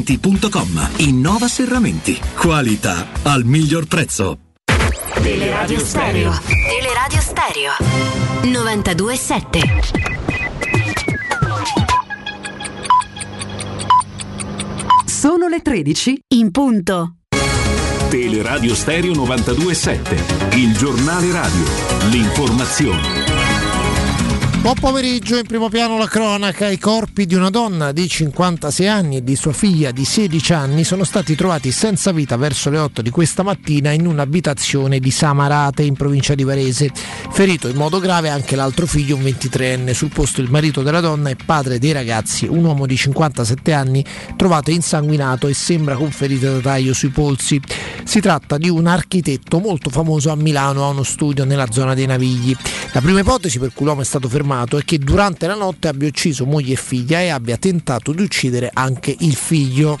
[0.00, 0.90] innovaserramenti.com.
[0.98, 2.18] Innova Serramenti.
[2.36, 4.38] Qualità al miglior prezzo.
[5.22, 6.40] Teleradio Stereo.
[6.46, 7.72] Teleradio Stereo.
[8.42, 9.60] 92.7.
[15.04, 17.16] Sono le 13 in punto.
[18.08, 20.56] Teleradio Stereo 92.7.
[20.56, 21.64] Il giornale radio.
[22.10, 23.39] L'informazione.
[24.60, 26.68] Buon pomeriggio, in primo piano la cronaca.
[26.68, 30.84] I corpi di una donna di 56 anni e di sua figlia di 16 anni
[30.84, 35.82] sono stati trovati senza vita verso le 8 di questa mattina in un'abitazione di Samarate
[35.82, 36.90] in provincia di Varese.
[37.30, 39.92] Ferito in modo grave anche l'altro figlio, un 23enne.
[39.92, 44.04] Sul posto il marito della donna e padre dei ragazzi, un uomo di 57 anni,
[44.36, 47.58] trovato insanguinato e sembra con ferite da taglio sui polsi.
[48.04, 52.06] Si tratta di un architetto molto famoso a Milano, ha uno studio nella zona dei
[52.06, 52.54] Navigli.
[52.92, 54.48] La prima ipotesi per cui l'uomo è stato fermato
[54.78, 58.70] è che durante la notte abbia ucciso moglie e figlia e abbia tentato di uccidere
[58.72, 59.98] anche il figlio.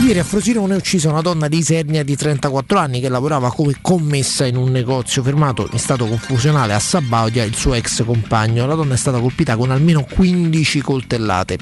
[0.00, 3.74] Ieri a Frosinone è uccisa una donna di Isernia di 34 anni che lavorava come
[3.82, 8.64] commessa in un negozio, fermato in stato confusionale a Sabaudia il suo ex compagno.
[8.64, 11.58] La donna è stata colpita con almeno 15 coltellate.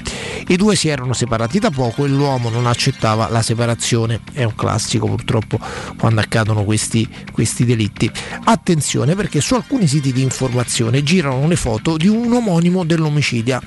[0.47, 4.21] I due si erano separati da poco e l'uomo non accettava la separazione.
[4.31, 5.59] È un classico purtroppo
[5.97, 8.09] quando accadono questi, questi delitti.
[8.43, 13.61] Attenzione perché su alcuni siti di informazione girano le foto di un omonimo dell'omicida,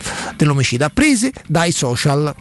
[0.95, 2.35] prese dai social.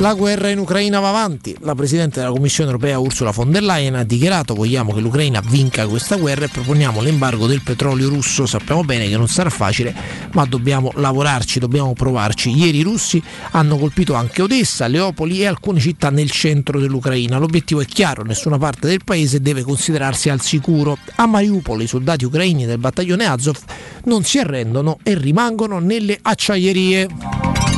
[0.00, 1.56] La guerra in Ucraina va avanti.
[1.62, 5.88] La Presidente della Commissione europea Ursula von der Leyen ha dichiarato vogliamo che l'Ucraina vinca
[5.88, 8.46] questa guerra e proponiamo l'embargo del petrolio russo.
[8.46, 9.92] Sappiamo bene che non sarà facile,
[10.34, 12.56] ma dobbiamo lavorarci, dobbiamo provarci.
[12.56, 13.20] Ieri i russi
[13.50, 17.38] hanno colpito anche Odessa, Leopoli e alcune città nel centro dell'Ucraina.
[17.38, 20.96] L'obiettivo è chiaro, nessuna parte del paese deve considerarsi al sicuro.
[21.16, 23.58] A Mariupol i soldati ucraini del battaglione Azov
[24.04, 27.77] non si arrendono e rimangono nelle acciaierie.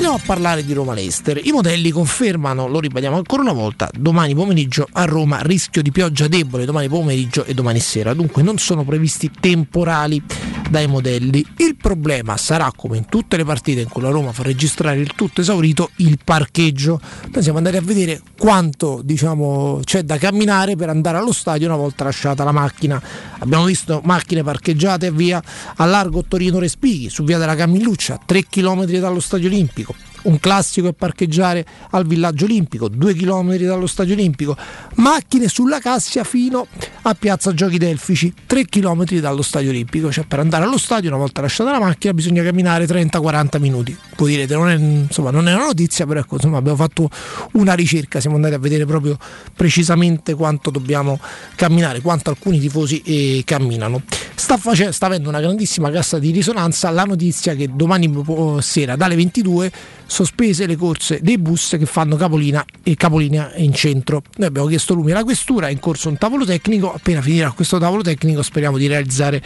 [0.00, 1.38] Torniamo a parlare di Roma-Leicester.
[1.44, 6.26] I modelli confermano, lo ribadiamo ancora una volta, domani pomeriggio a Roma rischio di pioggia
[6.26, 8.14] debole domani pomeriggio e domani sera.
[8.14, 10.22] Dunque non sono previsti temporali
[10.70, 11.44] dai modelli.
[11.58, 15.12] Il problema sarà, come in tutte le partite in cui la Roma fa registrare il
[15.14, 16.98] tutto esaurito, il parcheggio.
[17.30, 21.76] Noi siamo andati a vedere quanto diciamo, c'è da camminare per andare allo stadio una
[21.76, 23.02] volta lasciata la macchina.
[23.40, 25.42] Abbiamo visto macchine parcheggiate via
[25.76, 29.89] a largo Torino Respighi, su via della Camilluccia, 3 km dallo stadio olimpico.
[30.22, 34.56] Un classico è parcheggiare al villaggio olimpico, 2 km dallo stadio olimpico.
[34.96, 36.66] Macchine sulla Cassia fino
[37.02, 40.12] a piazza Giochi Delfici, 3 km dallo stadio olimpico.
[40.12, 43.96] Cioè per andare allo stadio, una volta lasciata la macchina, bisogna camminare 30-40 minuti.
[44.16, 47.08] Voi direte, non è, insomma, non è una notizia, però ecco, insomma, abbiamo fatto
[47.52, 49.16] una ricerca, siamo andati a vedere proprio
[49.54, 51.18] precisamente quanto dobbiamo
[51.54, 54.02] camminare, quanto alcuni tifosi eh, camminano.
[54.34, 59.14] Sta, face- sta avendo una grandissima cassa di risonanza la notizia che domani sera dalle
[59.16, 59.72] 22
[60.10, 64.24] sospese le corse dei bus che fanno capolina e capolinea in centro.
[64.36, 67.78] Noi abbiamo chiesto lume alla questura, è in corso un tavolo tecnico, appena finirà questo
[67.78, 69.40] tavolo tecnico speriamo di realizzare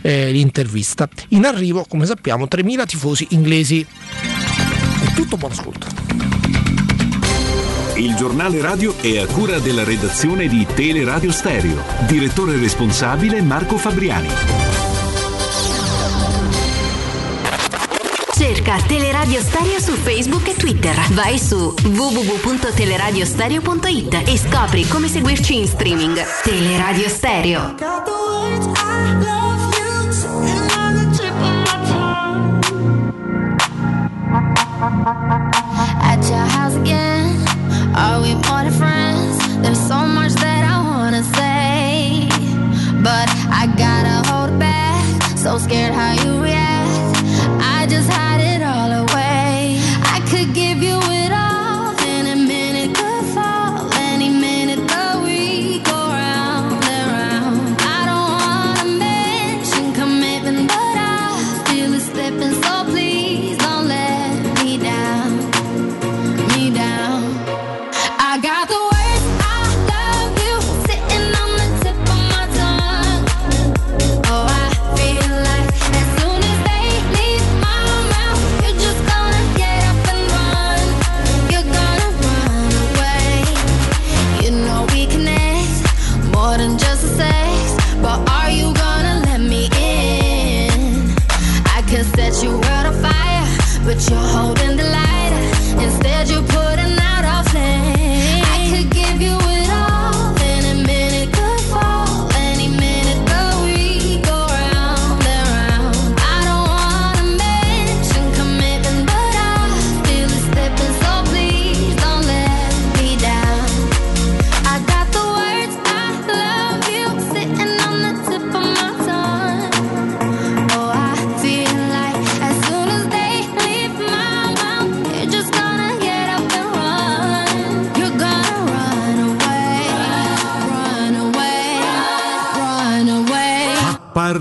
[0.00, 1.06] eh, l'intervista.
[1.28, 3.84] In arrivo, come sappiamo, 3.000 tifosi inglesi.
[3.84, 5.86] È tutto buon ascolto.
[7.96, 11.82] Il giornale radio è a cura della redazione di Teleradio Stereo.
[12.06, 14.85] Direttore responsabile Marco Fabriani.
[18.36, 20.94] Cerca Teleradio Stereo su Facebook e Twitter.
[21.12, 26.22] Vai su www.teleradiostereo.it e scopri come seguirci in streaming.
[26.42, 27.74] Teleradio Stereo.
[36.02, 37.42] At your house again.
[37.94, 39.38] Are we more than friends?
[39.62, 42.28] There's so much that I wanna say,
[43.02, 45.02] but I gotta hold back.
[45.38, 46.35] So scared how you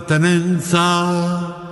[0.05, 1.63] Appartenenza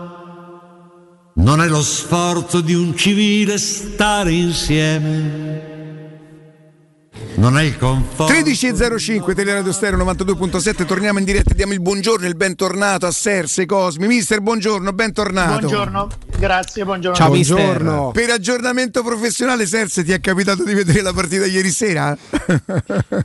[1.35, 5.71] non è lo sforzo di un civile stare insieme.
[7.35, 8.33] Non è il conforto.
[8.33, 13.67] 13.05 Teleradio Stereo 92.7 torniamo in diretta diamo il buongiorno e il bentornato a Serse
[13.67, 16.07] Cosmi mister buongiorno bentornato Buongiorno,
[16.39, 18.11] grazie, buongiorno.
[18.11, 22.17] per aggiornamento professionale Serse ti è capitato di vedere la partita ieri sera?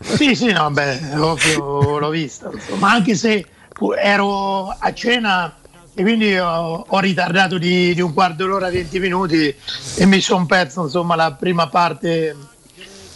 [0.03, 3.45] Sì, sì, no, beh, ovvio, l'ho vista, insomma, anche se
[3.97, 5.55] ero a cena
[5.94, 9.55] e quindi ho, ho ritardato di, di un quarto d'ora, 20 minuti
[9.97, 12.36] e mi sono perso insomma la prima parte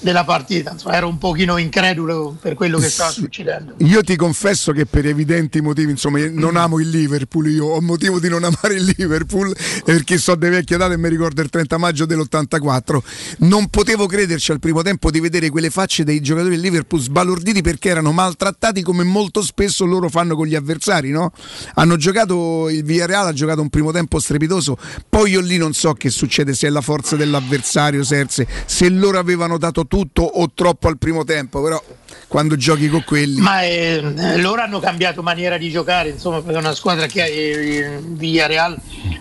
[0.02, 3.74] della partita, insomma, ero un pochino incredulo per quello che stava succedendo.
[3.78, 8.18] Io ti confesso che per evidenti motivi, insomma, non amo il Liverpool, io ho motivo
[8.18, 11.78] di non amare il Liverpool perché so delle vecchie date e mi ricordo il 30
[11.78, 12.98] maggio dell'84.
[13.38, 17.62] Non potevo crederci al primo tempo di vedere quelle facce dei giocatori del Liverpool sbalorditi
[17.62, 21.32] perché erano maltrattati come molto spesso loro fanno con gli avversari, no?
[21.74, 24.76] Hanno giocato il Villarreal ha giocato un primo tempo strepitoso,
[25.08, 29.18] poi io lì non so che succede se è la forza dell'avversario, Serse, se loro
[29.18, 31.78] avevano dato tutto o troppo al primo tempo, però
[32.26, 36.60] quando giochi con quelli Ma eh, loro hanno cambiato maniera di giocare, insomma, perché è
[36.62, 38.74] una squadra che eh, il Villarreal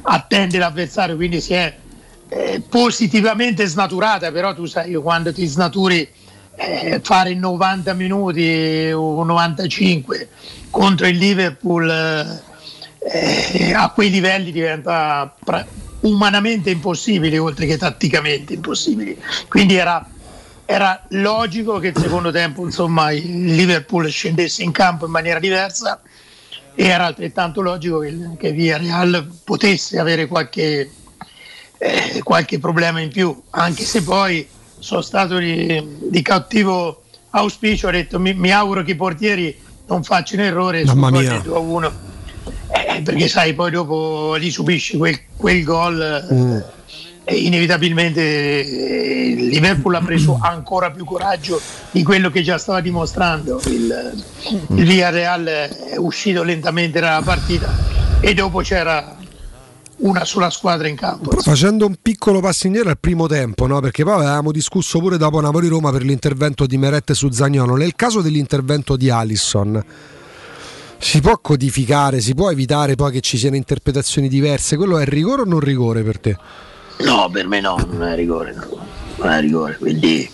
[0.03, 1.75] attende l'avversario, quindi si è
[2.29, 6.07] eh, positivamente snaturata, però tu sai quando ti snaturi
[6.55, 10.29] eh, fare 90 minuti o 95
[10.69, 15.67] contro il Liverpool eh, a quei livelli diventa pra-
[16.01, 19.17] umanamente impossibile oltre che tatticamente impossibile.
[19.49, 20.07] Quindi era
[20.71, 26.01] era logico che il secondo tempo insomma, il Liverpool scendesse in campo in maniera diversa
[26.73, 30.89] e era altrettanto logico che, che Villarreal potesse avere qualche,
[31.77, 34.47] eh, qualche problema in più, anche se poi
[34.79, 39.53] sono stato di, di cattivo auspicio, ho detto mi, mi auguro che i portieri
[39.87, 41.31] non facciano errore Mamma sul mia.
[41.31, 41.91] del 2 a 1
[42.71, 46.59] eh, perché sai poi dopo li subisci quel, quel gol Mm.
[47.31, 52.81] E inevitabilmente eh, il Liverpool ha preso ancora più coraggio di quello che già stava
[52.81, 53.61] dimostrando.
[53.67, 54.23] Il,
[54.75, 57.73] il Villarreal è uscito lentamente dalla partita
[58.19, 59.15] e dopo c'era
[59.97, 61.29] una sola squadra in campo.
[61.29, 63.79] Però facendo un piccolo passo indietro al primo tempo, no?
[63.79, 67.75] perché poi avevamo discusso pure dopo Napoli-Roma per l'intervento di Meret su Zagnolo.
[67.75, 69.83] Nel caso dell'intervento di Alisson,
[70.97, 74.75] si può codificare, si può evitare poi che ci siano interpretazioni diverse?
[74.75, 76.37] Quello è rigore o non rigore per te?
[77.03, 78.85] No, per me no, non è rigore, no.
[79.17, 80.29] non è rigore, quindi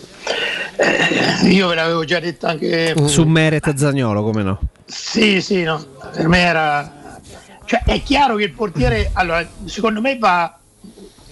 [0.80, 4.60] eh, io ve l'avevo già detto anche Su Meret Zagnolo, come no?
[4.86, 5.84] Sì, sì, no.
[6.12, 7.20] Per me era.
[7.64, 9.10] Cioè, è chiaro che il portiere.
[9.14, 10.56] Allora, secondo me va.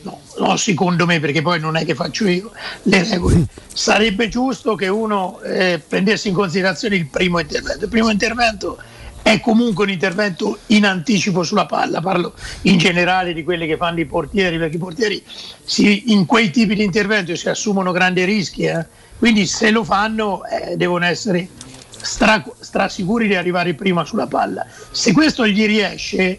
[0.03, 2.51] No, no, secondo me, perché poi non è che faccio io
[2.83, 7.85] le regole, sarebbe giusto che uno eh, prendesse in considerazione il primo intervento.
[7.85, 8.79] Il primo intervento
[9.27, 12.33] è comunque un intervento in anticipo sulla palla, parlo
[12.63, 15.21] in generale di quelli che fanno i portieri, perché i portieri
[15.65, 18.87] si- in quei tipi di intervento si assumono grandi rischi, eh.
[19.19, 21.49] quindi se lo fanno eh, devono essere
[22.01, 24.65] stra- strasicuri di arrivare prima sulla palla.
[24.93, 26.39] Se questo gli riesce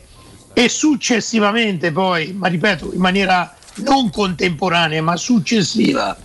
[0.53, 6.15] e successivamente poi, ma ripeto, in maniera non contemporanea ma successiva,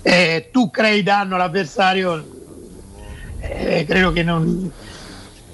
[0.00, 2.24] eh, tu crei danno all'avversario,
[3.40, 4.70] eh, credo che non,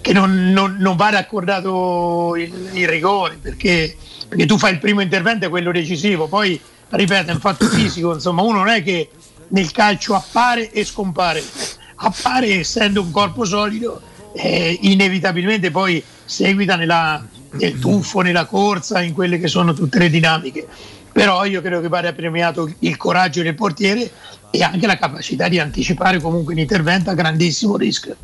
[0.01, 3.97] che non, non, non vada accordato il, il rigore perché,
[4.29, 8.15] perché tu fai il primo intervento è quello decisivo, poi ripeto è un fatto fisico,
[8.15, 9.11] insomma uno non è che
[9.49, 11.43] nel calcio appare e scompare,
[11.97, 14.01] appare essendo un corpo solido,
[14.35, 20.11] eh, inevitabilmente poi seguita nella, nel tuffo, nella corsa, in quelle che sono tutte le
[20.11, 20.67] dinamiche.
[21.13, 24.11] Però io credo che vada premiato il coraggio del portiere
[24.51, 28.17] e anche la capacità di anticipare comunque un intervento a grandissimo rischio.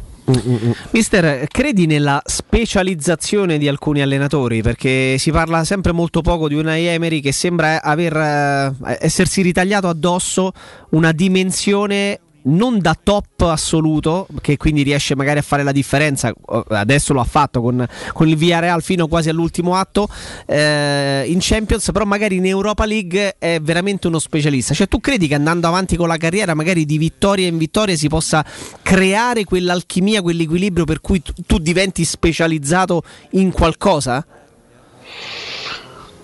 [0.90, 4.60] Mister, credi nella specializzazione di alcuni allenatori?
[4.60, 9.88] Perché si parla sempre molto poco di una Emery che sembra aver, eh, essersi ritagliato
[9.88, 10.52] addosso
[10.90, 16.32] una dimensione non da top assoluto, che quindi riesce magari a fare la differenza.
[16.68, 20.08] Adesso lo ha fatto con, con il Villarreal fino quasi all'ultimo atto
[20.46, 24.74] eh, in Champions, però magari in Europa League è veramente uno specialista.
[24.74, 28.08] Cioè, tu credi che andando avanti con la carriera, magari di vittoria in vittoria, si
[28.08, 28.44] possa
[28.82, 34.24] creare quell'alchimia, quell'equilibrio per cui tu, tu diventi specializzato in qualcosa?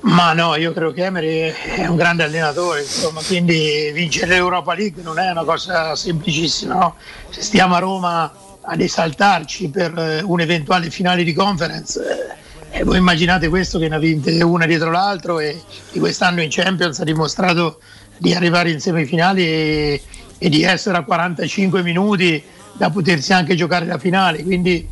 [0.03, 5.01] Ma no, io credo che Emery è un grande allenatore, insomma, quindi vincere l'Europa League
[5.03, 6.75] non è una cosa semplicissima.
[6.75, 6.97] no?
[7.31, 8.33] Se stiamo a Roma
[8.63, 12.01] ad esaltarci per eh, un'eventuale finale di conference,
[12.73, 16.49] eh, eh, voi immaginate questo che ne vinte una dietro l'altro e, e quest'anno in
[16.51, 17.81] Champions ha dimostrato
[18.19, 20.03] di arrivare in semifinali e,
[20.37, 24.43] e di essere a 45 minuti da potersi anche giocare la finale.
[24.43, 24.89] Quindi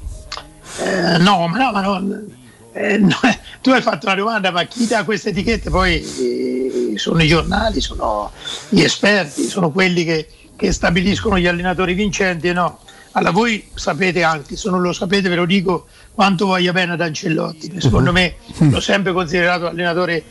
[0.79, 2.39] eh, no, ma no, ma no,
[2.73, 3.17] eh, no,
[3.61, 5.71] tu hai fatto una domanda, ma chi dà queste etichette?
[5.71, 8.31] Poi eh, sono i giornali, sono
[8.69, 12.79] gli esperti, sono quelli che, che stabiliscono gli allenatori vincenti e no.
[13.13, 17.01] Allora voi sapete anche, se non lo sapete ve lo dico, quanto voglia bene ad
[17.01, 20.23] Ancellotti, secondo me l'ho sempre considerato allenatore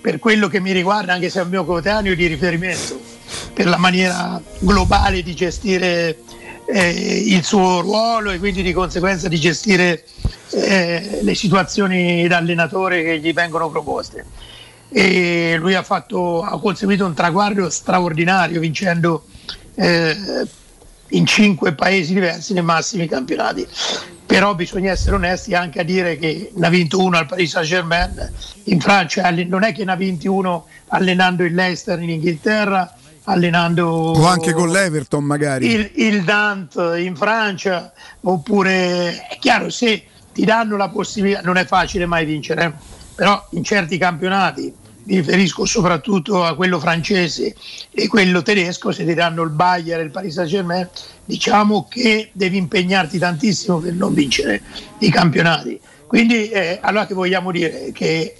[0.00, 2.98] per quello che mi riguarda, anche se è un mio coetaneo di riferimento,
[3.52, 6.18] per la maniera globale di gestire
[6.66, 10.04] eh, il suo ruolo e quindi di conseguenza di gestire
[10.50, 14.24] eh, le situazioni da allenatore che gli vengono proposte.
[14.88, 19.24] E lui ha, fatto, ha conseguito un traguardo straordinario vincendo
[19.74, 20.16] eh,
[21.08, 23.66] in cinque paesi diversi nei massimi campionati.
[24.26, 27.68] Però bisogna essere onesti anche a dire che ne ha vinto uno al Paris Saint
[27.68, 28.32] Germain
[28.64, 33.86] in Francia, non è che ne ha vinti uno allenando il Leicester in Inghilterra, allenando
[33.86, 35.70] O anche con l'Everton magari.
[35.70, 41.64] il, il Dante in Francia, oppure è chiaro se ti danno la possibilità, non è
[41.64, 42.72] facile mai vincere, eh,
[43.14, 44.72] però in certi campionati,
[45.06, 47.54] mi riferisco soprattutto a quello francese
[47.90, 50.88] e quello tedesco, se ti danno il Bayern e il Paris Saint Germain,
[51.24, 54.62] diciamo che devi impegnarti tantissimo per non vincere
[54.98, 55.78] i campionati.
[56.06, 57.90] Quindi eh, allora che vogliamo dire?
[57.92, 58.34] Che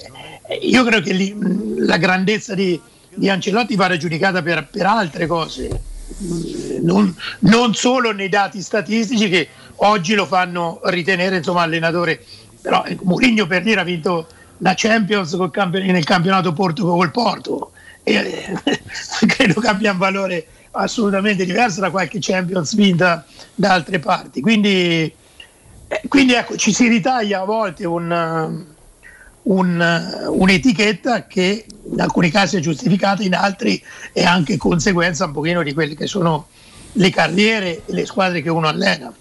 [0.48, 1.36] eh, io credo che lì,
[1.78, 2.80] la grandezza di,
[3.14, 5.80] di Ancelotti va raggiudicata per, per altre cose,
[6.82, 12.22] non, non solo nei dati statistici che oggi lo fanno ritenere insomma allenatore.
[12.60, 14.26] Però eh, Mourinho per dire ha vinto
[14.58, 18.14] la Champions campion- nel campionato Porto col Porto e
[18.64, 18.82] eh,
[19.26, 24.40] credo che abbia un valore assolutamente diverso da qualche Champions vinta da altre parti.
[24.40, 25.12] Quindi,
[25.88, 28.64] eh, quindi ecco, ci si ritaglia a volte un,
[29.42, 33.82] un- un'etichetta che in alcuni casi è giustificata, in altri
[34.12, 36.48] è anche conseguenza un pochino di quelle che sono
[36.92, 39.12] le carriere e le squadre che uno allena.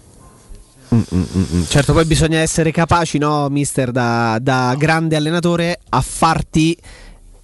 [1.68, 6.76] Certo, poi bisogna essere capaci, no, mister, da, da grande allenatore a farti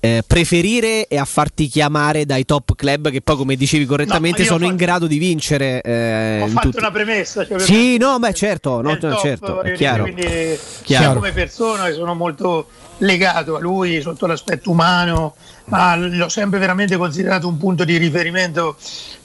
[0.00, 4.48] eh, preferire e a farti chiamare dai top club che poi, come dicevi correttamente, No,
[4.48, 5.82] sono ho in grado di vincere.
[5.82, 7.46] eh, Ho fatto tutti- una premessa.
[7.46, 10.04] Cioè Sì, no, beh, certo, no, top, certo, è chiaro.
[10.04, 11.14] Quindi, Chiaro.
[11.14, 15.34] come persona sono molto legato a lui sotto l'aspetto umano,
[15.66, 18.76] ma l'ho sempre veramente considerato un punto di riferimento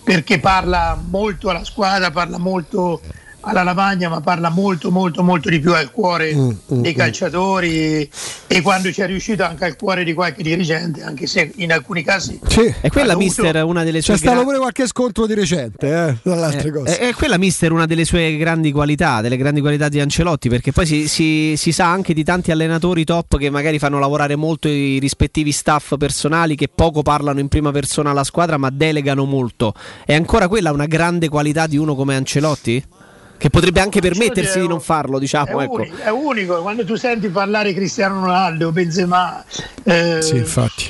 [0.04, 3.02] perché parla molto alla squadra, parla molto
[3.48, 8.10] alla lavagna, ma parla molto molto molto di più al cuore Mm, dei calciatori
[8.48, 12.04] e quando ci è riuscito anche al cuore di qualche dirigente, anche se in alcuni
[12.04, 12.40] casi
[12.82, 16.16] È quella, mister, una delle sue C'è stato gra- pure qualche scontro di recente, eh,
[16.24, 16.98] tra le altre Eh, cose.
[16.98, 20.72] È, è quella, mister, una delle sue grandi qualità, delle grandi qualità di Ancelotti, perché
[20.72, 24.68] poi si, si- si sa anche di tanti allenatori top che magari fanno lavorare molto
[24.68, 29.74] i rispettivi staff personali, che poco parlano in prima persona alla squadra, ma delegano molto.
[30.06, 32.84] È ancora quella una grande qualità di uno come Ancelotti?
[33.38, 35.62] Che potrebbe anche permettersi è di non farlo, È, diciamo.
[35.62, 35.74] Ecco.
[35.82, 39.44] unico, è unico, quando tu senti parlare Cristiano Ronaldo, Benzema,
[39.84, 40.86] eh, Sì, infatti.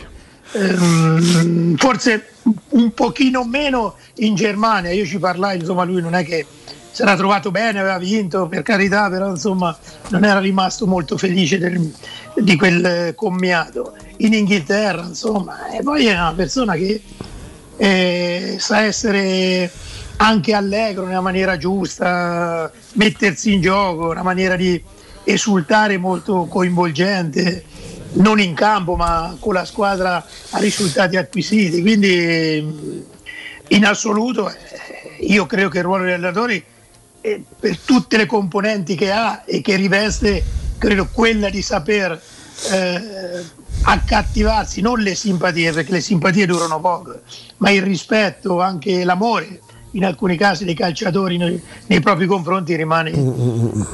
[0.51, 2.27] ehm, forse
[2.69, 6.45] un pochino meno in Germania, io ci parlai, insomma lui non è che
[6.91, 9.75] si era trovato bene, aveva vinto per carità, però insomma
[10.09, 11.91] non era rimasto molto felice del-
[12.35, 13.95] di quel eh, commiato.
[14.17, 17.01] In Inghilterra, insomma, e poi è una persona che
[17.77, 19.69] eh, sa essere
[20.17, 24.81] anche allegro nella maniera giusta, mettersi in gioco, una maniera di
[25.23, 27.63] esultare molto coinvolgente,
[28.13, 31.81] non in campo ma con la squadra a risultati acquisiti.
[31.81, 33.03] Quindi
[33.69, 34.55] in assoluto eh,
[35.21, 36.63] io credo che il ruolo degli allenatori
[37.59, 40.43] per tutte le componenti che ha e che riveste,
[40.77, 42.21] credo quella di saper
[42.71, 43.43] eh,
[43.81, 47.19] accattivarsi, non le simpatie, perché le simpatie durano poco,
[47.57, 49.61] ma il rispetto, anche l'amore
[49.95, 53.11] in alcuni casi dei calciatori nei, nei propri confronti rimane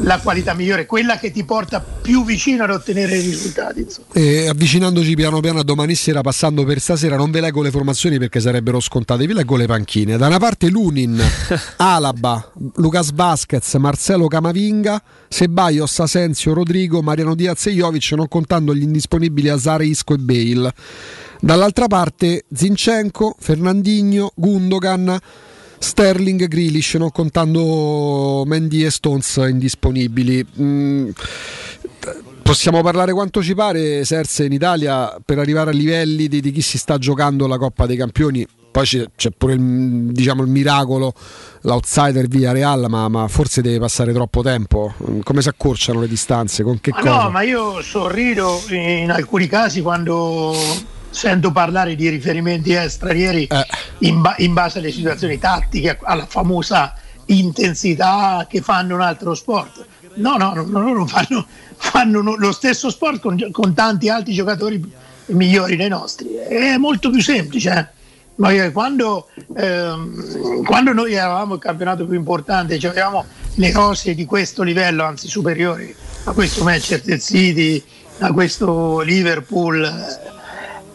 [0.01, 3.85] la qualità migliore, quella che ti porta più vicino ad ottenere i risultati.
[4.13, 8.17] E avvicinandoci piano piano a domani sera, passando per stasera, non ve leggo le formazioni
[8.17, 10.17] perché sarebbero scontate, vi leggo le panchine.
[10.17, 11.21] Da una parte Lunin,
[11.77, 18.83] Alaba, Lucas Vasquez, Marcelo Camavinga, Sebaios, Asensio, Rodrigo, Mariano Diaz e Jovic, non contando gli
[18.83, 20.73] indisponibili Azare, Isco e Bale.
[21.39, 25.17] Dall'altra parte Zinchenko, Fernandinho, Gundogan,
[25.83, 30.45] Sterling, Grealish, non contando Mendy e Stones indisponibili.
[30.61, 31.09] Mm,
[32.43, 36.61] possiamo parlare quanto ci pare, Serse, in Italia per arrivare a livelli di, di chi
[36.61, 38.45] si sta giocando la Coppa dei Campioni.
[38.71, 39.59] Poi c'è, c'è pure il,
[40.13, 41.13] diciamo, il miracolo,
[41.61, 44.93] l'outsider via Real, ma, ma forse deve passare troppo tempo.
[45.09, 46.61] Mm, Come si accorciano le distanze?
[46.63, 47.23] Con che Ma cosa?
[47.23, 50.55] no, ma io sorrido in alcuni casi quando
[51.11, 53.47] sento parlare di riferimenti eh, stranieri
[53.99, 59.85] in, ba- in base alle situazioni tattiche, alla famosa intensità che fanno un altro sport.
[60.15, 64.33] No, no, no, no, loro fanno, fanno no- lo stesso sport con, con tanti altri
[64.33, 64.83] giocatori
[65.27, 66.33] migliori dei nostri.
[66.33, 67.93] È molto più semplice.
[68.43, 68.71] eh.
[68.71, 73.25] Quando, ehm, quando noi eravamo il campionato più importante, cioè avevamo
[73.55, 77.83] le rose di questo livello, anzi superiori a questo Manchester City,
[78.19, 79.83] a questo Liverpool,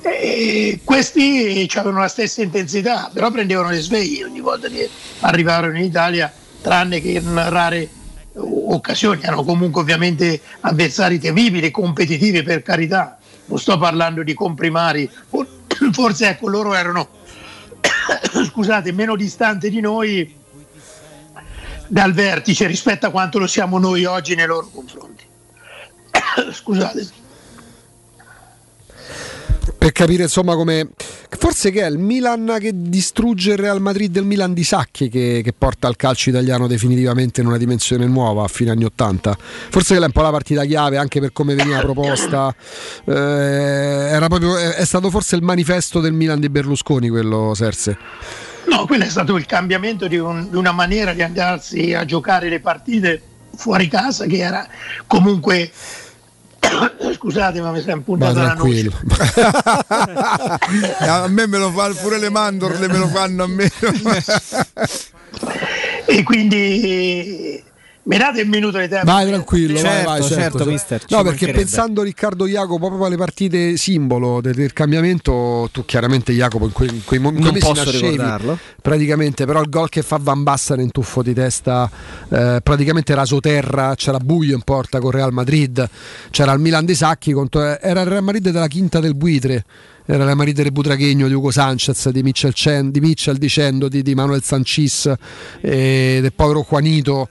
[0.08, 4.88] eh, questi avevano la stessa intensità, però prendevano le sveglie ogni volta che
[5.20, 7.88] arrivarono in Italia, tranne che in rare
[8.34, 15.08] occasioni, erano comunque ovviamente avversari temibili, competitivi per carità, non sto parlando di comprimari,
[15.92, 17.08] forse ecco loro erano
[18.50, 20.34] scusate, meno distanti di noi
[21.88, 25.24] dal vertice rispetto a quanto lo siamo noi oggi nei loro confronti.
[26.52, 27.24] scusate.
[29.86, 30.88] Per capire insomma come
[31.28, 35.42] forse che è il Milan che distrugge il Real Madrid del Milan di Sacchi che,
[35.44, 39.36] che porta il calcio italiano definitivamente in una dimensione nuova a fine anni 80
[39.70, 42.52] forse quella è un po' la partita chiave anche per come veniva proposta.
[43.04, 47.96] Eh, era proprio, è stato forse il manifesto del Milan di Berlusconi quello Serse?
[48.68, 52.48] No, quello è stato il cambiamento di, un- di una maniera di andarsi a giocare
[52.48, 53.22] le partite
[53.54, 54.66] fuori casa che era
[55.06, 55.70] comunque
[57.14, 58.92] scusate ma mi Ma impuntata la noce tranquillo.
[61.06, 63.70] a me me lo fanno pure le mandorle, me lo fanno a me.
[66.06, 67.62] e quindi
[68.08, 70.70] mi date un minuto di tempo Vai tranquillo, vai, Certo, vai, certo, certo, certo.
[70.72, 76.32] mister, No, perché pensando Riccardo Jacopo proprio alle partite simbolo del, del cambiamento, tu chiaramente
[76.32, 78.58] Jacopo in quei, in quei mo- in quei Non mesi posso nascevi, ricordarlo.
[78.80, 81.90] praticamente, però il gol che fa Van Basten in tuffo di testa,
[82.28, 85.88] eh, praticamente rasoterra, c'era buio in porta con Real Madrid,
[86.30, 89.64] c'era il Milan dei Sacchi, contro, era il Real Madrid della quinta del buitre.
[90.08, 93.88] Era il Real Madrid del Butraghegno di Ugo Sanchez, di Mitchell, Chen- di Mitchell dicendo
[93.88, 95.12] di, di Manuel Sanchis,
[95.60, 97.28] eh, del povero Juanito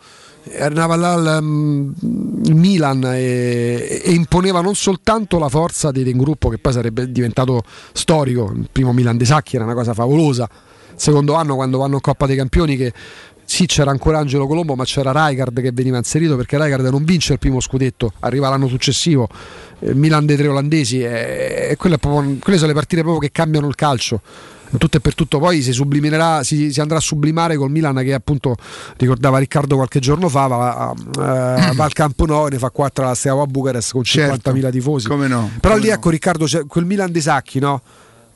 [0.58, 1.92] arrivava là mm,
[2.46, 6.74] il Milan e, e imponeva non soltanto la forza di, di un gruppo che poi
[6.74, 10.48] sarebbe diventato storico, il primo Milan dei Sacchi era una cosa favolosa,
[10.96, 12.94] secondo anno quando vanno in Coppa dei Campioni che
[13.48, 17.34] sì c'era ancora Angelo Colombo ma c'era Rijkaard che veniva inserito perché Rijkaard non vince
[17.34, 19.28] il primo scudetto, arriva l'anno successivo,
[19.80, 23.32] eh, Milan dei tre olandesi e, e quelle, proprio- quelle sono le partite proprio che
[23.32, 24.22] cambiano il calcio.
[24.78, 28.14] Tutto e per tutto poi si sublimerà, si, si andrà a sublimare col Milan che
[28.14, 28.56] appunto
[28.98, 33.04] ricordava Riccardo qualche giorno fa, va, eh, va al Campo Nou e ne fa 4
[33.04, 34.70] alla Steaua a Bucarest con 50.000 Certo.
[34.70, 35.08] tifosi.
[35.08, 35.96] Come no, Però come lì no.
[35.96, 37.82] ecco Riccardo, quel Milan dei Sacchi, no?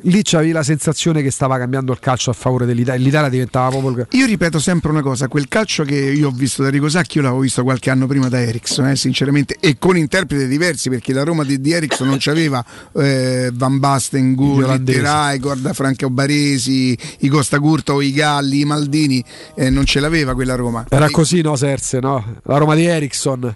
[0.04, 4.08] Lì c'avevi la sensazione che stava cambiando il calcio a favore dell'Italia, l'Italia diventava proprio...
[4.12, 7.24] Io ripeto sempre una cosa, quel calcio che io ho visto da Rico Sacchi io
[7.24, 11.24] l'avevo visto qualche anno prima da Ericsson, eh, sinceramente, e con interpreti diversi perché la
[11.24, 12.64] Roma di, di Ericsson non c'aveva
[12.96, 15.00] eh, Van Basten, Gulli, olandesi.
[15.00, 19.22] Terai, Gorda Franco Baresi, i Costa Curto, i Galli, i Maldini,
[19.56, 20.86] eh, non ce l'aveva quella Roma.
[20.88, 22.38] Era così, no, Serse, no?
[22.44, 23.56] La Roma di Ericsson.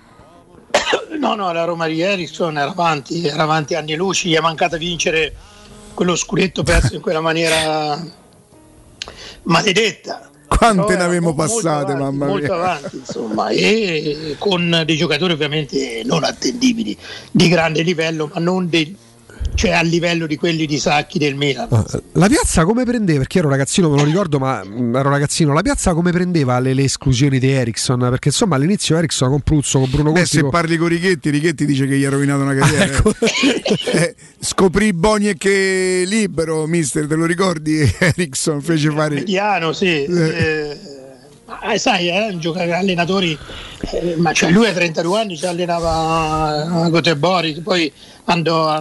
[1.23, 4.77] No, no, la Roma di Ericsson era avanti, era avanti anni luci, gli è mancato
[4.77, 5.33] vincere
[5.93, 8.01] quello scudetto perso in quella maniera
[9.43, 10.29] maledetta.
[10.47, 12.53] Quante ne avevamo molto passate, avanti, mamma molto mia.
[12.53, 16.95] avanti, insomma, e con dei giocatori ovviamente non attendibili,
[17.31, 18.95] di grande livello, ma non dei-
[19.55, 21.67] cioè a livello di quelli di Sacchi del Milan.
[22.13, 23.19] La piazza come prendeva?
[23.19, 25.53] Perché ero ragazzino, me lo ricordo, ma mm, ero ragazzino.
[25.53, 27.99] La piazza come prendeva le, le esclusioni di Ericsson?
[27.99, 30.37] Perché insomma all'inizio Ericsson con Pruzzo, con Bruno Beh, Conti.
[30.37, 32.85] se parli con Righetti, Righetti dice che gli ha rovinato una carriera.
[32.85, 33.13] Ecco.
[33.93, 37.79] Eh, scoprì Boni che libero, mister, te lo ricordi?
[37.99, 39.15] Ericsson fece fare...
[39.15, 40.03] Mediano, sì.
[40.03, 40.77] eh,
[41.45, 43.37] ma, eh, sai, eh, un giocatore, allenatori,
[43.91, 47.91] eh, ma cioè lui a 32 anni si allenava a Göteborg, poi
[48.25, 48.77] andò a-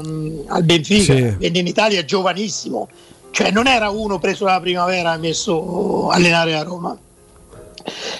[0.48, 1.20] al Benfica, Sì.
[1.38, 2.88] venne in Italia giovanissimo,
[3.30, 6.96] cioè non era uno preso dalla primavera e messo a allenare a Roma,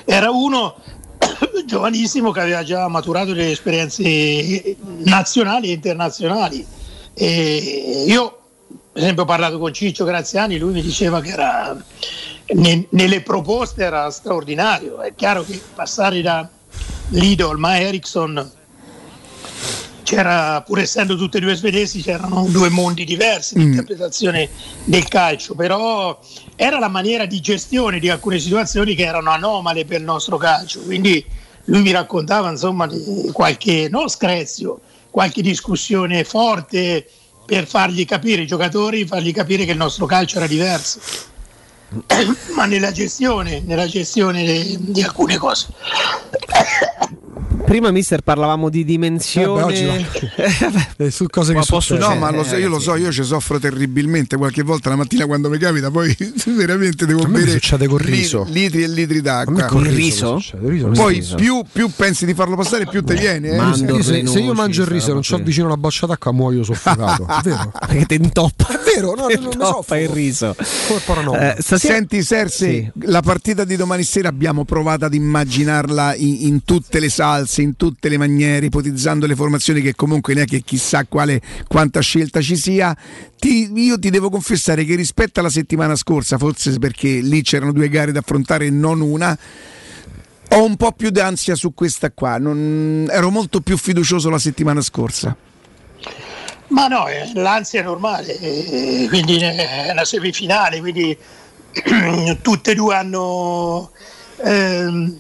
[0.04, 0.74] era uno
[1.66, 6.66] giovanissimo che aveva già maturato delle esperienze nazionali e internazionali.
[7.14, 8.38] E io,
[8.92, 11.76] per esempio, ho parlato con Ciccio Graziani, lui mi diceva che era
[12.54, 15.00] ne- nelle proposte era straordinario.
[15.00, 16.48] È chiaro che passare da
[17.10, 18.50] Lidl a Ericsson
[20.12, 24.50] c'era, pur essendo tutte e due svedesi, c'erano due mondi diversi di interpretazione
[24.84, 26.18] del calcio, però
[26.54, 30.80] era la maniera di gestione di alcune situazioni che erano anomale per il nostro calcio.
[30.82, 31.24] Quindi
[31.64, 37.08] lui mi raccontava insomma di qualche non screzio, qualche discussione forte
[37.46, 41.00] per fargli capire i giocatori, fargli capire che il nostro calcio era diverso.
[42.54, 45.68] Ma nella gestione, nella gestione di alcune cose.
[47.64, 49.74] Prima, mister, parlavamo di dimensione.
[49.74, 50.30] Eh, beh, oggi
[50.98, 51.96] Eh, su cose Ma che posso-.
[51.96, 55.24] No, ma lo so, io lo so, io ci soffro terribilmente qualche volta la mattina
[55.26, 56.14] quando mi capita, poi
[56.54, 58.46] veramente devo bere succede col riso.
[58.50, 59.64] litri e litri d'acqua.
[59.64, 60.36] col Il riso?
[60.36, 60.58] riso?
[60.60, 61.42] riso Poi succede.
[61.42, 63.50] più, più pensi di farlo passare, più te viene.
[63.50, 63.56] eh.
[63.56, 66.62] Io se, se io mangio il riso e non ho vicino una boccia d'acqua muoio
[66.64, 67.26] soffocato.
[67.40, 67.72] È vero?
[67.86, 68.68] Perché ti intoppa.
[68.68, 70.00] È vero, no, non intoppa so.
[70.00, 70.54] il riso.
[70.58, 72.90] Eh, stasera- Senti Serse, Sì.
[73.06, 77.76] la partita di domani sera abbiamo provato ad immaginarla in, in tutte le salse, in
[77.76, 82.96] tutte le maniere, ipotizzando le formazioni che comunque neanche chissà quale, quanta scelta ci sia.
[83.38, 87.88] Ti- io ti devo confessare che rispetto alla settimana scorsa, forse perché lì c'erano due
[87.88, 89.36] gare da affrontare e non una,
[90.50, 92.38] ho un po' più d'ansia su questa qua.
[92.38, 95.36] Non- ero molto più fiducioso la settimana scorsa.
[96.68, 101.16] Ma no, eh, l'ansia è normale, eh, quindi è una semifinale, quindi
[102.40, 103.90] tutte e due hanno
[104.42, 105.18] ehm,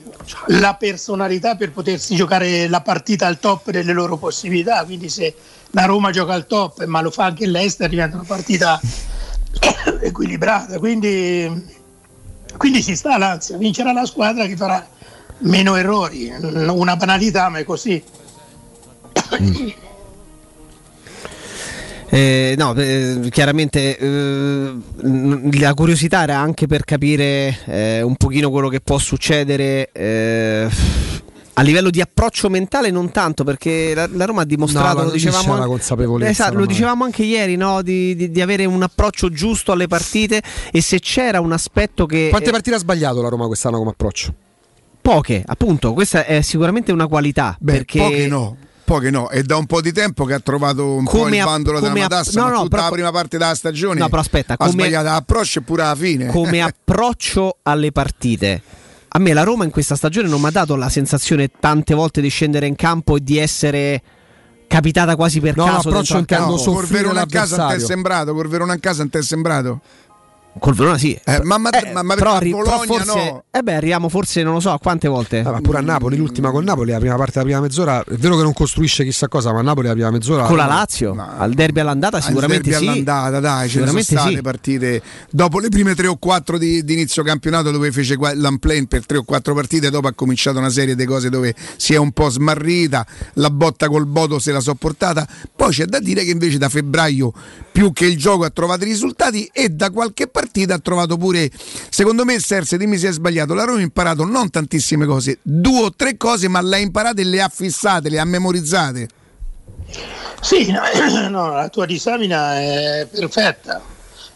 [0.48, 5.34] la personalità per potersi giocare la partita al top delle loro possibilità, quindi se
[5.70, 8.80] la Roma gioca al top ma lo fa anche l'Ester diventa una partita
[10.00, 11.50] equilibrata, quindi,
[12.56, 14.86] quindi ci sta l'ansia, vincerà la squadra che farà
[15.38, 18.02] meno errori, una banalità ma è così.
[22.14, 24.72] Eh, no, eh, chiaramente eh,
[25.58, 30.68] la curiosità era anche per capire eh, un pochino quello che può succedere eh,
[31.54, 35.10] a livello di approccio mentale, non tanto perché la, la Roma ha dimostrato, No, lo
[35.10, 37.80] dicevamo, anche- consapevolezza Esatto, lo dicevamo anche ieri, no?
[37.80, 42.26] di, di- di avere un approccio giusto alle partite e se c'era un aspetto che...
[42.28, 44.34] Quante eh, partite ha sbagliato la Roma quest'anno come approccio?
[45.00, 47.56] Poche, appunto, questa è sicuramente una qualità.
[47.58, 48.56] Beh, perché poche no.
[48.84, 51.42] Poche no, è da un po' di tempo che ha trovato un po' Come il
[51.42, 54.20] a- bandolo della matassa, no, no, tutta però- la prima parte della stagione No, però
[54.20, 56.26] aspetta, ha come- sbagliato l'approccio e pure alla fine.
[56.26, 58.62] come approccio alle partite.
[59.14, 62.20] A me la Roma in questa stagione non mi ha dato la sensazione tante volte
[62.20, 64.02] di scendere in campo e di essere
[64.66, 65.90] capitata quasi per No, caso.
[65.90, 66.72] dentro al intendo campo.
[66.72, 69.22] col Verona a casa non ti è sembrato, col Verona a casa non ti è
[69.22, 69.80] sembrato.
[70.58, 71.18] Col Verona sì.
[71.24, 73.44] Eh, ma, ma, Eh, ma, ma però, perché arri- a però Bologna forse, no.
[73.50, 75.40] eh beh, arriviamo forse, non lo so, a quante volte.
[75.40, 78.14] Ah, ma pure a Napoli, l'ultima con Napoli, la prima parte della prima mezz'ora, è
[78.16, 80.44] vero che non costruisce chissà cosa, ma a Napoli la prima mezz'ora...
[80.44, 82.90] Con la Lazio, al derby all'andata sicuramente Al derby sì.
[82.90, 84.42] all'andata, dai, ce ne sono Sicuramente state sì.
[84.42, 89.06] partite dopo le prime tre o quattro di, di inizio campionato dove fece l'unplane per
[89.06, 92.12] tre o quattro partite, dopo ha cominciato una serie di cose dove si è un
[92.12, 96.58] po' smarrita, la botta col Bodo se la sopportata, poi c'è da dire che invece
[96.58, 97.32] da febbraio
[97.72, 101.16] più che il gioco ha trovato i risultati e da qualche parte partita ha trovato
[101.16, 101.48] pure,
[101.88, 105.84] secondo me Serse, dimmi se è sbagliato, la Roma ha imparato non tantissime cose, due
[105.84, 109.08] o tre cose, ma le ha imparate e le ha fissate, le ha memorizzate.
[110.40, 110.72] Sì,
[111.30, 113.80] no, la tua disamina è perfetta,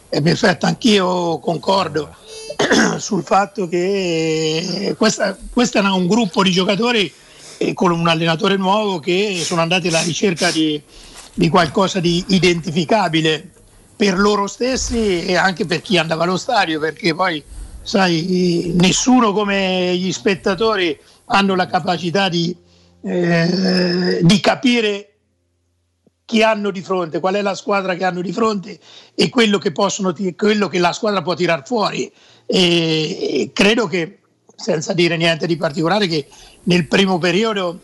[0.07, 2.15] è perfetta, anch'io concordo
[2.97, 7.11] sul fatto che questo era un gruppo di giocatori
[7.57, 10.81] eh, con un allenatore nuovo che sono andati alla ricerca di,
[11.33, 13.51] di qualcosa di identificabile
[13.97, 17.43] per loro stessi e anche per chi andava allo stadio, perché poi
[17.81, 22.55] sai, nessuno come gli spettatori hanno la capacità di,
[23.01, 25.13] eh, di capire
[26.23, 28.77] chi hanno di fronte, qual è la squadra che hanno di fronte
[29.15, 32.11] e quello che, possono, quello che la squadra può tirar fuori.
[32.45, 34.19] E, e credo che,
[34.55, 36.27] senza dire niente di particolare, che
[36.63, 37.79] nel primo periodo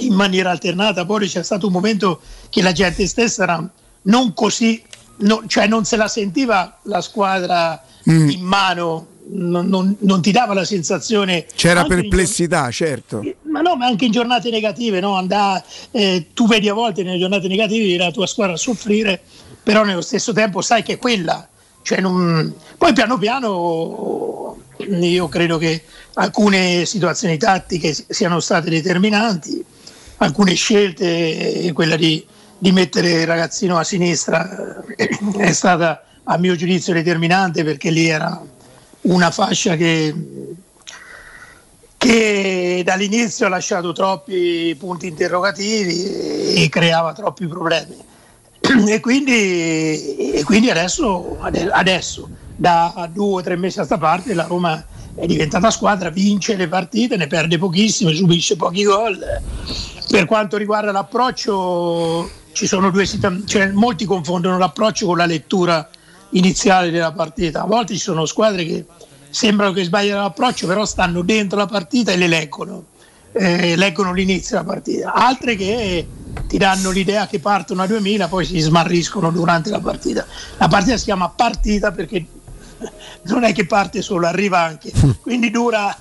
[0.00, 4.82] in maniera alternata poi c'è stato un momento che la gente stessa era non così,
[5.20, 8.30] no- cioè non se la sentiva la squadra Mm.
[8.30, 11.44] in mano, non, non- non ti dava la sensazione...
[11.54, 13.22] C'era anche in perplessità, certo.
[13.42, 15.16] ma no, ma anche in giornate negative, no?
[15.16, 19.20] Andà, eh, tu vedi a volte nelle giornate negative la tua squadra soffrire,
[19.62, 21.46] però nello stesso tempo sai che è quella.
[21.82, 25.82] Cioè non- Poi piano piano io credo che
[26.14, 29.62] alcune situazioni tattiche si- siano state determinanti,
[30.16, 32.24] alcune scelte, eh, quella di,
[32.60, 35.08] di mettere il ragazzino a sinistra eh,
[35.38, 38.38] è stata a mio giudizio determinante perché lì era
[39.02, 40.14] una fascia che
[41.96, 47.94] che dall'inizio ha lasciato troppi punti interrogativi e creava troppi problemi.
[48.88, 54.32] E quindi, e quindi adesso, ade- adesso, da due o tre mesi a sta parte,
[54.32, 54.82] la Roma
[55.14, 59.18] è diventata squadra, vince le partite, ne perde pochissime, subisce pochi gol.
[60.08, 63.06] Per quanto riguarda l'approccio, ci sono due
[63.46, 65.88] cioè, molti confondono l'approccio con la lettura
[66.30, 67.62] iniziale della partita.
[67.62, 68.84] A volte ci sono squadre che
[69.30, 72.84] sembrano che sbagliano l'approccio, però stanno dentro la partita e le leggono,
[73.32, 75.12] eh, leggono l'inizio della partita.
[75.12, 76.06] Altre che
[76.46, 80.26] ti danno l'idea che partono a 2000, poi si smarriscono durante la partita.
[80.58, 82.24] La partita si chiama partita perché
[83.24, 85.96] non è che parte solo, arriva anche, quindi dura,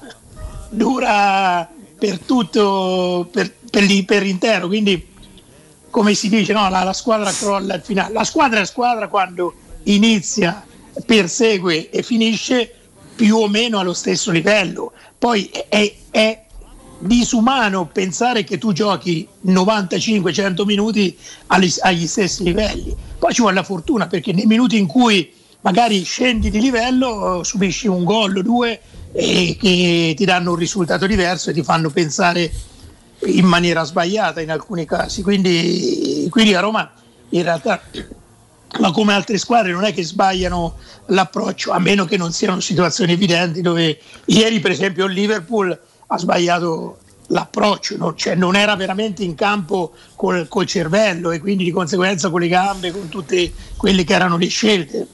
[0.69, 4.67] dura per tutto, per, per, per intero.
[4.67, 5.08] Quindi
[5.89, 8.13] come si dice, no, la, la squadra crolla al finale.
[8.13, 9.53] La squadra è squadra quando
[9.83, 10.65] inizia,
[11.05, 12.73] persegue e finisce
[13.15, 14.93] più o meno allo stesso livello.
[15.17, 16.43] Poi è, è
[16.99, 22.95] disumano pensare che tu giochi 95-100 minuti agli, agli stessi livelli.
[23.17, 27.87] Poi ci vuole la fortuna perché nei minuti in cui magari scendi di livello subisci
[27.87, 28.79] un gol o due
[29.11, 32.51] e che ti danno un risultato diverso e ti fanno pensare
[33.25, 35.21] in maniera sbagliata in alcuni casi.
[35.21, 36.91] Quindi, quindi a Roma
[37.29, 37.81] in realtà,
[38.79, 43.13] ma come altre squadre, non è che sbagliano l'approccio, a meno che non siano situazioni
[43.13, 48.15] evidenti dove ieri per esempio il Liverpool ha sbagliato l'approccio, no?
[48.15, 52.47] cioè non era veramente in campo col, col cervello e quindi di conseguenza con le
[52.47, 55.07] gambe, con tutte quelle che erano le scelte.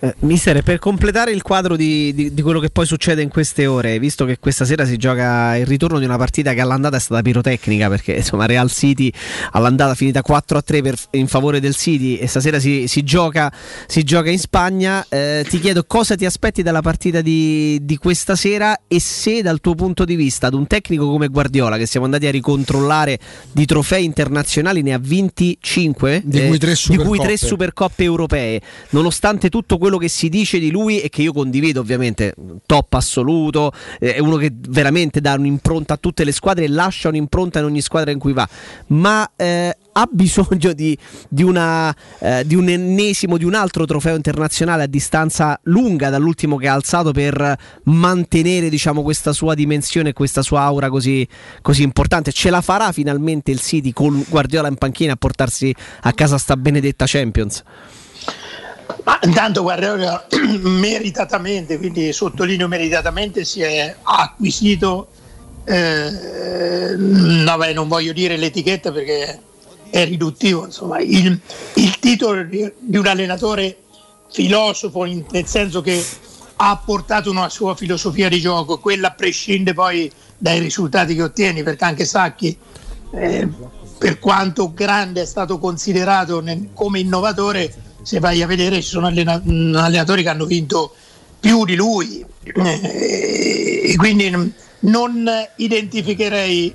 [0.00, 3.66] Eh, mister, per completare il quadro di, di- di quello che poi succede in queste
[3.66, 7.00] ore, visto che questa sera si gioca il ritorno di una partita che all'andata è
[7.00, 9.12] stata pirotecnica, perché insomma Real City
[9.52, 13.52] all'andata finita 4-3 per- in favore del City e stasera si, si gioca,
[13.88, 18.36] si gioca in Spagna, eh, ti chiedo cosa ti aspetti dalla partita di, di questa
[18.36, 22.04] sera e se dal tuo punto di vista ad un tecnico come Guardiola, che siamo
[22.06, 23.18] andati a ricontrollare
[23.50, 27.36] di trofei internazionali, ne ha vinti 5, Di cui tre di cui tre Supercoppe.
[27.36, 28.60] Supercoppe europee,
[28.90, 32.34] nonostante tutto quello che si dice di lui e che io condivido ovviamente,
[32.66, 37.08] top assoluto, eh, è uno che veramente dà un'impronta a tutte le squadre e lascia
[37.08, 38.46] un'impronta in ogni squadra in cui va,
[38.88, 40.96] ma eh, ha bisogno di,
[41.28, 46.56] di una, eh, di un ennesimo, di un altro trofeo internazionale a distanza lunga dall'ultimo
[46.56, 51.26] che ha alzato per mantenere diciamo, questa sua dimensione e questa sua aura così,
[51.62, 52.30] così importante.
[52.32, 56.56] Ce la farà finalmente il City con Guardiola in panchina a portarsi a casa sta
[56.56, 57.64] benedetta Champions?
[59.04, 60.26] Ma intanto Guardiola
[60.62, 65.08] meritatamente, quindi sottolineo meritatamente, si è acquisito,
[65.64, 69.40] eh, no, beh, non voglio dire l'etichetta perché
[69.90, 71.38] è riduttivo, insomma, il,
[71.74, 73.78] il titolo di, di un allenatore
[74.30, 76.04] filosofo, in- nel senso che
[76.56, 81.84] ha portato una sua filosofia di gioco, quella prescinde poi dai risultati che ottieni, perché
[81.84, 82.56] anche Sacchi,
[83.12, 83.48] eh,
[83.98, 87.72] per quanto grande è stato considerato nel- come innovatore,
[88.08, 90.94] se vai a vedere ci sono allena- mh, allenatori che hanno vinto
[91.38, 94.30] più di lui eh, e quindi
[94.80, 96.74] non identificherei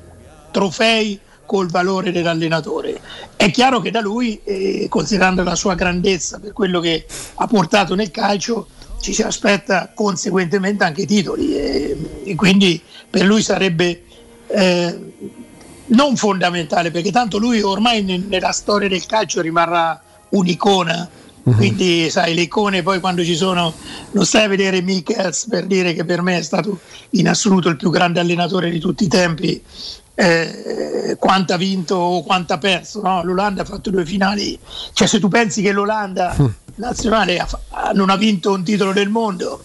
[0.52, 3.02] trofei col valore dell'allenatore.
[3.36, 7.04] È chiaro che da lui, eh, considerando la sua grandezza per quello che
[7.34, 8.68] ha portato nel calcio,
[9.02, 12.80] ci si aspetta conseguentemente anche titoli e, e quindi
[13.10, 14.04] per lui sarebbe
[14.50, 15.00] eh,
[15.88, 21.10] non fondamentale perché tanto lui ormai ne- nella storia del calcio rimarrà un'icona
[21.44, 23.74] quindi sai le icone poi quando ci sono
[24.12, 26.80] non stai a vedere Michels per dire che per me è stato
[27.12, 29.62] in assoluto il più grande allenatore di tutti i tempi
[30.16, 33.24] eh, quanto ha vinto o quanto ha perso no?
[33.24, 34.58] l'Olanda ha fatto due finali.
[34.94, 36.36] Cioè se tu pensi che l'Olanda
[36.76, 39.62] nazionale ha non ha vinto un titolo del mondo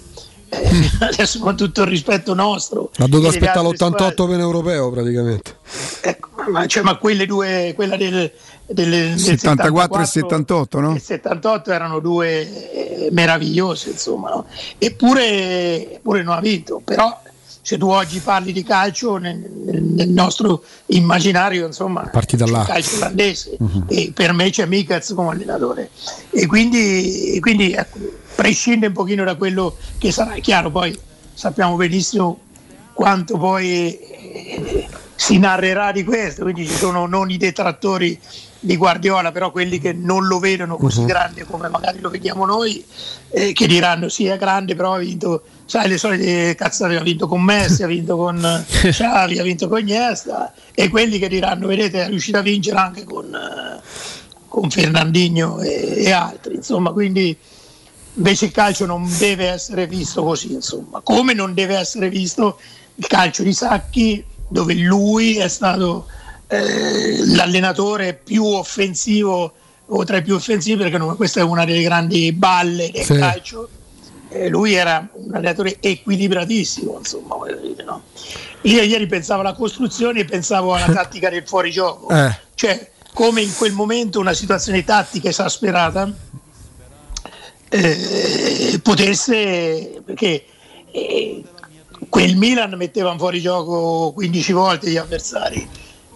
[0.50, 4.90] eh, adesso con tutto il rispetto nostro Ha dovuto aspettare altre squadre, l'88 per europeo
[4.90, 5.56] praticamente.
[6.50, 8.30] ma, cioè, ma quelle due, quella del,
[8.68, 10.94] del, del 74 e 78, no?
[10.94, 14.46] il 78 erano due eh, meravigliose, insomma, no?
[14.76, 16.80] eppure, eppure non ha vinto.
[16.84, 17.22] Però
[17.60, 22.64] se tu oggi parli di calcio nel, nel- nostro immaginario, insomma, Partita c'è là.
[22.64, 23.56] calcio olandese
[23.88, 25.90] e per me c'è Mikaz come allenatore.
[26.30, 27.98] E quindi, e quindi, ecco,
[28.34, 30.32] prescinde un pochino da quello che sarà.
[30.32, 30.98] È chiaro, poi
[31.34, 32.40] sappiamo benissimo
[32.92, 38.18] quanto poi eh, si narrerà di questo, quindi ci sono non i detrattori
[38.60, 41.06] di Guardiola, però quelli che non lo vedono così Mhm.
[41.06, 42.84] grande come magari lo vediamo noi,
[43.30, 47.28] eh, che diranno sì è grande, però ha vinto, sai le solite cazzate, ha vinto
[47.28, 52.04] con Messi, ha vinto con Xavi, ha vinto con Iniesta, e quelli che diranno vedete
[52.04, 53.80] è riuscito a vincere anche con, eh,
[54.48, 57.36] con Fernandinho e, e altri, insomma, quindi
[58.14, 62.58] invece il calcio non deve essere visto così, insomma, come non deve essere visto
[62.96, 66.06] il calcio di Sacchi dove lui è stato
[66.48, 69.52] eh, l'allenatore più offensivo
[69.90, 73.16] o tra i più offensivi perché non- questa è una delle grandi balle del Sì.
[73.16, 73.68] calcio
[74.30, 78.02] Eh, lui era un allenatore equilibratissimo insomma dire, no?
[78.62, 82.36] io ieri pensavo alla costruzione e pensavo alla tattica del fuorigioco Eh.
[82.54, 86.12] cioè come in quel momento una situazione tattica esasperata
[87.70, 90.44] eh, potesse perché
[90.90, 91.42] eh,
[92.08, 95.68] quel Milan metteva in fuorigioco 15 volte gli avversari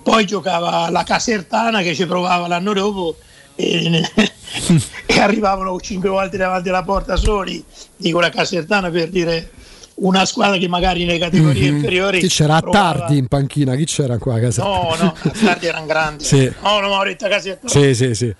[0.02, 3.16] poi giocava la Casertana che ci provava l'anno dopo
[3.54, 4.02] e,
[5.06, 7.62] e arrivavano 5 volte davanti alla porta soli
[7.96, 9.50] dico la Casertana per dire
[9.94, 11.76] una squadra che magari nelle categorie Mhm.
[11.76, 13.74] inferiori Chi c'era a provava- tardi in panchina?
[13.76, 14.62] Chi c'era qua a casa?
[14.64, 15.14] no no
[15.44, 16.50] tardi erano grandi Sì.
[16.62, 18.34] no no Mauretta Casertana Sì, sì, sì.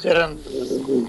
[0.00, 0.32] c'era,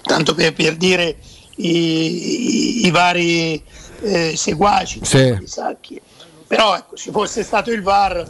[0.04, 1.18] tanto per, per dire
[1.58, 3.62] i, i- i vari
[4.02, 5.38] eh, seguaci Sì.
[5.44, 6.00] Sacchi.
[6.48, 8.26] però ecco, se fosse stato il VAR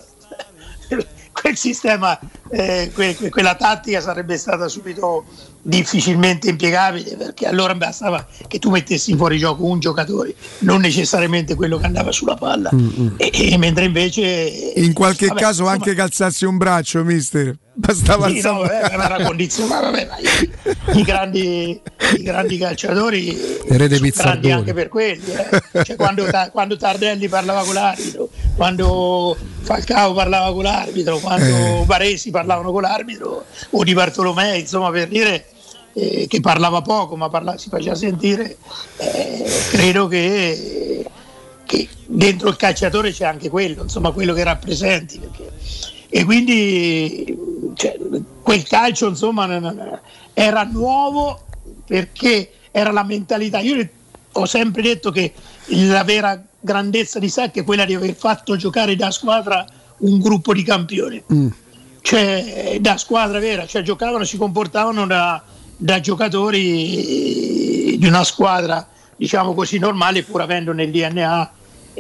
[1.32, 2.20] quel sistema
[2.52, 5.26] eh, que- que- quella tattica sarebbe stata subito
[5.62, 11.78] difficilmente impiegabile perché allora bastava che tu mettessi fuori gioco un giocatore non necessariamente quello
[11.78, 12.72] che andava sulla palla
[13.18, 17.58] e, e mentre invece In qualche vabbè, caso insomma, anche calzarsi un braccio, mister.
[17.82, 20.08] Bastava sì, no, vabbè, era condizionato, vabbè,
[20.96, 21.80] i, grandi,
[22.18, 24.52] i grandi calciatori Erede Pizzardoni.
[24.54, 25.32] anche per quelli.
[25.32, 25.86] eh.
[25.86, 28.28] Cioè, quando, quando Tardelli parlava con l'arbitro,
[28.58, 31.84] quando Falcao parlava con l'arbitro, quando Eh.
[31.86, 35.46] Baresi parlavano con l'arbitro, o di Bartolomei, insomma, per dire
[35.94, 38.58] eh, che parlava poco, ma parla- si faceva sentire,
[38.98, 41.06] eh, credo che,
[41.66, 45.18] che dentro il calciatore c'è anche quello, insomma, quello che rappresenti.
[45.18, 45.50] Perché,
[46.10, 47.38] e quindi
[47.76, 47.98] cioè,
[48.42, 50.02] quel calcio insomma
[50.34, 51.40] era nuovo
[51.86, 53.60] perché era la mentalità.
[53.60, 53.88] Io
[54.32, 55.34] ho sempre detto che
[55.68, 59.66] la vera grandezza di Sacchi è quella di aver fatto giocare da squadra
[59.98, 61.24] un gruppo di campioni.
[62.02, 65.44] Cioè da squadra vera cioè giocavano si comportavano da,
[65.76, 71.52] da giocatori di una squadra diciamo così normale pur avendo nel DNA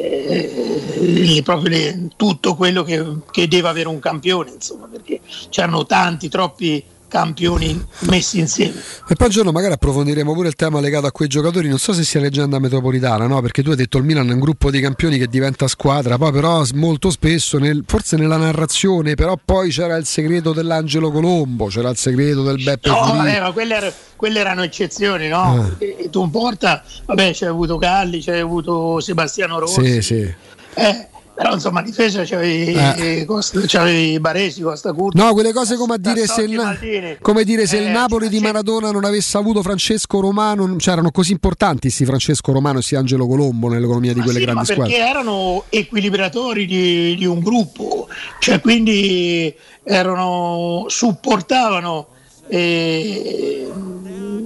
[0.02, 5.20] eh, proprio le- tutto quello che, che deve avere un campione, insomma, perché
[5.50, 8.76] c'erano tanti, troppi campioni messi insieme.
[9.10, 11.68] E poi un giorno magari approfondiremo pure il tema legato a quei giocatori.
[11.68, 13.42] Non so se sia leggenda metropolitana, no?
[13.42, 16.32] Perché tu hai detto il Milan è un gruppo di campioni che diventa squadra, poi
[16.32, 21.90] però molto spesso, nel- forse nella narrazione, però poi c'era il segreto dell'Angelo Colombo, c'era
[21.90, 25.42] il segreto del Beppe No, vabbè, ma quelle, er- quelle erano eccezioni, no?
[25.42, 25.70] Ah.
[26.10, 30.34] Tu porta, vabbè, c'è avuto Galli, c'è avuto Sebastiano Rossi, Sì, sì.
[30.76, 31.08] eh,
[31.40, 33.24] però insomma, in difesa c'avevi, Eh.
[33.26, 35.24] Costa, c'avevi Baresi, Costa Curta.
[35.24, 38.42] No, quelle cose come a dire se il, come dire se il Eh, Napoli di
[38.42, 42.96] Maradona non avesse avuto Francesco Romano, cioè erano così importanti sti Francesco Romano e sti
[42.96, 45.10] Angelo Colombo nell'economia di quelle Sì, ma grandi perché squadre.
[45.10, 48.10] erano equilibratori di, di un gruppo,
[48.40, 52.08] cioè quindi erano, supportavano,
[52.50, 53.72] eh,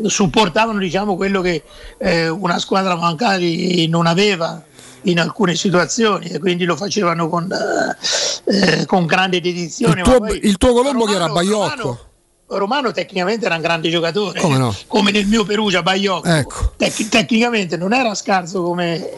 [0.05, 1.63] supportavano diciamo, quello che
[1.97, 4.63] eh, una squadra magari non aveva
[5.03, 10.01] in alcune situazioni e quindi lo facevano con, eh, eh, con grande dedizione.
[10.01, 11.99] Il tuo, poi il tuo Colombo che era Romano- Baiocco.
[12.47, 14.75] Romano tecnicamente era un grande giocatore, Come no?
[14.87, 16.27] come nel mio Perugia Baiocco.
[16.27, 16.73] Ecco.
[16.77, 19.09] Tec- tecnicamente non era scarso come,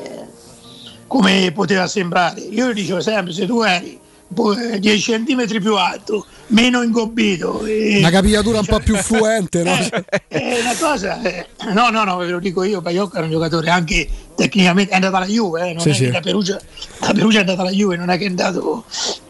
[1.08, 2.40] come poteva sembrare.
[2.42, 8.60] Io dicevo sempre: se tu eri 10 centimetri più alto, meno ingobbito, e- Una capigliatura
[8.60, 9.72] un po' più fluente, no?
[10.28, 12.82] è una cosa, eh, no, no, no, ve lo dico io.
[12.82, 16.04] Baiocco era un giocatore anche tecnicamente, è andato alla Juve, eh, non Sì, è sì.
[16.06, 16.60] che da Perugia,
[17.00, 18.84] da Perugia è andato alla Juve, non è che è andato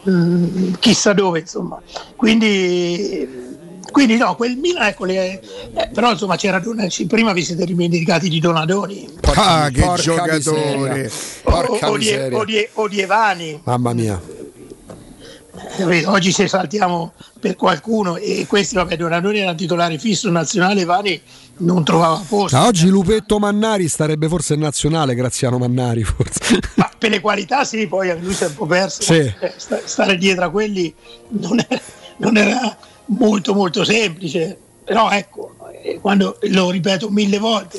[0.08, 1.80] mm, chissà dove, insomma.
[2.16, 3.44] Quindi.
[3.88, 5.40] Quindi no, quel Milan, ecco, le-
[5.74, 6.60] eh, però insomma c'era
[7.06, 10.36] prima vi siete dimenticati di Donadoni Ah, che porca giocatore!
[10.36, 11.10] miseria.
[11.44, 12.36] o, Porca o di, miseria.
[12.38, 13.60] o di- o di Evani.
[13.64, 14.20] Mamma mia.
[15.76, 16.10] Capito?
[16.10, 21.20] Oggi se saltiamo per qualcuno e questi, vabbè, Donadoni era titolare fisso nazionale, Evani
[21.58, 22.56] non trovava posto.
[22.56, 26.58] Ah, oggi Lupetto Mannari starebbe forse in nazionale, Graziano Mannari forse.
[26.76, 29.02] Ma per le qualità sì, poi lui si è un po' perso.
[29.02, 29.18] Sì.
[29.18, 30.92] Eh, sta- Stare dietro a quelli
[31.28, 31.80] non era,
[32.18, 34.58] non era molto molto semplice.
[34.82, 37.78] Però ecco, eh, quando, lo ripeto mille volte,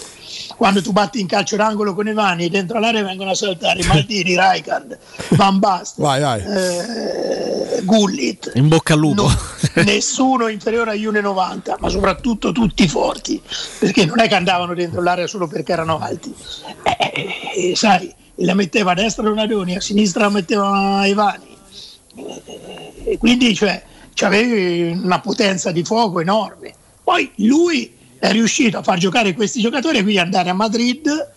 [0.57, 4.35] quando tu batti in calcio d'angolo con i mani dentro l'area vengono a saltare Maldini,
[4.39, 4.97] Rijkaard,
[5.29, 6.41] Van Basten, Vai, vai.
[6.41, 9.29] eh, Gullit, In bocca al lupo.
[9.85, 13.41] nessuno inferiore agli 1,90, ma soprattutto tutti forti,
[13.79, 16.33] perché non è che andavano dentro l'area solo perché erano alti.
[16.83, 18.11] Eh, eh, sai,
[18.41, 21.55] la metteva a destra Donadoni, a sinistra la metteva Evani.
[22.15, 23.81] Eh, E quindi cioè,
[24.13, 26.73] c'avevi una potenza di fuoco enorme.
[27.03, 31.31] Poi lui è riuscito a far giocare questi giocatori e quindi andare a Madrid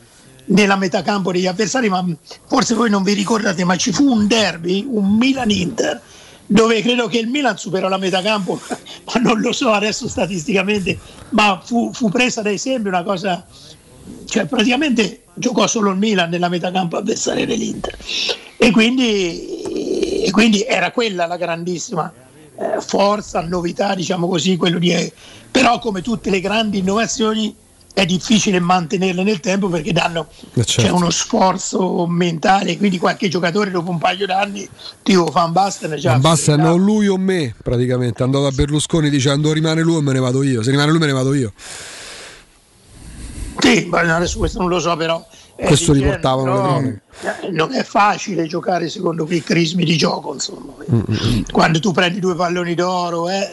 [0.47, 2.05] nella metacampo degli avversari, ma
[2.47, 6.01] forse voi non vi ricordate, ma ci fu un derby, un Milan-Inter,
[6.47, 8.61] dove credo che il Milan superò la metacampo,
[9.07, 10.99] ma non lo so adesso statisticamente,
[11.31, 13.47] ma fu, fu presa da esempio una cosa,
[14.25, 17.97] cioè praticamente giocò solo il Milan nella metacampo avversaria dell'Inter.
[18.57, 22.13] E quindi, e quindi era quella la grandissima
[22.61, 25.13] eh, forza, novità, diciamo così, quello di...
[25.51, 27.57] però come tutte le grandi innovazioni
[27.93, 30.83] è difficile mantenerle nel tempo perché danno Eh, certo.
[30.83, 34.69] c'è uno sforzo mentale, quindi qualche giocatore dopo un paio d'anni,
[35.03, 38.23] tipo Van Basten, già Van Basten o lui o me, praticamente.
[38.23, 40.63] Andò da Berlusconi dicendo rimane lui o me ne vado io.
[40.63, 41.53] Se rimane lui me ne vado io.
[43.59, 45.27] Sì, ma adesso questo non lo so però.
[45.61, 46.73] È Questo di genere, riportavano le però,
[47.21, 47.47] cronache.
[47.47, 50.73] eh, Non è facile giocare secondo quei crismi di gioco, insomma.
[50.91, 53.49] Mm, Quando tu prendi due palloni d'oro eh,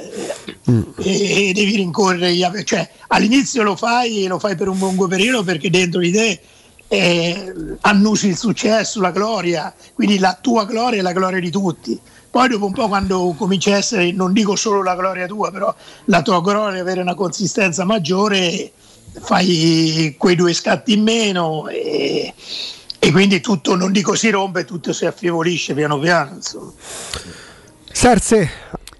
[0.69, 0.81] Mm.
[0.97, 5.07] e, e devi rincorrere, gli cioè all'inizio lo fai e lo fai per un lungo
[5.07, 6.39] periodo perché dentro di te
[6.89, 11.97] eh, annusi il successo, la gloria, quindi la tua gloria è la gloria di tutti.
[12.29, 15.73] Poi dopo un po' quando comincia a essere, non dico solo la gloria tua, però
[16.05, 18.71] la tua gloria avere una consistenza maggiore,
[19.19, 22.33] fai quei due scatti in meno e,
[22.99, 26.35] e quindi tutto, non dico si rompe, tutto si affievolisce piano piano.
[26.35, 26.71] Insomma.
[27.91, 28.49] Serse,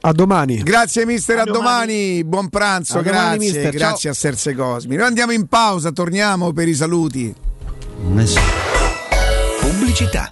[0.02, 0.58] a domani.
[0.64, 2.24] Grazie mister, a, domani.
[2.24, 3.72] buon pranzo, A domani, grazie, ciao.
[3.72, 4.96] grazie a Serse Cosmi.
[4.96, 7.34] Noi andiamo in pausa, torniamo per i saluti.
[9.60, 10.32] Pubblicità.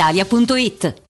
[0.00, 1.09] brispalitalia.it.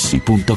[0.00, 0.56] Stupendo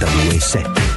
[0.00, 0.89] 92.7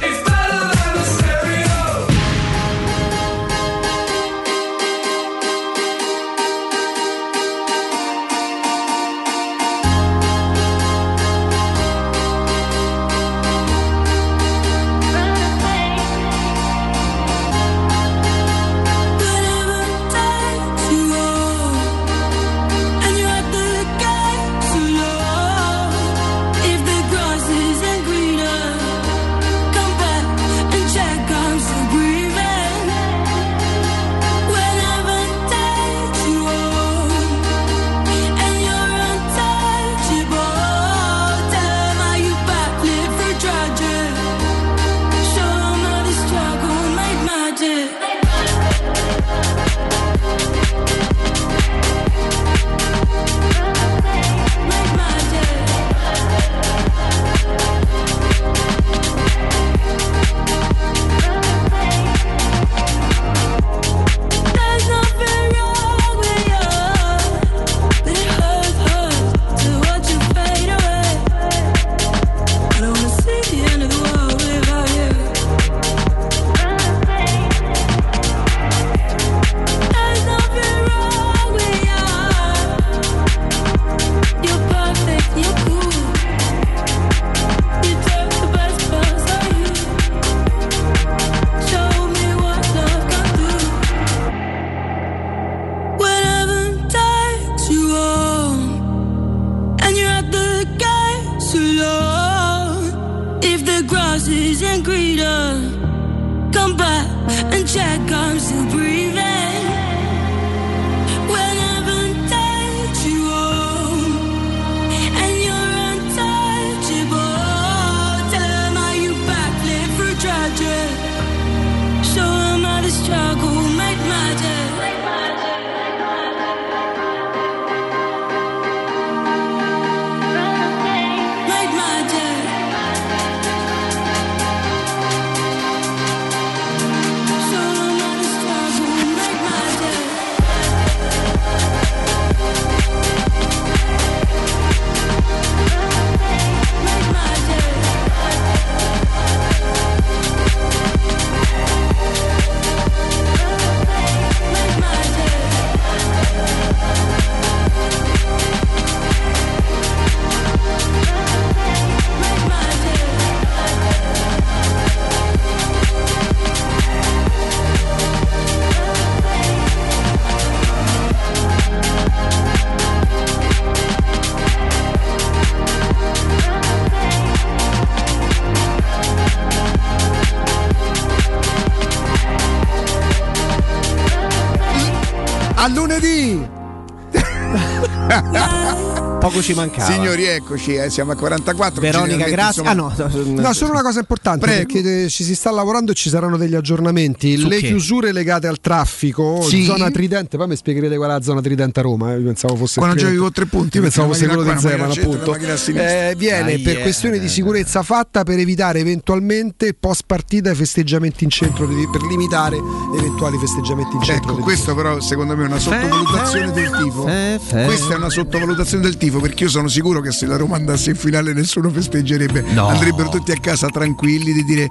[189.44, 189.92] ci mancava.
[189.92, 191.80] Signori, eccoci, eh, siamo a 44.
[191.80, 192.62] Veronica, grazie.
[192.62, 192.94] insomma- Ah,
[193.34, 194.72] no, No, solo una cosa importante Prego.
[194.72, 197.36] perché eh, ci si sta lavorando e ci saranno degli aggiornamenti.
[197.36, 197.66] Su Le che?
[197.68, 199.64] chiusure legate al traffico, Sì.
[199.64, 202.12] zona Tridente, poi mi spiegherete qual è la zona Tridente a Roma.
[202.14, 204.90] eh, Io pensavo fosse Quando giochi con tre punti, Io pensavo fosse quello di Zeman,
[204.90, 205.34] appunto.
[205.36, 206.82] Eh, viene Ah, per yeah.
[206.82, 212.02] questioni di sicurezza fatta per evitare eventualmente post partita i festeggiamenti in centro di- per
[212.02, 212.56] limitare
[212.96, 214.32] eventuali festeggiamenti in centro.
[214.32, 217.02] Ecco, questo però secondo me è una sottovalutazione del tifo.
[217.02, 220.90] Questa è una sottovalutazione del tifo perché io sono sicuro che se la Roma andasse
[220.90, 222.42] in finale nessuno festeggerebbe.
[222.52, 222.68] No.
[222.68, 224.68] Andrebbero tutti a casa tranquilli di dire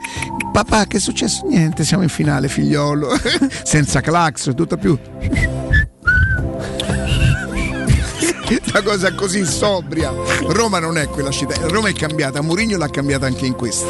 [0.51, 1.45] papà che è successo?
[1.48, 3.09] Niente, siamo in finale figliolo.
[3.64, 4.98] Senza clax, tutto più.
[8.74, 10.11] Una cosa così sobria.
[10.48, 11.53] Roma non è quella città.
[11.68, 12.42] Roma è cambiata.
[12.42, 13.85] Mourinho l'ha cambiata anche in questo.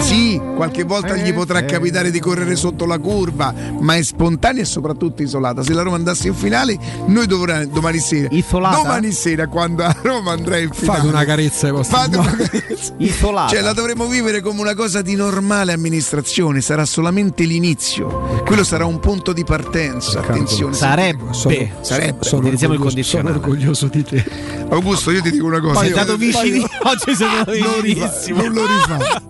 [0.00, 4.64] Sì, qualche volta gli potrà capitare di correre sotto la curva, ma è spontanea e
[4.64, 5.62] soprattutto isolata.
[5.62, 8.28] Se la Roma andasse in finale, noi dovremmo domani sera.
[8.30, 8.76] Isolata?
[8.76, 10.98] Domani sera, quando a Roma andrà in finale.
[11.00, 12.36] Fate una carezza ai vostri Fate una no.
[12.36, 12.94] carezza.
[12.96, 13.52] Isolata.
[13.52, 18.42] Cioè, la dovremo vivere come una cosa di normale amministrazione, sarà solamente l'inizio.
[18.46, 20.20] Quello sarà un punto di partenza.
[20.20, 20.74] Attenzione.
[20.74, 21.17] Sarebbe.
[21.30, 22.24] Sono, Sarebbe.
[22.24, 23.36] sono Utilizziamo il orgoglioso, sono condizionale.
[23.36, 24.24] orgoglioso di te.
[24.70, 25.80] Augusto, io ti dico una cosa.
[25.80, 26.58] Sei stato vicini.
[26.84, 28.42] Oggi sei stato rifà, vicinissimo.
[28.42, 29.22] non lo rifà.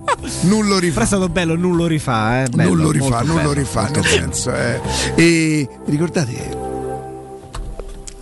[0.42, 1.00] Non lo Però rifà.
[1.02, 2.42] è stato bello, non lo rifà.
[2.44, 2.48] Eh.
[2.48, 4.54] Bello, non lo rifà, non lo bello, rifà, molto nel senso.
[4.54, 4.80] eh.
[5.14, 6.56] E ricordate,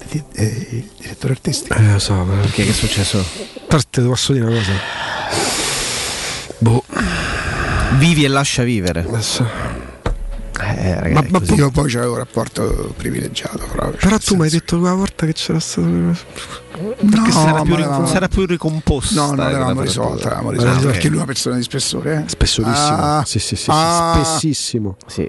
[0.08, 3.24] eh, eh, direttore artistico, Eh, lo so, ma Che, che è successo?
[3.66, 4.72] Parte, ti posso dire una cosa.
[6.58, 6.84] Boh,
[7.98, 9.05] Vivi e lascia vivere.
[9.08, 9.65] adesso.
[10.86, 11.55] Eh, Ma- ragazzi, ma così.
[11.55, 13.97] io poi c'avevo un rapporto privilegiato proprio.
[13.98, 15.89] Però cioè, tu mi hai detto quella volta che c'era stato.
[15.89, 19.20] Perché no, sarà, ma più, l'avevamo- sarà più ricomposta.
[19.20, 20.84] No, non l'avevamo per- risolta, l'avevamo Ah, risolta ok.
[20.86, 22.28] perché lui è una persona di spessore, eh?
[22.28, 22.97] Spessorissimo.
[22.97, 24.12] Ah, sì, sì, sì, sì, ah.
[24.23, 24.97] spessissimo.
[25.06, 25.28] Sì.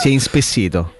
[0.00, 0.92] Si è inspessito.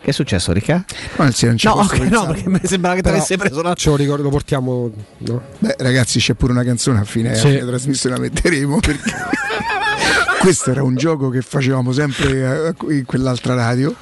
[0.00, 0.84] Che è successo, Ricca?
[1.16, 3.36] Ma nel senso, non No, posso ok, no, perché mi sembrava che ti Però avesse
[3.38, 3.72] preso una.
[3.74, 4.90] Ce lo ricordo, lo portiamo.
[5.18, 5.42] No?
[5.58, 7.46] Beh, ragazzi, c'è pure una canzone a fine, Sì.
[7.46, 9.12] a fine trasmissione, la metteremo perché
[10.44, 13.94] questo era un gioco che facevamo sempre in quell'altra radio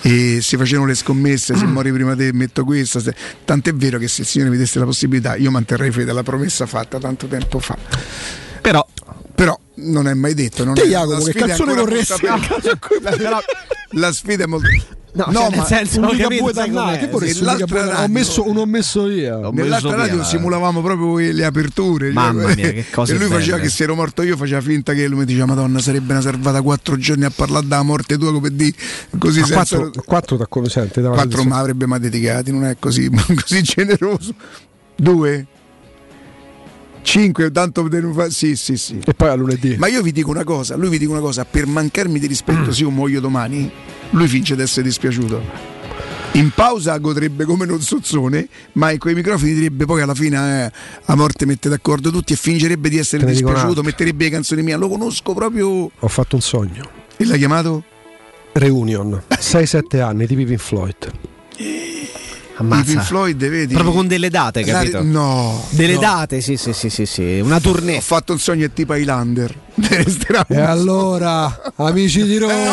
[0.00, 3.14] e si facevano le scommesse, se muori prima te metto questa, se-
[3.44, 6.64] tant'è vero che se il Signore mi desse la possibilità io manterrei fede alla promessa
[6.64, 7.76] fatta tanto tempo fa.
[8.62, 8.86] Però
[9.34, 10.64] Però non è mai detto.
[10.64, 12.12] Non Te, è, Jacopo, la che canzone vorresti?
[12.26, 12.56] aperta.
[13.30, 13.40] La,
[13.92, 14.68] la sfida è molto.
[15.12, 18.48] No, cioè, nel senso, un Ligabue capito, sai che vorresti un l'altra radio- Ho messo,
[18.48, 19.36] uno ho messo io.
[19.38, 22.04] Ho messo Nell'altra radio via, simulavamo proprio le aperture.
[22.06, 23.68] cioè, Mamma mia, che cose E lui faceva belle.
[23.68, 26.62] che se ero morto io, faceva finta che lui mi diceva Madonna, sarebbe una servata
[26.62, 28.72] quattro giorni a parlare della morte tua come di
[29.18, 29.76] così senza.
[29.78, 30.46] quattro, quattro da
[31.00, 34.32] dava Quattro ma avrebbe mai dedicati, non è così, così generoso.
[34.94, 35.46] Due?
[37.02, 39.00] Cinque, tanto per non fa- Sì, sì, sì.
[39.04, 39.76] E poi a lunedì.
[39.78, 42.72] Ma io vi dico una cosa, lui vi dico una cosa, per mancarmi di rispetto
[42.72, 43.70] se io muoio domani,
[44.10, 45.78] lui finge di essere dispiaciuto.
[46.34, 50.72] In pausa godrebbe come non sozzone, ma in quei microfoni direbbe poi alla fine eh,
[51.06, 54.88] a morte mette d'accordo tutti e fingerebbe di essere dispiaciuto, metterebbe le canzoni mie, lo
[54.88, 55.90] conosco proprio.
[55.98, 56.88] Ho fatto un sogno.
[57.16, 57.82] E l'ha chiamato?
[58.52, 59.20] Reunion.
[59.28, 61.10] 6-7 anni, tipi Pink Floyd.
[62.60, 62.84] Ammazza.
[62.84, 63.72] Pink Floyd, vedi?
[63.74, 65.02] Proprio con delle date, La- capito?
[65.02, 65.64] no.
[65.70, 66.00] Delle no.
[66.00, 67.40] date, sì, sì, sì, sì, sì.
[67.40, 67.96] Una tournée.
[67.96, 69.54] Ho fatto un sogno è tipo Highlander.
[70.48, 72.66] E allora, amici di Roma, Eh,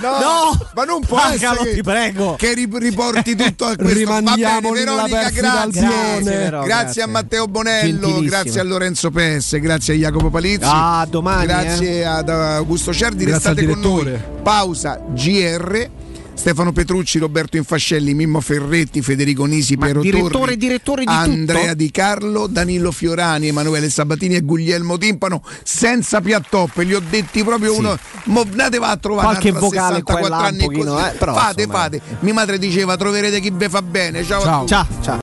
[0.00, 2.34] no, no, ma non può essere ti che, prego.
[2.36, 3.98] che ri- riporti tutto a questo.
[3.98, 5.86] Rimandiamo Va bene, Veronica, perfida grazie.
[5.86, 6.22] azione.
[6.48, 7.02] Grazie, Grazie.
[7.02, 10.64] a Matteo Bonello, grazie a Lorenzo Pesse, grazie a Jacopo Palizzi.
[10.64, 14.02] Ah, domani, Grazie ad Augusto Cerdi, Grazie al restate con noi.
[14.04, 14.38] direttore.
[14.42, 15.88] Pausa GR.
[16.40, 21.60] Stefano Petrucci, Roberto Infascelli, Mimmo Ferretti, Federico Nisi, Ma Piero direttore Torri, direttore di Andrea
[21.60, 21.74] tutto?
[21.74, 27.76] Di Carlo, Danilo Fiorani, Emanuele Sabatini e Guglielmo Timpano senza piattoppe, li ho detti proprio
[27.76, 27.94] uno.
[28.24, 31.04] Mo andate va a trovare Qualche vocale qua e 64 là un anni pochino, così.
[31.04, 32.00] eh, però, fate, insomma, fate.
[32.20, 34.24] Mia madre diceva troverete chi ve fa bene.
[34.24, 34.66] Ciao, tutti.
[34.68, 35.18] Ciao, ciao.